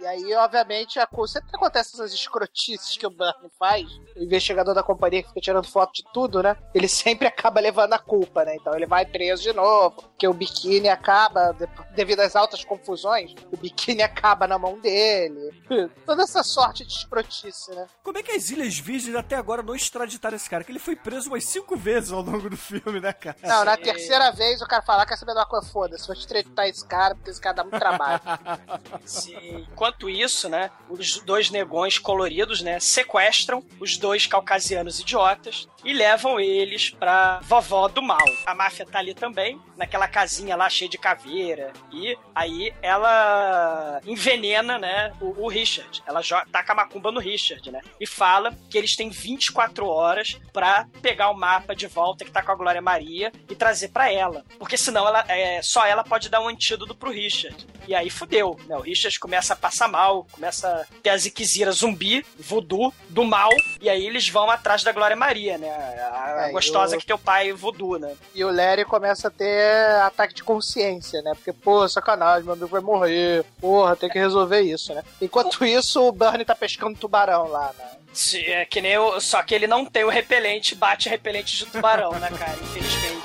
E 0.01 0.07
aí, 0.07 0.35
obviamente, 0.35 0.99
a 0.99 1.07
coisa 1.07 1.35
sempre 1.35 1.51
que 1.51 1.57
acontece 1.57 1.95
essas 1.95 2.13
escrotices 2.13 2.97
que 2.97 3.07
o 3.07 3.11
Burnie 3.11 3.51
faz, 3.59 3.87
o 4.17 4.23
investigador 4.23 4.75
da 4.75 4.83
companhia 4.83 5.18
que 5.23 5.29
fica 5.29 5.41
tirando 5.41 5.67
foto 5.69 5.93
de 5.93 6.05
tudo, 6.13 6.43
né? 6.43 6.57
Ele 6.75 6.89
sempre 6.89 7.27
acaba 7.27 7.61
levando 7.61 7.93
a 7.93 7.99
culpa, 7.99 8.45
né? 8.45 8.57
Então 8.57 8.75
ele 8.75 8.87
vai 8.87 9.05
preso 9.07 9.43
de 9.43 9.53
novo, 9.53 9.97
porque 10.03 10.27
o 10.27 10.33
biquíni 10.33 10.89
acaba, 10.89 11.53
de- 11.53 11.69
devido 11.95 12.21
às 12.21 12.35
altas 12.37 12.65
confusões, 12.65 13.35
o 13.53 13.57
biquíni 13.57 14.03
acaba 14.03 14.47
na 14.47 14.59
mão 14.59 14.79
dele. 14.79 15.51
Toda 16.07 16.23
essa 16.23 16.43
sorte 16.43 16.85
de 16.85 16.93
escrotice, 16.93 17.71
né? 17.75 17.87
Como 18.03 18.19
é 18.19 18.23
que 18.23 18.33
as 18.33 18.51
Ilhas 18.51 18.79
Virgens 18.79 19.15
até 19.17 19.37
agora 19.37 19.63
não 19.63 19.75
extraditaram 19.75 20.37
esse 20.37 20.49
cara? 20.49 20.65
Que 20.65 20.73
ele 20.73 20.79
foi 20.79 20.97
preso 20.97 21.29
umas 21.29 21.45
cinco 21.45 21.77
vezes 21.77 22.13
ao 22.13 22.23
longo 22.23 22.49
do 22.51 22.57
filme, 22.57 23.01
né, 23.01 23.13
cara? 23.13 23.37
Não, 23.43 23.65
na 23.65 23.77
terceira 23.77 24.31
vez 24.33 24.61
o 24.63 24.67
cara 24.67 24.83
fala, 24.83 25.07
quer 25.07 25.17
saber 25.17 25.33
de 25.33 25.39
uma 25.39 25.47
coisa? 25.47 25.69
Foda-se, 25.69 26.07
vou 26.07 26.17
estreitar 26.17 26.67
esse 26.67 26.87
cara, 26.87 27.15
porque 27.15 27.31
esse 27.31 27.41
cara 27.41 27.57
dá 27.57 27.63
muito 27.65 27.79
trabalho. 27.79 28.21
Sim. 29.05 29.67
Enquanto 29.71 30.09
isso, 30.09 30.49
né, 30.49 30.71
os 30.89 31.19
dois 31.21 31.51
negões 31.51 31.99
coloridos, 31.99 32.63
né, 32.63 32.79
sequestram 32.81 33.63
os 33.81 33.97
dois 33.97 34.27
caucasianos 34.27 35.03
idiotas 35.09 35.67
e 35.83 35.93
levam 35.93 36.39
eles 36.39 36.91
pra 36.91 37.41
vovó 37.43 37.89
do 37.89 38.03
mal. 38.03 38.27
A 38.45 38.55
máfia 38.55 38.85
tá 38.85 38.99
ali 38.99 39.15
também, 39.15 39.59
naquela 39.77 40.07
casinha 40.07 40.55
lá 40.55 40.69
cheia 40.69 40.91
de 40.91 40.99
caveira. 40.99 41.73
E 41.91 42.17
aí 42.35 42.75
ela 42.83 44.01
envenena, 44.05 44.79
né, 44.79 45.13
o, 45.21 45.45
o 45.45 45.49
Richard. 45.49 46.03
Ela 46.07 46.21
taca 46.53 46.73
a 46.73 46.77
macumba 46.77 47.11
no 47.11 47.21
Richard, 47.21 47.71
né? 47.71 47.81
E 47.99 48.07
fala 48.07 48.55
que 48.69 48.77
eles 48.77 48.97
têm 48.97 49.09
24 49.09 49.87
horas 49.87 50.39
pra 50.53 50.87
pegar 51.01 51.31
o 51.31 51.39
mapa 51.39 51.75
de 51.75 51.87
volta 51.87 52.25
que 52.25 52.31
tá 52.31 52.43
com 52.43 52.53
a 52.53 52.57
Glória 52.57 52.83
Maria 52.83 53.33
e 53.49 53.55
trazer 53.55 53.89
pra 53.89 54.13
ela. 54.13 54.45
Porque 54.59 54.77
senão 54.77 55.07
ela, 55.07 55.25
é, 55.29 55.63
só 55.63 55.87
ela 55.87 56.05
pode 56.05 56.29
dar 56.29 56.41
um 56.41 56.49
antídoto 56.49 56.95
pro 56.95 57.11
Richard. 57.11 57.67
E 57.87 57.95
aí 57.95 58.11
fudeu, 58.11 58.59
né? 58.67 58.77
O 58.77 58.83
Richard 58.83 59.19
começa 59.19 59.55
a 59.55 59.57
passar 59.57 59.89
mal, 59.89 60.27
começa 60.31 60.69
a 60.69 61.01
ter 61.03 61.11
a 61.11 61.17
ziquezira 61.17 61.73
zumbi, 61.73 62.27
voodoo, 62.39 62.93
do 63.09 63.25
mal, 63.25 63.51
e 63.81 63.89
aí 63.89 64.07
eles 64.07 64.29
vão 64.29 64.51
atrás 64.51 64.83
da 64.83 64.93
Glória 64.99 65.17
Maria, 65.17 65.57
né? 65.57 65.69
A, 65.71 66.43
a 66.45 66.49
É, 66.49 66.53
gostosa 66.53 66.95
eu- 66.97 67.01
que 67.01 67.07
teu 67.07 67.19
pai 67.19 67.53
voodoo, 67.53 67.99
né? 67.99 68.15
E 68.35 68.45
o 68.45 68.51
Larry 68.51 68.85
começa 68.85 69.29
a 69.29 69.31
ter 69.31 70.01
ataque 70.03 70.35
de 70.35 70.43
consciência, 70.45 71.23
né? 71.23 71.33
Porque, 71.35 71.53
pô, 71.53 71.89
sacanagem, 71.89 72.45
meu 72.45 72.53
amigo 72.53 72.69
vai 72.69 72.81
morrer. 72.81 73.45
Porra, 73.61 73.97
tem 73.97 74.11
que 74.11 74.19
resolver 74.19 74.61
isso, 74.61 74.93
né? 74.95 75.03
Enquanto 75.23 75.65
isso, 75.65 76.03
o 76.07 76.13
Bernie 76.13 76.45
tá 76.45 76.55
pescando 76.55 76.99
tubarão 76.99 77.49
lá, 77.49 77.73
né? 77.79 77.85
Se- 78.13 78.45
É 78.45 78.65
que 78.65 78.81
nem 78.81 78.99
o, 78.99 79.21
só 79.21 79.43
que 79.43 79.55
ele 79.55 79.67
não 79.67 79.85
tem 79.85 80.05
o 80.05 80.09
repelente, 80.09 80.75
bate 80.75 81.09
repelente 81.09 81.57
de 81.57 81.67
tubarão, 81.67 82.13
né, 82.13 82.29
cara? 82.37 82.57
Infelizmente. 82.63 83.19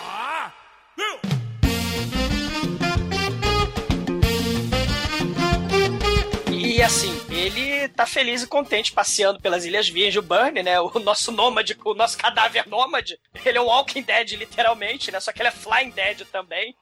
E 6.74 6.82
assim, 6.82 7.14
ele 7.30 7.88
tá 7.90 8.04
feliz 8.04 8.42
e 8.42 8.48
contente 8.48 8.92
passeando 8.92 9.40
pelas 9.40 9.64
Ilhas 9.64 9.88
Virgens, 9.88 10.16
o 10.16 10.24
Burnie, 10.24 10.64
né? 10.64 10.80
O 10.80 10.90
nosso 10.98 11.32
nômade, 11.32 11.78
o 11.86 11.94
nosso 11.94 12.18
cadáver 12.18 12.68
nômade. 12.68 13.20
Ele 13.46 13.60
é 13.60 13.62
um 13.62 13.66
Walking 13.66 14.02
Dead, 14.02 14.32
literalmente, 14.32 15.12
né? 15.12 15.20
Só 15.20 15.32
que 15.32 15.40
ele 15.40 15.50
é 15.50 15.52
Flying 15.52 15.92
Dead 15.92 16.26
também. 16.32 16.76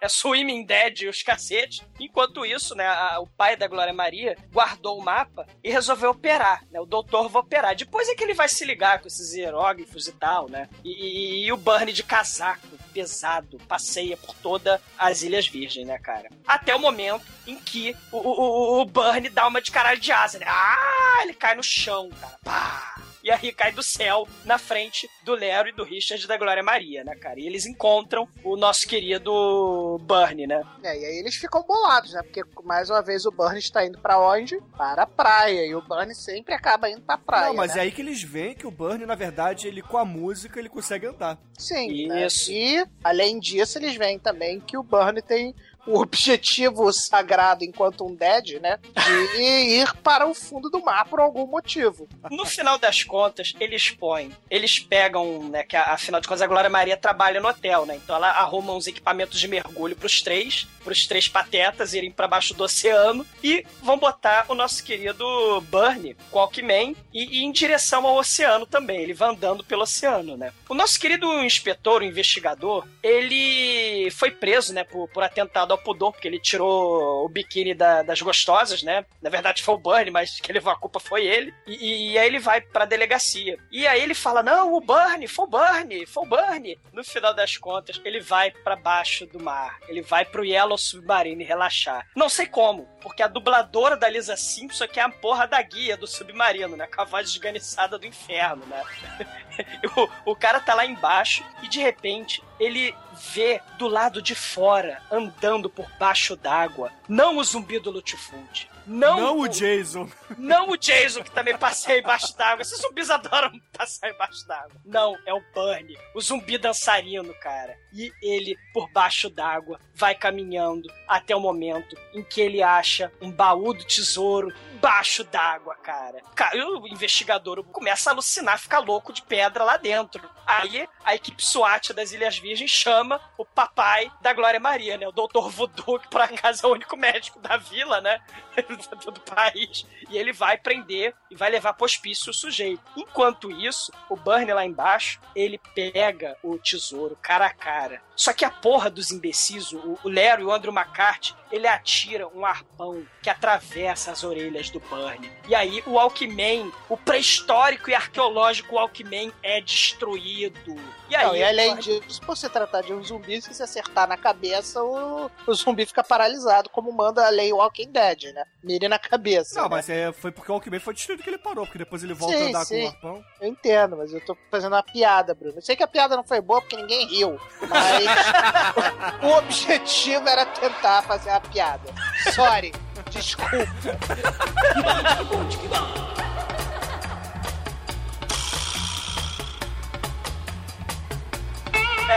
É 0.00 0.08
Swimming 0.08 0.64
Dead 0.64 1.02
e 1.02 1.08
os 1.08 1.22
cacetes. 1.22 1.82
Enquanto 1.98 2.44
isso, 2.46 2.74
né, 2.74 2.86
a- 2.86 3.20
o 3.20 3.26
pai 3.26 3.56
da 3.56 3.66
Glória 3.68 3.92
Maria 3.92 4.36
guardou 4.52 4.98
o 4.98 5.04
mapa 5.04 5.46
e 5.62 5.70
resolveu 5.70 6.10
operar, 6.10 6.64
né? 6.70 6.80
O 6.80 6.86
doutor 6.86 7.28
vai 7.28 7.42
operar. 7.42 7.76
Depois 7.76 8.08
é 8.08 8.14
que 8.14 8.24
ele 8.24 8.32
vai 8.34 8.48
se 8.48 8.64
ligar 8.64 9.00
com 9.00 9.08
esses 9.08 9.34
hieróglifos 9.34 10.08
e 10.08 10.12
tal, 10.12 10.48
né? 10.48 10.68
E, 10.84 10.90
e- 10.90 11.46
e 11.46 11.52
o 11.52 11.56
Burnie 11.56 11.92
de 11.92 12.02
casaco, 12.02 12.66
pesado, 12.94 13.58
passeia 13.68 14.16
por 14.16 14.34
todas 14.36 14.80
as 14.98 15.22
Ilhas 15.22 15.46
Virgens, 15.46 15.86
né, 15.86 15.98
cara? 15.98 16.28
Até 16.46 16.74
o 16.74 16.78
momento 16.80 17.24
em 17.46 17.56
que 17.58 17.94
o, 18.10 18.16
o, 18.18 18.82
o- 18.82 19.30
dá 19.30 19.46
uma 19.46 19.60
de 19.60 19.70
caralho 19.70 20.00
de 20.00 20.10
asa, 20.12 20.38
né? 20.38 20.46
Ah, 20.48 21.20
ele 21.22 21.34
cai 21.34 21.54
no 21.54 21.62
chão, 21.62 22.08
cara. 22.10 22.38
Pá! 22.42 22.94
E 23.22 23.30
aí 23.30 23.52
cai 23.52 23.72
do 23.72 23.82
céu 23.82 24.26
na 24.44 24.58
frente 24.58 25.08
do 25.24 25.34
Lero 25.34 25.68
e 25.68 25.72
do 25.72 25.84
Richard 25.84 26.26
da 26.26 26.36
Glória 26.36 26.62
Maria, 26.62 27.04
né, 27.04 27.14
cara? 27.14 27.38
E 27.38 27.46
eles 27.46 27.66
encontram 27.66 28.28
o 28.42 28.56
nosso 28.56 28.86
querido 28.86 30.00
Burnie, 30.02 30.46
né? 30.46 30.62
É, 30.82 30.98
e 30.98 31.04
aí 31.04 31.18
eles 31.18 31.36
ficam 31.36 31.62
bolados, 31.62 32.12
né? 32.12 32.22
Porque, 32.22 32.42
mais 32.64 32.88
uma 32.88 33.02
vez, 33.02 33.26
o 33.26 33.30
Bernie 33.30 33.58
está 33.58 33.84
indo 33.84 33.98
pra 33.98 34.18
onde? 34.18 34.58
Para 34.76 35.02
a 35.02 35.06
praia. 35.06 35.66
E 35.66 35.74
o 35.74 35.82
Bernie 35.82 36.14
sempre 36.14 36.54
acaba 36.54 36.88
indo 36.88 37.02
pra 37.02 37.18
praia, 37.18 37.48
não, 37.48 37.54
mas 37.54 37.74
né? 37.74 37.80
é 37.80 37.82
aí 37.84 37.92
que 37.92 38.00
eles 38.00 38.22
veem 38.22 38.54
que 38.54 38.66
o 38.66 38.70
Burnie, 38.70 39.06
na 39.06 39.14
verdade, 39.14 39.68
ele 39.68 39.82
com 39.82 39.98
a 39.98 40.04
música, 40.04 40.58
ele 40.58 40.68
consegue 40.68 41.06
andar. 41.06 41.38
Sim, 41.58 42.08
né? 42.08 42.26
Isso. 42.26 42.50
E, 42.50 42.84
além 43.04 43.38
disso, 43.38 43.78
eles 43.78 43.94
veem 43.96 44.18
também 44.18 44.60
que 44.60 44.76
o 44.76 44.82
Bernie 44.82 45.22
tem 45.22 45.54
o 45.86 45.98
objetivo 46.00 46.92
sagrado 46.92 47.64
enquanto 47.64 48.06
um 48.06 48.14
dead, 48.14 48.60
né? 48.60 48.78
De 48.94 49.42
ir 49.42 49.94
para 50.02 50.26
o 50.26 50.34
fundo 50.34 50.68
do 50.70 50.82
mar 50.82 51.06
por 51.06 51.20
algum 51.20 51.46
motivo. 51.46 52.08
No 52.30 52.44
final 52.44 52.78
das 52.78 53.02
contas, 53.02 53.54
eles 53.58 53.90
põem, 53.90 54.30
eles 54.50 54.78
pegam, 54.78 55.48
né, 55.48 55.62
que 55.62 55.76
afinal 55.76 56.20
de 56.20 56.28
contas 56.28 56.42
a 56.42 56.46
Glória 56.46 56.70
Maria 56.70 56.96
trabalha 56.96 57.40
no 57.40 57.48
hotel, 57.48 57.86
né? 57.86 57.96
Então 57.96 58.16
ela 58.16 58.30
arruma 58.30 58.74
uns 58.74 58.86
equipamentos 58.86 59.40
de 59.40 59.48
mergulho 59.48 59.96
pros 59.96 60.22
três, 60.22 60.66
pros 60.84 61.06
três 61.06 61.28
patetas 61.28 61.94
irem 61.94 62.10
pra 62.10 62.28
baixo 62.28 62.54
do 62.54 62.64
oceano 62.64 63.26
e 63.42 63.64
vão 63.82 63.98
botar 63.98 64.46
o 64.48 64.54
nosso 64.54 64.82
querido 64.84 65.24
Burnie, 65.62 66.16
Walkman, 66.32 66.96
e, 67.12 67.40
e 67.40 67.44
em 67.44 67.52
direção 67.52 68.06
ao 68.06 68.16
oceano 68.16 68.66
também. 68.66 69.00
Ele 69.00 69.14
vai 69.14 69.30
andando 69.30 69.64
pelo 69.64 69.82
oceano, 69.82 70.36
né? 70.36 70.52
O 70.68 70.74
nosso 70.74 70.98
querido 70.98 71.26
inspetor, 71.42 72.02
o 72.02 72.04
investigador, 72.04 72.86
ele 73.02 74.10
foi 74.12 74.30
preso, 74.30 74.72
né, 74.72 74.84
por, 74.84 75.08
por 75.08 75.22
atentado 75.22 75.69
ao 75.72 75.78
pudor, 75.78 76.12
porque 76.12 76.26
ele 76.28 76.38
tirou 76.40 77.24
o 77.24 77.28
biquíni 77.28 77.74
da- 77.74 78.02
das 78.02 78.20
gostosas, 78.20 78.82
né? 78.82 79.04
Na 79.22 79.30
verdade 79.30 79.62
foi 79.62 79.74
o 79.74 79.78
Bernie, 79.78 80.10
mas 80.10 80.40
quem 80.40 80.52
levou 80.54 80.72
a 80.72 80.76
culpa 80.76 80.98
foi 81.00 81.26
ele. 81.26 81.52
E, 81.66 82.12
e 82.12 82.18
aí 82.18 82.26
ele 82.26 82.38
vai 82.38 82.60
pra 82.60 82.84
delegacia. 82.84 83.58
E 83.70 83.86
aí 83.86 84.00
ele 84.02 84.14
fala: 84.14 84.42
Não, 84.42 84.74
o 84.74 84.80
Bernie, 84.80 85.26
foi 85.28 85.44
o 85.44 85.48
Bernie, 85.48 86.06
foi 86.06 86.24
o 86.24 86.28
Bernie. 86.28 86.78
No 86.92 87.04
final 87.04 87.34
das 87.34 87.56
contas, 87.56 88.00
ele 88.04 88.20
vai 88.20 88.50
pra 88.50 88.76
baixo 88.76 89.26
do 89.26 89.40
mar. 89.42 89.78
Ele 89.88 90.02
vai 90.02 90.24
pro 90.24 90.44
Yellow 90.44 90.78
Submarine 90.78 91.44
relaxar. 91.44 92.06
Não 92.16 92.28
sei 92.28 92.46
como, 92.46 92.88
porque 93.00 93.22
a 93.22 93.28
dubladora 93.28 93.96
da 93.96 94.08
Lisa 94.08 94.36
Simpson 94.36 94.86
que 94.86 95.00
é 95.00 95.02
a 95.02 95.08
porra 95.08 95.46
da 95.46 95.60
guia 95.62 95.96
do 95.96 96.06
submarino, 96.06 96.76
né? 96.76 96.86
Com 96.86 97.02
a 97.02 97.04
voz 97.04 97.30
desganiçada 97.30 97.98
do 97.98 98.06
inferno, 98.06 98.64
né? 98.66 98.82
o, 100.24 100.32
o 100.32 100.36
cara 100.36 100.60
tá 100.60 100.74
lá 100.74 100.86
embaixo 100.86 101.44
e 101.62 101.68
de 101.68 101.80
repente 101.80 102.42
ele 102.58 102.94
vê 103.32 103.60
do 103.78 103.88
lado 103.88 104.22
de 104.22 104.34
fora, 104.34 105.02
andando 105.10 105.68
por 105.68 105.90
baixo 105.98 106.36
d'água, 106.36 106.90
não 107.08 107.36
o 107.36 107.44
zumbi 107.44 107.78
do 107.78 107.90
Lutfund. 107.90 108.70
Não, 108.86 109.20
Não 109.20 109.38
o 109.38 109.48
Jason. 109.48 110.10
Não 110.36 110.70
o 110.70 110.76
Jason, 110.76 111.22
que 111.22 111.30
também 111.30 111.56
passeia 111.56 112.00
embaixo 112.00 112.36
d'água. 112.36 112.62
Esses 112.62 112.80
zumbis 112.80 113.08
adoram 113.08 113.52
passar 113.72 114.10
embaixo 114.10 114.44
d'água. 114.48 114.72
Não, 114.84 115.16
é 115.26 115.32
o 115.32 115.42
Bunny, 115.54 115.96
o 116.14 116.20
zumbi 116.20 116.58
dançarino, 116.58 117.32
cara. 117.34 117.78
E 117.92 118.12
ele, 118.22 118.56
por 118.72 118.88
baixo 118.92 119.28
d'água, 119.28 119.78
vai 119.94 120.14
caminhando 120.14 120.88
até 121.08 121.34
o 121.34 121.40
momento 121.40 121.96
em 122.14 122.22
que 122.22 122.40
ele 122.40 122.62
acha 122.62 123.12
um 123.20 123.30
baú 123.30 123.74
do 123.74 123.84
tesouro 123.84 124.52
embaixo 124.74 125.24
d'água, 125.24 125.74
cara. 125.76 126.22
Ca- 126.34 126.52
e 126.54 126.62
o 126.62 126.86
investigador 126.86 127.62
começa 127.64 128.08
a 128.10 128.12
alucinar, 128.12 128.58
fica 128.58 128.78
louco 128.78 129.12
de 129.12 129.22
pedra 129.22 129.64
lá 129.64 129.76
dentro. 129.76 130.28
Aí 130.46 130.88
a 131.04 131.14
equipe 131.14 131.44
SWAT 131.44 131.92
das 131.92 132.12
Ilhas 132.12 132.38
Virgens 132.38 132.70
chama 132.70 133.20
o 133.36 133.44
papai 133.44 134.10
da 134.20 134.32
Glória 134.32 134.58
Maria, 134.58 134.96
né? 134.96 135.06
O 135.06 135.12
Dr. 135.12 135.48
Voodoo, 135.48 135.98
que 136.00 136.08
por 136.08 136.20
acaso 136.20 136.64
é 136.64 136.68
o 136.68 136.72
único 136.72 136.96
médico 136.96 137.38
da 137.40 137.56
vila, 137.56 138.00
né? 138.00 138.20
do 139.12 139.20
país. 139.20 139.86
E 140.08 140.16
ele 140.16 140.32
vai 140.32 140.56
prender 140.58 141.14
e 141.30 141.36
vai 141.36 141.50
levar 141.50 141.74
pro 141.74 141.84
hospício 141.84 142.30
o 142.30 142.34
sujeito. 142.34 142.82
Enquanto 142.96 143.50
isso, 143.50 143.92
o 144.08 144.16
Burnie 144.16 144.52
lá 144.52 144.64
embaixo, 144.64 145.20
ele 145.34 145.58
pega 145.74 146.36
o 146.42 146.58
tesouro 146.58 147.16
cara 147.20 147.46
a 147.46 147.54
cara 147.54 147.79
cara, 147.80 148.02
só 148.20 148.34
que 148.34 148.44
a 148.44 148.50
porra 148.50 148.90
dos 148.90 149.10
imbecis, 149.10 149.72
o, 149.72 149.98
o 150.04 150.08
Lero 150.10 150.42
e 150.42 150.44
o 150.44 150.52
Andrew 150.52 150.74
McCarthy, 150.74 151.34
ele 151.50 151.66
atira 151.66 152.28
um 152.28 152.44
arpão 152.44 153.02
que 153.22 153.30
atravessa 153.30 154.10
as 154.12 154.22
orelhas 154.22 154.68
do 154.68 154.78
Burnie. 154.78 155.32
E 155.48 155.54
aí 155.54 155.82
o 155.86 155.98
Alckmin, 155.98 156.70
o 156.86 156.98
pré-histórico 156.98 157.88
e 157.88 157.94
arqueológico 157.94 158.76
Alckmin 158.78 159.32
é 159.42 159.62
destruído. 159.62 160.76
E 161.08 161.16
aí, 161.16 161.26
Não, 161.26 161.34
e 161.34 161.42
além 161.42 161.74
Burnie- 161.74 162.00
disso, 162.00 162.20
por 162.20 162.36
se 162.36 162.48
tratar 162.50 162.82
de 162.82 162.92
um 162.92 163.02
zumbi, 163.02 163.40
se 163.40 163.52
você 163.54 163.62
acertar 163.62 164.06
na 164.06 164.18
cabeça, 164.18 164.82
o, 164.84 165.30
o 165.46 165.54
zumbi 165.54 165.86
fica 165.86 166.04
paralisado, 166.04 166.68
como 166.68 166.92
manda 166.92 167.26
a 167.26 167.30
lei 167.30 167.52
Walking 167.52 167.90
Dead, 167.90 168.34
né? 168.34 168.44
Mire 168.62 168.86
na 168.86 168.98
cabeça. 168.98 169.56
Não, 169.56 169.68
né? 169.68 169.76
mas 169.76 169.88
é, 169.88 170.12
foi 170.12 170.30
porque 170.30 170.52
o 170.52 170.54
Alckmin 170.56 170.78
foi 170.78 170.92
destruído 170.92 171.22
que 171.22 171.30
ele 171.30 171.38
parou, 171.38 171.64
porque 171.64 171.78
depois 171.78 172.04
ele 172.04 172.12
volta 172.14 172.34
a 172.36 172.38
Sim, 172.38 172.48
andar 172.48 172.64
sim. 172.66 172.80
com 172.80 172.84
o 172.84 172.88
arpão. 172.88 173.24
Eu 173.40 173.48
entendo, 173.48 173.96
mas 173.96 174.12
eu 174.12 174.20
tô 174.24 174.36
fazendo 174.50 174.74
uma 174.74 174.82
piada, 174.82 175.34
Bruno. 175.34 175.56
Eu 175.56 175.62
sei 175.62 175.74
que 175.74 175.82
a 175.82 175.88
piada 175.88 176.16
não 176.16 176.22
foi 176.24 176.40
boa 176.40 176.60
porque 176.60 176.76
ninguém 176.76 177.06
riu, 177.06 177.40
mas 177.68 178.09
o 179.22 179.28
objetivo 179.38 180.28
era 180.28 180.44
tentar 180.46 181.02
fazer 181.02 181.30
uma 181.30 181.40
piada. 181.40 181.92
Sorry, 182.32 182.72
desculpa. 183.10 183.56
É, 183.56 183.66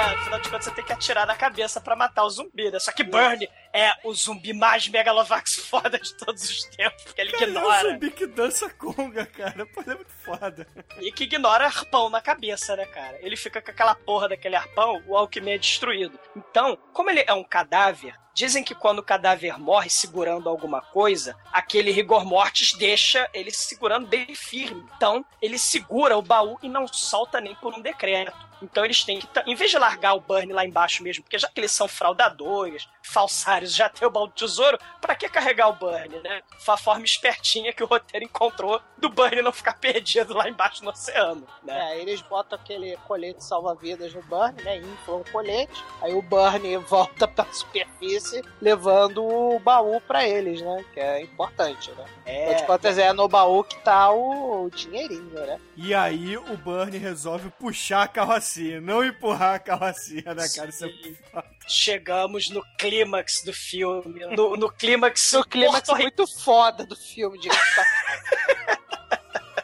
afinal 0.05 0.39
de 0.39 0.49
contas 0.49 0.65
você 0.65 0.71
tem 0.71 0.83
que 0.83 0.93
atirar 0.93 1.25
na 1.25 1.35
cabeça 1.35 1.79
pra 1.81 1.95
matar 1.95 2.23
o 2.23 2.29
zumbi, 2.29 2.69
né? 2.71 2.79
Só 2.79 2.91
que 2.91 3.03
Burn 3.03 3.47
é 3.73 3.93
o 4.03 4.13
zumbi 4.13 4.53
mais 4.53 4.87
megalovax 4.87 5.55
foda 5.69 5.97
de 5.99 6.13
todos 6.15 6.43
os 6.43 6.63
tempos, 6.65 7.03
porque 7.03 7.21
ele 7.21 7.31
Cara, 7.31 7.43
é 7.43 7.47
um 7.47 7.49
ignora. 7.49 7.89
zumbi 7.89 8.11
que 8.11 8.27
dança 8.27 8.69
conga, 8.69 9.25
cara. 9.25 9.65
Pô, 9.67 9.81
é 9.81 9.95
muito 9.95 10.11
foda. 10.23 10.67
E 10.99 11.11
que 11.11 11.23
ignora 11.23 11.65
arpão 11.65 12.09
na 12.09 12.21
cabeça, 12.21 12.75
né, 12.75 12.85
cara? 12.85 13.17
Ele 13.21 13.35
fica 13.35 13.61
com 13.61 13.71
aquela 13.71 13.95
porra 13.95 14.29
daquele 14.29 14.55
arpão, 14.55 15.01
o 15.07 15.15
Alckmin 15.17 15.51
é 15.51 15.57
destruído. 15.57 16.19
Então, 16.35 16.77
como 16.93 17.09
ele 17.09 17.23
é 17.25 17.33
um 17.33 17.43
cadáver, 17.43 18.15
dizem 18.33 18.63
que 18.63 18.75
quando 18.75 18.99
o 18.99 19.03
cadáver 19.03 19.59
morre 19.59 19.89
segurando 19.89 20.49
alguma 20.49 20.81
coisa, 20.81 21.35
aquele 21.51 21.91
rigor 21.91 22.25
mortis 22.25 22.73
deixa 22.73 23.29
ele 23.33 23.51
segurando 23.51 24.07
bem 24.07 24.33
firme. 24.35 24.85
Então, 24.95 25.25
ele 25.41 25.57
segura 25.57 26.17
o 26.17 26.21
baú 26.21 26.57
e 26.61 26.69
não 26.69 26.87
solta 26.87 27.39
nem 27.39 27.55
por 27.55 27.73
um 27.73 27.81
decreto. 27.81 28.33
Então 28.63 28.85
eles 28.85 29.03
têm 29.03 29.19
que, 29.19 29.27
em 29.45 29.55
vez 29.55 29.71
de 29.71 29.77
largar 29.77 30.13
o 30.13 30.21
Burn 30.21 30.51
lá 30.53 30.65
embaixo 30.65 31.03
mesmo, 31.03 31.23
porque 31.23 31.37
já 31.37 31.47
que 31.47 31.59
eles 31.59 31.71
são 31.71 31.87
fraudadores, 31.87 32.87
falsários, 33.01 33.75
já 33.75 33.89
tem 33.89 34.07
o 34.07 34.11
baú 34.11 34.27
do 34.27 34.33
tesouro, 34.33 34.77
pra 35.01 35.15
que 35.15 35.27
carregar 35.29 35.67
o 35.69 35.73
Burn, 35.73 36.21
né? 36.23 36.41
Foi 36.59 36.75
a 36.75 36.77
forma 36.77 37.05
espertinha 37.05 37.73
que 37.73 37.83
o 37.83 37.87
roteiro 37.87 38.25
encontrou 38.25 38.81
do 38.97 39.09
Burn 39.09 39.41
não 39.41 39.51
ficar 39.51 39.73
perdido 39.73 40.33
lá 40.33 40.47
embaixo 40.47 40.83
no 40.83 40.91
oceano, 40.91 41.45
né? 41.63 41.93
É, 41.93 42.01
eles 42.01 42.21
botam 42.21 42.57
aquele 42.57 42.95
colete 43.07 43.43
salva-vidas 43.43 44.13
no 44.13 44.21
Burn, 44.23 44.55
né? 44.63 44.77
Inflam 44.77 45.17
o 45.17 45.31
colete. 45.31 45.83
Aí 46.01 46.13
o 46.13 46.21
Burn 46.21 46.77
volta 46.87 47.27
pra 47.27 47.45
superfície 47.51 48.41
levando 48.61 49.23
o 49.23 49.59
baú 49.59 49.99
pra 50.01 50.27
eles, 50.27 50.61
né? 50.61 50.85
Que 50.93 50.99
é 50.99 51.21
importante, 51.21 51.91
né? 51.91 52.05
É, 52.25 52.43
Afinal 52.43 52.55
de 52.55 52.65
contas, 52.67 52.97
é 52.97 53.11
no 53.11 53.27
baú 53.27 53.63
que 53.63 53.77
tá 53.83 54.11
o, 54.11 54.65
o 54.65 54.69
dinheirinho, 54.69 55.29
né? 55.33 55.59
E 55.75 55.93
aí 55.93 56.37
o 56.37 56.57
Burnie 56.57 56.97
resolve 56.97 57.49
puxar 57.59 58.03
a 58.03 58.07
carrocinha, 58.07 58.52
não 58.81 59.03
empurrar 59.03 59.55
a 59.55 59.59
carrocinha, 59.59 60.33
né, 60.33 60.47
cara? 60.55 60.69
Isso 60.69 60.85
é 60.85 60.89
foda. 61.31 61.47
Chegamos 61.67 62.49
no 62.49 62.63
clímax 62.77 63.43
do 63.43 63.53
filme. 63.53 64.25
No, 64.35 64.55
no 64.57 64.71
clímax. 64.71 65.33
O 65.33 65.43
clímax 65.43 65.87
porto- 65.87 66.01
muito 66.01 66.27
foda 66.27 66.85
do 66.85 66.95
filme, 66.95 67.39
de 67.39 67.49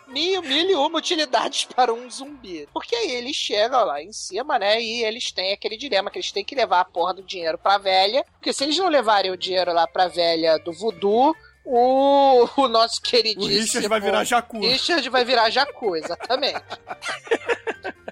Mil, 0.08 0.42
mil 0.42 0.70
e 0.72 0.74
uma 0.76 0.98
utilidades 0.98 1.66
para 1.66 1.94
um 1.94 2.10
zumbi. 2.10 2.68
Porque 2.74 2.96
aí 2.96 3.12
eles 3.12 3.36
chegam 3.36 3.86
lá 3.86 4.02
em 4.02 4.12
cima, 4.12 4.58
né? 4.58 4.82
E 4.82 5.04
eles 5.04 5.32
têm 5.32 5.54
aquele 5.54 5.78
dilema 5.78 6.10
que 6.10 6.18
eles 6.18 6.32
têm 6.32 6.44
que 6.44 6.56
levar 6.56 6.80
a 6.80 6.86
porra 6.86 7.14
do 7.14 7.22
dinheiro 7.22 7.60
pra 7.60 7.78
velha. 7.78 8.26
Porque 8.34 8.52
se 8.52 8.64
eles 8.64 8.76
não 8.78 8.88
levarem 8.90 9.30
o 9.30 9.38
dinheiro 9.38 9.72
lá 9.72 9.86
pra 9.88 10.08
velha 10.08 10.58
do 10.58 10.74
voodoo, 10.74 11.36
o, 11.64 12.50
o 12.58 12.68
nosso 12.68 12.98
O 12.98 13.04
queridíssimo... 13.04 13.48
Richard 13.62 13.88
vai 13.88 14.00
virar 14.02 14.24
jacu. 14.24 14.60
Richard 14.62 15.08
vai 15.12 15.24
virar 15.24 15.50
jacu, 15.52 15.96
exatamente. 15.96 16.60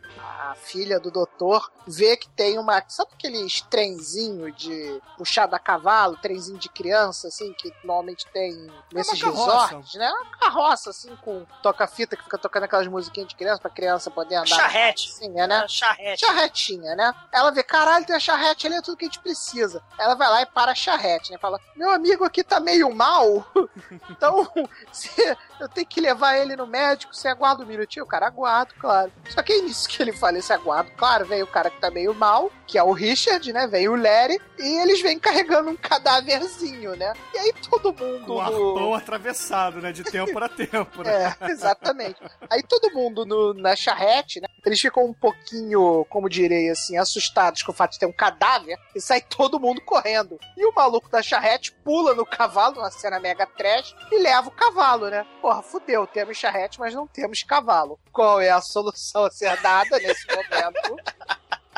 A 0.48 0.56
filha 0.56 1.00
do 1.00 1.12
doutor 1.12 1.70
vê 1.86 2.16
que 2.16 2.30
tem 2.30 2.58
uma. 2.58 2.82
Sabe 2.88 3.12
aqueles 3.14 3.62
trenzinho 3.62 4.52
de 4.52 5.02
puxado 5.18 5.56
a 5.56 5.60
cavalo, 5.60 6.18
trenzinho 6.18 6.58
de 6.58 6.70
criança, 6.70 7.28
assim, 7.28 7.54
que 7.54 7.74
normalmente 7.84 8.26
tem 8.28 8.72
nesses 8.93 9.22
carroça. 9.22 9.68
resorts, 9.68 9.95
né? 9.95 10.10
Uma 10.10 10.38
carroça, 10.38 10.89
assim, 10.91 11.16
com 11.18 11.45
toca-fita 11.62 12.16
que 12.16 12.24
fica 12.24 12.38
tocando 12.38 12.64
aquelas 12.64 12.88
musiquinhas 12.88 13.28
de 13.30 13.36
criança 13.36 13.62
pra 13.62 13.70
criança 13.70 14.10
poder 14.10 14.36
andar. 14.36 14.48
Charrete. 14.48 15.12
Sim, 15.12 15.30
né? 15.30 15.66
Charrete. 15.68 16.26
Charretinha, 16.26 16.95
né? 16.95 17.14
Ela 17.32 17.52
vê, 17.52 17.64
caralho, 17.64 18.06
tem 18.06 18.16
a 18.16 18.20
charrete 18.20 18.68
ali, 18.68 18.78
é 18.78 18.82
tudo 18.82 18.98
que 18.98 19.06
a 19.06 19.08
gente 19.08 19.20
precisa. 19.20 19.84
Ela 20.00 20.16
vai 20.16 20.30
lá 20.30 20.41
e 20.41 20.45
para 20.45 20.72
a 20.72 20.76
charrete, 20.76 21.32
né? 21.32 21.38
Fala, 21.38 21.60
meu 21.76 21.89
amigo 21.91 22.24
aqui 22.24 22.43
tá 22.43 22.60
meio 22.60 22.93
mal, 22.93 23.45
então 24.10 24.48
eu 25.60 25.70
tenho 25.70 25.88
que 25.88 26.00
levar 26.00 26.38
ele 26.38 26.56
no 26.56 26.68
médico, 26.68 27.16
você 27.16 27.28
aguarda 27.28 27.64
um 27.64 27.68
minutinho? 27.68 28.06
O 28.06 28.08
cara 28.08 28.28
aguarda, 28.28 28.74
claro. 28.80 29.12
Só 29.30 29.41
que 29.41 29.54
é 29.54 29.62
nisso 29.62 29.88
que 29.89 30.02
ele 30.02 30.14
fala, 30.14 30.36
esse 30.38 30.53
aguardo, 30.53 30.91
claro, 30.95 31.25
vem 31.25 31.43
o 31.43 31.47
cara 31.47 31.69
que 31.69 31.79
tá 31.79 31.89
meio 31.89 32.13
mal, 32.13 32.51
que 32.68 32.78
é 32.78 32.84
o 32.84 32.91
Richard, 32.91 33.51
né? 33.53 33.65
Vem 33.68 33.88
o 33.88 33.95
Larry, 33.95 34.39
e 34.59 34.82
eles 34.82 35.01
vêm 35.01 35.18
carregando 35.18 35.70
um 35.70 35.76
cadáverzinho, 35.76 36.95
né? 36.95 37.13
E 37.34 37.38
aí 37.38 37.53
todo 37.70 37.93
mundo... 37.93 38.36
O 38.36 38.39
arpão 38.41 38.93
atravessado, 38.93 39.82
né? 39.82 39.91
De 39.91 40.03
tempo 40.03 40.38
a 40.38 40.49
tempo, 40.49 41.03
né? 41.03 41.36
É, 41.41 41.51
exatamente. 41.51 42.18
Aí 42.49 42.61
todo 42.63 42.93
mundo 42.93 43.26
no- 43.26 43.53
na 43.53 43.76
charrete, 43.76 44.39
né? 44.41 44.47
Eles 44.65 44.80
ficam 44.80 45.05
um 45.05 45.13
pouquinho, 45.13 46.05
como 46.09 46.30
direi 46.30 46.70
assim, 46.70 46.97
assustados 46.97 47.63
com 47.63 47.72
o 47.72 47.76
fato 47.76 47.93
de 47.93 47.99
ter 47.99 48.05
um 48.05 48.11
cadáver 48.11 48.78
e 48.95 48.99
sai 49.01 49.22
todo 49.22 49.59
mundo 49.59 49.82
correndo. 49.82 50.38
E 50.57 50.65
o 50.65 50.74
maluco 50.74 51.09
da 51.09 51.22
charrete 51.22 51.72
pula 51.84 52.13
no 52.13 52.26
cavalo, 52.26 52.80
uma 52.80 52.91
cena 52.91 53.20
mega 53.20 53.45
trash, 53.45 53.95
e 54.11 54.20
leva 54.20 54.49
o 54.49 54.51
cavalo, 54.51 55.09
né? 55.09 55.26
Porra, 55.41 55.61
fudeu, 55.61 56.05
temos 56.05 56.38
charrete, 56.38 56.80
mas 56.80 56.93
não 56.93 57.07
temos 57.07 57.43
cavalo. 57.43 57.97
Qual 58.11 58.41
é 58.41 58.49
a 58.49 58.61
solução 58.61 59.26
a 59.26 59.32
ser 59.32 59.55
dada 59.61 59.97
nesse 59.99 60.28
momento? 60.28 60.97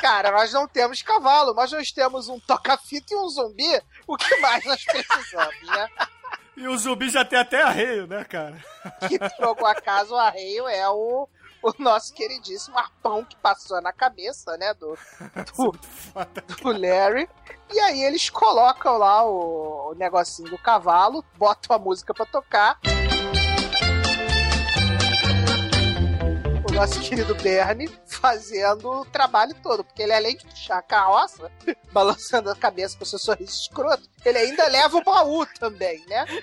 Cara, 0.01 0.31
nós 0.31 0.53
não 0.53 0.67
temos 0.67 1.01
cavalo, 1.01 1.53
mas 1.53 1.71
nós 1.71 1.91
temos 1.91 2.29
um 2.29 2.39
toca-fita 2.39 3.13
e 3.13 3.17
um 3.17 3.27
zumbi. 3.29 3.81
O 4.07 4.15
que 4.17 4.35
mais 4.37 4.63
nós 4.65 4.83
precisamos, 4.83 5.67
né? 5.67 5.89
E 6.55 6.67
o 6.67 6.77
zumbi 6.77 7.09
já 7.09 7.23
tem 7.23 7.39
até 7.39 7.61
arreio, 7.61 8.05
né, 8.05 8.23
cara? 8.25 8.61
que 9.07 9.17
por 9.17 9.45
algum 9.45 9.65
acaso 9.65 10.13
o 10.13 10.17
arreio 10.17 10.67
é 10.67 10.89
o, 10.89 11.27
o 11.63 11.73
nosso 11.79 12.13
queridíssimo 12.13 12.77
arpão 12.77 13.23
que 13.23 13.37
passou 13.37 13.81
na 13.81 13.93
cabeça, 13.93 14.57
né, 14.57 14.73
do, 14.73 14.97
do, 15.55 15.71
do 16.61 16.71
Larry. 16.77 17.29
E 17.71 17.79
aí 17.79 18.03
eles 18.03 18.29
colocam 18.29 18.97
lá 18.97 19.23
o, 19.23 19.91
o 19.91 19.95
negocinho 19.95 20.49
do 20.49 20.57
cavalo, 20.57 21.23
botam 21.37 21.75
a 21.75 21.79
música 21.79 22.13
pra 22.13 22.25
tocar. 22.25 22.77
Nosso 26.79 27.01
querido 27.01 27.35
Bernie 27.35 27.89
fazendo 28.07 28.89
o 28.89 29.05
trabalho 29.05 29.53
todo. 29.61 29.83
Porque 29.83 30.01
ele, 30.01 30.13
além 30.13 30.37
de 30.37 30.45
puxar 30.45 30.77
a 30.77 30.81
carroça, 30.81 31.51
balançando 31.91 32.49
a 32.49 32.55
cabeça 32.55 32.97
com 32.97 33.03
seu 33.03 33.19
sorriso 33.19 33.51
escroto, 33.51 34.09
ele 34.23 34.37
ainda 34.37 34.65
leva 34.69 34.95
o 34.95 35.03
baú 35.03 35.45
também, 35.59 36.01
né? 36.07 36.25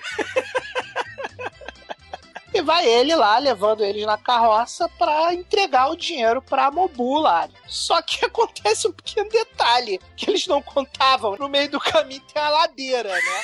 E 2.54 2.62
vai 2.62 2.86
ele 2.86 3.14
lá, 3.14 3.36
levando 3.38 3.84
eles 3.84 4.06
na 4.06 4.16
carroça 4.16 4.88
pra 4.90 5.34
entregar 5.34 5.90
o 5.90 5.96
dinheiro 5.96 6.40
pra 6.40 6.70
Mobu 6.70 7.18
lá. 7.18 7.50
Só 7.66 8.00
que 8.00 8.24
acontece 8.24 8.88
um 8.88 8.92
pequeno 8.92 9.28
detalhe 9.28 10.00
que 10.16 10.30
eles 10.30 10.46
não 10.46 10.62
contavam. 10.62 11.36
No 11.36 11.50
meio 11.50 11.68
do 11.68 11.78
caminho 11.78 12.22
tem 12.32 12.40
a 12.40 12.48
ladeira, 12.48 13.12
né? 13.12 13.42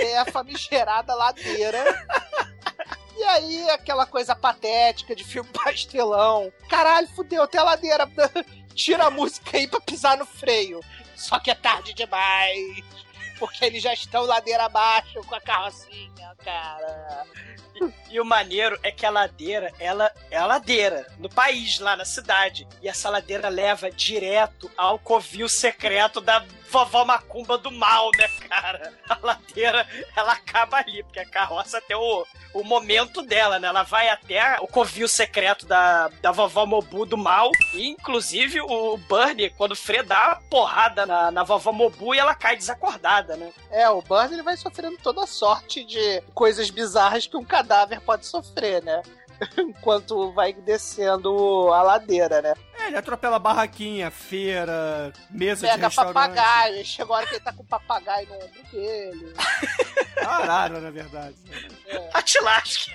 É 0.00 0.18
a 0.18 0.24
famigerada 0.24 1.14
ladeira. 1.14 1.84
E 3.16 3.22
aí, 3.24 3.70
aquela 3.70 4.06
coisa 4.06 4.34
patética 4.34 5.14
de 5.14 5.24
filme 5.24 5.48
pastelão. 5.52 6.52
Caralho, 6.68 7.08
fudeu, 7.08 7.46
tem 7.46 7.60
a 7.60 7.64
ladeira. 7.64 8.08
Tira 8.74 9.06
a 9.06 9.10
música 9.10 9.56
aí 9.56 9.66
pra 9.66 9.80
pisar 9.80 10.16
no 10.16 10.24
freio. 10.24 10.80
Só 11.14 11.38
que 11.38 11.50
é 11.50 11.54
tarde 11.54 11.92
demais. 11.92 12.82
Porque 13.38 13.64
eles 13.64 13.82
já 13.82 13.92
estão 13.92 14.22
ladeira 14.22 14.64
abaixo 14.64 15.20
com 15.26 15.34
a 15.34 15.40
carrocinha, 15.40 16.36
cara. 16.44 17.26
E 18.10 18.20
o 18.20 18.24
maneiro 18.24 18.78
é 18.82 18.92
que 18.92 19.06
a 19.06 19.10
ladeira, 19.10 19.72
ela 19.78 20.12
é 20.30 20.36
a 20.36 20.46
ladeira, 20.46 21.06
no 21.18 21.28
país, 21.28 21.78
lá 21.78 21.96
na 21.96 22.04
cidade. 22.04 22.68
E 22.82 22.88
essa 22.88 23.08
ladeira 23.08 23.48
leva 23.48 23.90
direto 23.90 24.70
ao 24.76 24.98
covil 24.98 25.48
secreto 25.48 26.20
da 26.20 26.44
vovó 26.72 27.04
Macumba 27.04 27.58
do 27.58 27.70
mal, 27.70 28.10
né, 28.16 28.26
cara? 28.48 28.92
A 29.08 29.18
ladeira, 29.22 29.86
ela 30.16 30.32
acaba 30.32 30.78
ali, 30.78 31.02
porque 31.02 31.20
a 31.20 31.28
carroça 31.28 31.80
tem 31.82 31.94
o, 31.94 32.26
o 32.54 32.64
momento 32.64 33.20
dela, 33.20 33.58
né? 33.58 33.68
Ela 33.68 33.82
vai 33.82 34.08
até 34.08 34.58
o 34.60 34.66
covil 34.66 35.06
secreto 35.06 35.66
da, 35.66 36.08
da 36.20 36.32
vovó 36.32 36.64
Mobu 36.64 37.04
do 37.04 37.18
mal. 37.18 37.50
E, 37.74 37.88
inclusive, 37.88 38.60
o 38.62 38.96
Bernie, 38.96 39.50
quando 39.50 39.76
Fred 39.76 40.08
dá 40.08 40.28
uma 40.28 40.36
porrada 40.48 41.04
na, 41.04 41.30
na 41.30 41.42
vovó 41.42 41.72
Mobu 41.72 42.14
e 42.14 42.18
ela 42.18 42.34
cai 42.34 42.56
desacordada, 42.56 43.31
né? 43.36 43.52
É, 43.70 43.88
o 43.88 44.02
Burns 44.02 44.32
ele 44.32 44.42
vai 44.42 44.56
sofrendo 44.56 44.96
toda 44.98 45.26
sorte 45.26 45.84
de 45.84 46.20
coisas 46.34 46.70
bizarras 46.70 47.26
que 47.26 47.36
um 47.36 47.44
cadáver 47.44 48.00
pode 48.00 48.26
sofrer, 48.26 48.82
né? 48.82 49.02
Enquanto 49.58 50.32
vai 50.32 50.52
descendo 50.52 51.72
a 51.72 51.82
ladeira, 51.82 52.40
né? 52.40 52.54
É, 52.78 52.86
ele 52.88 52.96
atropela 52.96 53.38
barraquinha, 53.38 54.10
feira, 54.10 55.12
mesa 55.30 55.66
de 55.66 55.72
Pega 55.72 55.86
restaurante. 55.88 56.14
papagaio, 56.14 56.84
chega 56.84 57.12
a 57.12 57.16
hora 57.16 57.26
que 57.26 57.34
ele 57.34 57.44
tá 57.44 57.52
com 57.52 57.62
o 57.62 57.66
papagaio 57.66 58.28
no 58.28 58.34
ombro 58.36 58.62
dele. 58.72 59.34
Arara, 60.24 60.80
na 60.80 60.90
verdade. 60.90 61.36
A 62.12 62.22
te 62.22 62.40
lasque. 62.40 62.92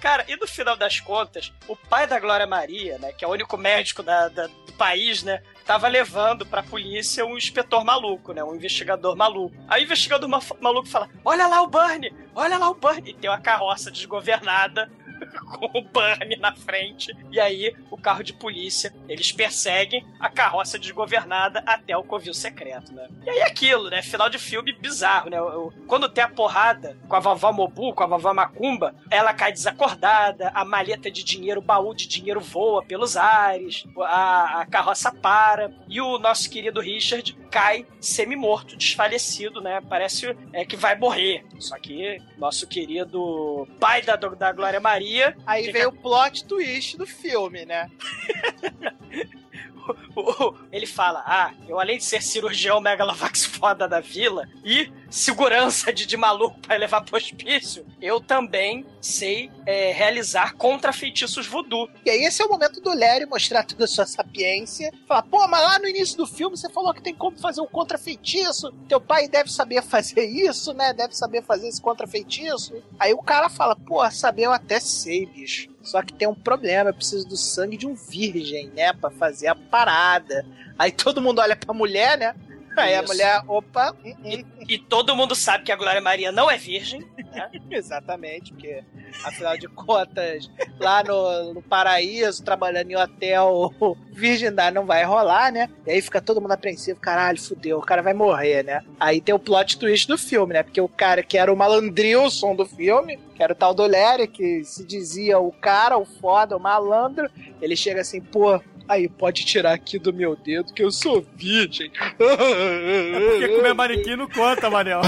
Cara, 0.00 0.24
e 0.28 0.36
no 0.36 0.46
final 0.46 0.76
das 0.76 1.00
contas, 1.00 1.52
o 1.66 1.74
pai 1.74 2.06
da 2.06 2.20
Glória 2.20 2.46
Maria, 2.46 2.98
né, 2.98 3.12
que 3.12 3.24
é 3.24 3.28
o 3.28 3.30
único 3.30 3.56
médico 3.56 4.02
da- 4.02 4.28
da- 4.28 4.46
do 4.46 4.72
país, 4.76 5.22
né, 5.22 5.42
tava 5.64 5.88
levando 5.88 6.44
pra 6.44 6.62
polícia 6.62 7.24
um 7.24 7.36
inspetor 7.36 7.82
maluco, 7.84 8.32
né, 8.32 8.44
um 8.44 8.54
investigador 8.54 9.16
maluco. 9.16 9.56
Aí 9.66 9.82
o 9.82 9.84
investigador 9.84 10.28
ma- 10.28 10.40
maluco 10.60 10.86
fala, 10.88 11.08
olha 11.24 11.46
lá 11.46 11.62
o 11.62 11.66
Bernie, 11.66 12.14
olha 12.34 12.58
lá 12.58 12.68
o 12.70 12.74
Bernie. 12.74 13.10
E 13.12 13.14
tem 13.14 13.30
uma 13.30 13.40
carroça 13.40 13.90
desgovernada 13.90 14.90
com 15.46 15.78
o 15.78 15.82
Bernie 15.82 16.36
na 16.36 16.54
frente. 16.54 17.14
E 17.30 17.40
aí, 17.40 17.74
o 17.90 17.96
carro 17.96 18.22
de 18.22 18.32
polícia, 18.32 18.94
eles 19.08 19.32
perseguem 19.32 20.04
a 20.20 20.28
carroça 20.28 20.78
desgovernada 20.78 21.62
até 21.66 21.96
o 21.96 22.04
covil 22.04 22.34
secreto, 22.34 22.92
né? 22.92 23.08
E 23.24 23.30
aí 23.30 23.42
aquilo, 23.42 23.88
né? 23.90 24.02
Final 24.02 24.28
de 24.28 24.38
filme 24.38 24.72
bizarro, 24.72 25.30
né? 25.30 25.38
Quando 25.86 26.08
tem 26.08 26.24
a 26.24 26.28
porrada 26.28 26.96
com 27.08 27.16
a 27.16 27.20
vovó 27.20 27.52
Mobu, 27.52 27.94
com 27.94 28.04
a 28.04 28.06
vovó 28.06 28.32
Macumba, 28.32 28.94
ela 29.10 29.32
cai 29.32 29.52
desacordada, 29.52 30.50
a 30.54 30.64
maleta 30.64 31.10
de 31.10 31.24
dinheiro, 31.24 31.60
o 31.60 31.64
baú 31.64 31.94
de 31.94 32.06
dinheiro 32.06 32.40
voa 32.40 32.82
pelos 32.82 33.16
ares, 33.16 33.84
a, 34.00 34.60
a 34.60 34.66
carroça 34.66 35.12
para, 35.12 35.72
e 35.88 36.00
o 36.00 36.18
nosso 36.18 36.50
querido 36.50 36.80
Richard 36.80 37.36
cai 37.46 37.86
semi-morto, 38.00 38.76
desfalecido, 38.76 39.60
né? 39.60 39.80
Parece 39.88 40.36
é, 40.52 40.64
que 40.64 40.76
vai 40.76 40.96
morrer. 40.96 41.44
Só 41.58 41.78
que 41.78 42.18
nosso 42.36 42.66
querido 42.66 43.66
pai 43.80 44.02
da, 44.02 44.16
da 44.16 44.52
Glória 44.52 44.80
Maria. 44.80 45.36
Aí 45.46 45.64
fica- 45.66 45.78
vem 45.78 45.86
o 45.86 45.92
plot 45.92 46.44
twist 46.44 46.96
do 46.96 47.06
filme, 47.06 47.64
né? 47.64 47.90
ele 50.72 50.86
fala: 50.86 51.22
Ah, 51.26 51.52
eu 51.68 51.78
além 51.78 51.98
de 51.98 52.04
ser 52.04 52.22
cirurgião 52.22 52.80
megalovax 52.80 53.44
foda 53.44 53.88
da 53.88 54.00
vila 54.00 54.48
e 54.64 54.90
segurança 55.10 55.92
de, 55.92 56.06
de 56.06 56.16
maluco 56.16 56.58
pra 56.60 56.76
levar 56.76 57.00
pro 57.02 57.16
hospício, 57.16 57.86
eu 58.00 58.20
também 58.20 58.84
sei 59.00 59.50
é, 59.64 59.92
realizar 59.92 60.54
contra 60.54 60.92
feitiços 60.92 61.46
voodoo. 61.46 61.88
E 62.04 62.10
aí 62.10 62.24
esse 62.24 62.42
é 62.42 62.44
o 62.44 62.48
momento 62.48 62.80
do 62.80 62.90
Larry 62.90 63.26
mostrar 63.26 63.64
toda 63.64 63.84
a 63.84 63.88
sua 63.88 64.06
sapiência. 64.06 64.92
Falar, 65.06 65.22
pô, 65.22 65.46
mas 65.48 65.62
lá 65.62 65.78
no 65.78 65.88
início 65.88 66.16
do 66.16 66.26
filme 66.26 66.56
você 66.56 66.68
falou 66.68 66.92
que 66.92 67.02
tem 67.02 67.14
como 67.14 67.38
fazer 67.38 67.60
um 67.60 67.66
contra-feitiço. 67.66 68.72
Teu 68.88 69.00
pai 69.00 69.28
deve 69.28 69.50
saber 69.50 69.82
fazer 69.82 70.26
isso, 70.26 70.72
né? 70.72 70.92
Deve 70.92 71.16
saber 71.16 71.42
fazer 71.42 71.68
esse 71.68 71.80
contra-feitiço. 71.80 72.74
Aí 72.98 73.12
o 73.12 73.22
cara 73.22 73.48
fala, 73.48 73.76
pô, 73.76 74.08
saber 74.10 74.42
eu 74.42 74.52
até 74.52 74.80
sei, 74.80 75.26
bicho. 75.26 75.75
Só 75.86 76.02
que 76.02 76.12
tem 76.12 76.26
um 76.26 76.34
problema, 76.34 76.90
eu 76.90 76.94
preciso 76.94 77.26
do 77.28 77.36
sangue 77.36 77.76
de 77.76 77.86
um 77.86 77.94
virgem, 77.94 78.70
né? 78.74 78.92
Pra 78.92 79.08
fazer 79.08 79.46
a 79.46 79.54
parada. 79.54 80.44
Aí 80.76 80.90
todo 80.90 81.22
mundo 81.22 81.40
olha 81.40 81.54
pra 81.54 81.72
mulher, 81.72 82.18
né? 82.18 82.34
Aí 82.76 82.94
a 82.94 83.02
Isso. 83.02 83.12
mulher, 83.12 83.42
opa, 83.48 83.94
hum, 84.04 84.14
hum. 84.24 84.44
E 84.68 84.78
todo 84.78 85.16
mundo 85.16 85.34
sabe 85.34 85.64
que 85.64 85.72
a 85.72 85.76
Glória 85.76 86.00
Maria 86.00 86.30
não 86.30 86.50
é 86.50 86.56
virgem. 86.58 87.06
Exatamente, 87.70 88.52
porque 88.52 88.84
afinal 89.24 89.56
de 89.56 89.68
contas, 89.68 90.50
lá 90.78 91.02
no, 91.02 91.54
no 91.54 91.62
paraíso, 91.62 92.44
trabalhando 92.44 92.90
em 92.90 92.96
hotel, 92.96 93.72
virgindade 94.12 94.74
não 94.74 94.84
vai 94.84 95.04
rolar, 95.04 95.50
né? 95.52 95.70
E 95.86 95.90
aí 95.92 96.02
fica 96.02 96.20
todo 96.20 96.40
mundo 96.40 96.52
apreensivo, 96.52 97.00
caralho, 97.00 97.40
fudeu, 97.40 97.78
o 97.78 97.82
cara 97.82 98.02
vai 98.02 98.12
morrer, 98.14 98.62
né? 98.62 98.82
Aí 99.00 99.20
tem 99.20 99.34
o 99.34 99.38
plot 99.38 99.78
twist 99.78 100.06
do 100.06 100.18
filme, 100.18 100.54
né? 100.54 100.62
Porque 100.62 100.80
o 100.80 100.88
cara 100.88 101.22
que 101.22 101.38
era 101.38 101.52
o 101.52 101.56
malandrilson 101.56 102.54
do 102.54 102.66
filme, 102.66 103.18
que 103.34 103.42
era 103.42 103.52
o 103.52 103.56
tal 103.56 103.74
do 103.74 103.86
Larry, 103.86 104.26
que 104.26 104.64
se 104.64 104.84
dizia 104.84 105.38
o 105.38 105.52
cara, 105.52 105.96
o 105.96 106.04
foda, 106.04 106.56
o 106.56 106.60
malandro, 106.60 107.30
ele 107.60 107.76
chega 107.76 108.00
assim, 108.00 108.20
pô. 108.20 108.60
Aí, 108.88 109.08
pode 109.08 109.44
tirar 109.44 109.72
aqui 109.72 109.98
do 109.98 110.12
meu 110.12 110.36
dedo 110.36 110.72
que 110.72 110.82
eu 110.82 110.90
sou 110.92 111.26
virgem. 111.34 111.90
É 112.18 113.30
porque 113.30 113.48
comer 113.56 113.74
manequim 113.74 114.16
não 114.16 114.28
conta, 114.28 114.70
Manel. 114.70 115.00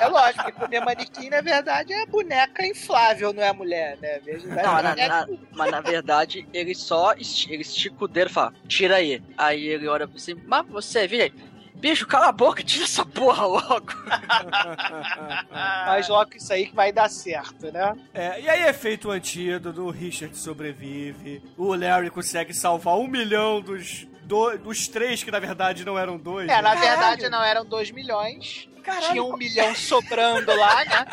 É 0.00 0.06
lógico, 0.08 0.44
que 0.44 0.52
comer 0.52 0.80
manequim, 0.80 1.28
na 1.28 1.40
verdade, 1.40 1.92
é 1.92 2.06
boneca 2.06 2.64
inflável, 2.66 3.32
não 3.32 3.42
é 3.42 3.52
mulher, 3.52 3.98
né? 4.00 4.20
Veja, 4.24 4.46
Não, 4.46 4.56
na- 4.82 4.94
na- 4.94 5.26
mas 5.52 5.70
na 5.72 5.80
verdade, 5.80 6.46
ele 6.54 6.74
só 6.74 7.12
esti- 7.14 7.52
ele 7.52 7.62
estica 7.62 8.04
o 8.04 8.08
dedo 8.08 8.30
e 8.30 8.32
fala, 8.32 8.52
tira 8.68 8.96
aí. 8.96 9.20
Aí 9.36 9.66
ele 9.66 9.88
olha 9.88 10.06
pra 10.06 10.18
você, 10.18 10.36
mas 10.46 10.66
você, 10.68 11.06
vira 11.06 11.24
aí. 11.24 11.32
Bicho, 11.78 12.06
cala 12.06 12.28
a 12.28 12.32
boca, 12.32 12.62
tira 12.62 12.84
essa 12.84 13.04
porra 13.06 13.46
logo. 13.46 13.86
Mas 15.86 16.08
logo 16.08 16.30
isso 16.36 16.52
aí 16.52 16.66
que 16.66 16.74
vai 16.74 16.92
dar 16.92 17.08
certo, 17.08 17.70
né? 17.72 17.94
É, 18.12 18.40
e 18.40 18.48
aí 18.48 18.62
é 18.62 18.72
feito 18.72 19.08
o 19.08 19.10
antídoto, 19.10 19.82
o 19.82 19.90
Richard 19.90 20.36
sobrevive, 20.36 21.42
o 21.56 21.74
Larry 21.74 22.10
consegue 22.10 22.52
salvar 22.52 22.96
um 22.96 23.06
milhão 23.06 23.60
dos, 23.60 24.06
do- 24.24 24.58
dos 24.58 24.88
três, 24.88 25.22
que 25.22 25.30
na 25.30 25.38
verdade 25.38 25.84
não 25.84 25.98
eram 25.98 26.16
dois. 26.18 26.48
É, 26.48 26.60
na 26.60 26.74
né? 26.74 26.80
verdade 26.80 27.28
não 27.28 27.42
eram 27.42 27.64
2 27.64 27.90
milhões. 27.92 28.68
Caralho, 28.88 29.12
Tinha 29.12 29.22
um 29.22 29.36
milhão 29.36 29.74
sobrando 29.74 30.56
lá, 30.56 30.84
né? 30.84 31.06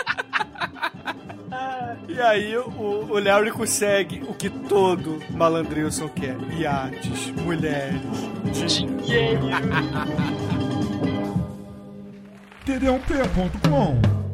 E 2.09 2.19
aí 2.19 2.57
o, 2.57 2.69
o 3.09 3.19
Larry 3.19 3.51
consegue 3.51 4.21
o 4.27 4.33
que 4.33 4.49
todo 4.49 5.21
malandrilson 5.31 6.09
quer: 6.09 6.35
iates, 6.51 7.31
mulheres, 7.31 8.01
dinheiro. 8.67 9.47
td1p.com 12.65 14.24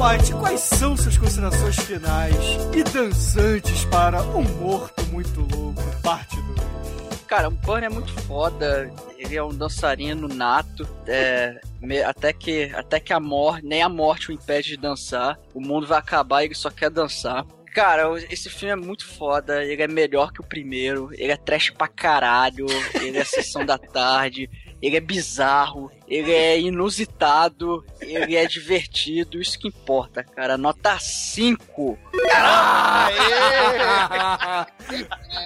Almighty, 0.00 0.32
quais 0.34 0.60
são 0.60 0.96
suas 0.96 1.18
considerações 1.18 1.76
finais 1.80 2.36
e 2.72 2.84
dançantes 2.84 3.84
para 3.86 4.22
Um 4.22 4.44
Morto 4.44 5.04
Muito 5.06 5.40
Louco, 5.40 5.82
parte 6.04 6.36
2? 6.40 7.24
Cara, 7.26 7.48
o 7.48 7.50
Burn 7.50 7.84
é 7.84 7.88
muito 7.88 8.12
foda. 8.22 8.92
Ele 9.18 9.36
é 9.36 9.42
um 9.42 9.52
dançarino 9.52 10.28
nato. 10.28 10.88
é, 11.04 11.60
até 12.06 12.32
que 12.32 12.70
até 12.76 13.00
que 13.00 13.12
a 13.12 13.18
morte, 13.18 13.66
nem 13.66 13.82
a 13.82 13.88
morte 13.88 14.30
o 14.30 14.32
impede 14.32 14.68
de 14.68 14.76
dançar. 14.76 15.36
O 15.52 15.60
mundo 15.60 15.84
vai 15.84 15.98
acabar 15.98 16.42
e 16.42 16.46
ele 16.46 16.54
só 16.54 16.70
quer 16.70 16.90
dançar. 16.90 17.44
Cara, 17.74 18.08
esse 18.30 18.48
filme 18.48 18.72
é 18.72 18.76
muito 18.76 19.04
foda. 19.04 19.64
Ele 19.64 19.82
é 19.82 19.88
melhor 19.88 20.32
que 20.32 20.40
o 20.40 20.44
primeiro. 20.46 21.10
Ele 21.14 21.32
é 21.32 21.36
trash 21.36 21.70
pra 21.70 21.88
caralho. 21.88 22.66
Ele 22.94 23.18
é 23.18 23.24
sessão 23.24 23.66
da 23.66 23.76
tarde. 23.76 24.48
Ele 24.80 24.96
é 24.96 25.00
bizarro, 25.00 25.90
ele 26.06 26.32
é 26.32 26.58
inusitado, 26.60 27.84
ele 28.00 28.36
é 28.36 28.46
divertido, 28.46 29.40
isso 29.40 29.58
que 29.58 29.68
importa, 29.68 30.22
cara. 30.22 30.56
Nota 30.56 30.98
5. 30.98 31.98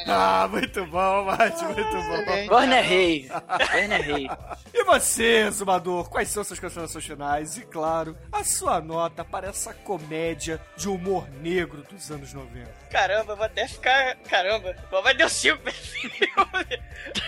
ah, 0.06 0.48
muito 0.50 0.86
bom, 0.86 1.24
Mate, 1.24 1.64
muito 1.64 1.90
bom. 1.90 2.54
Werner 2.54 2.84
Rei. 2.84 3.30
Werner 3.74 4.02
Rei. 4.02 4.28
E 4.72 4.84
você, 4.84 5.50
Zumador, 5.50 6.08
quais 6.10 6.28
são 6.28 6.44
suas 6.44 6.60
considerações 6.60 7.04
finais? 7.04 7.56
E, 7.56 7.62
claro, 7.62 8.16
a 8.30 8.44
sua 8.44 8.80
nota 8.80 9.24
para 9.24 9.48
essa 9.48 9.72
comédia 9.72 10.60
de 10.76 10.88
humor 10.88 11.28
negro 11.40 11.82
dos 11.90 12.10
anos 12.10 12.32
90. 12.32 12.70
Caramba, 12.90 13.32
eu 13.32 13.36
vou 13.36 13.46
até 13.46 13.66
ficar. 13.66 14.16
Caramba, 14.28 14.76
vai 14.90 15.14
deu 15.14 15.28
5 15.28 15.62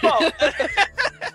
Bom. 0.02 0.18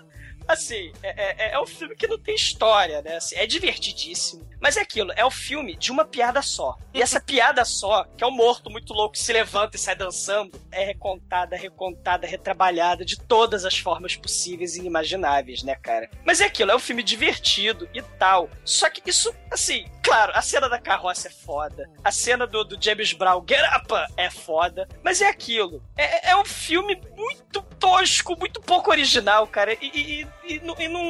Assim, 0.50 0.92
é, 1.00 1.48
é, 1.48 1.52
é 1.52 1.60
um 1.60 1.66
filme 1.66 1.94
que 1.94 2.08
não 2.08 2.18
tem 2.18 2.34
história, 2.34 3.00
né? 3.02 3.16
Assim, 3.16 3.36
é 3.36 3.46
divertidíssimo. 3.46 4.50
Mas 4.60 4.76
é 4.76 4.82
aquilo, 4.82 5.12
é 5.16 5.24
o 5.24 5.30
filme 5.30 5.74
de 5.74 5.90
uma 5.90 6.04
piada 6.04 6.42
só. 6.42 6.76
E 6.92 7.00
essa 7.00 7.18
piada 7.20 7.64
só, 7.64 8.04
que 8.16 8.22
é 8.22 8.26
um 8.26 8.32
morto 8.32 8.68
muito 8.68 8.92
louco 8.92 9.12
que 9.12 9.18
se 9.18 9.32
levanta 9.32 9.76
e 9.76 9.80
sai 9.80 9.94
dançando, 9.94 10.60
é 10.70 10.84
recontada, 10.84 11.56
recontada, 11.56 12.26
retrabalhada 12.26 13.04
de 13.04 13.18
todas 13.18 13.64
as 13.64 13.78
formas 13.78 14.16
possíveis 14.16 14.76
e 14.76 14.80
inimagináveis, 14.80 15.62
né, 15.62 15.76
cara? 15.76 16.10
Mas 16.26 16.40
é 16.40 16.44
aquilo, 16.46 16.72
é 16.72 16.76
um 16.76 16.80
filme 16.80 17.02
divertido 17.02 17.88
e 17.94 18.02
tal. 18.02 18.50
Só 18.64 18.90
que 18.90 19.00
isso, 19.08 19.34
assim, 19.50 19.86
claro, 20.02 20.32
a 20.34 20.42
cena 20.42 20.68
da 20.68 20.78
carroça 20.78 21.28
é 21.28 21.30
foda. 21.30 21.88
A 22.04 22.12
cena 22.12 22.46
do, 22.46 22.64
do 22.64 22.82
James 22.82 23.12
Brown, 23.12 23.42
Get 23.48 23.64
Up, 23.76 23.94
é 24.16 24.28
foda. 24.28 24.86
Mas 25.02 25.22
é 25.22 25.28
aquilo. 25.28 25.82
É, 25.96 26.30
é 26.30 26.36
um 26.36 26.44
filme 26.44 27.00
muito 27.16 27.62
tosco, 27.80 28.36
muito 28.38 28.60
pouco 28.60 28.90
original, 28.90 29.46
cara. 29.46 29.72
E, 29.80 29.86
e, 29.86 30.26
e, 30.46 30.54
e 30.78 30.88
não, 30.88 31.02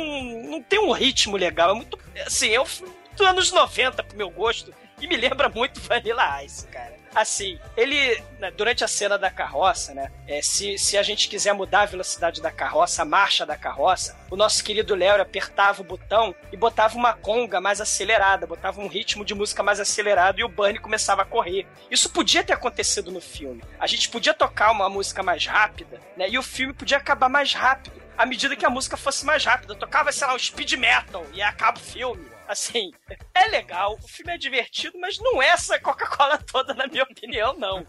não 0.50 0.62
tem 0.62 0.78
um 0.78 0.92
ritmo 0.92 1.36
legal. 1.36 1.72
É 1.72 1.74
muito. 1.74 1.98
Assim, 2.24 2.50
é 2.54 2.60
um 2.60 2.64
filme 2.64 2.94
dos 3.16 3.26
anos 3.26 3.52
90 3.52 4.02
pro 4.04 4.16
meu 4.16 4.30
gosto. 4.30 4.72
E 5.00 5.06
me 5.06 5.16
lembra 5.16 5.48
muito 5.48 5.80
Vanilla 5.80 6.42
Ice, 6.44 6.66
cara. 6.68 6.99
Assim, 7.14 7.58
ele, 7.76 8.22
né, 8.38 8.50
durante 8.52 8.84
a 8.84 8.88
cena 8.88 9.18
da 9.18 9.30
carroça, 9.30 9.92
né? 9.92 10.12
É, 10.26 10.40
se, 10.40 10.78
se 10.78 10.96
a 10.96 11.02
gente 11.02 11.28
quiser 11.28 11.52
mudar 11.52 11.82
a 11.82 11.86
velocidade 11.86 12.40
da 12.40 12.50
carroça, 12.50 13.02
a 13.02 13.04
marcha 13.04 13.44
da 13.44 13.56
carroça, 13.56 14.16
o 14.30 14.36
nosso 14.36 14.62
querido 14.62 14.94
Léo 14.94 15.20
apertava 15.20 15.82
o 15.82 15.84
botão 15.84 16.34
e 16.52 16.56
botava 16.56 16.96
uma 16.96 17.12
conga 17.12 17.60
mais 17.60 17.80
acelerada, 17.80 18.46
botava 18.46 18.80
um 18.80 18.86
ritmo 18.86 19.24
de 19.24 19.34
música 19.34 19.62
mais 19.62 19.80
acelerado 19.80 20.38
e 20.38 20.44
o 20.44 20.48
Bunny 20.48 20.78
começava 20.78 21.22
a 21.22 21.24
correr. 21.24 21.66
Isso 21.90 22.10
podia 22.10 22.44
ter 22.44 22.52
acontecido 22.52 23.10
no 23.10 23.20
filme. 23.20 23.62
A 23.78 23.86
gente 23.86 24.08
podia 24.08 24.32
tocar 24.32 24.70
uma 24.70 24.88
música 24.88 25.22
mais 25.22 25.44
rápida, 25.46 26.00
né? 26.16 26.28
E 26.28 26.38
o 26.38 26.42
filme 26.42 26.72
podia 26.72 26.98
acabar 26.98 27.28
mais 27.28 27.52
rápido. 27.52 28.00
À 28.16 28.26
medida 28.26 28.54
que 28.54 28.66
a 28.66 28.70
música 28.70 28.96
fosse 28.96 29.24
mais 29.24 29.44
rápida, 29.44 29.74
tocava, 29.74 30.12
sei 30.12 30.26
lá, 30.26 30.34
um 30.34 30.38
speed 30.38 30.72
metal 30.74 31.26
e 31.32 31.42
acaba 31.42 31.78
o 31.78 31.82
filme. 31.82 32.24
Assim, 32.50 32.90
é 33.32 33.46
legal, 33.46 33.96
o 34.02 34.08
filme 34.08 34.32
é 34.32 34.36
divertido, 34.36 34.98
mas 34.98 35.20
não 35.20 35.40
é 35.40 35.50
essa 35.50 35.78
Coca-Cola 35.78 36.36
toda, 36.50 36.74
na 36.74 36.88
minha 36.88 37.04
opinião, 37.04 37.56
não. 37.56 37.86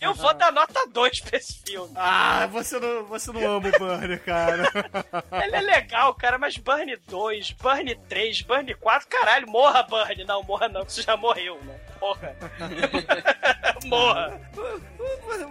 Eu 0.00 0.14
vou 0.14 0.32
dar 0.32 0.52
nota 0.52 0.86
2 0.86 1.20
pra 1.22 1.36
esse 1.36 1.60
filme. 1.66 1.92
Ah, 1.96 2.46
você 2.46 2.78
não, 2.78 3.04
você 3.06 3.32
não 3.32 3.56
ama 3.56 3.68
o 3.68 3.72
Burnie, 3.76 4.18
cara. 4.20 4.70
Ele 5.44 5.56
é 5.56 5.60
legal, 5.60 6.14
cara, 6.14 6.38
mas 6.38 6.56
Burnie 6.56 6.96
2, 7.08 7.50
Burnie 7.52 7.96
3, 8.08 8.42
Burnie 8.42 8.76
4, 8.76 9.08
caralho, 9.08 9.48
morra, 9.48 9.82
Burnie. 9.82 10.24
Não, 10.24 10.44
morra 10.44 10.68
não, 10.68 10.84
que 10.84 10.92
você 10.92 11.02
já 11.02 11.16
morreu, 11.16 11.60
né? 11.64 11.76
Porra. 12.04 12.36
morra. 13.86 14.40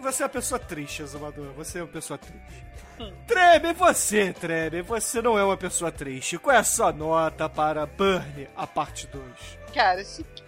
Você 0.04 0.22
é 0.22 0.26
uma 0.26 0.30
pessoa 0.30 0.60
triste, 0.60 1.02
Azumador. 1.02 1.52
Você 1.54 1.80
é 1.80 1.82
uma 1.82 1.88
pessoa 1.88 2.16
triste. 2.16 2.64
Treme, 3.26 3.74
você, 3.74 4.34
Treme, 4.34 4.84
você 4.84 5.20
não 5.20 5.38
é 5.38 5.44
uma 5.44 5.58
pessoa 5.58 5.92
triste. 5.92 6.38
Qual 6.38 6.56
é 6.56 6.60
a 6.60 6.64
sua 6.64 6.94
nota 6.94 7.50
para 7.50 7.88
Burnie, 7.88 8.48
a 8.56 8.68
parte 8.68 9.08
2? 9.08 9.26
Cara, 9.74 10.02
é 10.02 10.04
o 10.04 10.06
seguinte, 10.06 10.44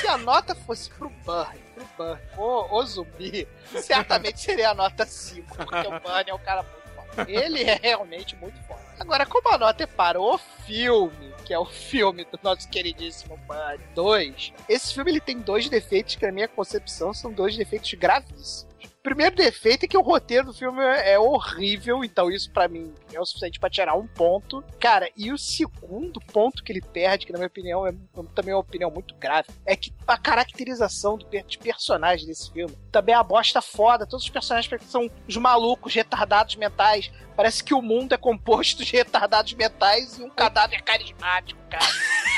se 0.00 0.08
a 0.08 0.18
nota 0.18 0.52
fosse 0.52 0.90
pro 0.90 1.08
Burn, 1.08 1.60
pro 1.76 1.86
Burn, 1.96 2.20
o, 2.36 2.78
o 2.78 2.82
zumbi, 2.84 3.46
certamente 3.80 4.40
seria 4.40 4.70
a 4.70 4.74
nota 4.74 5.06
5, 5.06 5.58
porque 5.58 5.86
o 5.86 6.00
Burn 6.00 6.24
é 6.26 6.34
um 6.34 6.38
cara 6.38 6.64
muito 6.64 7.06
foda. 7.14 7.30
Ele 7.30 7.62
é 7.62 7.78
realmente 7.80 8.34
muito 8.34 8.60
foda. 8.64 8.85
Agora, 8.98 9.26
como 9.26 9.52
a 9.52 9.58
nota 9.58 9.82
é 9.84 9.86
para 9.86 10.20
o 10.20 10.38
filme, 10.38 11.34
que 11.44 11.52
é 11.52 11.58
o 11.58 11.66
filme 11.66 12.24
do 12.24 12.38
nosso 12.42 12.68
queridíssimo 12.68 13.36
Burn 13.46 13.78
2, 13.94 14.52
esse 14.68 14.94
filme 14.94 15.10
ele 15.10 15.20
tem 15.20 15.38
dois 15.38 15.68
defeitos 15.68 16.16
que, 16.16 16.24
na 16.24 16.32
minha 16.32 16.48
concepção, 16.48 17.12
são 17.12 17.32
dois 17.32 17.56
defeitos 17.56 17.92
gravíssimos. 17.94 18.66
Primeiro 19.06 19.36
defeito 19.36 19.84
é 19.84 19.86
que 19.86 19.96
o 19.96 20.02
roteiro 20.02 20.46
do 20.46 20.52
filme 20.52 20.82
é 20.82 21.12
é 21.12 21.18
horrível, 21.18 22.02
então 22.02 22.28
isso 22.28 22.50
pra 22.50 22.66
mim 22.66 22.92
é 23.12 23.20
o 23.20 23.24
suficiente 23.24 23.60
pra 23.60 23.70
tirar 23.70 23.94
um 23.94 24.04
ponto. 24.04 24.64
Cara, 24.80 25.08
e 25.16 25.30
o 25.30 25.38
segundo 25.38 26.20
ponto 26.20 26.64
que 26.64 26.72
ele 26.72 26.82
perde, 26.82 27.24
que 27.24 27.30
na 27.30 27.38
minha 27.38 27.46
opinião 27.46 27.86
é 27.86 27.94
também 28.34 28.52
uma 28.52 28.58
opinião 28.58 28.90
muito 28.90 29.14
grave, 29.14 29.46
é 29.64 29.76
que 29.76 29.94
a 30.08 30.18
caracterização 30.18 31.16
do, 31.16 31.24
de 31.24 31.56
personagens 31.56 32.26
desse 32.26 32.50
filme 32.50 32.76
também 32.90 33.14
é 33.14 33.18
uma 33.18 33.22
bosta 33.22 33.62
foda. 33.62 34.08
Todos 34.08 34.24
os 34.24 34.30
personagens 34.30 34.82
são 34.90 35.08
os 35.28 35.36
malucos, 35.36 35.94
retardados 35.94 36.56
mentais. 36.56 37.08
Parece 37.36 37.62
que 37.62 37.74
o 37.74 37.80
mundo 37.80 38.12
é 38.12 38.18
composto 38.18 38.84
de 38.84 38.90
retardados 38.96 39.54
mentais 39.54 40.18
e 40.18 40.24
um 40.24 40.30
cadáver 40.30 40.82
carismático, 40.82 41.60
cara. 41.70 41.86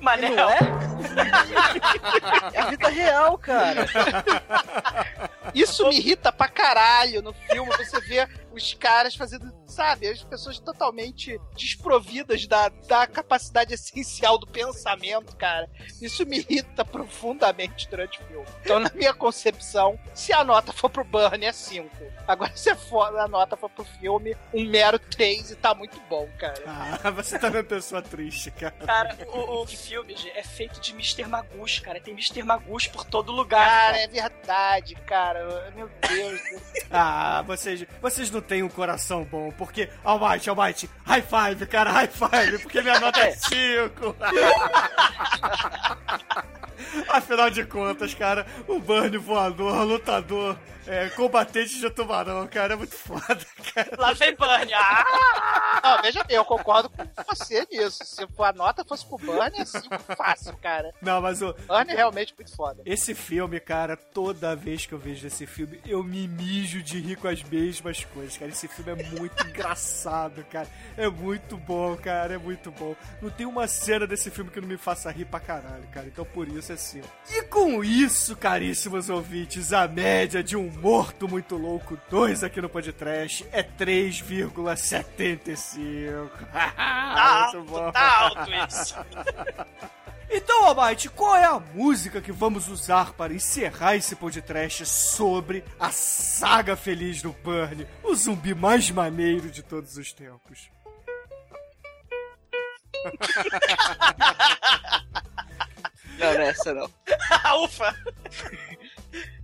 Manel. 0.00 0.34
Não 0.34 0.50
é? 0.50 0.58
É 2.52 2.60
a 2.60 2.66
vida 2.70 2.88
real, 2.88 3.38
cara. 3.38 3.86
Isso 5.54 5.86
me 5.88 5.96
irrita 5.96 6.32
pra 6.32 6.48
caralho 6.48 7.22
no 7.22 7.32
filme. 7.32 7.70
Você 7.76 8.00
vê 8.00 8.28
os 8.54 8.74
caras 8.74 9.14
fazendo, 9.14 9.52
sabe, 9.66 10.08
as 10.08 10.22
pessoas 10.22 10.58
totalmente 10.58 11.40
desprovidas 11.56 12.46
da, 12.46 12.68
da 12.68 13.06
capacidade 13.06 13.74
essencial 13.74 14.38
do 14.38 14.46
pensamento, 14.46 15.36
cara. 15.36 15.68
Isso 16.00 16.24
me 16.24 16.38
irrita 16.38 16.84
profundamente 16.84 17.88
durante 17.88 18.20
o 18.20 18.24
filme. 18.26 18.46
Então, 18.62 18.78
na 18.80 18.90
minha 18.94 19.12
concepção, 19.12 19.98
se 20.14 20.32
a 20.32 20.44
nota 20.44 20.72
for 20.72 20.88
pro 20.88 21.04
Burn, 21.04 21.44
é 21.44 21.52
5. 21.52 21.90
Agora, 22.26 22.52
se 22.56 22.70
a 22.70 23.28
nota 23.28 23.56
for 23.56 23.68
pro 23.68 23.84
filme, 23.84 24.36
um 24.52 24.64
mero 24.64 24.98
3 24.98 25.50
e 25.50 25.56
tá 25.56 25.74
muito 25.74 26.00
bom, 26.08 26.28
cara. 26.38 26.62
Ah, 26.66 27.10
você 27.10 27.38
também 27.38 27.58
é 27.58 27.62
uma 27.62 27.68
pessoa 27.68 28.00
triste, 28.00 28.50
cara. 28.50 28.74
Cara, 28.86 29.16
o, 29.28 29.62
o 29.62 29.66
filme 29.66 30.14
é 30.34 30.42
feito 30.42 30.80
de 30.80 30.92
Mr. 30.92 31.26
Magus, 31.26 31.78
cara. 31.80 32.00
Tem 32.00 32.14
Mr. 32.14 32.42
Magus 32.42 32.86
por 32.86 33.04
todo 33.04 33.32
lugar. 33.32 33.68
Cara, 33.68 33.98
é 33.98 34.08
verdade, 34.08 34.94
cara. 35.06 35.70
Meu 35.74 35.90
Deus. 36.08 36.40
Ah, 36.90 37.42
vocês, 37.42 37.84
vocês 38.00 38.30
não 38.30 38.40
têm 38.46 38.62
um 38.62 38.68
coração 38.68 39.24
bom, 39.24 39.50
porque. 39.52 39.88
Almighty, 40.04 40.50
Almighty, 40.50 40.90
high 41.04 41.22
five, 41.22 41.66
cara, 41.66 41.90
high 41.90 42.08
five, 42.08 42.58
porque 42.58 42.82
minha 42.82 43.00
nota 43.00 43.20
é 43.20 43.32
5. 43.32 44.14
Afinal 47.08 47.50
de 47.50 47.64
contas, 47.64 48.14
cara, 48.14 48.46
o 48.66 48.78
Burn 48.78 49.16
voador, 49.18 49.84
lutador, 49.84 50.56
é, 50.86 51.08
combatente 51.10 51.78
de 51.78 51.90
tubarão, 51.90 52.46
cara, 52.46 52.74
é 52.74 52.76
muito 52.76 52.94
foda, 52.94 53.40
cara. 53.74 53.90
Lá 53.98 54.12
vem 54.12 54.34
Bunny. 54.34 54.72
Ah! 54.74 55.80
Não, 55.82 56.02
veja 56.02 56.22
bem, 56.24 56.36
eu 56.36 56.44
concordo 56.44 56.90
com 56.90 57.04
você 57.28 57.66
nisso. 57.70 58.04
Se 58.04 58.22
a 58.22 58.52
nota 58.52 58.84
fosse 58.84 59.06
pro 59.06 59.18
Burn, 59.18 59.58
é 59.58 59.64
5 59.64 59.88
fácil, 60.16 60.56
cara. 60.58 60.92
Não, 61.00 61.20
mas 61.20 61.42
o. 61.42 61.54
Burn 61.66 61.90
é 61.90 61.94
realmente 61.94 62.34
muito 62.36 62.54
foda. 62.54 62.82
Esse 62.84 63.14
filme, 63.14 63.58
cara, 63.60 63.96
toda 63.96 64.54
vez 64.54 64.86
que 64.86 64.92
eu 64.92 64.98
vejo 64.98 65.26
esse 65.26 65.46
filme, 65.46 65.80
eu 65.86 66.02
me 66.02 66.28
mijo 66.28 66.82
de 66.82 67.00
rir 67.00 67.16
com 67.16 67.28
as 67.28 67.42
mesmas 67.42 68.04
coisas, 68.04 68.33
cara. 68.38 68.50
Esse 68.50 68.68
filme 68.68 68.92
é 68.92 68.96
muito 69.18 69.42
engraçado, 69.46 70.44
cara. 70.50 70.66
É 70.96 71.08
muito 71.08 71.56
bom, 71.56 71.96
cara, 71.96 72.34
é 72.34 72.38
muito 72.38 72.70
bom. 72.70 72.94
Não 73.20 73.30
tem 73.30 73.46
uma 73.46 73.66
cena 73.66 74.06
desse 74.06 74.30
filme 74.30 74.50
que 74.50 74.60
não 74.60 74.68
me 74.68 74.76
faça 74.76 75.10
rir 75.10 75.24
pra 75.24 75.40
caralho, 75.40 75.84
cara. 75.92 76.06
Então 76.06 76.24
por 76.24 76.46
isso 76.48 76.70
é 76.72 76.74
assim. 76.74 77.02
E 77.30 77.42
com 77.44 77.82
isso, 77.84 78.36
caríssimos 78.36 79.08
ouvintes, 79.10 79.72
a 79.72 79.86
média 79.88 80.42
de 80.42 80.56
um 80.56 80.70
morto 80.70 81.28
muito 81.28 81.56
louco 81.56 81.98
2 82.10 82.42
aqui 82.44 82.60
no 82.60 82.68
podcast 82.68 83.46
é 83.52 83.62
3,75. 83.62 86.44
Tá 87.14 87.52
muito 87.54 87.62
alto, 87.62 87.62
bom. 87.70 87.92
tá 87.92 88.18
alto 88.18 88.50
isso. 88.68 88.94
Então, 90.30 90.66
Almighty, 90.66 91.08
qual 91.08 91.36
é 91.36 91.44
a 91.44 91.58
música 91.58 92.20
que 92.20 92.32
vamos 92.32 92.68
usar 92.68 93.12
para 93.12 93.34
encerrar 93.34 93.96
esse 93.96 94.16
podcast 94.16 94.86
sobre 94.86 95.64
a 95.78 95.90
saga 95.90 96.76
feliz 96.76 97.22
do 97.22 97.32
Burn, 97.32 97.86
o 98.02 98.14
zumbi 98.14 98.54
mais 98.54 98.90
maneiro 98.90 99.50
de 99.50 99.62
todos 99.62 99.96
os 99.96 100.12
tempos? 100.12 100.70
Não, 106.18 106.32
não 106.32 106.40
é 106.40 106.48
essa 106.48 106.72
não. 106.72 106.88
Ufa! 107.64 107.94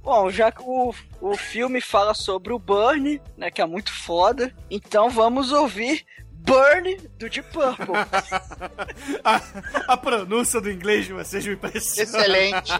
Bom, 0.03 0.31
já 0.31 0.51
que 0.51 0.63
o, 0.63 0.95
o 1.21 1.37
filme 1.37 1.81
fala 1.81 2.15
sobre 2.15 2.53
o 2.53 2.59
Burn, 2.59 3.21
né, 3.37 3.51
que 3.51 3.61
é 3.61 3.67
muito 3.67 3.93
foda, 3.93 4.55
então 4.71 5.11
vamos 5.11 5.53
ouvir 5.53 6.05
Burn 6.45 6.97
do 7.19 7.29
Deep 7.29 7.49
Purple. 7.53 7.95
a, 9.25 9.41
a 9.89 9.97
pronúncia 9.97 10.61
do 10.61 10.71
inglês 10.71 11.07
de 11.07 11.13
vocês 11.13 11.47
me 11.47 11.55
impressiona. 11.55 12.03
Excelente. 12.03 12.73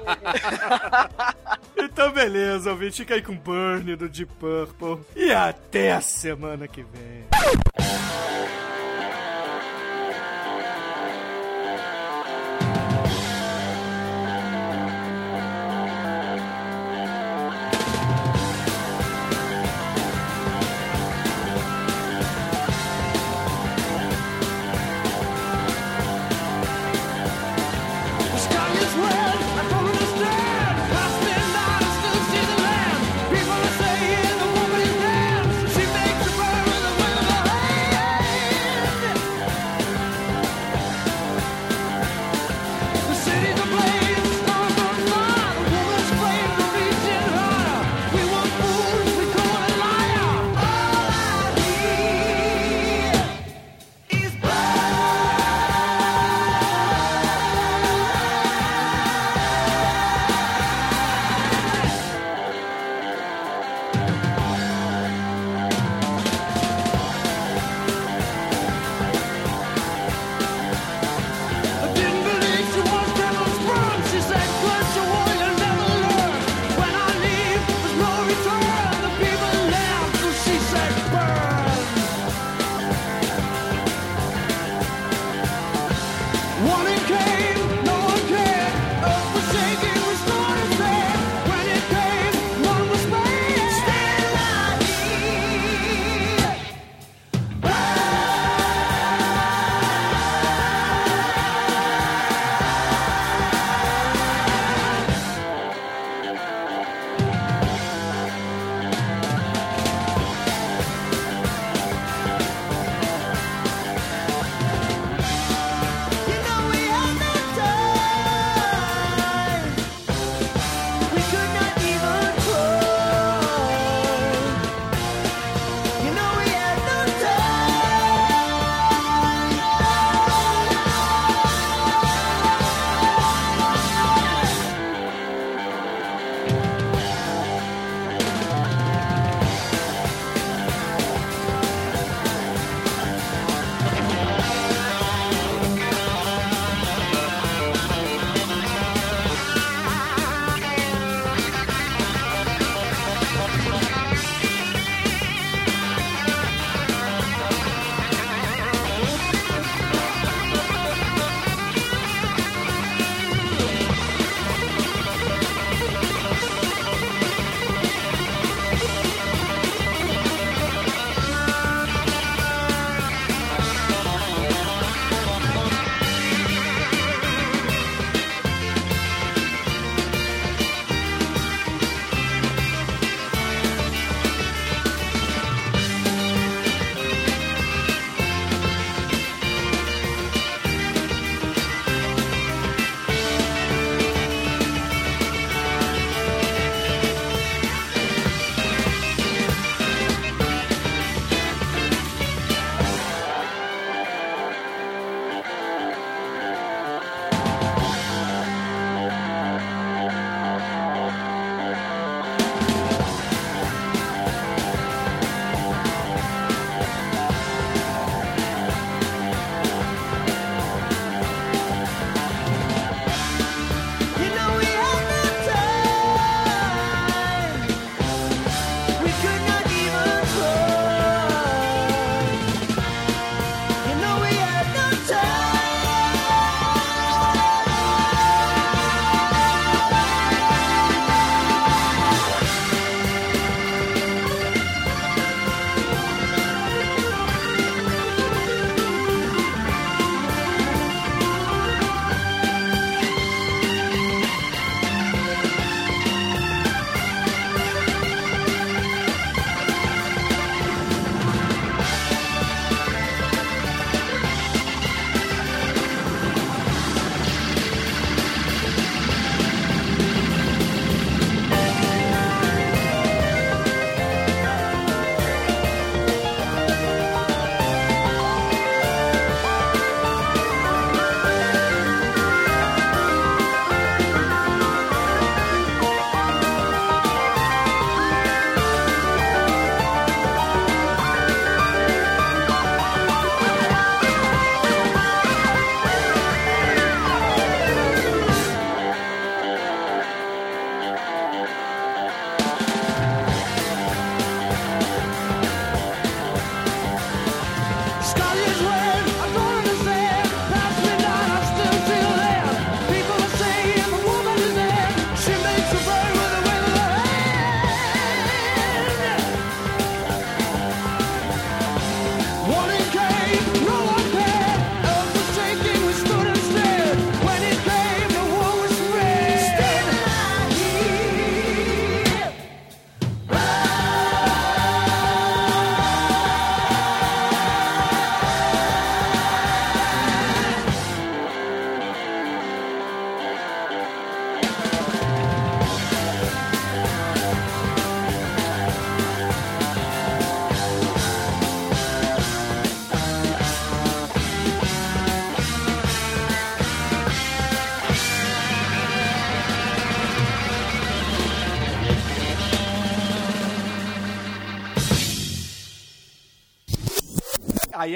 então, 1.77 2.11
beleza, 2.11 2.71
ouvinte. 2.71 2.97
Fica 2.97 3.15
aí 3.15 3.23
com 3.23 3.37
Burn 3.37 3.97
do 3.97 4.09
Deep 4.09 4.33
Purple. 4.39 5.05
E 5.15 5.33
até 5.33 5.93
a 5.93 6.01
semana 6.01 6.67
que 6.67 6.83
vem. 6.83 7.27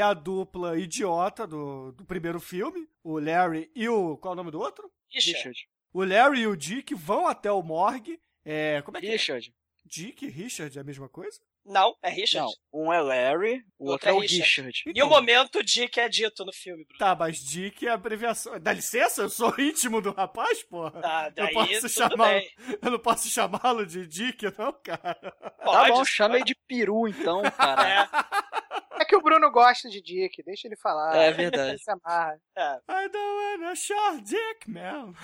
A 0.05 0.15
dupla 0.15 0.79
idiota 0.79 1.47
do, 1.47 1.93
do 1.93 2.05
primeiro 2.05 2.41
filme, 2.41 2.89
o 3.03 3.19
Larry 3.19 3.71
e 3.75 3.89
o. 3.89 4.17
Qual 4.19 4.33
é 4.33 4.35
o 4.35 4.37
nome 4.37 4.51
do 4.51 4.61
outro? 4.61 4.91
Richard. 5.11 5.57
O 5.93 6.05
Larry 6.05 6.41
e 6.41 6.47
o 6.47 6.57
Dick 6.57 6.95
vão 6.95 7.27
até 7.27 7.51
o 7.51 7.63
morgue. 7.63 8.21
É, 8.45 8.83
como 8.83 8.97
é 8.99 9.01
que 9.01 9.07
Richard. 9.07 9.49
é? 9.49 9.65
Dick 9.87 10.25
e 10.25 10.29
Richard 10.31 10.77
é 10.77 10.81
a 10.81 10.85
mesma 10.85 11.09
coisa? 11.09 11.39
Não, 11.65 11.97
é 12.03 12.11
Richard. 12.11 12.47
Não, 12.73 12.83
um 12.87 12.93
é 12.93 13.01
Larry, 13.01 13.65
o 13.79 13.91
outro, 13.91 14.09
é 14.09 14.13
o 14.13 14.19
Richard. 14.19 14.83
E 14.87 15.03
o 15.03 15.09
momento 15.09 15.63
Dick 15.63 15.99
é 15.99 16.09
dito 16.11 16.45
no 16.45 16.53
filme, 16.53 16.85
Bruno. 16.85 16.99
Tá, 16.99 17.15
mas 17.15 17.39
Dick 17.39 17.87
é 17.87 17.91
a 17.91 17.95
abreviação. 17.95 18.59
Dá 18.61 18.73
licença? 18.73 19.23
Eu 19.23 19.31
sou 19.31 19.49
íntimo 19.59 20.03
do 20.03 20.11
rapaz, 20.13 20.63
porra. 20.63 21.01
Tá, 21.01 21.27
eu 21.29 21.45
daí 21.45 21.55
posso 21.55 21.81
tudo 21.81 21.89
chamá-lo. 21.89 22.17
bem. 22.33 22.51
Eu 22.83 22.91
não 22.91 22.99
posso 22.99 23.29
chamá-lo 23.31 23.87
de 23.87 24.07
Dick, 24.07 24.45
não, 24.59 24.73
cara. 24.75 25.15
Tá 25.15 25.89
bom, 25.89 26.05
chama 26.05 26.37
ele 26.37 26.45
de 26.45 26.55
peru 26.67 27.09
então, 27.09 27.41
cara. 27.57 27.89
É 28.53 28.54
que 29.05 29.16
o 29.16 29.23
Bruno 29.23 29.51
gosta 29.51 29.89
de 29.89 30.01
Dick, 30.01 30.41
deixa 30.43 30.69
ele 30.69 30.77
falar. 30.77 31.16
É 31.16 31.33
verdade. 31.33 31.71
Ele 31.71 31.79
se 31.79 31.91
amarra. 31.91 32.41
É. 32.57 32.81
I 32.89 33.09
don't 33.09 33.61
wanna 33.61 33.75
short 33.75 34.23
dick, 34.23 34.71
man. 34.71 35.15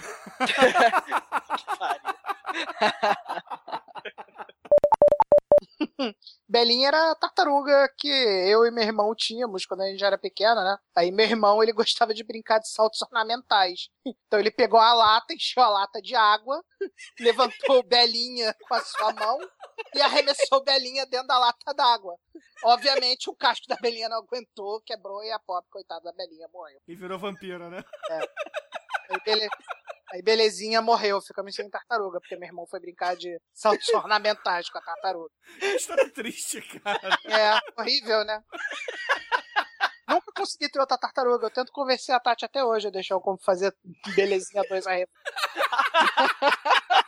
Belinha 6.48 6.88
era 6.88 7.12
a 7.12 7.14
tartaruga 7.14 7.88
que 7.96 8.08
eu 8.08 8.64
e 8.66 8.70
meu 8.70 8.82
irmão 8.82 9.14
tínhamos 9.14 9.64
quando 9.66 9.82
a 9.82 9.86
gente 9.86 10.04
era 10.04 10.18
pequeno, 10.18 10.62
né? 10.62 10.76
Aí 10.96 11.10
meu 11.10 11.26
irmão, 11.26 11.62
ele 11.62 11.72
gostava 11.74 12.12
de 12.12 12.24
brincar 12.24 12.58
de 12.58 12.68
saltos 12.68 13.00
ornamentais. 13.02 13.88
Então 14.04 14.40
ele 14.40 14.50
pegou 14.50 14.80
a 14.80 14.92
lata, 14.92 15.34
encheu 15.34 15.62
a 15.62 15.68
lata 15.68 16.00
de 16.00 16.14
água, 16.14 16.62
levantou 17.20 17.82
Belinha 17.82 18.54
com 18.66 18.74
a 18.74 18.80
sua 18.80 19.12
mão 19.12 19.38
e 19.94 20.00
arremessou 20.00 20.64
Belinha 20.64 21.06
dentro 21.06 21.28
da 21.28 21.38
lata 21.38 21.74
d'água. 21.74 22.16
Obviamente 22.64 23.30
o 23.30 23.34
casco 23.34 23.66
da 23.68 23.76
Belinha 23.76 24.08
não 24.08 24.18
aguentou, 24.18 24.80
quebrou 24.82 25.22
e 25.24 25.30
a 25.30 25.38
pobre 25.38 25.70
coitada 25.70 26.04
da 26.04 26.12
Belinha 26.12 26.48
morreu. 26.52 26.80
E 26.86 26.94
virou 26.94 27.18
vampira, 27.18 27.70
né? 27.70 27.82
É. 28.10 28.18
Aí, 29.10 29.20
bele... 29.24 29.48
Aí 30.12 30.22
belezinha 30.22 30.82
morreu, 30.82 31.20
ficamos 31.20 31.54
sem 31.54 31.70
tartaruga, 31.70 32.20
porque 32.20 32.36
meu 32.36 32.48
irmão 32.48 32.66
foi 32.66 32.80
brincar 32.80 33.16
de 33.16 33.40
saltos 33.54 33.88
ornamentais 33.94 34.68
com 34.68 34.78
a 34.78 34.82
tartaruga. 34.82 35.30
História 35.76 36.12
triste, 36.12 36.60
cara. 36.80 37.16
É, 37.24 37.80
horrível, 37.80 38.24
né? 38.24 38.42
Nunca 40.08 40.32
consegui 40.34 40.68
ter 40.68 40.80
outra 40.80 40.98
tartaruga. 40.98 41.46
Eu 41.46 41.50
tento 41.50 41.70
convencer 41.70 42.12
a 42.12 42.18
Tati 42.18 42.44
até 42.44 42.64
hoje 42.64 42.88
a 42.88 42.90
deixar 42.90 43.14
eu 43.14 43.20
como 43.20 43.38
fazer 43.38 43.72
belezinha 44.16 44.64
dois 44.68 44.84
a 44.86 44.94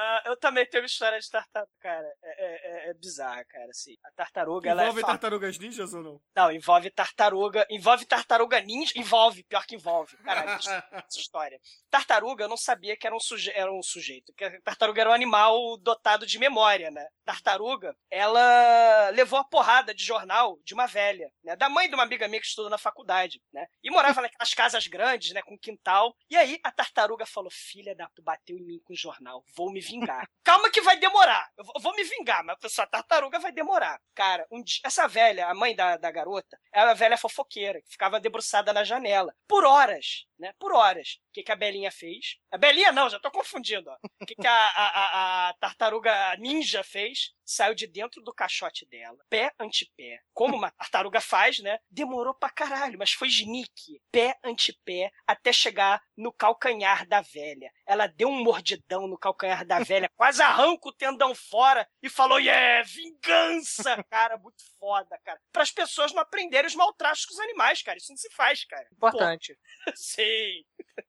Ah, 0.00 0.22
eu 0.26 0.36
também 0.36 0.64
tenho 0.64 0.84
uma 0.84 0.86
história 0.86 1.18
de 1.18 1.28
tartaruga, 1.28 1.72
cara. 1.80 2.06
É, 2.22 2.86
é, 2.86 2.90
é 2.90 2.94
bizarra, 2.94 3.44
cara. 3.44 3.68
Assim, 3.68 3.96
a 4.04 4.12
tartaruga, 4.12 4.70
ela 4.70 4.82
Envolve 4.84 5.00
é. 5.00 5.04
tartarugas 5.04 5.58
ninjas 5.58 5.92
ou 5.92 6.02
não? 6.04 6.22
Não, 6.36 6.52
envolve 6.52 6.88
tartaruga. 6.88 7.66
Envolve 7.68 8.06
tartaruga 8.06 8.60
ninja. 8.60 8.92
Envolve, 8.94 9.42
pior 9.42 9.66
que 9.66 9.74
envolve. 9.74 10.16
Caralho, 10.18 10.50
essa 10.60 11.18
história. 11.18 11.60
Tartaruga, 11.90 12.44
eu 12.44 12.48
não 12.48 12.56
sabia 12.56 12.96
que 12.96 13.08
era 13.08 13.16
um, 13.16 13.18
suje... 13.18 13.50
era 13.52 13.72
um 13.72 13.82
sujeito. 13.82 14.32
Que 14.34 14.60
tartaruga 14.60 15.00
era 15.00 15.10
um 15.10 15.12
animal 15.12 15.76
dotado 15.78 16.24
de 16.24 16.38
memória, 16.38 16.92
né? 16.92 17.04
Tartaruga, 17.24 17.96
ela 18.08 19.10
levou 19.10 19.40
a 19.40 19.44
porrada 19.44 19.92
de 19.92 20.04
jornal 20.04 20.60
de 20.64 20.74
uma 20.74 20.86
velha, 20.86 21.28
né? 21.42 21.56
Da 21.56 21.68
mãe 21.68 21.88
de 21.88 21.94
uma 21.94 22.04
amiga 22.04 22.28
minha 22.28 22.40
que 22.40 22.46
estudou 22.46 22.70
na 22.70 22.78
faculdade, 22.78 23.42
né? 23.52 23.66
E 23.82 23.90
morava 23.90 24.22
naquelas 24.22 24.54
casas 24.54 24.86
grandes, 24.86 25.32
né? 25.32 25.42
Com 25.42 25.58
quintal. 25.58 26.14
E 26.30 26.36
aí 26.36 26.60
a 26.62 26.70
tartaruga 26.70 27.26
falou: 27.26 27.50
Filha 27.50 27.96
da. 27.96 28.08
Tu 28.14 28.22
bateu 28.22 28.56
em 28.56 28.64
mim 28.64 28.80
com 28.84 28.94
jornal. 28.94 29.42
Vou 29.56 29.72
me 29.72 29.87
vingar. 29.88 30.26
Calma 30.44 30.70
que 30.70 30.80
vai 30.80 30.96
demorar. 30.98 31.48
Eu 31.58 31.64
vou- 31.80 31.94
me 31.94 32.04
vingar, 32.04 32.44
mas 32.44 32.78
a 32.78 32.86
tartaruga 32.86 33.38
vai 33.38 33.50
demorar. 33.52 33.98
Cara, 34.14 34.46
um 34.50 34.62
dia, 34.62 34.80
essa 34.84 35.06
velha, 35.08 35.46
a 35.48 35.54
mãe 35.54 35.74
da, 35.74 35.96
da 35.96 36.10
garota, 36.10 36.56
era 36.72 36.86
uma 36.90 36.94
velha 36.94 37.16
fofoqueira, 37.16 37.80
que 37.82 37.90
ficava 37.90 38.20
debruçada 38.20 38.72
na 38.72 38.84
janela. 38.84 39.34
Por 39.48 39.64
horas, 39.64 40.26
né? 40.38 40.52
Por 40.58 40.72
horas. 40.72 41.18
O 41.38 41.40
que, 41.40 41.44
que 41.44 41.52
a 41.52 41.56
Belinha 41.56 41.92
fez? 41.92 42.36
A 42.50 42.58
Belinha 42.58 42.90
não, 42.90 43.08
já 43.08 43.20
tô 43.20 43.30
confundindo, 43.30 43.88
ó. 43.88 43.96
O 44.20 44.26
que, 44.26 44.34
que 44.34 44.46
a, 44.46 44.52
a, 44.52 44.86
a- 44.86 45.48
a 45.50 45.54
tartaruga 45.54 46.36
ninja 46.38 46.82
fez? 46.82 47.32
Saiu 47.44 47.74
de 47.74 47.86
dentro 47.86 48.20
do 48.22 48.34
caixote 48.34 48.84
dela, 48.86 49.16
pé 49.30 49.52
ante 49.58 49.90
pé. 49.96 50.20
Como 50.34 50.56
uma 50.56 50.70
tartaruga 50.72 51.20
faz, 51.20 51.60
né? 51.60 51.78
Demorou 51.88 52.34
pra 52.34 52.50
caralho, 52.50 52.98
mas 52.98 53.12
foi 53.12 53.28
sneak, 53.28 54.02
pé 54.10 54.36
ante 54.44 54.72
pé, 54.84 55.10
até 55.26 55.50
chegar 55.52 56.02
no 56.16 56.30
calcanhar 56.32 57.06
da 57.06 57.20
velha. 57.22 57.72
Ela 57.86 58.06
deu 58.08 58.28
um 58.28 58.42
mordidão 58.42 59.06
no 59.06 59.16
calcanhar 59.16 59.64
da 59.64 59.78
velha, 59.78 60.10
quase 60.16 60.42
arranca 60.42 60.88
o 60.88 60.92
tendão 60.92 61.34
fora 61.34 61.88
e 62.02 62.10
falou: 62.10 62.38
Yeah, 62.40 62.82
vingança! 62.86 64.02
Cara, 64.10 64.36
muito 64.36 64.62
foda, 64.78 65.18
cara. 65.24 65.40
Para 65.52 65.62
as 65.62 65.70
pessoas 65.70 66.12
não 66.12 66.20
aprenderem 66.20 66.66
os 66.66 66.74
maltratos 66.74 67.24
com 67.24 67.32
os 67.32 67.40
animais, 67.40 67.80
cara. 67.82 67.96
Isso 67.96 68.10
não 68.12 68.16
se 68.18 68.28
faz, 68.34 68.64
cara. 68.64 68.86
Importante. 68.92 69.54
Pô, 69.86 69.92
sim. 69.96 70.64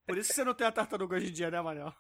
Por 0.10 0.18
isso 0.18 0.30
que 0.30 0.36
você 0.36 0.44
não 0.44 0.56
tem 0.56 0.66
a 0.66 0.72
tartaruga 0.72 1.18
hoje 1.18 1.30
em 1.30 1.32
dia, 1.32 1.52
né, 1.52 1.62
Manel? 1.62 1.94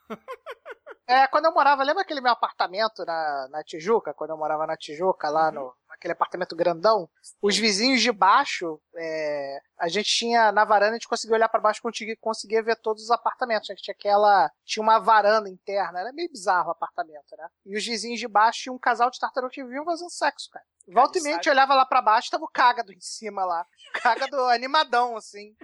É, 1.07 1.27
quando 1.27 1.45
eu 1.45 1.53
morava, 1.53 1.83
lembra 1.83 2.01
aquele 2.01 2.21
meu 2.21 2.31
apartamento 2.31 3.05
na, 3.05 3.47
na 3.51 3.63
Tijuca? 3.63 4.15
Quando 4.15 4.31
eu 4.31 4.37
morava 4.37 4.65
na 4.65 4.75
Tijuca, 4.75 5.29
lá 5.29 5.51
no, 5.51 5.75
naquele 5.99 6.13
apartamento 6.13 6.55
grandão? 6.55 7.09
Os 7.41 7.57
vizinhos 7.57 8.01
de 8.01 8.11
baixo, 8.11 8.81
é, 8.95 9.61
a 9.77 9.89
gente 9.89 10.09
tinha, 10.09 10.51
na 10.51 10.63
varanda, 10.63 10.91
a 10.91 10.93
gente 10.93 11.07
conseguia 11.07 11.35
olhar 11.35 11.49
pra 11.49 11.59
baixo 11.59 11.81
e 11.85 12.15
conseguia, 12.15 12.63
ver 12.63 12.77
todos 12.77 13.03
os 13.03 13.11
apartamentos. 13.11 13.69
A 13.69 13.73
gente 13.73 13.83
tinha 13.83 13.93
aquela, 13.93 14.49
tinha 14.63 14.81
uma 14.81 14.97
varanda 14.99 15.49
interna, 15.49 15.99
era 15.99 16.13
meio 16.13 16.31
bizarro 16.31 16.69
o 16.69 16.71
apartamento, 16.71 17.35
né? 17.37 17.47
E 17.65 17.77
os 17.77 17.85
vizinhos 17.85 18.19
de 18.19 18.27
baixo 18.27 18.63
tinham 18.63 18.75
um 18.75 18.79
casal 18.79 19.11
de 19.11 19.19
tartarugas 19.19 19.53
que 19.53 19.63
viviam 19.63 19.85
fazendo 19.85 20.09
sexo, 20.09 20.49
cara. 20.49 20.65
Volta 20.91 21.19
e 21.19 21.21
meia, 21.21 21.35
gente 21.35 21.49
olhava 21.49 21.75
lá 21.75 21.85
pra 21.85 22.01
baixo, 22.01 22.31
tava 22.31 22.45
o 22.45 22.47
cágado 22.47 22.91
em 22.91 22.99
cima 22.99 23.45
lá. 23.45 23.65
O 23.95 24.01
cágado 24.01 24.37
animadão, 24.49 25.15
assim. 25.15 25.55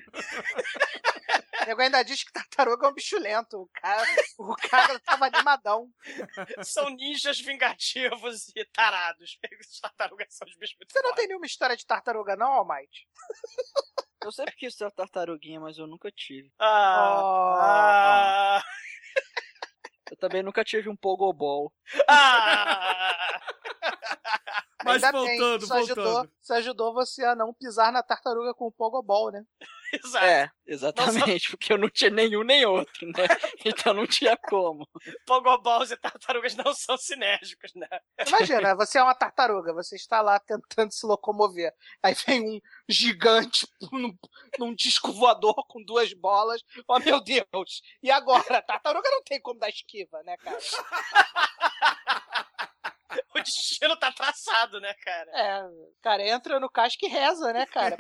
O 1.62 1.66
nego 1.66 1.82
ainda 1.82 2.03
diz 2.03 2.24
que 2.24 2.32
tartaruga 2.32 2.86
é 2.86 2.90
um 2.90 2.94
bicho 2.94 3.18
lento. 3.18 3.62
O 3.62 3.70
cara, 3.74 4.06
o 4.38 4.56
cara 4.56 4.99
tava 4.99 5.26
animadão. 5.26 5.90
São 6.64 6.90
ninjas 6.90 7.40
vingativos 7.40 8.49
e 8.56 8.64
tarados. 8.66 9.40
Os 9.60 9.80
tartarugas 9.80 10.24
são 10.34 10.47
os 10.47 10.56
bichos 10.57 10.76
muito 10.80 10.91
Você 10.91 11.02
não 11.02 11.14
tem 11.14 11.27
nenhuma 11.27 11.45
história 11.45 11.76
de 11.77 11.85
tartaruga, 11.85 12.35
não, 12.35 12.52
Almighty? 12.53 13.07
Eu 14.23 14.31
sempre 14.31 14.56
quis 14.56 14.76
ter 14.76 14.85
uma 14.85 14.91
tartaruguinha, 14.91 15.60
mas 15.60 15.77
eu 15.77 15.85
nunca 15.88 16.11
tive. 16.11 16.52
Ah, 16.60 18.57
ah, 18.60 18.64
Eu 20.11 20.18
também 20.18 20.41
nunca 20.43 20.64
tive 20.64 20.89
um 20.89 20.95
pogobol. 20.95 21.72
ah. 22.07 23.41
Mas 24.84 25.03
Ainda 25.03 25.11
bem, 25.19 25.38
voltando, 25.39 25.64
isso 25.64 25.73
ajudou, 25.73 26.06
voltando. 26.06 26.31
isso 26.41 26.53
ajudou 26.53 26.93
você 26.93 27.26
a 27.26 27.35
não 27.35 27.52
pisar 27.53 27.91
na 27.91 28.03
tartaruga 28.03 28.53
com 28.53 28.68
o 28.68 28.72
pogobol, 28.72 29.31
né? 29.31 29.43
Exato. 30.04 30.26
É, 30.26 30.52
exatamente, 30.66 31.50
porque 31.52 31.72
eu 31.72 31.78
não 31.78 31.90
tinha 31.90 32.10
nenhum 32.10 32.44
nem 32.44 32.66
outro, 32.66 33.08
né? 33.08 33.14
Então 33.66 33.94
não 33.94 34.06
tinha 34.06 34.38
como. 34.38 34.88
Pogoballs 35.26 35.92
e 35.92 35.98
tartarugas 35.98 36.56
não 36.56 36.74
são 36.74 36.98
sinérgicos, 36.98 37.74
né? 37.74 37.88
Imagina, 38.28 38.76
você 38.76 39.00
é 39.00 39.04
uma 39.04 39.16
tartaruga, 39.16 39.74
você 39.74 39.96
está 39.96 40.22
lá 40.22 40.40
tentando 40.40 40.92
se 40.92 41.06
locomover. 41.06 41.74
Aí 42.04 42.14
vem 42.26 42.42
um 42.42 42.60
gigante 42.88 43.68
num, 43.92 44.16
num 44.60 44.76
disco 44.76 45.12
voador 45.12 45.56
com 45.68 45.84
duas 45.84 46.14
bolas. 46.14 46.62
Oh, 46.88 47.00
meu 47.00 47.22
Deus! 47.24 47.82
E 48.04 48.12
agora? 48.12 48.58
A 48.58 48.62
tartaruga 48.62 49.10
não 49.10 49.24
tem 49.24 49.42
como 49.42 49.60
dar 49.60 49.70
esquiva, 49.70 50.22
né, 50.24 50.38
cara? 50.38 50.58
O 53.34 53.40
destino 53.40 53.98
tá 53.98 54.12
traçado, 54.12 54.80
né, 54.80 54.94
cara? 54.94 55.32
É, 55.34 55.64
cara, 56.02 56.24
entra 56.28 56.60
no 56.60 56.70
casco 56.70 57.06
e 57.06 57.10
reza, 57.10 57.52
né, 57.54 57.66
cara? 57.66 57.98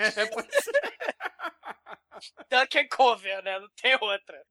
É, 2.15 2.19
pode 2.19 2.25
ser. 2.25 2.33
Duncan 2.49 2.87
Cover, 2.89 3.43
né? 3.43 3.59
Não 3.59 3.69
tem 3.81 3.97
outra. 4.01 4.45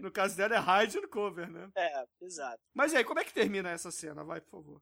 No 0.00 0.10
caso 0.10 0.36
dela 0.36 0.54
é 0.56 0.84
hide 0.84 0.98
and 0.98 1.08
cover, 1.08 1.50
né? 1.50 1.68
É, 1.76 2.04
exato. 2.22 2.60
Mas 2.74 2.94
aí, 2.94 3.04
como 3.04 3.20
é 3.20 3.24
que 3.24 3.32
termina 3.32 3.70
essa 3.70 3.90
cena? 3.90 4.24
Vai, 4.24 4.40
por 4.40 4.50
favor. 4.62 4.80